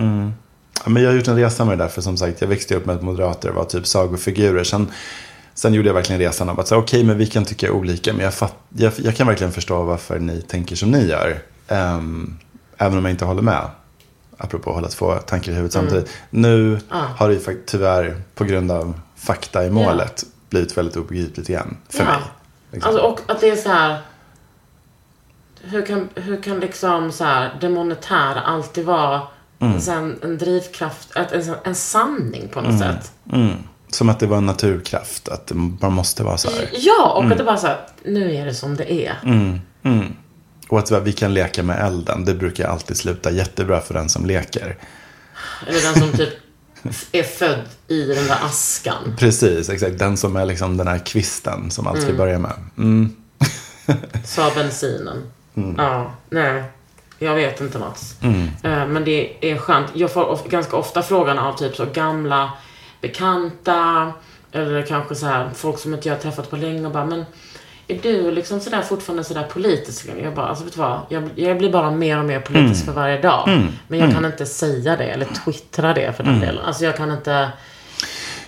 Ja, 0.84 0.90
men 0.90 1.04
jag 1.04 1.10
har 1.10 1.16
gjort 1.18 1.28
en 1.28 1.36
resa 1.36 1.66
med 1.66 1.78
det 1.78 1.84
där, 1.84 1.90
för 1.90 2.02
som 2.02 2.18
sagt, 2.18 2.42
jag 2.42 2.48
växte 2.48 2.76
upp 2.76 2.86
med 2.86 2.96
att 2.96 3.02
moderater 3.02 3.50
var 3.50 3.64
typ 3.64 3.88
sagofigurer. 3.88 4.64
Sen, 4.64 4.92
sen 5.54 5.74
gjorde 5.74 5.90
jag 5.90 5.94
verkligen 5.94 6.22
resan 6.22 6.50
av 6.50 6.60
att 6.60 6.68
säga, 6.68 6.80
okej, 6.80 7.04
men 7.04 7.18
vi 7.18 7.28
kan 7.28 7.46
tycka 7.46 7.72
olika, 7.72 8.14
men 8.14 8.24
jag, 8.24 8.34
fatt, 8.34 8.56
jag, 8.70 8.94
jag 8.98 9.16
kan 9.16 9.28
verkligen 9.28 9.54
förstå 9.54 9.84
varför 9.84 10.20
ni 10.20 10.42
tänker 10.42 10.76
som 10.76 10.92
ni 10.92 11.08
gör. 11.08 11.40
Ehm, 11.68 12.38
även 12.78 12.98
om 12.98 13.06
jag 13.06 13.12
inte 13.12 13.26
håller 13.26 13.42
med. 13.42 13.62
Apropå 14.38 14.70
att 14.70 14.76
hålla 14.76 14.88
två 14.88 15.14
tankar 15.14 15.52
i 15.52 15.56
huvudet 15.56 15.74
samtidigt. 15.74 16.10
Nu 16.30 16.80
har 16.90 17.28
det 17.30 17.34
ju 17.34 17.64
tyvärr, 17.66 18.22
på 18.36 18.44
grund 18.44 18.72
av 18.72 19.00
fakta 19.16 19.66
i 19.66 19.70
målet, 19.70 20.24
blivit 20.50 20.78
väldigt 20.78 20.96
obegripligt 20.98 21.50
igen. 21.50 21.78
För 21.90 22.04
mig. 22.04 22.16
Liksom. 22.72 22.90
Alltså, 22.92 23.06
och 23.08 23.20
att 23.28 23.42
det 23.42 23.50
är 23.50 23.56
så 23.56 23.70
här. 23.70 24.02
Hur 25.62 25.86
kan, 25.86 26.10
hur 26.16 26.42
kan 26.44 26.60
liksom 26.60 27.12
så 27.12 27.24
här, 27.24 27.58
det 27.62 27.70
monetära 27.70 28.42
alltid 28.42 28.86
vara 28.86 29.22
Mm. 29.60 29.78
en, 29.90 30.20
en 30.24 30.38
drivkraft, 30.38 31.10
en, 31.16 31.56
en 31.64 31.76
sanning 31.76 32.48
på 32.48 32.62
något 32.62 32.82
Mm. 32.82 32.96
sätt? 32.96 33.12
Som 33.90 34.10
att 34.10 34.20
det 34.20 34.28
var 34.28 34.38
en 34.38 34.46
naturkraft, 34.46 35.30
att 35.30 35.48
det 35.48 35.54
bara 35.56 35.92
måste 35.92 36.24
vara 36.24 36.38
så 36.38 36.50
här. 36.52 36.70
Ja, 36.74 37.12
och 37.12 37.20
Mm. 37.20 37.32
att 37.32 37.38
det 37.38 37.44
bara 37.44 37.58
så 37.58 37.68
här, 37.68 37.88
nu 38.06 38.36
är 38.36 38.46
det 38.46 38.54
som 38.54 38.76
det 38.76 38.92
är. 38.94 39.20
Och 40.70 40.80
att 40.80 40.92
vi 40.92 41.14
kan 41.14 41.34
leka 41.34 41.64
med 41.64 41.86
elden, 41.88 42.26
det 42.26 42.34
brukar 42.34 42.68
alltid 42.70 42.98
sluta 42.98 43.32
jättebra 43.32 43.82
för 43.82 43.94
den 43.94 44.10
som 44.10 44.26
leker. 44.26 44.78
Eller 45.68 45.82
den 45.82 45.96
som 45.96 46.18
typ 46.18 46.30
är 47.12 47.24
född 47.24 47.62
i 47.88 48.02
den 48.06 48.28
där 48.28 48.38
askan. 48.46 49.16
Precis, 49.20 49.70
exakt. 49.70 50.00
Den 50.00 50.18
som 50.18 50.36
är 50.36 50.46
liksom 50.46 50.78
den 50.78 50.88
här 50.88 51.06
kvisten 51.06 51.72
som 51.72 51.88
allt 51.88 51.98
ska 51.98 52.06
Mm. 52.10 52.18
börja 52.18 52.40
med. 52.40 52.54
Mm. 52.78 53.16
Sa 54.26 54.52
bensinen. 54.56 55.32
Ja, 55.78 56.12
nej. 56.30 56.64
Jag 57.20 57.36
vet 57.36 57.62
inte 57.62 57.80
Mats. 57.80 58.16
Eh, 58.64 58.88
Men 58.88 59.04
det 59.06 59.52
är 59.52 59.58
skönt. 59.58 59.88
Jag 59.94 60.12
får 60.14 60.50
ganska 60.50 60.78
ofta 60.78 61.04
frågan 61.04 61.40
av 61.40 61.54
typ 61.58 61.76
så 61.76 61.86
gamla 61.86 62.52
bekanta. 63.02 64.12
Eller 64.52 64.82
kanske 64.82 65.16
så 65.16 65.26
här 65.26 65.50
folk 65.56 65.80
som 65.80 65.94
inte 65.94 66.08
jag 66.10 66.16
har 66.16 66.22
träffat 66.22 66.50
på 66.50 66.56
länge 66.56 66.86
och 66.86 66.92
bara, 66.92 67.06
men 67.06 67.26
är 67.88 68.00
du 68.02 68.32
liksom 68.32 68.60
sådär 68.60 68.82
fortfarande 68.82 69.24
sådär 69.24 69.44
politisk? 69.44 70.10
Jag 70.24 70.34
bara, 70.34 70.46
alltså 70.48 70.64
vet 70.64 70.74
du 70.74 70.80
vad? 70.80 71.00
Jag, 71.10 71.30
jag 71.36 71.58
blir 71.58 71.72
bara 71.72 71.92
mer 71.92 72.20
och 72.20 72.26
mer 72.26 72.40
politisk 72.40 72.86
för 72.86 72.92
varje 72.92 73.22
dag. 73.22 73.50
Men 73.88 74.00
jag 74.00 74.12
kan 74.12 74.26
inte 74.26 74.46
säga 74.46 74.96
det 74.96 75.04
eller 75.06 75.28
twittra 75.46 75.94
det 75.94 76.14
för 76.18 76.24
den 76.24 76.40
delen. 76.40 76.66
Alltså 76.66 76.86
jag 76.86 76.98
kan 76.98 77.12
inte... 77.12 77.50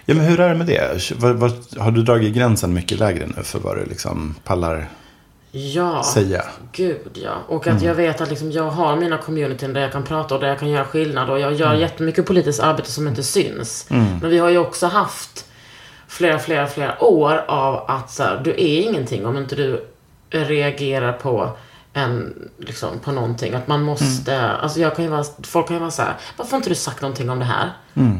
Ja, 0.05 0.15
men 0.15 0.25
hur 0.25 0.39
är 0.39 0.49
det 0.49 0.55
med 0.55 0.67
det? 0.67 1.11
Vad, 1.15 1.35
vad, 1.35 1.51
har 1.77 1.91
du 1.91 2.01
dragit 2.03 2.35
gränsen 2.35 2.73
mycket 2.73 2.99
lägre 2.99 3.27
nu 3.37 3.43
för 3.43 3.59
vad 3.59 3.77
du 3.77 3.85
liksom 3.85 4.35
pallar 4.43 4.87
Ja. 5.51 6.03
säga? 6.03 6.43
Gud 6.71 6.97
ja. 7.23 7.31
Och 7.47 7.67
att 7.67 7.81
jag 7.81 7.95
vet 7.95 8.21
att 8.21 8.29
liksom 8.29 8.51
jag 8.51 8.69
har 8.69 8.95
mina 8.95 9.17
communityn 9.17 9.73
där 9.73 9.81
jag 9.81 9.91
kan 9.91 10.03
prata 10.03 10.35
och 10.35 10.41
där 10.41 10.47
jag 10.47 10.59
kan 10.59 10.69
göra 10.69 10.85
skillnad. 10.85 11.29
Och 11.29 11.39
jag 11.39 11.53
gör 11.53 11.73
jättemycket 11.73 12.25
politiskt 12.25 12.59
arbete 12.59 12.91
som 12.91 13.07
inte 13.07 13.23
syns. 13.23 13.85
Men 13.89 14.29
vi 14.29 14.37
har 14.37 14.49
ju 14.49 14.57
också 14.57 14.87
haft 14.87 15.45
flera, 16.09 16.39
flera, 16.39 16.67
flera 16.67 17.03
år 17.03 17.43
av 17.47 17.85
att 17.87 18.11
så 18.11 18.23
här, 18.23 18.41
du 18.43 18.51
är 18.51 18.81
ingenting 18.81 19.25
om 19.25 19.37
inte 19.37 19.55
du 19.55 19.85
reagerar 20.29 21.13
på 21.13 21.57
en, 21.93 22.49
liksom, 22.57 22.99
på 22.99 23.11
någonting. 23.11 23.53
Att 23.53 23.67
man 23.67 23.83
måste, 23.83 24.49
alltså 24.51 24.79
jag 24.79 24.95
kan 24.95 25.05
ju 25.05 25.11
vara, 25.11 25.23
folk 25.43 25.67
kan 25.67 25.75
ju 25.75 25.79
vara 25.79 25.91
så 25.91 26.01
här, 26.01 26.13
varför 26.37 26.51
har 26.51 26.57
inte 26.57 26.69
du 26.69 26.75
sagt 26.75 27.01
någonting 27.01 27.29
om 27.29 27.39
det 27.39 27.45
här? 27.45 27.69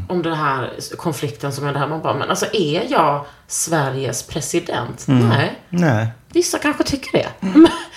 Om 0.09 0.21
den 0.21 0.33
här 0.33 0.71
konflikten 0.97 1.51
som 1.51 1.67
är 1.67 1.73
det 1.73 1.79
här. 1.79 1.87
Man 1.87 2.01
bara, 2.01 2.13
men 2.13 2.29
alltså 2.29 2.45
är 2.53 2.91
jag 2.91 3.25
Sveriges 3.47 4.23
president? 4.23 5.03
Nej. 5.07 5.59
Nej. 5.69 6.07
Vissa 6.33 6.57
kanske 6.57 6.83
tycker 6.83 7.11
det. 7.11 7.27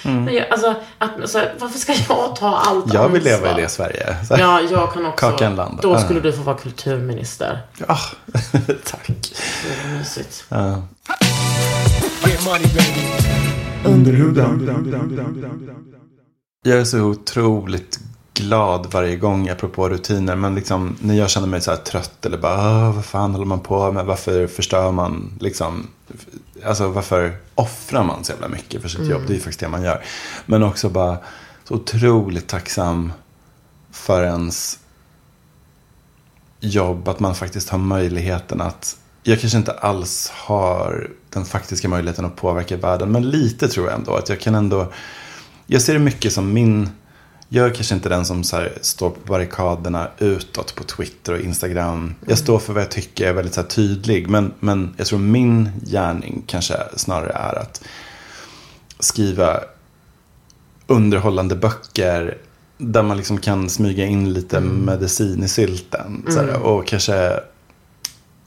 Men 0.03 0.35
jag, 0.35 0.49
alltså, 0.51 0.75
att, 0.99 1.31
så, 1.31 1.39
här, 1.39 1.55
varför 1.59 1.79
ska 1.79 1.93
jag 2.09 2.37
ta 2.37 2.57
allt 2.57 2.95
Jag 2.95 3.09
vill 3.09 3.23
leva 3.25 3.59
i 3.59 3.63
det 3.63 3.69
Sverige. 3.69 4.17
Så- 4.29 4.37
Ja, 4.39 4.61
jag 4.71 4.93
kan 4.93 5.07
också. 5.07 5.31
Kakan 5.31 5.57
land. 5.57 5.79
Då 5.83 5.93
Ja. 5.93 6.01
skulle 6.01 6.21
du 6.21 6.33
få 6.33 6.43
vara 6.43 6.57
kulturminister. 6.57 7.61
Ah, 7.89 7.97
tack. 8.85 9.07
Det 9.07 9.89
är 9.89 9.99
mysigt. 9.99 10.45
Ja. 10.49 10.83
Jag 16.65 16.79
är 16.79 16.85
så 16.85 17.01
otroligt 17.01 18.01
glad 18.35 18.87
varje 18.93 19.17
gång, 19.17 19.49
apropå 19.49 19.89
rutiner. 19.89 20.37
Men 20.37 20.55
liksom, 20.55 20.97
när 21.01 21.15
jag 21.15 21.31
känner 21.31 21.47
mig 21.49 21.61
så 21.61 21.71
här 21.71 21.79
trött 21.79 22.27
eller 22.27 22.39
bara, 22.39 22.55
"Åh, 22.89 22.95
vad 22.95 23.05
fan 23.05 23.33
håller 23.33 23.45
man 23.47 23.61
på 23.61 23.93
med? 23.93 24.07
Varför 24.07 24.47
förstör 24.47 24.93
man 24.93 25.33
liksom? 25.41 25.87
Alltså 26.65 26.89
varför 26.89 27.37
offrar 27.55 28.05
man 28.05 28.25
så 28.25 28.33
jävla 28.33 28.49
mycket 28.49 28.83
för 28.83 28.89
sitt 28.89 29.07
jobb? 29.11 29.23
Det 29.27 29.33
är 29.33 29.35
ju 29.35 29.41
faktiskt 29.41 29.61
det 29.61 29.69
man 29.69 29.83
gör. 29.83 30.05
Men 30.47 30.63
också 30.63 30.89
bara 30.89 31.19
så 31.65 31.75
otroligt 31.75 32.49
tacksam 32.49 33.13
för 33.91 34.25
ens 34.25 34.79
jobb. 36.61 37.09
Att 37.09 37.21
man 37.21 37.35
faktiskt 37.35 37.69
har 37.69 37.79
möjligheten 37.79 38.61
att 38.61 38.97
jag 39.23 39.41
kanske 39.41 39.59
inte 39.59 39.73
alls 39.73 40.31
har 40.35 41.11
den 41.31 41.45
faktiska 41.45 41.89
möjligheten 41.89 42.25
att 42.25 42.37
påverka 42.37 42.77
världen. 42.77 43.13
Men 43.13 43.31
lite 43.31 43.69
tror 43.69 43.87
jag 43.87 43.95
ändå. 43.99 44.15
Att 44.17 44.29
jag 44.29 44.41
kan 44.41 44.55
ändå. 44.55 44.93
Jag 45.67 45.83
ser 45.83 45.93
det 45.93 45.99
mycket 45.99 46.33
som 46.33 46.53
min. 46.53 46.89
Jag 47.55 47.67
är 47.67 47.71
kanske 47.71 47.95
inte 47.95 48.09
den 48.09 48.25
som 48.25 48.45
så 48.45 48.57
här, 48.57 48.73
står 48.81 49.11
på 49.11 49.21
barrikaderna 49.27 50.09
utåt 50.19 50.75
på 50.75 50.85
Twitter 50.85 51.33
och 51.33 51.41
Instagram. 51.41 52.15
Jag 52.27 52.39
står 52.39 52.59
för 52.59 52.73
vad 52.73 52.83
jag 52.83 52.91
tycker, 52.91 53.25
jag 53.25 53.31
är 53.31 53.35
väldigt 53.35 53.55
så 53.55 53.61
här, 53.61 53.69
tydlig. 53.69 54.29
Men, 54.29 54.53
men 54.61 54.95
jag 54.97 55.07
tror 55.07 55.19
min 55.19 55.71
gärning 55.87 56.43
kanske 56.47 56.75
snarare 56.97 57.33
är 57.33 57.59
att 57.59 57.85
skriva 58.99 59.61
underhållande 60.87 61.57
böcker. 61.57 62.39
Där 62.79 63.03
man 63.03 63.17
liksom 63.17 63.39
kan 63.39 63.69
smyga 63.69 64.07
in 64.07 64.33
lite 64.33 64.61
medicin 64.61 65.45
i 65.45 65.49
sylten. 65.49 66.25
Så 66.29 66.41
här, 66.41 66.63
och 66.63 66.87
kanske 66.87 67.41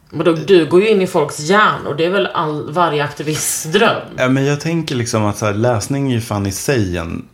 Men 0.10 0.26
då, 0.26 0.34
du 0.34 0.70
går 0.70 0.82
ju 0.82 0.89
in 0.89 1.01
i 1.01 1.08
folks 1.08 1.39
hjärnor. 1.39 1.95
Det 1.97 2.06
är 2.06 2.10
väl 2.10 2.28
all, 2.28 2.72
varje 2.72 3.03
aktivists 3.03 3.64
dröm? 3.64 4.01
Ja, 4.18 4.30
men 4.30 4.45
jag 4.45 4.62
tänker 4.62 4.95
liksom 4.95 5.26
att 5.26 5.41
här, 5.41 5.53
läsning 5.53 6.12
är 6.12 6.16
ju 6.16 6.22
fan 6.22 6.45
i 6.45 6.51
sig 6.51 6.97
en 6.97 7.26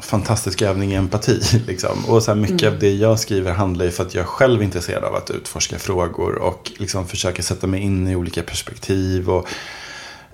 fantastisk 0.00 0.62
övning 0.62 0.92
i 0.92 0.94
empati. 0.94 1.40
Liksom. 1.66 2.04
Och 2.04 2.22
så 2.22 2.34
mycket 2.34 2.72
av 2.72 2.78
det 2.78 2.94
jag 2.94 3.20
skriver 3.20 3.52
handlar 3.52 3.84
ju 3.84 3.90
för 3.90 4.06
att 4.06 4.14
jag 4.14 4.26
själv 4.26 4.60
är 4.60 4.64
intresserad 4.64 5.04
av 5.04 5.14
att 5.14 5.30
utforska 5.30 5.78
frågor 5.78 6.34
och 6.34 6.72
liksom 6.76 7.08
försöka 7.08 7.42
sätta 7.42 7.66
mig 7.66 7.80
in 7.80 8.08
i 8.08 8.16
olika 8.16 8.42
perspektiv. 8.42 9.30
Och, 9.30 9.48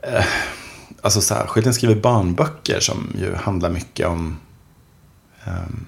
eh, 0.02 0.24
alltså 1.00 1.20
särskilt 1.20 1.64
när 1.64 1.68
jag 1.68 1.74
skriver 1.74 1.94
barnböcker 1.94 2.80
som 2.80 3.12
ju 3.18 3.34
handlar 3.34 3.70
mycket 3.70 4.06
om 4.06 4.36
ehm, 5.44 5.86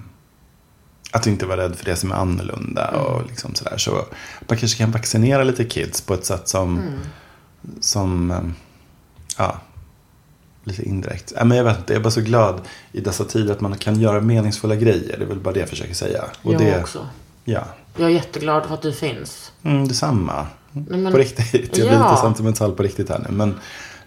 att 1.11 1.27
inte 1.27 1.45
vara 1.45 1.61
rädd 1.61 1.75
för 1.75 1.85
det 1.85 1.95
som 1.95 2.11
är 2.11 2.15
annorlunda. 2.15 2.87
Och 2.87 3.27
liksom 3.27 3.55
sådär. 3.55 3.77
Så 3.77 4.05
man 4.47 4.57
kanske 4.57 4.77
kan 4.77 4.91
vaccinera 4.91 5.43
lite 5.43 5.65
kids 5.65 6.01
på 6.01 6.13
ett 6.13 6.25
sätt 6.25 6.47
som, 6.47 6.81
som 7.79 8.31
ehm, 8.31 8.53
ja, 9.37 9.61
lite 10.67 10.83
indirekt. 10.83 11.33
Ja, 11.35 11.43
men 11.43 11.57
jag 11.57 11.63
vet 11.63 11.77
inte, 11.77 11.93
jag 11.93 11.99
är 11.99 12.03
bara 12.03 12.11
så 12.11 12.21
glad 12.21 12.61
i 12.91 13.01
dessa 13.01 13.23
tider 13.25 13.53
att 13.53 13.61
man 13.61 13.77
kan 13.77 13.99
göra 13.99 14.21
meningsfulla 14.21 14.75
grejer. 14.75 15.15
Det 15.17 15.23
är 15.23 15.27
väl 15.27 15.39
bara 15.39 15.53
det 15.53 15.59
jag 15.59 15.69
försöker 15.69 15.93
säga. 15.93 16.23
Och 16.41 16.53
jag 16.53 16.61
det, 16.61 16.79
också. 16.81 17.07
Ja, 17.43 17.63
Jag 17.97 18.05
är 18.09 18.13
jätteglad 18.13 18.65
för 18.65 18.73
att 18.73 18.81
du 18.81 18.93
finns. 18.93 19.51
mm, 19.63 19.87
detsamma. 19.87 20.47
men- 20.71 21.11
på 21.11 21.17
riktigt. 21.17 21.77
Jag 21.77 21.87
blir 21.87 21.97
Ja. 21.99 22.09
lite 22.11 22.21
sentimental 22.21 22.71
på 22.71 22.83
riktigt 22.83 23.09
här 23.09 23.19
nu. 23.19 23.35
Men 23.35 23.59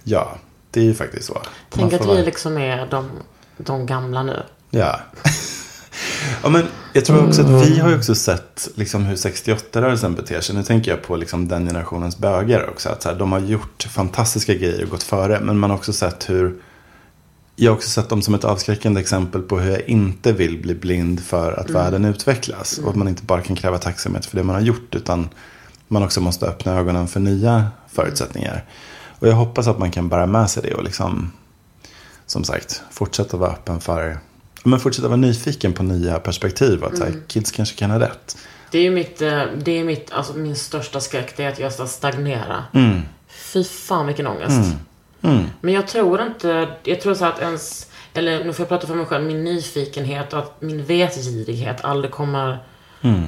ja, 0.05 0.35
det 0.71 0.81
är 0.81 0.85
ju 0.85 0.95
faktiskt 0.95 1.27
så. 1.27 1.43
Tänk 1.71 1.93
att 1.93 2.03
vi 2.03 2.07
vara- 2.07 2.19
liksom 2.23 2.59
är 2.59 2.87
de, 2.91 3.09
de 3.57 3.87
gamla 3.87 4.23
nu. 4.23 4.43
Ja. 4.71 5.01
ja 6.43 6.49
men 6.49 6.65
jag 6.93 7.05
tror 7.05 7.27
också 7.27 7.43
att 7.43 7.67
vi 7.67 7.79
har 7.79 7.97
också 7.97 8.15
sett 8.15 8.69
liksom 8.75 9.05
hur 9.05 9.17
68-rörelsen 9.17 10.15
beter 10.15 10.41
sig. 10.41 10.55
Nu 10.55 10.63
tänker 10.63 10.91
jag 10.91 11.03
på 11.03 11.17
liksom 11.17 11.49
den 11.49 11.67
generationens 11.67 12.19
bögar 12.19 12.69
också. 12.71 12.89
Att 12.89 13.03
så 13.03 13.09
här, 13.09 13.19
de 13.19 13.33
har 13.33 13.41
gjort 13.41 13.83
fantastiska 13.83 14.55
grejer 14.55 14.83
och 14.83 14.91
gått 14.91 15.03
före. 15.03 15.41
Men 15.41 15.59
man 15.59 15.71
har 15.71 15.77
också 15.77 15.93
sett 15.93 16.31
hur 16.31 16.57
jag 17.57 17.71
har 17.71 17.77
också 17.77 17.89
sett 17.89 18.09
dem 18.09 18.23
som 18.23 18.35
ett 18.35 18.45
avskräckande 18.45 19.01
exempel 19.01 19.43
på 19.43 19.59
hur 19.59 19.71
jag 19.71 19.89
inte 19.89 20.33
vill 20.33 20.63
bli 20.63 20.75
blind 20.75 21.21
för 21.21 21.53
att 21.53 21.71
världen 21.71 22.05
utvecklas. 22.05 22.79
Och 22.79 22.91
att 22.91 22.97
man 22.97 23.09
inte 23.09 23.23
bara 23.23 23.41
kan 23.41 23.57
kräva 23.57 23.79
tacksamhet 23.79 24.27
för 24.27 24.37
det 24.37 24.43
man 24.43 24.55
har 24.55 24.63
gjort. 24.63 24.95
Utan 24.95 25.29
man 25.89 26.03
också 26.03 26.21
måste 26.21 26.47
öppna 26.47 26.79
ögonen 26.79 27.09
för 27.09 27.21
nya 27.21 27.67
förutsättningar. 27.89 28.65
Och 29.19 29.29
jag 29.29 29.35
hoppas 29.35 29.67
att 29.67 29.79
man 29.79 29.91
kan 29.91 30.09
bära 30.09 30.27
med 30.27 30.51
sig 30.51 30.63
det 30.63 30.75
och 30.75 30.85
liksom, 30.85 31.33
som 32.27 32.45
sagt, 32.45 32.83
fortsätta 32.91 33.37
vara 33.37 33.51
öppen 33.51 33.81
för, 33.81 34.19
men 34.63 34.81
fortsätta 34.81 35.09
vara 35.09 35.17
nyfiken 35.17 35.73
på 35.73 35.83
nya 35.83 36.19
perspektiv. 36.19 36.85
Att 36.85 36.97
så 36.97 37.05
här, 37.05 37.15
kids 37.27 37.51
kanske 37.51 37.77
kan 37.77 37.91
ha 37.91 38.01
rätt. 38.01 38.37
Det 38.71 38.79
är 38.79 38.91
mitt, 38.91 39.23
eh, 39.23 39.43
det 39.65 39.79
är 39.79 39.85
mitt, 39.85 40.13
alltså 40.13 40.35
min 40.35 40.57
största 40.57 41.01
skräck, 41.01 41.37
det 41.37 41.45
är 41.45 41.49
att 41.49 41.59
jag 41.59 41.73
ska 41.73 41.87
stagnera. 41.87 42.65
Fy 43.29 43.65
fan 43.65 44.07
vilken 44.07 44.27
ångest. 44.27 44.77
Men 45.61 45.75
jag 45.75 45.89
tror 45.89 46.23
inte, 46.23 46.69
jag 46.85 47.01
tror 47.01 47.15
så 47.15 47.25
att 47.25 47.41
ens, 47.41 47.87
eller 48.15 48.45
nu 48.45 48.53
får 48.53 48.63
jag 48.63 48.69
prata 48.69 48.87
för 48.87 48.95
mig 48.95 49.07
själv, 49.07 49.25
min 49.25 49.45
nyfikenhet 49.45 50.33
och 50.33 50.39
att 50.39 50.63
min 50.63 50.85
vetgirighet 50.85 51.85
aldrig 51.85 52.11
kommer 52.11 52.59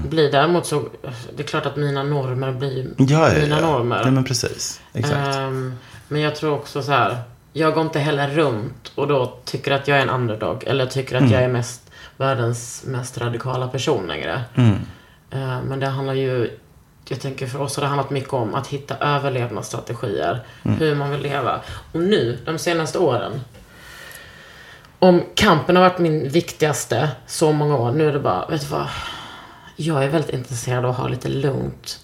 bli. 0.09 0.31
Däremot 0.31 0.67
så, 0.67 0.89
det 1.37 1.43
är 1.43 1.47
klart 1.47 1.67
att 1.67 1.77
mina 1.77 2.03
normer 2.03 2.53
blir 2.53 2.89
Ja, 2.99 3.33
ja, 3.33 3.41
mina 3.41 3.61
ja. 3.61 3.67
normer. 3.67 4.01
Nej, 4.03 4.13
men 4.13 4.25
precis. 4.25 4.81
Exakt. 4.93 5.37
Ehm, 5.37 5.75
men 6.09 6.21
jag 6.21 6.37
tror 6.37 6.53
också 6.55 6.83
så 6.83 6.93
här. 6.93 7.17
Jag 7.53 7.75
går 7.75 7.83
inte 7.85 7.99
heller 7.99 8.29
runt 8.29 8.93
och 8.95 9.09
då 9.09 9.39
tycker 9.45 9.71
att 9.73 9.89
jag 9.89 9.99
är 9.99 10.03
en 10.03 10.11
underdog. 10.11 10.65
Eller 10.67 10.87
tycker 10.87 11.17
att 11.17 11.31
jag 11.31 11.43
är 11.43 11.49
mest 11.49 11.91
världens 12.17 12.85
mest 12.87 13.19
radikala 13.19 13.69
person 13.69 14.07
längre. 14.07 14.43
Ehm, 15.31 15.63
men 15.63 15.81
det 15.81 15.87
handlar 15.87 16.15
ju, 16.15 16.59
jag 17.09 17.21
tänker 17.21 17.47
för 17.47 17.61
oss 17.61 17.77
har 17.77 17.81
det 17.83 17.87
handlat 17.89 18.11
mycket 18.11 18.33
om 18.33 18.55
att 18.55 18.67
hitta 18.67 18.97
överlevnadsstrategier. 18.97 20.43
Hur 20.63 20.95
man 20.95 21.11
vill 21.11 21.21
leva. 21.23 21.61
Och 21.93 22.01
nu, 22.01 22.39
de 22.45 22.59
senaste 22.59 22.99
åren. 22.99 23.41
Om 24.99 25.23
kampen 25.35 25.77
har 25.77 25.83
varit 25.83 25.99
min 25.99 26.29
viktigaste 26.29 27.09
så 27.27 27.53
många 27.53 27.77
år. 27.77 27.93
Nu 27.93 28.09
är 28.09 28.13
det 28.13 28.19
bara, 28.21 28.47
vet 28.47 28.61
du 28.61 28.67
vad? 28.67 28.87
Jag 29.77 30.05
är 30.05 30.09
väldigt 30.09 30.35
intresserad 30.35 30.85
av 30.85 30.91
att 30.91 30.97
ha 30.97 31.09
lite 31.09 31.29
lugnt. 31.29 31.99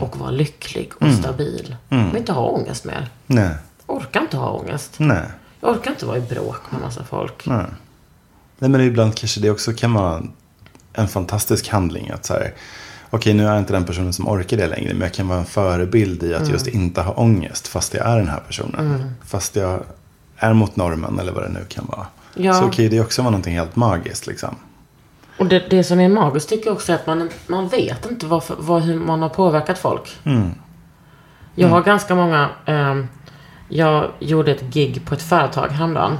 Och 0.00 0.16
vara 0.16 0.30
lycklig 0.30 0.92
och 1.00 1.12
stabil. 1.12 1.76
Jag 1.88 1.98
vill 2.06 2.16
inte 2.16 2.32
ha 2.32 2.46
ångest 2.46 2.84
mer. 2.84 3.08
Nej. 3.26 3.54
Orkar 3.86 4.20
inte 4.20 4.36
ha 4.36 4.50
ångest. 4.50 4.94
Nej. 4.98 5.22
Jag 5.60 5.70
orkar 5.70 5.90
inte 5.90 6.06
vara 6.06 6.16
i 6.18 6.20
bråk 6.20 6.60
med 6.70 6.80
massa 6.80 7.04
folk. 7.04 7.46
Nej. 7.46 7.66
Nej, 8.58 8.70
men 8.70 8.80
ibland 8.80 9.14
kanske 9.16 9.40
det 9.40 9.50
också 9.50 9.72
kan 9.72 9.92
vara 9.94 10.22
en 10.92 11.08
fantastisk 11.08 11.68
handling. 11.68 12.10
Att 12.10 12.24
så 12.26 12.32
här, 12.32 12.52
okej 13.10 13.34
nu 13.34 13.44
är 13.44 13.48
jag 13.50 13.58
inte 13.58 13.72
den 13.72 13.84
personen 13.84 14.12
som 14.12 14.28
orkar 14.28 14.56
det 14.56 14.66
längre. 14.66 14.92
Men 14.92 15.00
jag 15.02 15.14
kan 15.14 15.28
vara 15.28 15.38
en 15.38 15.44
förebild 15.44 16.22
i 16.22 16.34
att 16.34 16.40
Mm. 16.40 16.52
just 16.52 16.66
inte 16.66 17.00
ha 17.02 17.12
ångest. 17.12 17.68
Fast 17.68 17.94
jag 17.94 18.06
är 18.06 18.16
den 18.16 18.28
här 18.28 18.40
personen. 18.46 19.14
Fast 19.24 19.56
jag 19.56 19.80
är 20.36 20.52
mot 20.52 20.76
normen 20.76 21.18
eller 21.18 21.32
vad 21.32 21.42
det 21.42 21.48
nu 21.48 21.64
kan 21.68 21.86
vara. 21.86 22.06
Ja. 22.34 22.54
Så 22.54 22.68
kan 22.70 22.84
ju 22.84 22.88
det 22.90 23.00
också 23.00 23.22
vara 23.22 23.30
någonting 23.30 23.54
helt 23.54 23.76
magiskt 23.76 24.26
liksom. 24.26 24.56
Och 25.38 25.46
det, 25.46 25.58
det 25.70 25.84
som 25.84 26.00
är 26.00 26.08
magiskt 26.08 26.48
tycker 26.48 26.66
jag 26.66 26.74
också 26.74 26.92
är 26.92 26.96
att 26.96 27.06
man, 27.06 27.30
man 27.46 27.68
vet 27.68 28.10
inte 28.10 28.26
varför, 28.26 28.56
vad, 28.58 28.82
hur 28.82 28.98
man 28.98 29.22
har 29.22 29.28
påverkat 29.28 29.78
folk. 29.78 30.18
Jag 31.54 31.68
har 31.68 31.82
ganska 31.82 32.14
många... 32.14 32.48
ehm, 32.66 33.08
jag 33.68 34.10
gjorde 34.18 34.52
ett 34.52 34.62
gig 34.62 35.06
på 35.06 35.14
ett 35.14 35.22
företag 35.22 35.68
häromdagen. 35.68 36.18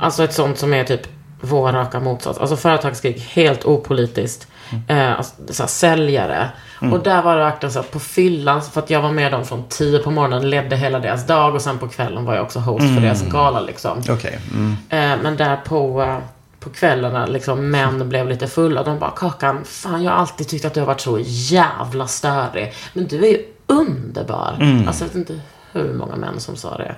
Alltså 0.00 0.24
ett 0.24 0.34
sånt 0.34 0.58
som 0.58 0.74
är 0.74 0.84
typ 0.84 1.08
vår 1.40 1.72
raka 1.72 2.00
motsats. 2.00 2.38
Alltså 2.38 2.56
företagsgig, 2.56 3.18
helt 3.18 3.64
opolitiskt. 3.64 4.46
Eh, 4.88 5.18
alltså, 5.18 5.66
säljare. 5.66 6.50
Och 6.92 7.02
där 7.02 7.22
var 7.22 7.36
det 7.36 7.42
verkligen 7.42 7.72
så 7.72 7.82
på 7.82 8.00
fyllan, 8.00 8.62
för 8.62 8.80
att 8.80 8.90
jag 8.90 9.02
var 9.02 9.12
med 9.12 9.32
dem 9.32 9.44
från 9.44 9.64
10 9.68 9.98
på 9.98 10.10
morgonen, 10.10 10.50
ledde 10.50 10.76
hela 10.76 10.98
deras 10.98 11.26
dag 11.26 11.54
och 11.54 11.62
sen 11.62 11.78
på 11.78 11.88
kvällen 11.88 12.24
var 12.24 12.34
jag 12.34 12.42
också 12.42 12.58
host 12.58 12.94
för 12.94 13.00
deras 13.00 13.22
gala 13.22 13.60
liksom. 13.60 14.02
Okej. 14.08 14.38
Mm. 14.52 14.76
Eh, 14.88 15.22
men 15.22 15.36
där 15.36 15.56
på, 15.56 16.02
eh, 16.02 16.18
på 16.60 16.70
kvällarna, 16.70 17.26
liksom, 17.26 17.70
män 17.70 18.08
blev 18.08 18.28
lite 18.28 18.46
fulla. 18.46 18.82
De 18.82 18.98
bara, 18.98 19.10
Kakan, 19.10 19.64
fan 19.64 20.02
jag 20.02 20.12
har 20.12 20.18
alltid 20.18 20.48
tyckt 20.48 20.64
att 20.64 20.74
du 20.74 20.80
har 20.80 20.86
varit 20.86 21.00
så 21.00 21.18
jävla 21.22 22.06
störig. 22.06 22.72
Men 22.92 23.06
du 23.06 23.24
är 23.24 23.28
ju 23.28 23.44
underbar. 23.66 24.84
Alltså 24.86 25.04
jag 25.04 25.08
vet 25.08 25.16
inte 25.16 25.40
hur 25.72 25.94
många 25.94 26.16
män 26.16 26.40
som 26.40 26.56
sa 26.56 26.76
det. 26.76 26.94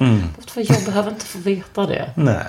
För 0.47 0.73
jag 0.73 0.85
behöver 0.85 1.11
inte 1.11 1.25
få 1.27 1.39
veta 1.39 1.87
det. 1.87 2.11
Nej. 2.17 2.45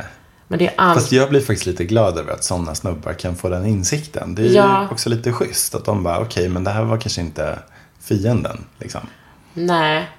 Men 0.48 0.60
det 0.60 0.68
är 0.68 0.74
allt. 0.78 1.00
Fast 1.00 1.12
jag 1.12 1.30
blir 1.30 1.40
faktiskt 1.40 1.66
lite 1.66 1.84
glad 1.86 2.18
över 2.18 2.34
att 2.34 2.44
sådana 2.44 2.76
snubbar 2.76 3.14
kan 3.14 3.36
få 3.36 3.50
den 3.50 3.66
insikten. 3.66 4.36
Det 4.36 4.42
är 4.42 4.50
Ja. 4.56 4.82
ju 4.84 4.88
också 4.90 5.10
lite 5.10 5.32
schysst. 5.32 5.76
Att 5.76 5.86
de 5.86 6.04
bara, 6.04 6.20
okej 6.20 6.50
men 6.50 6.64
det 6.64 6.72
här 6.72 6.84
var 6.84 6.98
kanske 6.98 7.22
inte 7.22 7.60
fienden. 8.02 8.66
Liksom. 8.80 9.02
Nej. 9.54 10.10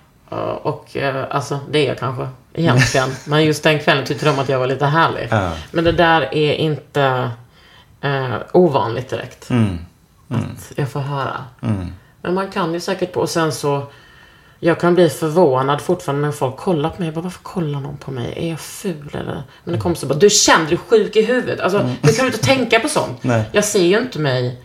Och 0.63 0.97
eh, 0.97 1.25
alltså, 1.31 1.61
det 1.71 1.79
är 1.79 1.89
jag 1.89 1.99
kanske. 1.99 2.29
Egentligen. 2.53 3.11
Men 3.27 3.45
just 3.45 3.63
den 3.63 3.79
kvällen 3.81 4.05
tyckte 4.05 4.27
de 4.27 4.39
att 4.39 4.49
jag 4.49 4.59
var 4.59 4.67
lite 4.67 4.87
härlig. 4.87 5.29
Ja. 5.31 5.53
Men 5.73 5.85
det 5.85 5.93
där 5.93 6.35
är 6.35 6.53
inte 6.55 7.31
eh, 8.01 8.35
ovanligt 8.53 9.09
direkt. 9.11 9.49
Att 10.29 10.73
jag 10.77 10.89
får 10.91 11.01
höra. 11.01 11.45
Men 12.23 12.35
man 12.35 12.51
kan 12.51 12.75
ju 12.75 12.81
säkert 12.81 13.13
på. 13.13 13.21
Och 13.21 13.31
sen 13.31 13.53
så. 13.53 13.87
Jag 14.61 14.81
kan 14.81 14.95
bli 14.95 15.09
förvånad 15.11 15.81
fortfarande 15.81 16.27
när 16.27 16.33
folk 16.33 16.57
kollar 16.57 16.91
på 16.91 16.99
mig. 16.99 17.07
Jag 17.07 17.15
bara, 17.15 17.21
varför 17.21 17.43
kollar 17.43 17.81
någon 17.81 17.97
på 17.97 18.11
mig? 18.11 18.35
Är 18.37 18.51
jag 18.51 18.61
ful 18.61 19.11
eller? 19.13 19.43
Men 19.65 19.75
det 19.75 19.81
kommer 19.81 19.97
så 19.97 20.07
bara, 20.07 20.19
du 20.19 20.31
känner 20.31 20.69
dig 20.69 20.79
sjuk 20.89 21.17
i 21.17 21.23
huvudet. 21.25 21.61
Alltså, 21.61 21.79
hur 21.79 22.13
kan 22.13 22.25
du 22.25 22.33
inte 22.33 22.45
tänka 22.45 22.81
på 22.81 22.89
sånt? 22.89 23.25
Nej. 23.25 23.45
Jag 23.53 23.65
ser 23.65 23.85
ju 23.85 23.99
inte 23.99 24.19
mig 24.19 24.61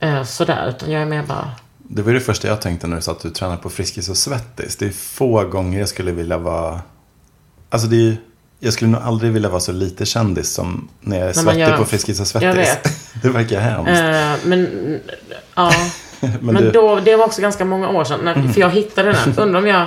eh, 0.00 0.24
sådär. 0.24 0.68
Utan 0.68 0.90
jag 0.90 1.02
är 1.02 1.06
mer 1.06 1.22
bara, 1.22 1.50
Det 1.78 2.02
var 2.02 2.12
ju 2.12 2.18
det 2.18 2.24
första 2.24 2.48
jag 2.48 2.60
tänkte 2.60 2.86
när 2.86 2.96
du 2.96 3.02
sa 3.02 3.12
att 3.12 3.20
du 3.22 3.30
tränar 3.30 3.56
på 3.56 3.70
Friskis 3.70 4.08
och 4.08 4.16
Svettis. 4.16 4.76
Det 4.76 4.86
är 4.86 4.90
få 4.90 5.44
gånger 5.44 5.78
jag 5.78 5.88
skulle 5.88 6.12
vilja 6.12 6.38
vara... 6.38 6.80
Alltså 7.70 7.88
det 7.88 7.96
är 7.96 8.00
ju... 8.00 8.16
Jag 8.62 8.72
skulle 8.72 8.90
nog 8.90 9.02
aldrig 9.02 9.32
vilja 9.32 9.48
vara 9.48 9.60
så 9.60 9.72
lite 9.72 10.06
kändis 10.06 10.52
som 10.54 10.88
när 11.00 11.18
jag 11.18 11.28
är 11.28 11.32
svettig 11.32 11.60
gör- 11.60 11.76
på 11.76 11.84
Friskis 11.84 12.20
och 12.20 12.26
Svettis. 12.26 12.46
Jag 12.46 12.54
vet. 12.54 12.88
det 13.22 13.28
verkar 13.28 13.60
hemskt. 13.60 13.88
Eh, 13.90 14.48
men, 14.48 15.00
ja. 15.54 15.72
men 16.40 16.40
Men 16.40 16.54
du- 16.54 16.60
Mm. 16.60 16.72
då, 16.72 17.00
det 17.00 17.16
var 17.16 17.24
också 17.24 17.42
ganska 17.42 17.64
många 17.64 17.88
år 17.88 18.04
sedan. 18.04 18.20
När, 18.22 18.48
För 18.52 18.60
jag 18.60 18.70
hittade 18.70 19.12
den. 19.12 19.34
Undrar 19.38 19.60
om 19.60 19.66
jag, 19.66 19.86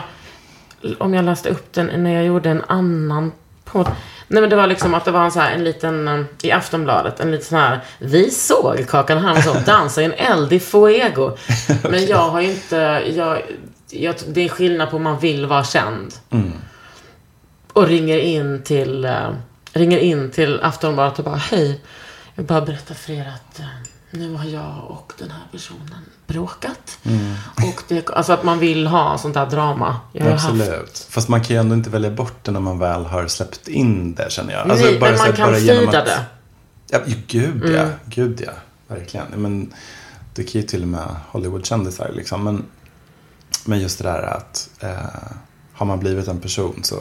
om 1.00 1.14
jag 1.14 1.26
läste 1.26 1.50
upp 1.50 1.74
den 1.74 2.04
när 2.04 2.14
jag 2.14 2.26
gjorde 2.26 2.50
en 2.50 2.64
annan 2.68 3.32
podd. 3.66 3.88
Nej 4.28 4.42
men 4.42 4.50
det 4.50 4.56
var 4.56 4.68
liksom 4.68 4.94
att 4.94 5.06
det 5.06 5.12
var 5.12 5.24
en 5.26 5.32
så 5.32 5.40
här, 5.40 5.52
en 5.52 5.64
liten, 5.64 6.08
eh, 6.08 6.22
i 6.42 6.52
Aftonbladet, 6.52 7.20
en 7.20 7.32
liten 7.32 7.46
sån 7.46 7.58
här, 7.60 7.80
vi 8.00 8.30
såg 8.32 8.86
Kakan 8.90 9.18
Hermansson 9.18 9.58
dansa 9.66 10.02
i 10.02 10.06
en 10.06 10.14
eld 10.14 10.54
i 10.54 10.60
Fuego. 10.60 11.38
Men 11.90 12.06
jag 12.06 12.30
har 12.30 12.42
ju 12.42 12.50
inte, 12.52 12.76
jag, 13.16 13.42
jag, 13.90 14.16
det 14.28 14.42
är 14.42 14.50
skillnad 14.50 14.90
på 14.90 14.96
om 14.96 15.04
man 15.04 15.20
vill 15.20 15.46
vara 15.46 15.64
känd. 15.64 16.14
Och 17.74 17.88
ringer 17.88 18.18
in 18.18 18.64
till, 18.64 19.06
eh, 19.06 19.30
ringer 19.74 19.98
in 19.98 20.32
till 20.32 20.60
Aftonbladet 20.64 21.20
och 21.20 21.26
bara, 21.26 21.36
hej, 21.36 21.82
jag 22.36 22.44
vill 22.44 22.46
bara 22.46 22.62
berätta 22.62 22.94
för 22.94 23.14
er 23.14 23.34
att 23.36 23.60
eh, 23.60 23.66
nu 24.14 24.34
har 24.36 24.46
jag 24.46 24.84
och 24.88 25.14
den 25.18 25.32
här 25.32 25.42
personen 25.52 26.06
bråkat. 26.28 27.00
Och 27.56 27.84
det, 27.88 28.10
alltså 28.10 28.34
att 28.34 28.44
man 28.44 28.60
vill 28.60 28.88
ha 28.88 29.18
sånt 29.18 29.34
där 29.34 29.46
drama. 29.46 30.00
Har 30.22 30.30
haft, 30.32 30.46
Absolut. 30.46 31.08
Fast 31.10 31.28
man 31.30 31.42
kan 31.42 31.56
ju 31.56 31.60
ändå 31.60 31.76
inte 31.76 31.90
välja 31.90 32.12
bort 32.12 32.34
det 32.44 32.52
när 32.52 32.60
man 32.60 32.80
väl 32.80 33.06
har 33.06 33.28
släppt 33.28 33.68
in 33.68 34.16
det 34.16 34.32
känner 34.32 34.54
jag. 34.54 34.70
Alltså, 34.70 34.86
Nej, 34.86 35.00
men 35.00 35.18
så 35.18 35.24
man 35.24 35.32
här, 35.34 35.38
kan 35.38 35.56
fida 35.56 36.00
att- 36.00 36.06
det. 36.06 36.26
Ja, 36.90 37.00
ju- 37.06 37.16
gud 37.28 37.64
ja. 37.76 37.82
Mm. 37.82 37.94
Gud 38.06 38.42
ja. 38.46 38.52
Verkligen. 38.88 39.26
Ja, 39.32 39.38
Men 39.38 39.74
det 40.34 40.44
kan 40.44 40.62
ju 40.62 40.68
till 40.68 40.82
och 40.82 40.88
med 40.88 41.08
Hollywoodkändisar 41.32 42.12
liksom. 42.14 42.44
Men, 42.44 42.66
men 43.66 43.80
just 43.80 43.98
det 43.98 44.04
där 44.04 44.22
att 44.24 44.70
eh, 44.80 44.90
har 45.74 45.86
man 45.86 46.00
blivit 46.00 46.28
en 46.28 46.40
person 46.40 46.80
så 46.84 46.96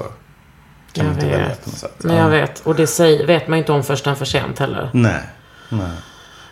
kan 0.92 1.06
man 1.06 1.14
Jag 1.14 1.24
inte 1.24 1.26
välja 1.26 1.48
vet. 1.48 1.64
på 1.64 1.70
något 1.70 1.78
sätt. 1.78 1.94
Men 2.04 2.16
jag 2.16 2.28
vet. 2.28 2.60
Och 2.66 2.74
det 2.74 2.86
säger, 2.86 3.26
vet 3.26 3.48
man 3.48 3.58
inte 3.58 3.72
om 3.72 3.82
förrän 3.84 4.16
för 4.16 4.24
sent 4.24 4.58
heller. 4.58 4.90
Nej. 4.92 5.22
Nej. 5.68 5.90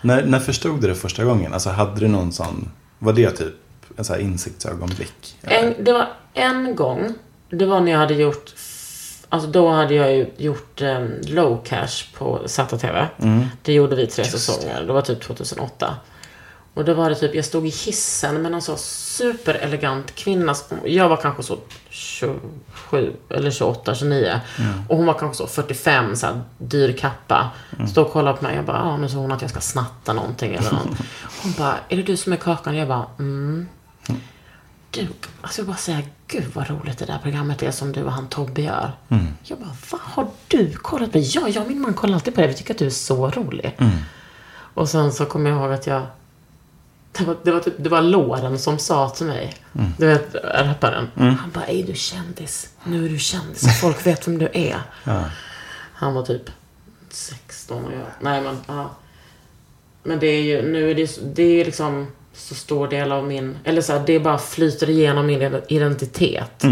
När, 0.00 0.24
när 0.24 0.38
förstod 0.38 0.80
du 0.80 0.88
det 0.88 0.94
första 0.94 1.24
gången? 1.24 1.54
Alltså 1.54 1.70
hade 1.70 2.00
du 2.00 2.08
någon 2.08 2.32
sån, 2.32 2.70
var 2.98 3.12
det 3.12 3.30
typ 3.30 3.54
en 3.96 4.04
sån 4.04 4.16
här 4.16 4.22
insiktsögonblick? 4.22 5.36
En, 5.42 5.74
det 5.84 5.92
var 5.92 6.08
en 6.34 6.76
gång. 6.76 7.14
Det 7.50 7.66
var 7.66 7.80
när 7.80 7.92
jag 7.92 7.98
hade 7.98 8.14
gjort... 8.14 8.54
Alltså 9.28 9.48
då 9.50 9.68
hade 9.68 9.94
jag 9.94 10.16
ju 10.16 10.26
gjort 10.36 10.82
eh, 10.82 11.06
low 11.22 11.64
cash 11.64 12.14
på 12.18 12.42
Satta 12.46 12.78
TV. 12.78 13.08
Det 13.62 13.72
gjorde 13.72 13.96
vi 13.96 14.06
tre 14.06 14.24
säsonger. 14.24 14.84
Det 14.86 14.92
var 14.92 15.02
typ 15.02 15.22
2008. 15.22 15.96
Och 16.74 16.84
då 16.84 16.94
var 16.94 17.10
det 17.10 17.16
typ, 17.16 17.34
jag 17.34 17.44
stod 17.44 17.66
i 17.66 17.68
hissen 17.68 18.42
med 18.42 18.52
någon 18.52 18.62
så 18.62 18.76
superelegant 18.76 20.14
kvinna. 20.14 20.54
Jag 20.84 21.08
var 21.08 21.16
kanske 21.16 21.42
så 21.42 21.58
27 22.20 23.12
eller 23.30 23.50
28, 23.50 23.94
29. 23.94 24.40
Och 24.88 24.96
hon 24.96 25.06
var 25.06 25.14
kanske 25.14 25.36
så 25.36 25.46
45, 25.46 26.16
så 26.16 26.26
här, 26.26 26.40
dyr 26.58 26.92
kappa. 26.92 27.50
Stod 27.90 28.06
och 28.06 28.12
kollade 28.12 28.38
på 28.38 28.44
mig. 28.44 28.56
Jag 28.56 28.64
bara, 28.64 28.78
ja 28.78 28.96
nu 28.96 29.08
sa 29.08 29.16
hon 29.16 29.32
att 29.32 29.42
jag 29.42 29.50
ska 29.50 29.60
snatta 29.60 30.12
någonting 30.12 30.54
eller 30.54 30.72
något. 30.72 30.98
Hon 31.42 31.52
bara, 31.58 31.74
är 31.88 31.96
det 31.96 32.02
du 32.02 32.16
som 32.16 32.32
är 32.32 32.36
Kakan? 32.36 32.76
Jag 32.76 32.88
bara, 32.88 33.06
mm. 33.18 33.68
Du, 34.90 35.06
alltså 35.40 35.60
jag 35.60 35.66
bara 35.66 35.76
säga, 35.76 36.02
gud 36.26 36.44
vad 36.54 36.70
roligt 36.70 36.98
det 36.98 37.04
där 37.04 37.18
programmet 37.22 37.62
är 37.62 37.70
som 37.70 37.92
du 37.92 38.02
och 38.02 38.12
han 38.12 38.28
Tobbe 38.28 38.62
gör. 38.62 38.92
Jag 39.42 39.58
bara, 39.58 39.76
vad 39.90 40.00
har 40.00 40.26
du 40.48 40.72
kollat 40.72 41.12
på? 41.12 41.18
Ja, 41.18 41.48
jag 41.48 41.62
och 41.62 41.68
min 41.68 41.80
man 41.80 41.94
kollar 41.94 42.14
alltid 42.14 42.34
på 42.34 42.40
det. 42.40 42.46
Vi 42.46 42.54
tycker 42.54 42.74
att 42.74 42.78
du 42.78 42.86
är 42.86 42.90
så 42.90 43.30
rolig. 43.30 43.78
Och 44.74 44.88
sen 44.88 45.12
så 45.12 45.26
kommer 45.26 45.50
jag 45.50 45.58
ihåg 45.58 45.72
att 45.72 45.86
jag 45.86 46.02
det 47.12 47.24
var, 47.24 47.36
det 47.44 47.50
var, 47.52 47.60
typ, 47.60 47.74
det 47.76 47.88
var 47.88 48.02
Loren 48.02 48.58
som 48.58 48.78
sa 48.78 49.08
till 49.10 49.26
mig, 49.26 49.54
du 49.98 50.06
vet 50.06 50.34
rapparen. 50.44 51.08
Han 51.14 51.50
bara, 51.54 51.66
är 51.66 51.84
du 51.84 51.94
kändis? 51.94 52.68
Nu 52.84 53.04
är 53.04 53.08
du 53.08 53.18
kändis. 53.18 53.80
Folk 53.80 54.06
vet 54.06 54.28
vem 54.28 54.38
du 54.38 54.48
är. 54.52 54.82
Han 55.94 56.14
var 56.14 56.22
typ 56.22 56.42
16 57.08 57.84
och 57.84 57.92
jag, 57.92 58.06
nej 58.20 58.42
men, 58.42 58.56
ja. 58.66 58.90
Men 60.02 60.18
det 60.18 60.26
är 60.26 60.42
ju, 60.42 60.72
nu 60.72 60.90
är 60.90 60.94
det, 60.94 61.34
det 61.34 61.42
är 61.42 61.54
ju 61.54 61.64
liksom 61.64 62.06
så 62.32 62.54
stor 62.54 62.88
del 62.88 63.12
av 63.12 63.26
min, 63.26 63.58
eller 63.64 63.82
så 63.82 63.92
här, 63.92 64.02
det 64.06 64.20
bara 64.20 64.38
flyter 64.38 64.90
igenom 64.90 65.26
min 65.26 65.60
identitet. 65.68 66.64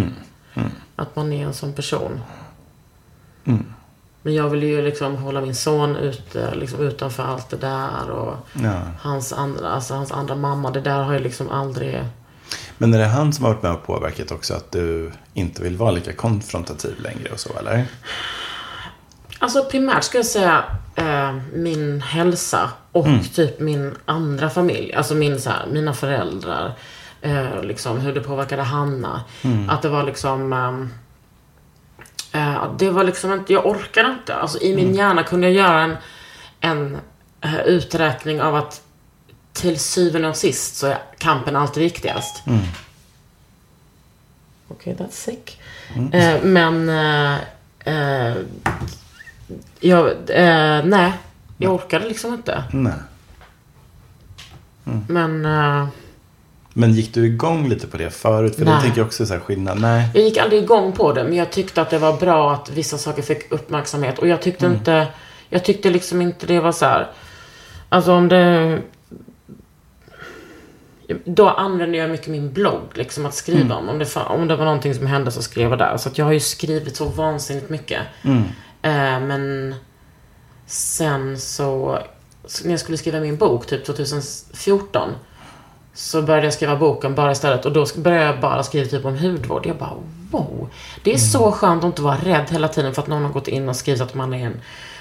Att 0.97 1.17
man 1.17 1.33
är 1.33 1.47
en 1.47 1.55
sån 1.55 1.73
person. 1.73 2.21
Men 4.29 4.35
jag 4.37 4.49
vill 4.49 4.63
ju 4.63 4.83
liksom 4.83 5.17
hålla 5.17 5.41
min 5.41 5.55
son 5.55 5.97
ute, 5.97 6.55
liksom 6.55 6.81
utanför 6.81 7.23
allt 7.23 7.51
det 7.51 7.57
där 7.57 8.11
och 8.11 8.37
Ja. 8.53 8.81
hans, 9.01 9.33
andra, 9.33 9.69
alltså 9.71 9.95
hans 9.95 10.13
andra 10.13 10.35
mamma. 10.35 10.71
Det 10.71 10.81
där 10.81 11.03
har 11.03 11.13
ju 11.13 11.19
liksom 11.19 11.51
aldrig... 11.51 12.05
Men 12.79 12.95
är 12.95 12.99
det 12.99 13.07
han 13.07 13.33
som 13.33 13.45
har 13.45 13.53
varit 13.53 13.63
med 13.63 13.73
och 13.73 13.87
påverkat 13.87 14.31
också 14.31 14.55
att 14.55 14.73
du 14.73 15.13
inte 15.35 15.63
vill 15.63 15.77
vara 15.77 15.91
lika 15.91 16.13
konfrontativ 16.13 17.01
längre 17.01 17.29
och 17.33 17.41
så 17.41 17.59
eller? 17.59 17.85
Alltså 19.39 19.65
primärt 19.65 20.05
skulle 20.05 20.19
jag 20.19 20.27
säga 20.27 20.65
eh, 20.97 21.37
min 21.55 22.01
hälsa 22.01 22.71
och 22.93 23.07
typ 23.35 23.61
min 23.61 23.95
andra 24.05 24.51
familj. 24.51 24.93
Alltså 24.95 25.15
min, 25.15 25.41
så 25.41 25.51
här, 25.51 25.67
mina 25.73 25.95
föräldrar. 25.95 26.73
Eh, 27.21 27.63
liksom 27.63 28.01
hur 28.01 28.15
det 28.15 28.21
påverkade 28.21 28.63
Hanna. 28.63 29.21
Att 29.69 29.83
det 29.83 29.89
var 29.89 30.03
liksom... 30.03 30.53
eh, 30.53 30.87
det 32.79 32.91
var 32.91 33.05
liksom 33.05 33.33
inte, 33.33 33.53
jag 33.53 33.67
orkade 33.67 34.09
inte. 34.09 34.35
Alltså 34.35 34.59
i 34.61 34.75
min 34.75 34.95
hjärna 34.95 35.23
kunde 35.23 35.47
jag 35.51 35.57
göra 35.67 35.83
en, 35.83 35.97
en 36.61 36.99
eh, 37.41 37.61
uträkning 37.61 38.43
av 38.43 38.55
att 38.55 38.83
till 39.53 39.81
syvende 39.81 40.29
och 40.29 40.37
sist 40.37 40.77
så 40.77 40.87
är 40.87 40.99
kampen 41.19 41.57
alltid 41.57 41.83
viktigast. 41.83 42.43
Okej, 44.69 44.97
that's 44.99 45.11
sick. 45.11 45.61
Eh, 46.13 46.43
men... 46.43 46.89
Eh, 46.89 47.39
eh, 47.85 48.37
jag, 49.81 50.13
nej, 50.85 51.13
jag 51.59 51.75
orkade 51.75 52.09
liksom 52.09 52.35
inte. 52.35 52.65
Nej. 52.73 52.93
Men 55.09 55.47
eh, 55.47 55.89
Men 56.79 56.93
gick 56.93 57.15
du 57.15 57.27
igång 57.27 57.69
lite 57.69 57.87
på 57.87 57.97
det 57.97 58.11
förut? 58.11 58.57
För 58.57 58.65
det 58.65 58.71
Nej. 58.71 58.83
tänker 58.83 58.99
jag 58.99 59.07
också 59.07 59.23
är 59.23 59.27
så 59.27 59.33
här 59.33 59.41
skillnad. 59.41 59.81
Nej. 59.81 60.09
jag 60.15 60.25
gick 60.25 60.37
aldrig 60.37 60.63
igång 60.63 60.93
på 60.93 61.13
det. 61.13 61.25
Men 61.25 61.33
jag 61.33 61.53
tyckte 61.53 61.83
att 61.83 61.91
det 61.91 61.99
var 61.99 62.17
bra 62.17 62.53
att 62.53 62.71
vissa 62.71 62.99
saker 62.99 63.23
fick 63.23 63.53
uppmärksamhet. 63.53 64.19
Och 64.19 64.29
jag 64.29 64.43
tyckte 64.43 64.67
inte... 64.67 65.07
Jag 65.49 65.65
tyckte 65.65 65.91
liksom 65.91 66.23
inte 66.23 66.47
det 66.47 66.61
var 66.61 66.73
så 66.73 66.85
här... 66.85 67.11
Alltså 67.89 68.13
om 68.13 68.29
det... 68.29 68.79
Då 71.25 71.49
använde 71.49 71.99
jag 71.99 72.11
mycket 72.11 72.29
min 72.29 72.53
blogg, 72.53 72.83
liksom 72.95 73.27
att 73.27 73.35
skriva 73.35 73.75
om. 73.75 73.89
Om 73.89 73.99
det, 73.99 74.17
om 74.17 74.49
det 74.49 74.57
var 74.57 74.65
någonting 74.65 74.95
som 74.95 75.07
hände 75.07 75.31
så 75.31 75.43
skrev 75.43 75.71
jag 75.71 75.79
där. 75.79 75.97
Så 75.97 76.09
att 76.09 76.19
jag 76.19 76.25
har 76.25 76.33
ju 76.33 76.41
skrivit 76.41 76.97
så 76.97 77.05
vansinnigt 77.05 77.71
mycket. 77.71 78.01
Eh, 78.83 79.21
men 79.21 79.75
sen 80.67 81.39
så, 81.39 81.99
så, 82.45 82.65
när 82.65 82.71
jag 82.71 82.81
skulle 82.81 82.99
skriva 82.99 83.21
min 83.21 83.37
bok, 83.37 83.67
typ 83.67 83.85
2014, 83.85 85.11
så 85.99 86.23
började 86.23 86.47
jag 86.47 86.55
skriva 86.55 86.77
boken 86.77 87.15
bara 87.15 87.33
istället. 87.33 87.67
Och 87.67 87.73
då 87.73 87.87
började 87.97 88.25
jag 88.25 88.41
bara 88.41 88.63
skriva 88.63 88.89
typ 88.89 89.05
om 89.05 89.19
hudvård. 89.19 89.67
Jag 89.67 89.77
bara, 89.77 89.95
wow. 90.31 90.69
Det 91.03 91.13
är 91.13 91.19
så 91.19 91.53
skönt 91.53 91.85
att 91.85 91.87
inte 91.87 92.03
vara 92.03 92.17
rädd 92.17 92.47
hela 92.51 92.69
tiden 92.69 92.95
för 92.95 93.03
att 93.03 93.09
någon 93.09 93.23
har 93.23 93.31
gått 93.31 93.49
in 93.49 93.69
och 93.69 93.77
skrivit 93.77 94.03
att 94.03 94.15
man 94.15 94.35
är 94.35 94.47
en 94.47 94.61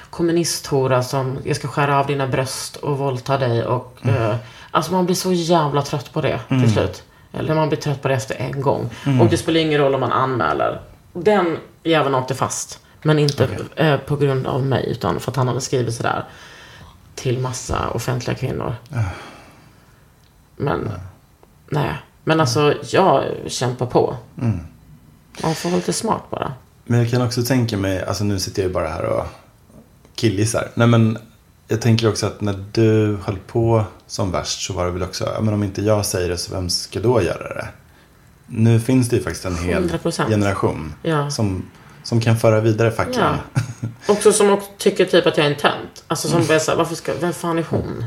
kommunisthora 0.09 1.03
som 1.03 1.37
jag 1.43 1.55
ska 1.55 1.67
skära 1.67 1.99
av 1.99 2.07
dina 2.07 2.27
bröst 2.27 2.75
och 2.75 2.97
våldta 2.97 3.37
dig. 3.37 3.65
Och, 3.65 3.97
eh, 4.05 4.35
alltså 4.71 4.91
man 4.91 5.05
blir 5.05 5.15
så 5.15 5.33
jävla 5.33 5.81
trött 5.81 6.13
på 6.13 6.21
det 6.21 6.39
till 6.47 6.73
slut. 6.73 7.03
Eller 7.33 7.55
man 7.55 7.69
blir 7.69 7.79
trött 7.79 8.01
på 8.01 8.07
det 8.07 8.13
efter 8.13 8.35
en 8.35 8.61
gång. 8.61 8.89
Och 9.21 9.27
det 9.29 9.37
spelar 9.37 9.59
ingen 9.59 9.81
roll 9.81 9.93
om 9.93 10.01
man 10.01 10.11
anmäler. 10.11 10.81
Den 11.13 11.57
jäveln 11.83 12.15
åkte 12.15 12.35
fast. 12.35 12.79
Men 13.01 13.19
inte 13.19 13.49
eh, 13.75 13.97
på 13.97 14.15
grund 14.15 14.47
av 14.47 14.65
mig, 14.65 14.85
utan 14.89 15.19
för 15.19 15.31
att 15.31 15.37
han 15.37 15.47
hade 15.47 15.61
skrivit 15.61 15.95
sådär 15.95 16.23
till 17.15 17.39
massa 17.39 17.89
offentliga 17.89 18.35
kvinnor. 18.35 18.75
Men, 20.57 20.91
nej. 21.69 21.95
Men 22.23 22.39
alltså, 22.39 22.73
jag 22.83 23.23
kämpar 23.47 23.85
på. 23.85 24.17
Man 25.43 25.55
får 25.55 25.69
vara 25.69 25.77
lite 25.77 25.93
smart 25.93 26.23
bara. 26.29 26.53
Men 26.85 26.99
jag 26.99 27.09
kan 27.09 27.21
också 27.21 27.43
tänka 27.43 27.77
mig, 27.77 28.03
alltså 28.05 28.23
nu 28.23 28.39
sitter 28.39 28.61
jag 28.61 28.67
ju 28.69 28.73
bara 28.73 28.87
här 28.87 29.03
och 29.05 29.25
killgissar. 30.15 30.67
Nej 30.73 30.87
men 30.87 31.17
jag 31.67 31.81
tänker 31.81 32.09
också 32.09 32.25
att 32.25 32.41
när 32.41 32.65
du 32.71 33.17
höll 33.23 33.37
på 33.47 33.83
som 34.07 34.31
värst 34.31 34.61
så 34.61 34.73
var 34.73 34.85
det 34.85 34.91
väl 34.91 35.03
också, 35.03 35.25
ja, 35.35 35.41
men 35.41 35.53
om 35.53 35.63
inte 35.63 35.81
jag 35.81 36.05
säger 36.05 36.29
det 36.29 36.37
så 36.37 36.55
vem 36.55 36.69
ska 36.69 36.99
då 36.99 37.21
göra 37.21 37.53
det? 37.53 37.67
Nu 38.47 38.79
finns 38.79 39.09
det 39.09 39.15
ju 39.15 39.23
faktiskt 39.23 39.45
en 39.45 39.57
hel 39.57 39.89
100%. 39.89 40.27
generation 40.29 40.93
Ja. 41.03 41.29
som, 41.31 41.65
som 42.03 42.21
kan 42.21 42.37
föra 42.37 42.59
vidare 42.59 42.91
facklan. 42.91 43.35
Ja. 43.53 43.61
Också 44.07 44.33
som 44.33 44.49
också 44.49 44.69
tycker 44.77 45.05
typ 45.05 45.25
att 45.25 45.37
jag 45.37 45.45
är 45.45 45.51
en 45.51 45.57
tönt. 45.57 46.03
Alltså 46.07 46.27
som 46.27 46.45
börjar 46.45 46.59
säga, 46.59 46.77
varför 46.77 46.95
ska, 46.95 47.13
vem 47.21 47.33
fan 47.33 47.57
är 47.57 47.65
hon? 47.69 48.05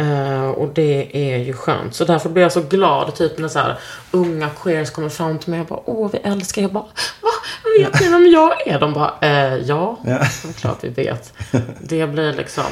Eh, 0.00 0.48
och 0.50 0.68
det 0.74 1.16
är 1.32 1.38
ju 1.38 1.52
skönt. 1.52 1.94
Så 1.94 2.04
därför 2.04 2.28
blir 2.30 2.42
jag 2.42 2.52
så 2.52 2.62
glad 2.62 3.14
typ 3.14 3.38
när 3.38 3.48
så 3.48 3.58
här 3.58 3.78
unga 4.10 4.48
queers 4.62 4.90
kommer 4.90 5.08
fram 5.08 5.38
till 5.38 5.50
mig 5.50 5.60
och 5.60 5.66
bara, 5.66 5.80
åh 5.84 6.10
vi 6.12 6.18
älskar. 6.18 6.62
Jag 6.62 6.72
bara, 6.72 6.84
va? 7.22 7.30
Vet 7.78 8.00
ni 8.00 8.08
vem 8.08 8.26
jag 8.26 8.66
är? 8.66 8.80
De 8.80 8.92
bara, 8.92 9.14
eh, 9.20 9.54
ja. 9.54 9.98
Ja. 10.04 10.18
Det 10.42 10.48
är 10.48 10.52
klart 10.52 10.78
vi 10.84 10.88
vet. 10.88 11.32
Det 11.80 12.06
blir 12.06 12.32
liksom... 12.32 12.64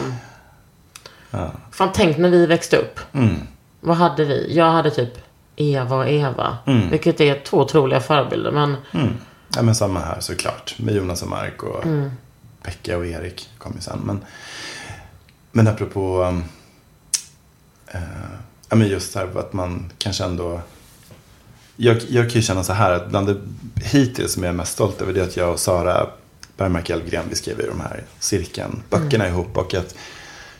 Fan, 1.72 1.90
tänk 1.94 2.18
när 2.18 2.28
vi 2.30 2.46
växte 2.46 2.76
upp. 2.76 3.00
Vad 3.80 3.96
hade 3.96 4.24
vi? 4.24 4.54
Jag 4.54 4.70
hade 4.70 4.90
typ 4.90 5.12
Eva 5.56 5.96
och 5.96 6.08
Eva. 6.08 6.58
Vilket 6.90 7.20
är 7.20 7.40
två 7.44 7.56
otroliga 7.58 8.00
förebilder. 8.00 8.50
Men 8.50 8.76
Ja, 9.56 9.62
men 9.62 9.74
samma 9.74 10.00
här 10.00 10.20
såklart. 10.20 10.74
Med 10.78 10.94
Jonas 10.94 11.22
och 11.22 11.28
Mark 11.28 11.62
och 11.62 11.84
Mm. 11.84 12.10
Pekka 12.62 12.98
och 12.98 13.06
Erik 13.06 13.48
kom 13.58 13.72
ju 13.76 13.80
sen. 13.80 14.00
Men, 14.04 14.24
men 15.52 15.68
apropå 15.68 16.22
um, 16.22 16.44
eh, 17.90 18.00
ja, 18.68 18.76
men 18.76 18.88
just 18.88 19.14
här 19.14 19.28
att 19.38 19.52
man 19.52 19.92
kanske 19.98 20.24
ändå... 20.24 20.60
Jag, 21.76 21.96
jag 22.08 22.24
kan 22.30 22.34
ju 22.34 22.42
känna 22.42 22.64
så 22.64 22.72
här 22.72 22.92
att 22.92 23.08
bland 23.10 23.26
det 23.26 23.36
hittills 23.84 24.32
som 24.32 24.42
jag 24.42 24.50
är 24.50 24.56
mest 24.56 24.72
stolt 24.72 25.02
över 25.02 25.12
det 25.12 25.20
är 25.20 25.24
att 25.24 25.36
jag 25.36 25.52
och 25.52 25.60
Sara 25.60 26.06
Bergmark 26.56 26.90
Elfgren, 26.90 27.24
vi 27.30 27.36
skrev 27.36 27.60
ju 27.60 27.66
de 27.66 27.80
här 27.80 28.02
cirkeln, 28.20 28.82
böckerna 28.90 29.24
Mm. 29.24 29.34
ihop. 29.38 29.56
Och 29.56 29.74
att 29.74 29.94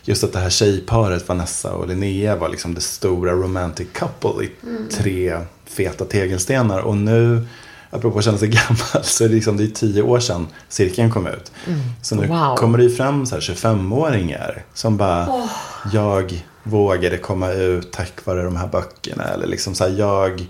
just 0.03 0.23
att 0.23 0.33
det 0.33 0.39
här 0.39 0.49
tjejparet 0.49 1.27
Vanessa 1.27 1.71
och 1.73 1.87
Linnea 1.87 2.35
var 2.35 2.49
liksom 2.49 2.73
det 2.73 2.81
stora 2.81 3.31
romantic 3.31 3.87
couple 3.93 4.45
i 4.45 4.51
Mm. 4.63 4.89
tre 4.91 5.39
feta 5.65 6.05
tegelstenar. 6.05 6.79
Och 6.79 6.97
nu, 6.97 7.47
apropå 7.89 8.17
att 8.19 8.25
känna 8.25 8.37
sig 8.37 8.47
gammal, 8.67 9.03
så 9.03 9.23
är 9.23 9.29
det, 9.29 9.35
liksom, 9.35 9.57
det 9.57 9.63
är 9.63 9.67
tio 9.67 10.01
år 10.01 10.19
sedan 10.19 10.47
cirkeln 10.69 11.11
kom 11.11 11.27
ut. 11.27 11.51
Så 12.01 12.15
nu 12.15 12.27
Wow. 12.27 12.55
kommer 12.55 12.77
det 12.77 12.83
ju 12.83 12.95
fram 12.95 13.25
så 13.25 13.35
här 13.35 13.41
25-åringar 13.41 14.63
som 14.73 14.97
bara, 14.97 15.47
jag 15.93 16.43
vågade 16.69 17.17
komma 17.17 17.51
ut 17.51 17.91
tack 17.91 18.25
vare 18.25 18.43
de 18.43 18.55
här 18.55 18.67
böckerna. 18.67 19.23
Eller 19.23 19.47
liksom 19.47 19.75
så 19.75 19.83
här, 19.83 19.91
jag, 19.91 20.47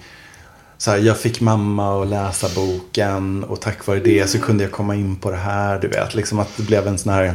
så 0.77 0.91
här, 0.91 0.97
jag 0.97 1.17
fick 1.17 1.41
mamma 1.41 2.01
att 2.01 2.07
läsa 2.07 2.47
boken 2.55 3.43
och 3.43 3.61
tack 3.61 3.87
vare 3.87 3.99
det 3.99 4.29
så 4.29 4.39
kunde 4.39 4.63
jag 4.63 4.71
komma 4.71 4.95
in 4.95 5.15
på 5.15 5.31
det 5.31 5.37
här. 5.37 5.79
Du 5.79 5.87
vet, 5.87 6.15
liksom 6.15 6.39
att 6.39 6.57
det 6.57 6.63
blev 6.63 6.87
en 6.87 6.97
sån 6.97 7.13
här 7.13 7.33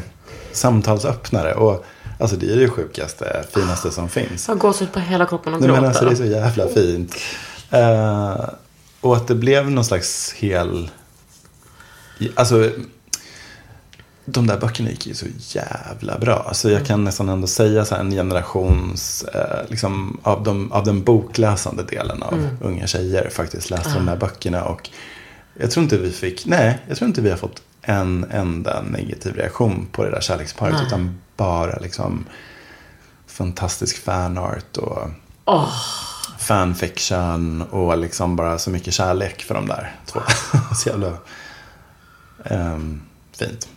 samtalsöppnare. 0.52 1.54
Och 1.54 1.84
alltså 2.20 2.36
det 2.36 2.52
är 2.52 2.56
det 2.56 2.68
sjukaste, 2.68 3.44
finaste 3.54 3.90
som 3.90 4.08
finns. 4.08 4.48
jag 4.48 4.58
gåshud 4.58 4.92
på 4.92 5.00
hela 5.00 5.26
kroppen 5.26 5.54
och 5.54 5.60
Nej, 5.60 5.68
gråter. 5.68 5.80
men 5.80 5.88
alltså, 5.88 6.04
det 6.04 6.10
är 6.10 6.16
så 6.16 6.24
jävla 6.24 6.68
fint. 6.68 7.16
Eh, 7.70 8.48
och 9.00 9.16
att 9.16 9.28
det 9.28 9.34
blev 9.34 9.70
någon 9.70 9.84
slags 9.84 10.32
hel... 10.32 10.90
Alltså, 12.34 12.70
de 14.24 14.46
där 14.46 14.58
böckerna 14.58 14.90
gick 14.90 15.06
ju 15.06 15.14
så 15.14 15.26
jävla 15.38 16.18
bra. 16.18 16.44
Alltså, 16.48 16.70
jag 16.70 16.86
kan 16.86 17.04
nästan 17.04 17.28
ändå 17.28 17.46
säga 17.46 17.84
så 17.84 17.94
här, 17.94 18.00
en 18.00 18.10
generations, 18.10 19.24
eh, 19.24 19.68
liksom, 19.68 20.20
av, 20.22 20.42
de, 20.42 20.72
av 20.72 20.84
den 20.84 21.02
bokläsande 21.02 21.82
delen 21.82 22.22
av 22.22 22.48
unga 22.60 22.86
tjejer 22.86 23.30
faktiskt 23.30 23.70
läste 23.70 23.94
de 23.94 24.06
där 24.06 24.16
böckerna. 24.16 24.64
Och 24.64 24.90
jag 25.54 25.70
tror 25.70 25.84
inte 25.84 25.98
vi 25.98 26.10
fick, 26.10 26.46
nej, 26.46 26.78
jag 26.88 26.96
tror 26.96 27.08
inte 27.08 27.20
vi 27.20 27.30
har 27.30 27.36
fått 27.36 27.62
en 27.82 28.26
enda 28.30 28.82
negativ 28.82 29.34
reaktion 29.34 29.86
på 29.92 30.04
det 30.04 30.10
där 30.10 30.20
kärleksparet. 30.20 30.74
Nej. 30.74 30.86
Utan 30.86 31.20
bara 31.36 31.78
liksom 31.78 32.26
fantastisk 33.26 34.04
fanart 34.04 34.76
och 34.76 35.08
fanfiction 36.38 37.62
och 37.62 37.98
liksom 37.98 38.36
bara 38.36 38.58
så 38.58 38.70
mycket 38.70 38.94
kärlek 38.94 39.42
för 39.42 39.54
de 39.54 39.66
där 39.66 39.96
två. 40.06 40.20
så 40.74 40.88
jävla 40.88 41.12
ehm, 42.44 43.02
fint. 43.38 43.68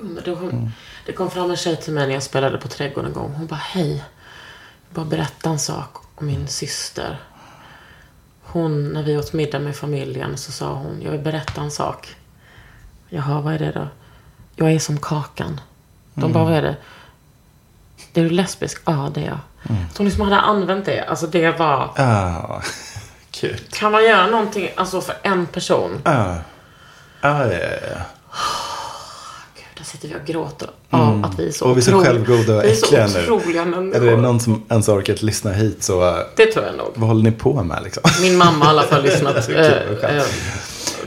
Men 0.00 0.24
Det, 0.24 0.30
hon, 0.30 0.72
det 1.06 1.12
kom 1.12 1.30
fram 1.30 1.50
en 1.50 1.56
tjej 1.56 1.76
till 1.76 1.92
mig 1.92 2.06
när 2.06 2.14
jag 2.14 2.22
spelade 2.22 2.58
på 2.58 2.68
Trädgården 2.68 3.10
en 3.10 3.14
gång. 3.14 3.32
Hon 3.32 3.46
bara, 3.46 3.60
hej. 3.62 4.04
Jag 4.88 4.94
bara 4.94 5.04
berätta 5.04 5.50
en 5.50 5.58
sak 5.58 5.96
om 6.14 6.26
min 6.26 6.48
syster. 6.48 7.20
Hon, 8.42 8.92
när 8.92 9.02
vi 9.02 9.16
åt 9.16 9.32
middag 9.32 9.58
med 9.58 9.76
familjen 9.76 10.36
så 10.36 10.52
sa 10.52 10.72
hon, 10.72 11.02
jag 11.02 11.10
vill 11.10 11.20
berätta 11.20 11.60
en 11.60 11.70
sak. 11.70 12.16
Jaha, 13.08 13.40
vad 13.40 13.54
är 13.54 13.58
det 13.58 13.72
då? 13.72 13.88
Jag 14.56 14.72
är 14.72 14.78
som 14.78 14.98
Kakan. 15.00 15.60
De 16.14 16.32
bara, 16.32 16.44
vad 16.44 16.52
är 16.54 16.62
det? 16.62 16.76
Är 18.14 18.22
du 18.22 18.30
lesbisk? 18.30 18.82
Ja, 18.84 19.10
det 19.14 19.20
är 19.20 19.26
jag. 19.26 19.38
Så 19.92 19.98
hon 19.98 20.06
liksom 20.06 20.22
hade 20.22 20.40
använt 20.40 20.84
det. 20.86 21.04
Alltså 21.04 21.26
det 21.26 21.50
var... 21.58 21.90
Ah, 21.96 22.62
kul. 23.30 23.60
Kan 23.70 23.92
man 23.92 24.04
göra 24.04 24.26
någonting 24.26 24.70
alltså 24.76 25.00
för 25.00 25.14
en 25.22 25.46
person? 25.46 26.02
Ah. 26.04 26.34
Ah, 27.20 27.44
ja, 27.44 27.52
ja, 27.52 27.76
ja. 27.90 28.02
Sitter 30.00 30.08
vi 30.08 30.14
och 30.14 30.26
gråter 30.26 30.68
av 30.90 31.24
att 31.24 31.38
vi 31.38 31.48
är 31.48 31.52
så 31.52 31.64
Och 31.64 31.76
vi 31.76 31.80
är 31.80 31.84
så 31.84 32.02
självgoda 32.04 32.56
och 32.56 32.64
äckliga 32.64 33.06
nu. 33.06 33.92
är 33.94 34.00
det 34.00 34.16
någon 34.16 34.40
som 34.40 34.62
ens 34.68 34.88
orkat 34.88 35.22
lyssna 35.22 35.52
hit 35.52 35.82
så 35.82 36.08
eh, 36.08 36.14
Det 36.36 36.46
tror 36.46 36.64
jag 36.64 36.76
nog. 36.76 36.86
vad 36.94 37.08
håller 37.08 37.22
ni 37.22 37.32
på 37.32 37.62
med 37.62 37.82
liksom? 37.84 38.02
Min 38.22 38.36
mamma 38.38 38.64
har 38.64 38.72
i 38.74 38.78
alla 38.78 38.82
fall 38.82 39.02
lyssnat. 39.08 39.48
Eh, 39.48 39.66
eh, 39.66 40.22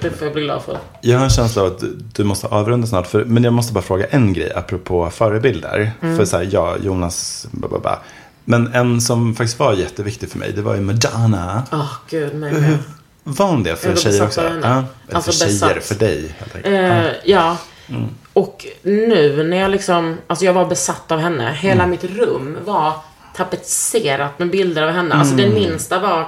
det 0.01 0.09
får 0.09 0.27
jag 0.27 0.33
bli 0.33 0.43
glad 0.43 0.61
för. 0.61 0.77
Jag 1.01 1.17
har 1.17 1.23
en 1.23 1.29
känsla 1.29 1.61
av 1.61 1.67
att 1.67 1.83
du- 2.13 2.23
måste 2.23 2.47
avrunda 2.47 2.87
snart. 2.87 3.07
För, 3.07 3.25
men 3.25 3.43
jag 3.43 3.53
måste 3.53 3.73
bara 3.73 3.81
fråga 3.83 4.05
en 4.05 4.33
grej 4.33 4.53
apropå 4.55 5.09
förebilder. 5.09 5.91
Mm. 6.01 6.17
För 6.17 6.25
så 6.25 6.37
här, 6.37 6.49
ja, 6.51 6.75
Jonas, 6.83 7.47
ba. 7.51 7.99
Men 8.45 8.73
en 8.73 9.01
som 9.01 9.35
faktiskt 9.35 9.59
var 9.59 9.73
jätteviktig 9.73 10.29
för 10.29 10.37
mig, 10.39 10.51
det 10.55 10.61
var 10.61 10.75
ju 10.75 10.81
Madonna. 10.81 11.63
Åh, 11.71 11.91
gud, 12.09 12.35
mig 12.35 12.53
med. 12.53 12.77
var 13.23 13.47
hon 13.47 13.63
det 13.63 13.75
för 13.75 13.95
tjejer 13.95 14.23
också? 14.23 14.41
Ja, 14.63 14.83
Alltså 15.11 15.31
för 15.31 15.37
tjejer, 15.39 15.53
besatt. 15.75 15.83
för 15.83 15.95
dig 15.95 16.35
helt 16.39 16.55
enkelt. 16.55 17.15
Ja. 17.25 17.57
Mm. 17.89 18.05
Och 18.39 18.65
nu 18.81 19.43
när 19.43 19.57
jag 19.57 19.71
liksom, 19.71 20.17
alltså 20.27 20.45
jag 20.45 20.53
var 20.53 20.65
besatt 20.65 21.11
av 21.11 21.19
henne. 21.19 21.51
Hela 21.61 21.83
Mm. 21.83 21.89
mitt 21.89 22.03
rum 22.03 22.57
var 22.65 22.93
tapetserat 23.35 24.39
med 24.39 24.49
bilder 24.49 24.83
av 24.83 24.89
henne. 24.91 25.15
Alltså 25.15 25.35
den 25.35 25.53
minsta 25.53 25.99
var 25.99 26.19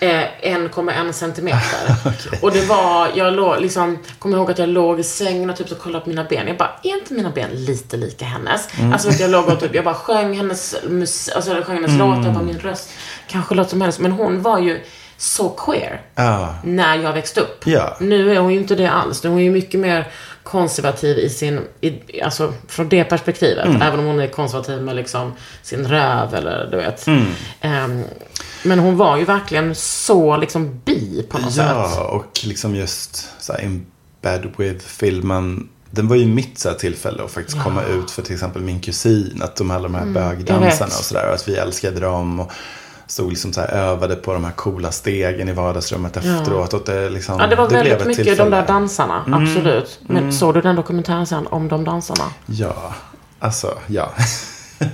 eh, 0.00 0.08
1,1 0.42 1.12
centimeter. 1.12 1.94
Och 2.42 2.52
det 2.52 2.66
var, 2.66 3.08
jag 3.14 3.32
låg, 3.32 3.60
liksom, 3.60 3.98
kommer 4.18 4.36
ihåg 4.36 4.50
att 4.50 4.58
jag 4.58 4.68
låg 4.68 5.00
i 5.00 5.02
sängen 5.02 5.50
och 5.50 5.56
typ 5.56 5.68
så 5.68 5.74
kollade 5.74 6.04
på 6.04 6.08
mina 6.10 6.24
ben. 6.24 6.46
Jag 6.46 6.56
bara, 6.56 6.70
är 6.82 6.98
inte 6.98 7.14
mina 7.14 7.30
ben 7.30 7.50
lite 7.52 7.96
lika 7.96 8.24
hennes? 8.24 8.68
Alltså 8.92 9.08
att 9.08 9.20
jag 9.20 9.30
låg 9.30 9.48
och 9.48 9.60
typ, 9.60 9.74
jag 9.74 9.84
bara 9.84 9.94
sjöng 9.94 10.36
hennes 10.36 10.76
musik, 10.88 11.34
alltså 11.36 11.50
jag 11.54 11.64
sjöng 11.64 11.76
hennes 11.76 11.98
låtar, 11.98 12.22
jag 12.24 12.34
bara, 12.34 12.44
min 12.44 12.58
röst 12.58 12.90
kanske 13.28 13.54
låter 13.54 13.70
som 13.70 13.80
hennes. 13.80 13.98
Men 13.98 14.12
hon 14.12 14.42
var 14.42 14.58
ju 14.58 14.80
så 15.20 15.48
queer 15.48 16.00
Ja. 16.14 16.54
när 16.64 16.96
jag 16.98 17.12
växte 17.12 17.40
upp. 17.40 17.62
Ja. 17.66 17.96
Nu 18.00 18.32
är 18.34 18.38
hon 18.38 18.52
ju 18.52 18.58
inte 18.60 18.74
det 18.74 18.86
alls. 18.90 19.22
Nu 19.22 19.28
är 19.30 19.32
hon 19.32 19.42
ju 19.44 19.50
mycket 19.50 19.80
mer 19.80 20.08
konservativ 20.50 21.18
i 21.18 21.28
sin, 21.30 21.60
i, 21.80 22.22
alltså 22.22 22.52
från 22.68 22.88
det 22.88 23.04
perspektivet. 23.04 23.66
Mm. 23.66 23.82
Även 23.82 24.00
om 24.00 24.06
hon 24.06 24.20
är 24.20 24.26
konservativ 24.26 24.82
med 24.82 24.96
liksom 24.96 25.32
sin 25.62 25.86
röv 25.88 26.34
eller 26.34 26.68
du 26.70 26.76
vet. 26.76 27.06
Mm. 27.06 27.24
Ehm, 27.60 28.02
men 28.62 28.78
hon 28.78 28.96
var 28.96 29.16
ju 29.16 29.24
verkligen 29.24 29.74
så 29.74 30.36
liksom 30.36 30.80
bi 30.84 31.26
på 31.30 31.38
något 31.38 31.52
sätt. 31.52 31.66
Ja, 31.68 32.04
och 32.04 32.40
liksom 32.44 32.74
just 32.74 33.28
så 33.40 33.52
här, 33.52 33.62
In 33.64 33.86
Bed 34.22 34.52
With-filmen. 34.56 35.68
Den 35.90 36.08
var 36.08 36.16
ju 36.16 36.26
mitt 36.26 36.58
så 36.58 36.72
tillfälle 36.74 37.24
att 37.24 37.30
faktiskt 37.30 37.62
komma 37.62 37.82
ut 37.84 38.10
för 38.10 38.22
till 38.22 38.34
exempel 38.34 38.62
min 38.62 38.80
kusin. 38.80 39.40
Att 39.44 39.56
de 39.56 39.70
alla 39.70 39.82
de 39.82 39.94
här 39.94 40.04
bögdansarna 40.06 40.56
Mm, 40.56 40.70
vet. 40.70 40.82
och 40.98 41.04
sådär. 41.04 41.32
Att 41.34 41.48
vi 41.48 41.56
älskade 41.56 42.00
dem. 42.00 42.40
Och 42.40 42.52
stod 43.08 43.30
liksom 43.30 43.52
så 43.52 43.60
här, 43.60 43.68
övade 43.68 44.16
på 44.16 44.32
de 44.32 44.44
här 44.44 44.52
coola 44.52 44.92
stegen 44.92 45.48
i 45.48 45.52
vardagsrummet 45.52 46.16
efteråt. 46.16 46.74
Och 46.74 46.82
det, 46.86 47.08
liksom, 47.10 47.40
Ja, 47.40 47.46
det 47.46 47.56
var 47.56 47.68
blev 47.68 47.78
väldigt 47.84 48.06
mycket 48.06 48.16
de 48.16 48.24
tillfälle. 48.24 48.42
Mm. 48.56 48.58
där 48.60 48.66
dansarna. 48.74 49.24
Absolut. 49.32 50.00
Men 50.02 50.32
såg 50.32 50.54
du 50.54 50.60
den 50.60 50.76
dokumentären 50.76 51.26
sen 51.26 51.46
om 51.46 51.68
de 51.68 51.84
dansarna? 51.84 52.24
Ja, 52.46 52.94
alltså 53.38 53.78
ja. 53.86 54.12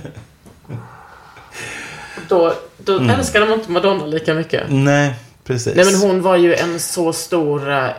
Då, 2.27 2.53
då 2.77 2.93
Mm. 2.97 3.09
älskade 3.09 3.45
man 3.45 3.59
inte 3.59 3.71
Madonna 3.71 4.05
lika 4.05 4.33
mycket. 4.33 4.63
Nej, 4.69 5.15
precis. 5.43 5.75
Nej 5.75 5.85
men 5.85 5.95
hon 5.95 6.21
var 6.21 6.35
ju 6.35 6.55
en 6.55 6.79
så 6.79 7.13
stor 7.13 7.71
eh, 7.71 7.89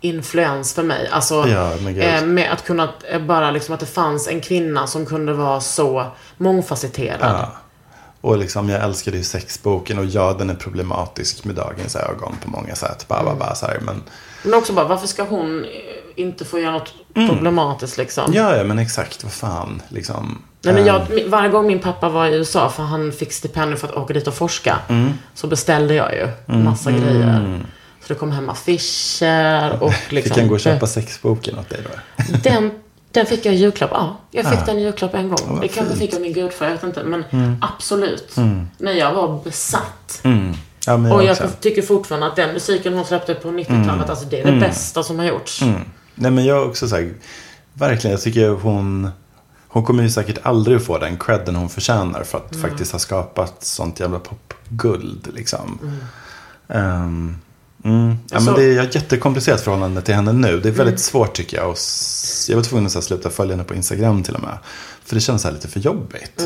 influens 0.00 0.74
för 0.74 0.82
mig. 0.82 1.08
Alltså, 1.12 1.34
Ja, 1.48 1.72
eh, 2.02 2.24
med 2.24 2.52
att 2.52 2.64
kunna, 2.64 2.88
eh, 3.10 3.20
bara 3.20 3.50
liksom 3.50 3.74
att 3.74 3.80
det 3.80 3.86
fanns 3.86 4.28
en 4.28 4.40
kvinna 4.40 4.86
som 4.86 5.06
kunde 5.06 5.32
vara 5.32 5.60
så 5.60 6.06
mångfacetterad. 6.36 7.18
Ja. 7.20 7.52
Och 8.20 8.38
liksom, 8.38 8.68
jag 8.68 8.84
älskade 8.84 9.16
ju 9.16 9.22
sexboken 9.24 9.98
och 9.98 10.04
ja, 10.04 10.32
den 10.38 10.50
är 10.50 10.54
problematisk 10.54 11.44
med 11.44 11.54
dagens 11.54 11.96
ögon 11.96 12.36
på 12.44 12.50
många 12.50 12.74
sätt. 12.74 13.04
Bara, 13.08 13.22
bara, 13.24 13.34
bara 13.34 13.54
så 13.54 13.66
här, 13.66 13.78
men, 13.80 14.02
Men 14.44 14.54
också 14.54 14.72
bara, 14.72 14.86
varför 14.88 15.06
ska 15.06 15.22
hon 15.24 15.64
eh, 15.64 15.70
inte 16.16 16.44
få 16.44 16.58
göra 16.58 16.72
något 16.72 16.92
problematiskt 17.14 17.98
liksom? 17.98 18.24
Mm. 18.24 18.36
ja, 18.36 18.56
ja, 18.56 18.64
men 18.64 18.78
exakt, 18.78 19.22
vad 19.24 19.32
fan, 19.32 19.82
liksom. 19.88 20.42
Nej, 20.62 20.74
men 20.74 20.86
jag, 20.86 20.96
eh, 21.00 21.06
mi- 21.08 21.28
varje 21.28 21.48
gång 21.48 21.66
min 21.66 21.78
pappa 21.78 22.08
var 22.08 22.26
i 22.26 22.34
USA, 22.34 22.70
för 22.70 22.82
han 22.82 23.12
fick 23.12 23.32
stipendium 23.32 23.78
för 23.80 23.88
att 23.88 23.94
åka 23.94 24.14
dit 24.14 24.26
och 24.26 24.34
forska, 24.34 24.78
Mm. 24.88 25.12
så 25.34 25.46
beställde 25.46 25.94
jag 25.94 26.12
ju 26.14 26.28
massa 26.58 26.90
grejer. 26.90 27.60
Så 28.02 28.12
det 28.14 28.18
kom 28.18 28.32
hem 28.32 28.48
affischer 28.48 29.82
och 29.82 29.92
liksom... 30.08 30.30
Fick 30.34 30.38
han 30.38 30.48
gå 30.48 30.54
och 30.54 30.60
köpa 30.60 30.86
sexboken 30.86 31.58
åt 31.58 31.68
dig 31.70 31.80
då? 31.84 31.90
Den, 32.42 32.70
den 33.12 33.26
fick 33.26 33.46
jag 33.46 33.54
i 33.54 33.58
julklapp, 33.58 33.90
ja. 33.92 34.16
Jag 34.30 34.44
fick 34.50 34.58
Ah. 34.62 34.64
den 34.66 34.78
i 34.78 34.82
julklapp 34.82 35.14
en 35.14 35.28
gång. 35.28 35.38
vad 35.48 35.60
det 35.60 35.68
kanske 35.68 35.96
fick 35.96 36.14
jag 36.14 36.20
min 36.22 36.32
gudfar, 36.32 36.66
jag 36.66 36.72
vet 36.72 36.82
inte. 36.82 37.04
Men 37.04 37.24
absolut. 37.60 38.36
När 38.78 38.92
jag 38.92 39.12
var 39.14 39.44
besatt. 39.44 40.20
Mm. 40.24 40.52
Ja, 40.86 40.92
jag 40.98 41.12
Och 41.12 41.24
jag 41.24 41.30
också. 41.30 41.48
tycker 41.60 41.82
fortfarande 41.82 42.26
att 42.26 42.36
den 42.36 42.52
musiken 42.52 42.94
hon 42.94 43.04
släppte 43.04 43.34
på 43.34 43.48
90-talet, 43.48 44.10
alltså 44.10 44.24
det 44.24 44.40
är 44.40 44.52
det 44.52 44.60
bästa 44.60 45.02
som 45.02 45.18
har 45.18 45.26
gjorts. 45.26 45.62
Mm. 45.62 45.80
Nej, 46.14 46.30
men 46.30 46.44
jag 46.44 46.68
också 46.68 46.88
så 46.88 46.96
här, 46.96 47.12
verkligen, 47.74 48.12
jag 48.12 48.20
tycker 48.22 48.48
hon, 48.48 49.10
hon 49.68 49.84
kommer 49.84 50.02
ju 50.02 50.10
säkert 50.10 50.38
aldrig 50.42 50.76
att 50.76 50.84
få 50.84 50.98
den 50.98 51.16
credden 51.18 51.56
hon 51.56 51.68
förtjänar 51.68 52.22
för 52.22 52.38
att 52.38 52.56
faktiskt 52.56 52.92
ha 52.92 52.98
skapat 52.98 53.64
sånt 53.64 54.00
jävla 54.00 54.18
popguld, 54.18 55.28
liksom. 55.34 55.78
Ehm, 56.68 57.36
mm. 57.84 58.18
Ja, 58.30 58.36
Alltså- 58.36 58.50
men 58.50 58.60
det 58.60 58.66
är 58.66 58.72
jag 58.72 58.82
har 58.82 58.88
ett 58.88 58.94
jättekomplicerat 58.94 59.60
förhållande 59.60 60.02
till 60.02 60.14
henne 60.14 60.32
nu. 60.32 60.60
Det 60.60 60.68
är 60.68 60.72
väldigt 60.72 61.00
svårt 61.00 61.32
tycker 61.34 61.56
jag. 61.56 61.70
Och 61.70 61.76
jag 62.48 62.56
var 62.56 62.62
tvungen 62.62 62.86
att 62.86 62.94
här, 62.94 63.00
sluta 63.00 63.30
följa 63.30 63.52
henne 63.54 63.64
på 63.64 63.74
Instagram 63.74 64.22
till 64.22 64.34
och 64.34 64.42
med. 64.42 64.58
För 65.04 65.14
det 65.14 65.20
känns 65.20 65.42
så 65.42 65.48
här 65.48 65.54
lite 65.54 65.68
för 65.68 65.80
jobbigt. 65.80 66.42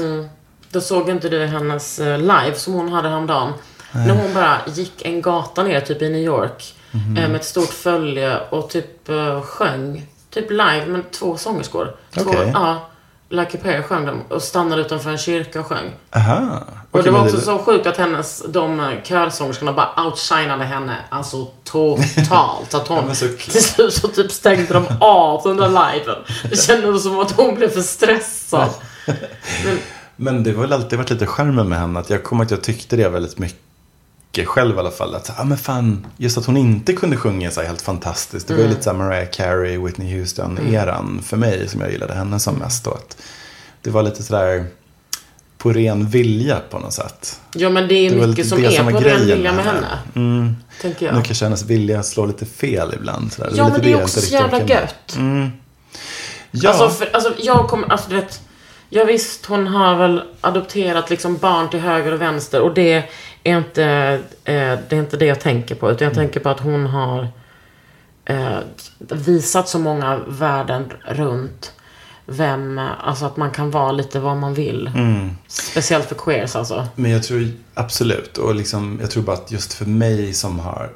Då 0.71 0.81
såg 0.81 1.09
inte 1.11 1.29
du 1.29 1.47
hennes 1.47 1.99
eh, 1.99 2.19
live 2.19 2.55
som 2.55 2.73
hon 2.75 2.89
hade 2.89 3.09
häromdagen. 3.09 3.53
När 3.93 4.11
hon 4.23 4.35
bara 4.35 4.59
gick 4.75 5.03
en 5.05 5.23
gata 5.23 5.63
ner, 5.63 5.81
typ 5.81 6.03
i 6.03 6.09
New 6.09 6.23
York. 6.23 6.75
Eh, 6.93 6.99
Med 7.29 7.35
ett 7.35 7.45
stort 7.45 7.69
följe 7.69 8.39
och 8.39 8.71
typ 8.71 9.09
eh, 9.09 9.43
sjöng. 9.43 10.07
Typ 10.31 10.51
live 10.51 10.87
med 10.87 11.11
två 11.11 11.37
sångerskor. 11.37 11.97
Två. 12.15 12.35
Ja. 12.53 12.89
Lucky 13.29 13.59
Perry 13.59 13.83
sjöng 13.83 14.07
dem 14.07 14.21
och 14.29 14.43
stannade 14.43 14.83
utanför 14.83 15.11
en 15.11 15.19
kyrka 15.19 15.61
och 15.61 15.67
sjöng. 15.67 15.91
Aha. 16.17 16.65
Och 16.93 17.03
det 17.03 17.11
var 17.11 17.25
också 17.25 17.41
så 17.41 17.59
sjukt 17.59 17.87
att 17.87 17.97
hennes, 17.97 18.43
de 18.49 18.97
körsångerskorna 19.05 19.73
bara 19.73 20.05
outshinade 20.07 20.65
henne. 20.65 20.97
Alltså 21.09 21.47
totalt. 21.65 22.75
Att 22.75 22.89
hon 22.89 23.15
till 23.51 23.65
slut 23.65 23.95
så 23.95 24.09
typ 24.09 24.33
stängde 24.33 24.75
de 24.75 24.87
av 25.01 25.43
den 25.45 25.57
där 25.57 25.69
liven. 25.69 26.17
Det 26.51 26.57
kändes 26.57 27.03
som 27.03 27.19
att 27.19 27.31
hon 27.31 27.55
blev 27.55 27.69
för 27.69 27.81
stressad. 27.81 28.71
Men, 29.65 29.79
Men 30.17 30.43
det 30.43 30.53
har 30.53 30.61
väl 30.61 30.73
alltid 30.73 30.99
varit 30.99 31.11
lite 31.11 31.27
charmen 31.27 31.69
med 31.69 31.81
henne. 31.81 32.01
Att 32.01 32.11
jag 32.11 32.25
kommer 32.25 32.45
att 32.45 32.51
jag 32.51 32.63
tyckte 32.63 32.97
det 32.97 33.09
väldigt 33.09 33.39
mycket 33.39 34.49
själv 34.49 34.77
i 34.77 34.79
alla 34.79 34.91
fall. 34.91 35.15
Att, 35.15 35.41
ah, 35.41 35.45
men 35.45 35.59
fan, 35.59 36.07
just 36.17 36.39
att 36.39 36.47
hon 36.47 36.57
inte 36.57 36.93
kunde 36.93 37.17
sjunga 37.17 37.51
så 37.51 37.61
här 37.61 37.67
helt 37.67 37.83
fantastiskt. 37.83 38.49
Det 38.49 38.55
var 38.55 38.63
ju 38.63 38.69
lite 38.69 38.83
så 38.83 38.93
Mariah 38.93 39.31
Carey, 39.31 39.79
Whitney 39.79 40.21
Houston-eran 40.21 41.23
för 41.23 41.37
mig. 41.37 41.69
Som 41.69 41.81
jag 41.81 41.93
gillade 41.93 42.15
henne 42.15 42.41
som 42.41 42.55
mest. 42.55 42.87
Och 42.87 42.97
att 42.97 43.17
det 43.83 43.91
var 43.91 44.03
lite 44.03 44.23
sådär 44.23 44.67
på 45.63 45.73
ren 45.73 46.07
vilja 46.07 46.61
på 46.71 46.79
något 46.79 46.93
sätt. 46.93 47.41
ja 47.55 47.71
men 47.71 47.89
det 47.89 47.95
är 47.95 48.11
Det 48.11 48.27
mycket 48.27 48.47
som 48.49 48.63
det 48.63 48.67
är 48.67 48.71
som 48.71 48.85
var 48.85 48.93
på 48.93 49.01
den 49.01 49.19
grejen 49.19 49.27
viljan 49.39 49.57
med 49.57 49.65
henne. 49.65 49.87
Mm. 50.15 50.57
Tänker 50.81 51.13
Nu 51.13 51.17
jag. 51.17 51.25
kanske 51.25 51.45
hennes 51.45 51.65
vilja 51.65 52.03
slår 52.03 52.27
lite 52.27 52.47
fel 52.47 52.95
ibland. 52.97 53.33
Sådär. 53.33 53.51
Ja 53.55 53.65
lite 53.65 53.79
men 53.79 53.87
det 53.87 53.93
är 53.93 54.03
också 54.03 54.21
så 54.21 54.33
jävla 54.35 54.63
gött. 54.63 55.17
Ja, 56.51 56.69
Alltså, 56.71 56.89
för, 56.89 57.09
alltså 57.13 57.33
jag 57.39 57.69
kommer, 57.69 57.89
alltså 57.93 58.11
du 58.11 58.17
vet. 58.17 58.41
Ja 58.89 59.05
visst, 59.05 59.47
hon 59.47 59.67
har 59.67 59.97
väl 59.97 60.23
adopterat 60.41 61.11
liksom 61.11 61.37
barn 61.37 61.71
till 61.71 61.81
höger 61.81 62.13
och 62.13 62.21
vänster 62.21 62.61
och 62.61 62.75
det 62.75 63.05
är 63.45 63.57
inte, 63.59 63.85
eh, 64.45 64.79
det 64.89 64.93
är 64.93 64.95
inte 64.99 65.17
det 65.17 65.27
jag 65.27 65.41
tänker 65.41 65.75
på. 65.75 65.91
Utan 65.91 66.05
jag 66.05 66.15
tänker 66.15 66.41
på 66.41 66.49
att 66.49 66.61
hon 66.61 66.87
har 66.87 67.29
eh, 68.25 68.59
visat 68.99 69.69
så 69.69 69.79
många 69.79 70.21
världen 70.29 70.93
runt 71.09 71.73
vem, 72.27 72.79
alltså 72.79 73.25
att 73.25 73.37
man 73.37 73.51
kan 73.51 73.71
vara 73.71 73.93
lite 73.93 74.21
vad 74.21 74.37
man 74.37 74.55
vill. 74.55 74.91
Speciellt 75.47 76.05
för 76.09 76.15
queers 76.15 76.57
alltså. 76.57 76.87
Men 76.95 77.11
jag 77.11 77.23
tror 77.23 77.49
absolut. 77.75 78.39
Och 78.39 78.55
liksom, 78.55 78.99
jag 79.01 79.11
tror 79.11 79.23
bara 79.23 79.37
att 79.37 79.51
just 79.51 79.73
för 79.73 79.87
mig 79.87 80.35
som 80.35 80.59
har 80.59 80.91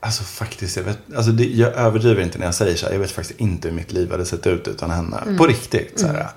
Alltså 0.00 0.24
faktiskt, 0.24 0.76
jag, 0.76 0.84
vet, 0.84 0.98
alltså 1.16 1.32
det, 1.32 1.44
jag 1.44 1.74
överdriver 1.74 2.22
inte 2.22 2.38
när 2.38 2.46
jag 2.46 2.54
säger 2.54 2.76
så 2.76 2.86
här. 2.86 2.92
Jag 2.92 3.00
vet 3.00 3.10
faktiskt 3.10 3.40
inte 3.40 3.68
hur 3.68 3.74
mitt 3.74 3.92
liv 3.92 4.10
hade 4.10 4.24
sett 4.24 4.46
ut 4.46 4.68
utan 4.68 4.90
henne. 4.90 5.16
Mm. 5.16 5.38
På 5.38 5.46
riktigt. 5.46 6.00
Så 6.00 6.06
här. 6.06 6.28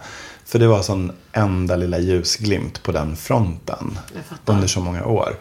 För 0.45 0.59
det 0.59 0.67
var 0.67 0.81
sån 0.81 1.11
enda 1.31 1.75
lilla 1.75 1.99
ljusglimt 1.99 2.83
på 2.83 2.91
den 2.91 3.15
fronten. 3.15 3.99
Under 4.45 4.67
så 4.67 4.79
många 4.79 5.05
år. 5.05 5.35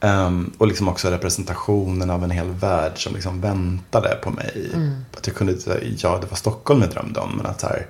Ehm, 0.00 0.52
och 0.58 0.66
liksom 0.66 0.88
också 0.88 1.10
representationen 1.10 2.10
av 2.10 2.24
en 2.24 2.30
hel 2.30 2.50
värld 2.50 2.92
som 3.02 3.14
liksom 3.14 3.40
väntade 3.40 4.18
på 4.22 4.30
mig. 4.30 4.70
Mm. 4.74 5.04
Att 5.16 5.26
jag 5.26 5.36
kunde, 5.36 5.56
ja 5.96 6.18
det 6.20 6.26
var 6.26 6.36
Stockholm 6.36 6.80
jag 6.80 6.90
drömde 6.90 7.20
om. 7.20 7.36
Men 7.36 7.46
att 7.46 7.60
så 7.60 7.66
här, 7.66 7.86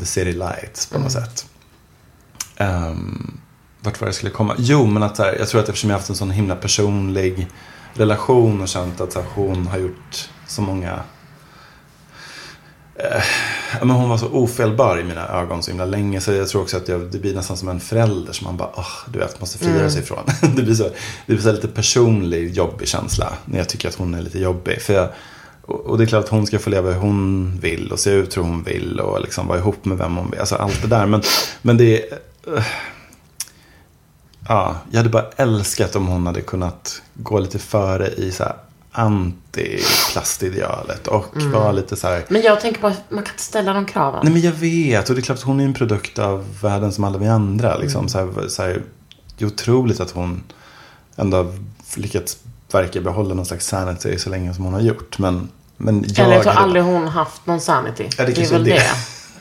the 0.00 0.06
city 0.06 0.32
lights 0.32 0.86
på 0.86 0.98
något 0.98 1.14
Mm. 1.16 1.24
sätt. 1.26 1.46
Um, 2.58 3.40
vart 3.80 4.00
var 4.00 4.08
jag 4.08 4.14
skulle 4.14 4.30
komma? 4.30 4.54
Jo, 4.58 4.86
men 4.86 5.02
att 5.02 5.16
så 5.16 5.22
här, 5.22 5.36
jag 5.38 5.48
tror 5.48 5.60
att 5.60 5.68
eftersom 5.68 5.90
jag 5.90 5.96
haft 5.96 6.08
en 6.10 6.16
sån 6.16 6.30
himla 6.30 6.56
personlig 6.56 7.48
relation 7.94 8.60
och 8.62 8.68
känt 8.68 9.00
att 9.00 9.12
så 9.12 9.20
här, 9.20 9.28
hon 9.34 9.66
har 9.66 9.78
gjort 9.78 10.28
så 10.46 10.62
många 10.62 11.00
eh, 12.94 13.22
men 13.80 13.90
hon 13.90 14.08
var 14.08 14.18
så 14.18 14.26
ofelbar 14.28 14.98
i 14.98 15.04
mina 15.04 15.28
ögon 15.28 15.62
så 15.62 15.70
himla 15.70 15.84
länge. 15.84 16.20
Så 16.20 16.32
jag 16.32 16.48
tror 16.48 16.62
också 16.62 16.76
att 16.76 16.88
jag, 16.88 17.00
det 17.00 17.18
blir 17.18 17.34
nästan 17.34 17.56
som 17.56 17.68
en 17.68 17.80
förälder 17.80 18.32
som 18.32 18.44
man 18.44 18.56
bara, 18.56 18.68
oh, 18.68 18.88
du 19.12 19.18
vet, 19.18 19.40
måste 19.40 19.58
frigöra 19.58 19.90
sig 19.90 20.02
ifrån. 20.02 20.24
det 20.56 20.62
blir 20.62 20.74
så, 20.74 20.84
det 21.26 21.32
blir 21.34 21.38
så 21.38 21.52
lite 21.52 21.68
personlig, 21.68 22.50
jobbig 22.54 22.88
känsla 22.88 23.32
när 23.44 23.58
jag 23.58 23.68
tycker 23.68 23.88
att 23.88 23.94
hon 23.94 24.14
är 24.14 24.22
lite 24.22 24.38
jobbig. 24.38 24.82
För 24.82 24.94
jag, 24.94 25.08
och, 25.66 25.98
det 25.98 26.04
är 26.04 26.06
klart 26.06 26.24
att 26.24 26.30
hon 26.30 26.46
ska 26.46 26.58
få 26.58 26.70
leva 26.70 26.90
hur 26.90 26.98
hon 27.00 27.52
vill 27.60 27.92
och 27.92 27.98
se 27.98 28.10
ut 28.10 28.36
hur 28.36 28.42
hon 28.42 28.62
vill 28.62 29.00
och 29.00 29.20
liksom 29.20 29.46
vara 29.46 29.58
ihop 29.58 29.84
med 29.84 29.98
vem 29.98 30.16
hon 30.16 30.30
vill. 30.30 30.40
Alltså 30.40 30.54
allt 30.54 30.82
det 30.82 30.88
där. 30.88 31.06
Men, 31.06 31.22
men 31.62 31.76
det 31.76 32.12
är... 32.12 32.18
eh, 32.56 32.64
Ja, 34.48 34.76
jag 34.90 34.96
hade 34.98 35.08
bara 35.10 35.26
älskat 35.36 35.96
om 35.96 36.06
hon 36.06 36.26
hade 36.26 36.40
kunnat 36.40 37.02
gå 37.14 37.38
lite 37.38 37.58
före 37.58 38.08
i 38.08 38.32
så 38.32 38.42
här 38.44 38.54
antiplastidealet 38.92 41.06
och 41.08 41.42
vara 41.52 41.72
lite 41.72 41.96
så 41.96 42.06
här. 42.08 42.24
Men 42.28 42.42
jag 42.42 42.60
tänker 42.60 42.86
att 42.86 43.10
man 43.10 43.24
kan 43.24 43.32
inte 43.32 43.42
ställa 43.42 43.72
de 43.72 43.86
kraven. 43.86 44.20
Nej 44.24 44.32
men 44.32 44.42
jag 44.42 44.52
vet 44.52 45.08
och 45.08 45.14
det 45.14 45.20
är 45.20 45.22
klart 45.22 45.38
att 45.38 45.44
hon 45.44 45.60
är 45.60 45.64
en 45.64 45.74
produkt 45.74 46.18
av 46.18 46.44
världen 46.62 46.92
som 46.92 47.04
alla 47.04 47.18
vi 47.18 47.26
andra. 47.26 47.76
Liksom, 47.76 48.08
så 48.08 48.18
här, 48.18 48.48
så 48.48 48.62
här, 48.62 48.82
det 49.38 49.44
är 49.44 49.48
otroligt 49.48 50.00
att 50.00 50.10
hon 50.10 50.42
ändå 51.16 51.36
har 51.36 51.52
lyckats 51.96 52.38
verka 52.72 53.00
behålla 53.00 53.34
någon 53.34 53.46
slags 53.46 53.66
sanity 53.66 54.18
så 54.18 54.30
länge 54.30 54.54
som 54.54 54.64
hon 54.64 54.74
har 54.74 54.80
gjort. 54.80 55.18
Men 55.18 55.48
Men 55.76 56.04
jag... 56.08 56.18
Eller 56.18 56.34
jag 56.34 56.42
tror 56.42 56.52
aldrig 56.52 56.82
hon 56.82 57.08
haft 57.08 57.46
någon 57.46 57.60
sanity. 57.60 58.08
Ja, 58.18 58.24
det 58.24 58.32
det 58.32 58.42
är 58.42 58.50
väl 58.52 58.64
det. 58.64 58.82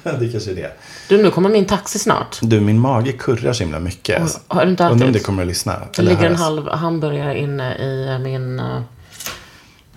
det. 0.04 0.12
det 0.20 0.30
kanske 0.30 0.52
är 0.52 0.56
det. 0.56 0.72
Du, 1.10 1.24
nu 1.24 1.32
kommer 1.32 1.50
min 1.50 1.66
taxi 1.66 2.00
snart. 2.00 2.38
Du, 2.42 2.60
min 2.62 2.80
mage 2.80 3.12
kurrar 3.12 3.54
så 3.54 3.64
himla 3.64 3.80
mycket. 3.80 4.22
Oj, 4.24 4.30
har 4.48 4.66
du 4.66 4.72
inte 4.72 4.84
Undrar 4.84 4.96
om 4.96 5.02
alltid- 5.02 5.14
det 5.22 5.26
kommer 5.26 5.42
att 5.44 5.48
lyssna. 5.48 5.74
Det 5.96 6.02
ligger 6.02 6.18
en 6.18 6.24
höras. 6.24 6.40
halv 6.40 6.70
hamburgare 6.70 7.40
inne 7.40 7.76
i 7.76 8.20
min 8.24 8.62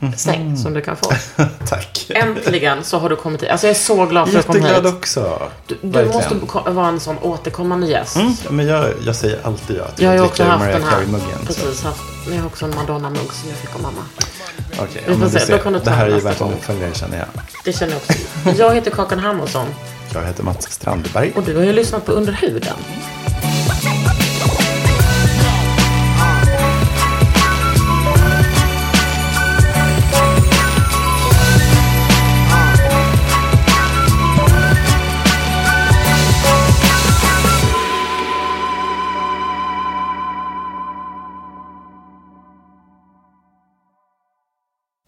uh, 0.02 0.12
säng 0.12 0.56
som 0.56 0.74
du 0.74 0.80
kan 0.80 0.96
få. 0.96 1.12
Tack. 1.68 2.10
Äntligen 2.14 2.84
så 2.84 2.98
har 2.98 3.08
du 3.08 3.16
kommit 3.16 3.42
hit. 3.42 3.50
Alltså 3.50 3.66
jag 3.66 3.76
är 3.76 3.80
så 3.80 4.06
glad 4.06 4.28
för 4.28 4.38
att 4.38 4.46
du 4.46 4.52
kom 4.52 4.60
Jätteglad 4.62 4.86
hit. 4.86 4.94
också. 4.94 5.42
Du, 5.66 5.76
du 5.82 6.04
måste 6.04 6.34
vara 6.70 6.88
en 6.88 7.00
sån 7.00 7.18
återkommande 7.18 7.86
gäst. 7.86 8.16
Mm, 8.16 8.32
men 8.50 8.66
jag, 8.66 8.90
jag 9.06 9.16
säger 9.16 9.38
alltid 9.42 9.76
ja 9.76 9.84
till 9.86 10.04
Jag 10.04 10.16
att 10.16 10.20
också 10.20 10.42
dricka 10.42 10.58
Mariah. 10.58 10.80
Carey-muggen. 10.90 11.46
Precis, 11.46 11.82
haft. 11.84 12.00
Men 12.26 12.34
jag 12.36 12.42
har 12.42 12.48
också 12.48 12.64
en 12.64 12.74
Madonna-mugg 12.74 13.32
som 13.32 13.48
jag 13.48 13.58
fick 13.58 13.74
av 13.74 13.82
mamma. 13.82 14.02
Okej, 14.78 15.02
får 15.06 15.14
men 15.14 15.30
se, 15.30 15.40
ser. 15.40 15.56
då 15.56 15.62
kan 15.62 15.72
du 15.72 15.78
ta 15.78 15.84
Det 15.84 15.90
här 15.90 16.06
är 16.06 16.14
ju 16.14 16.20
värt 16.20 16.40
en 16.40 16.52
uppföljare 16.52 16.94
känner 16.94 17.18
jag. 17.18 17.26
Det 17.64 17.72
känner 17.72 17.92
jag 17.92 18.00
också. 18.02 18.62
Jag 18.62 18.74
heter 18.74 18.90
Kakan 18.90 19.18
Hermansson 19.18 19.66
Jag 20.14 20.24
heter 20.26 20.42
Mats 20.42 20.72
Strandberg. 20.72 21.32
och 21.36 21.42
du 21.42 21.56
har 21.56 21.62
ju 21.64 21.72
lyssnat 21.72 22.06
på 22.06 22.12
Under 22.12 22.32
huden. 22.32 22.76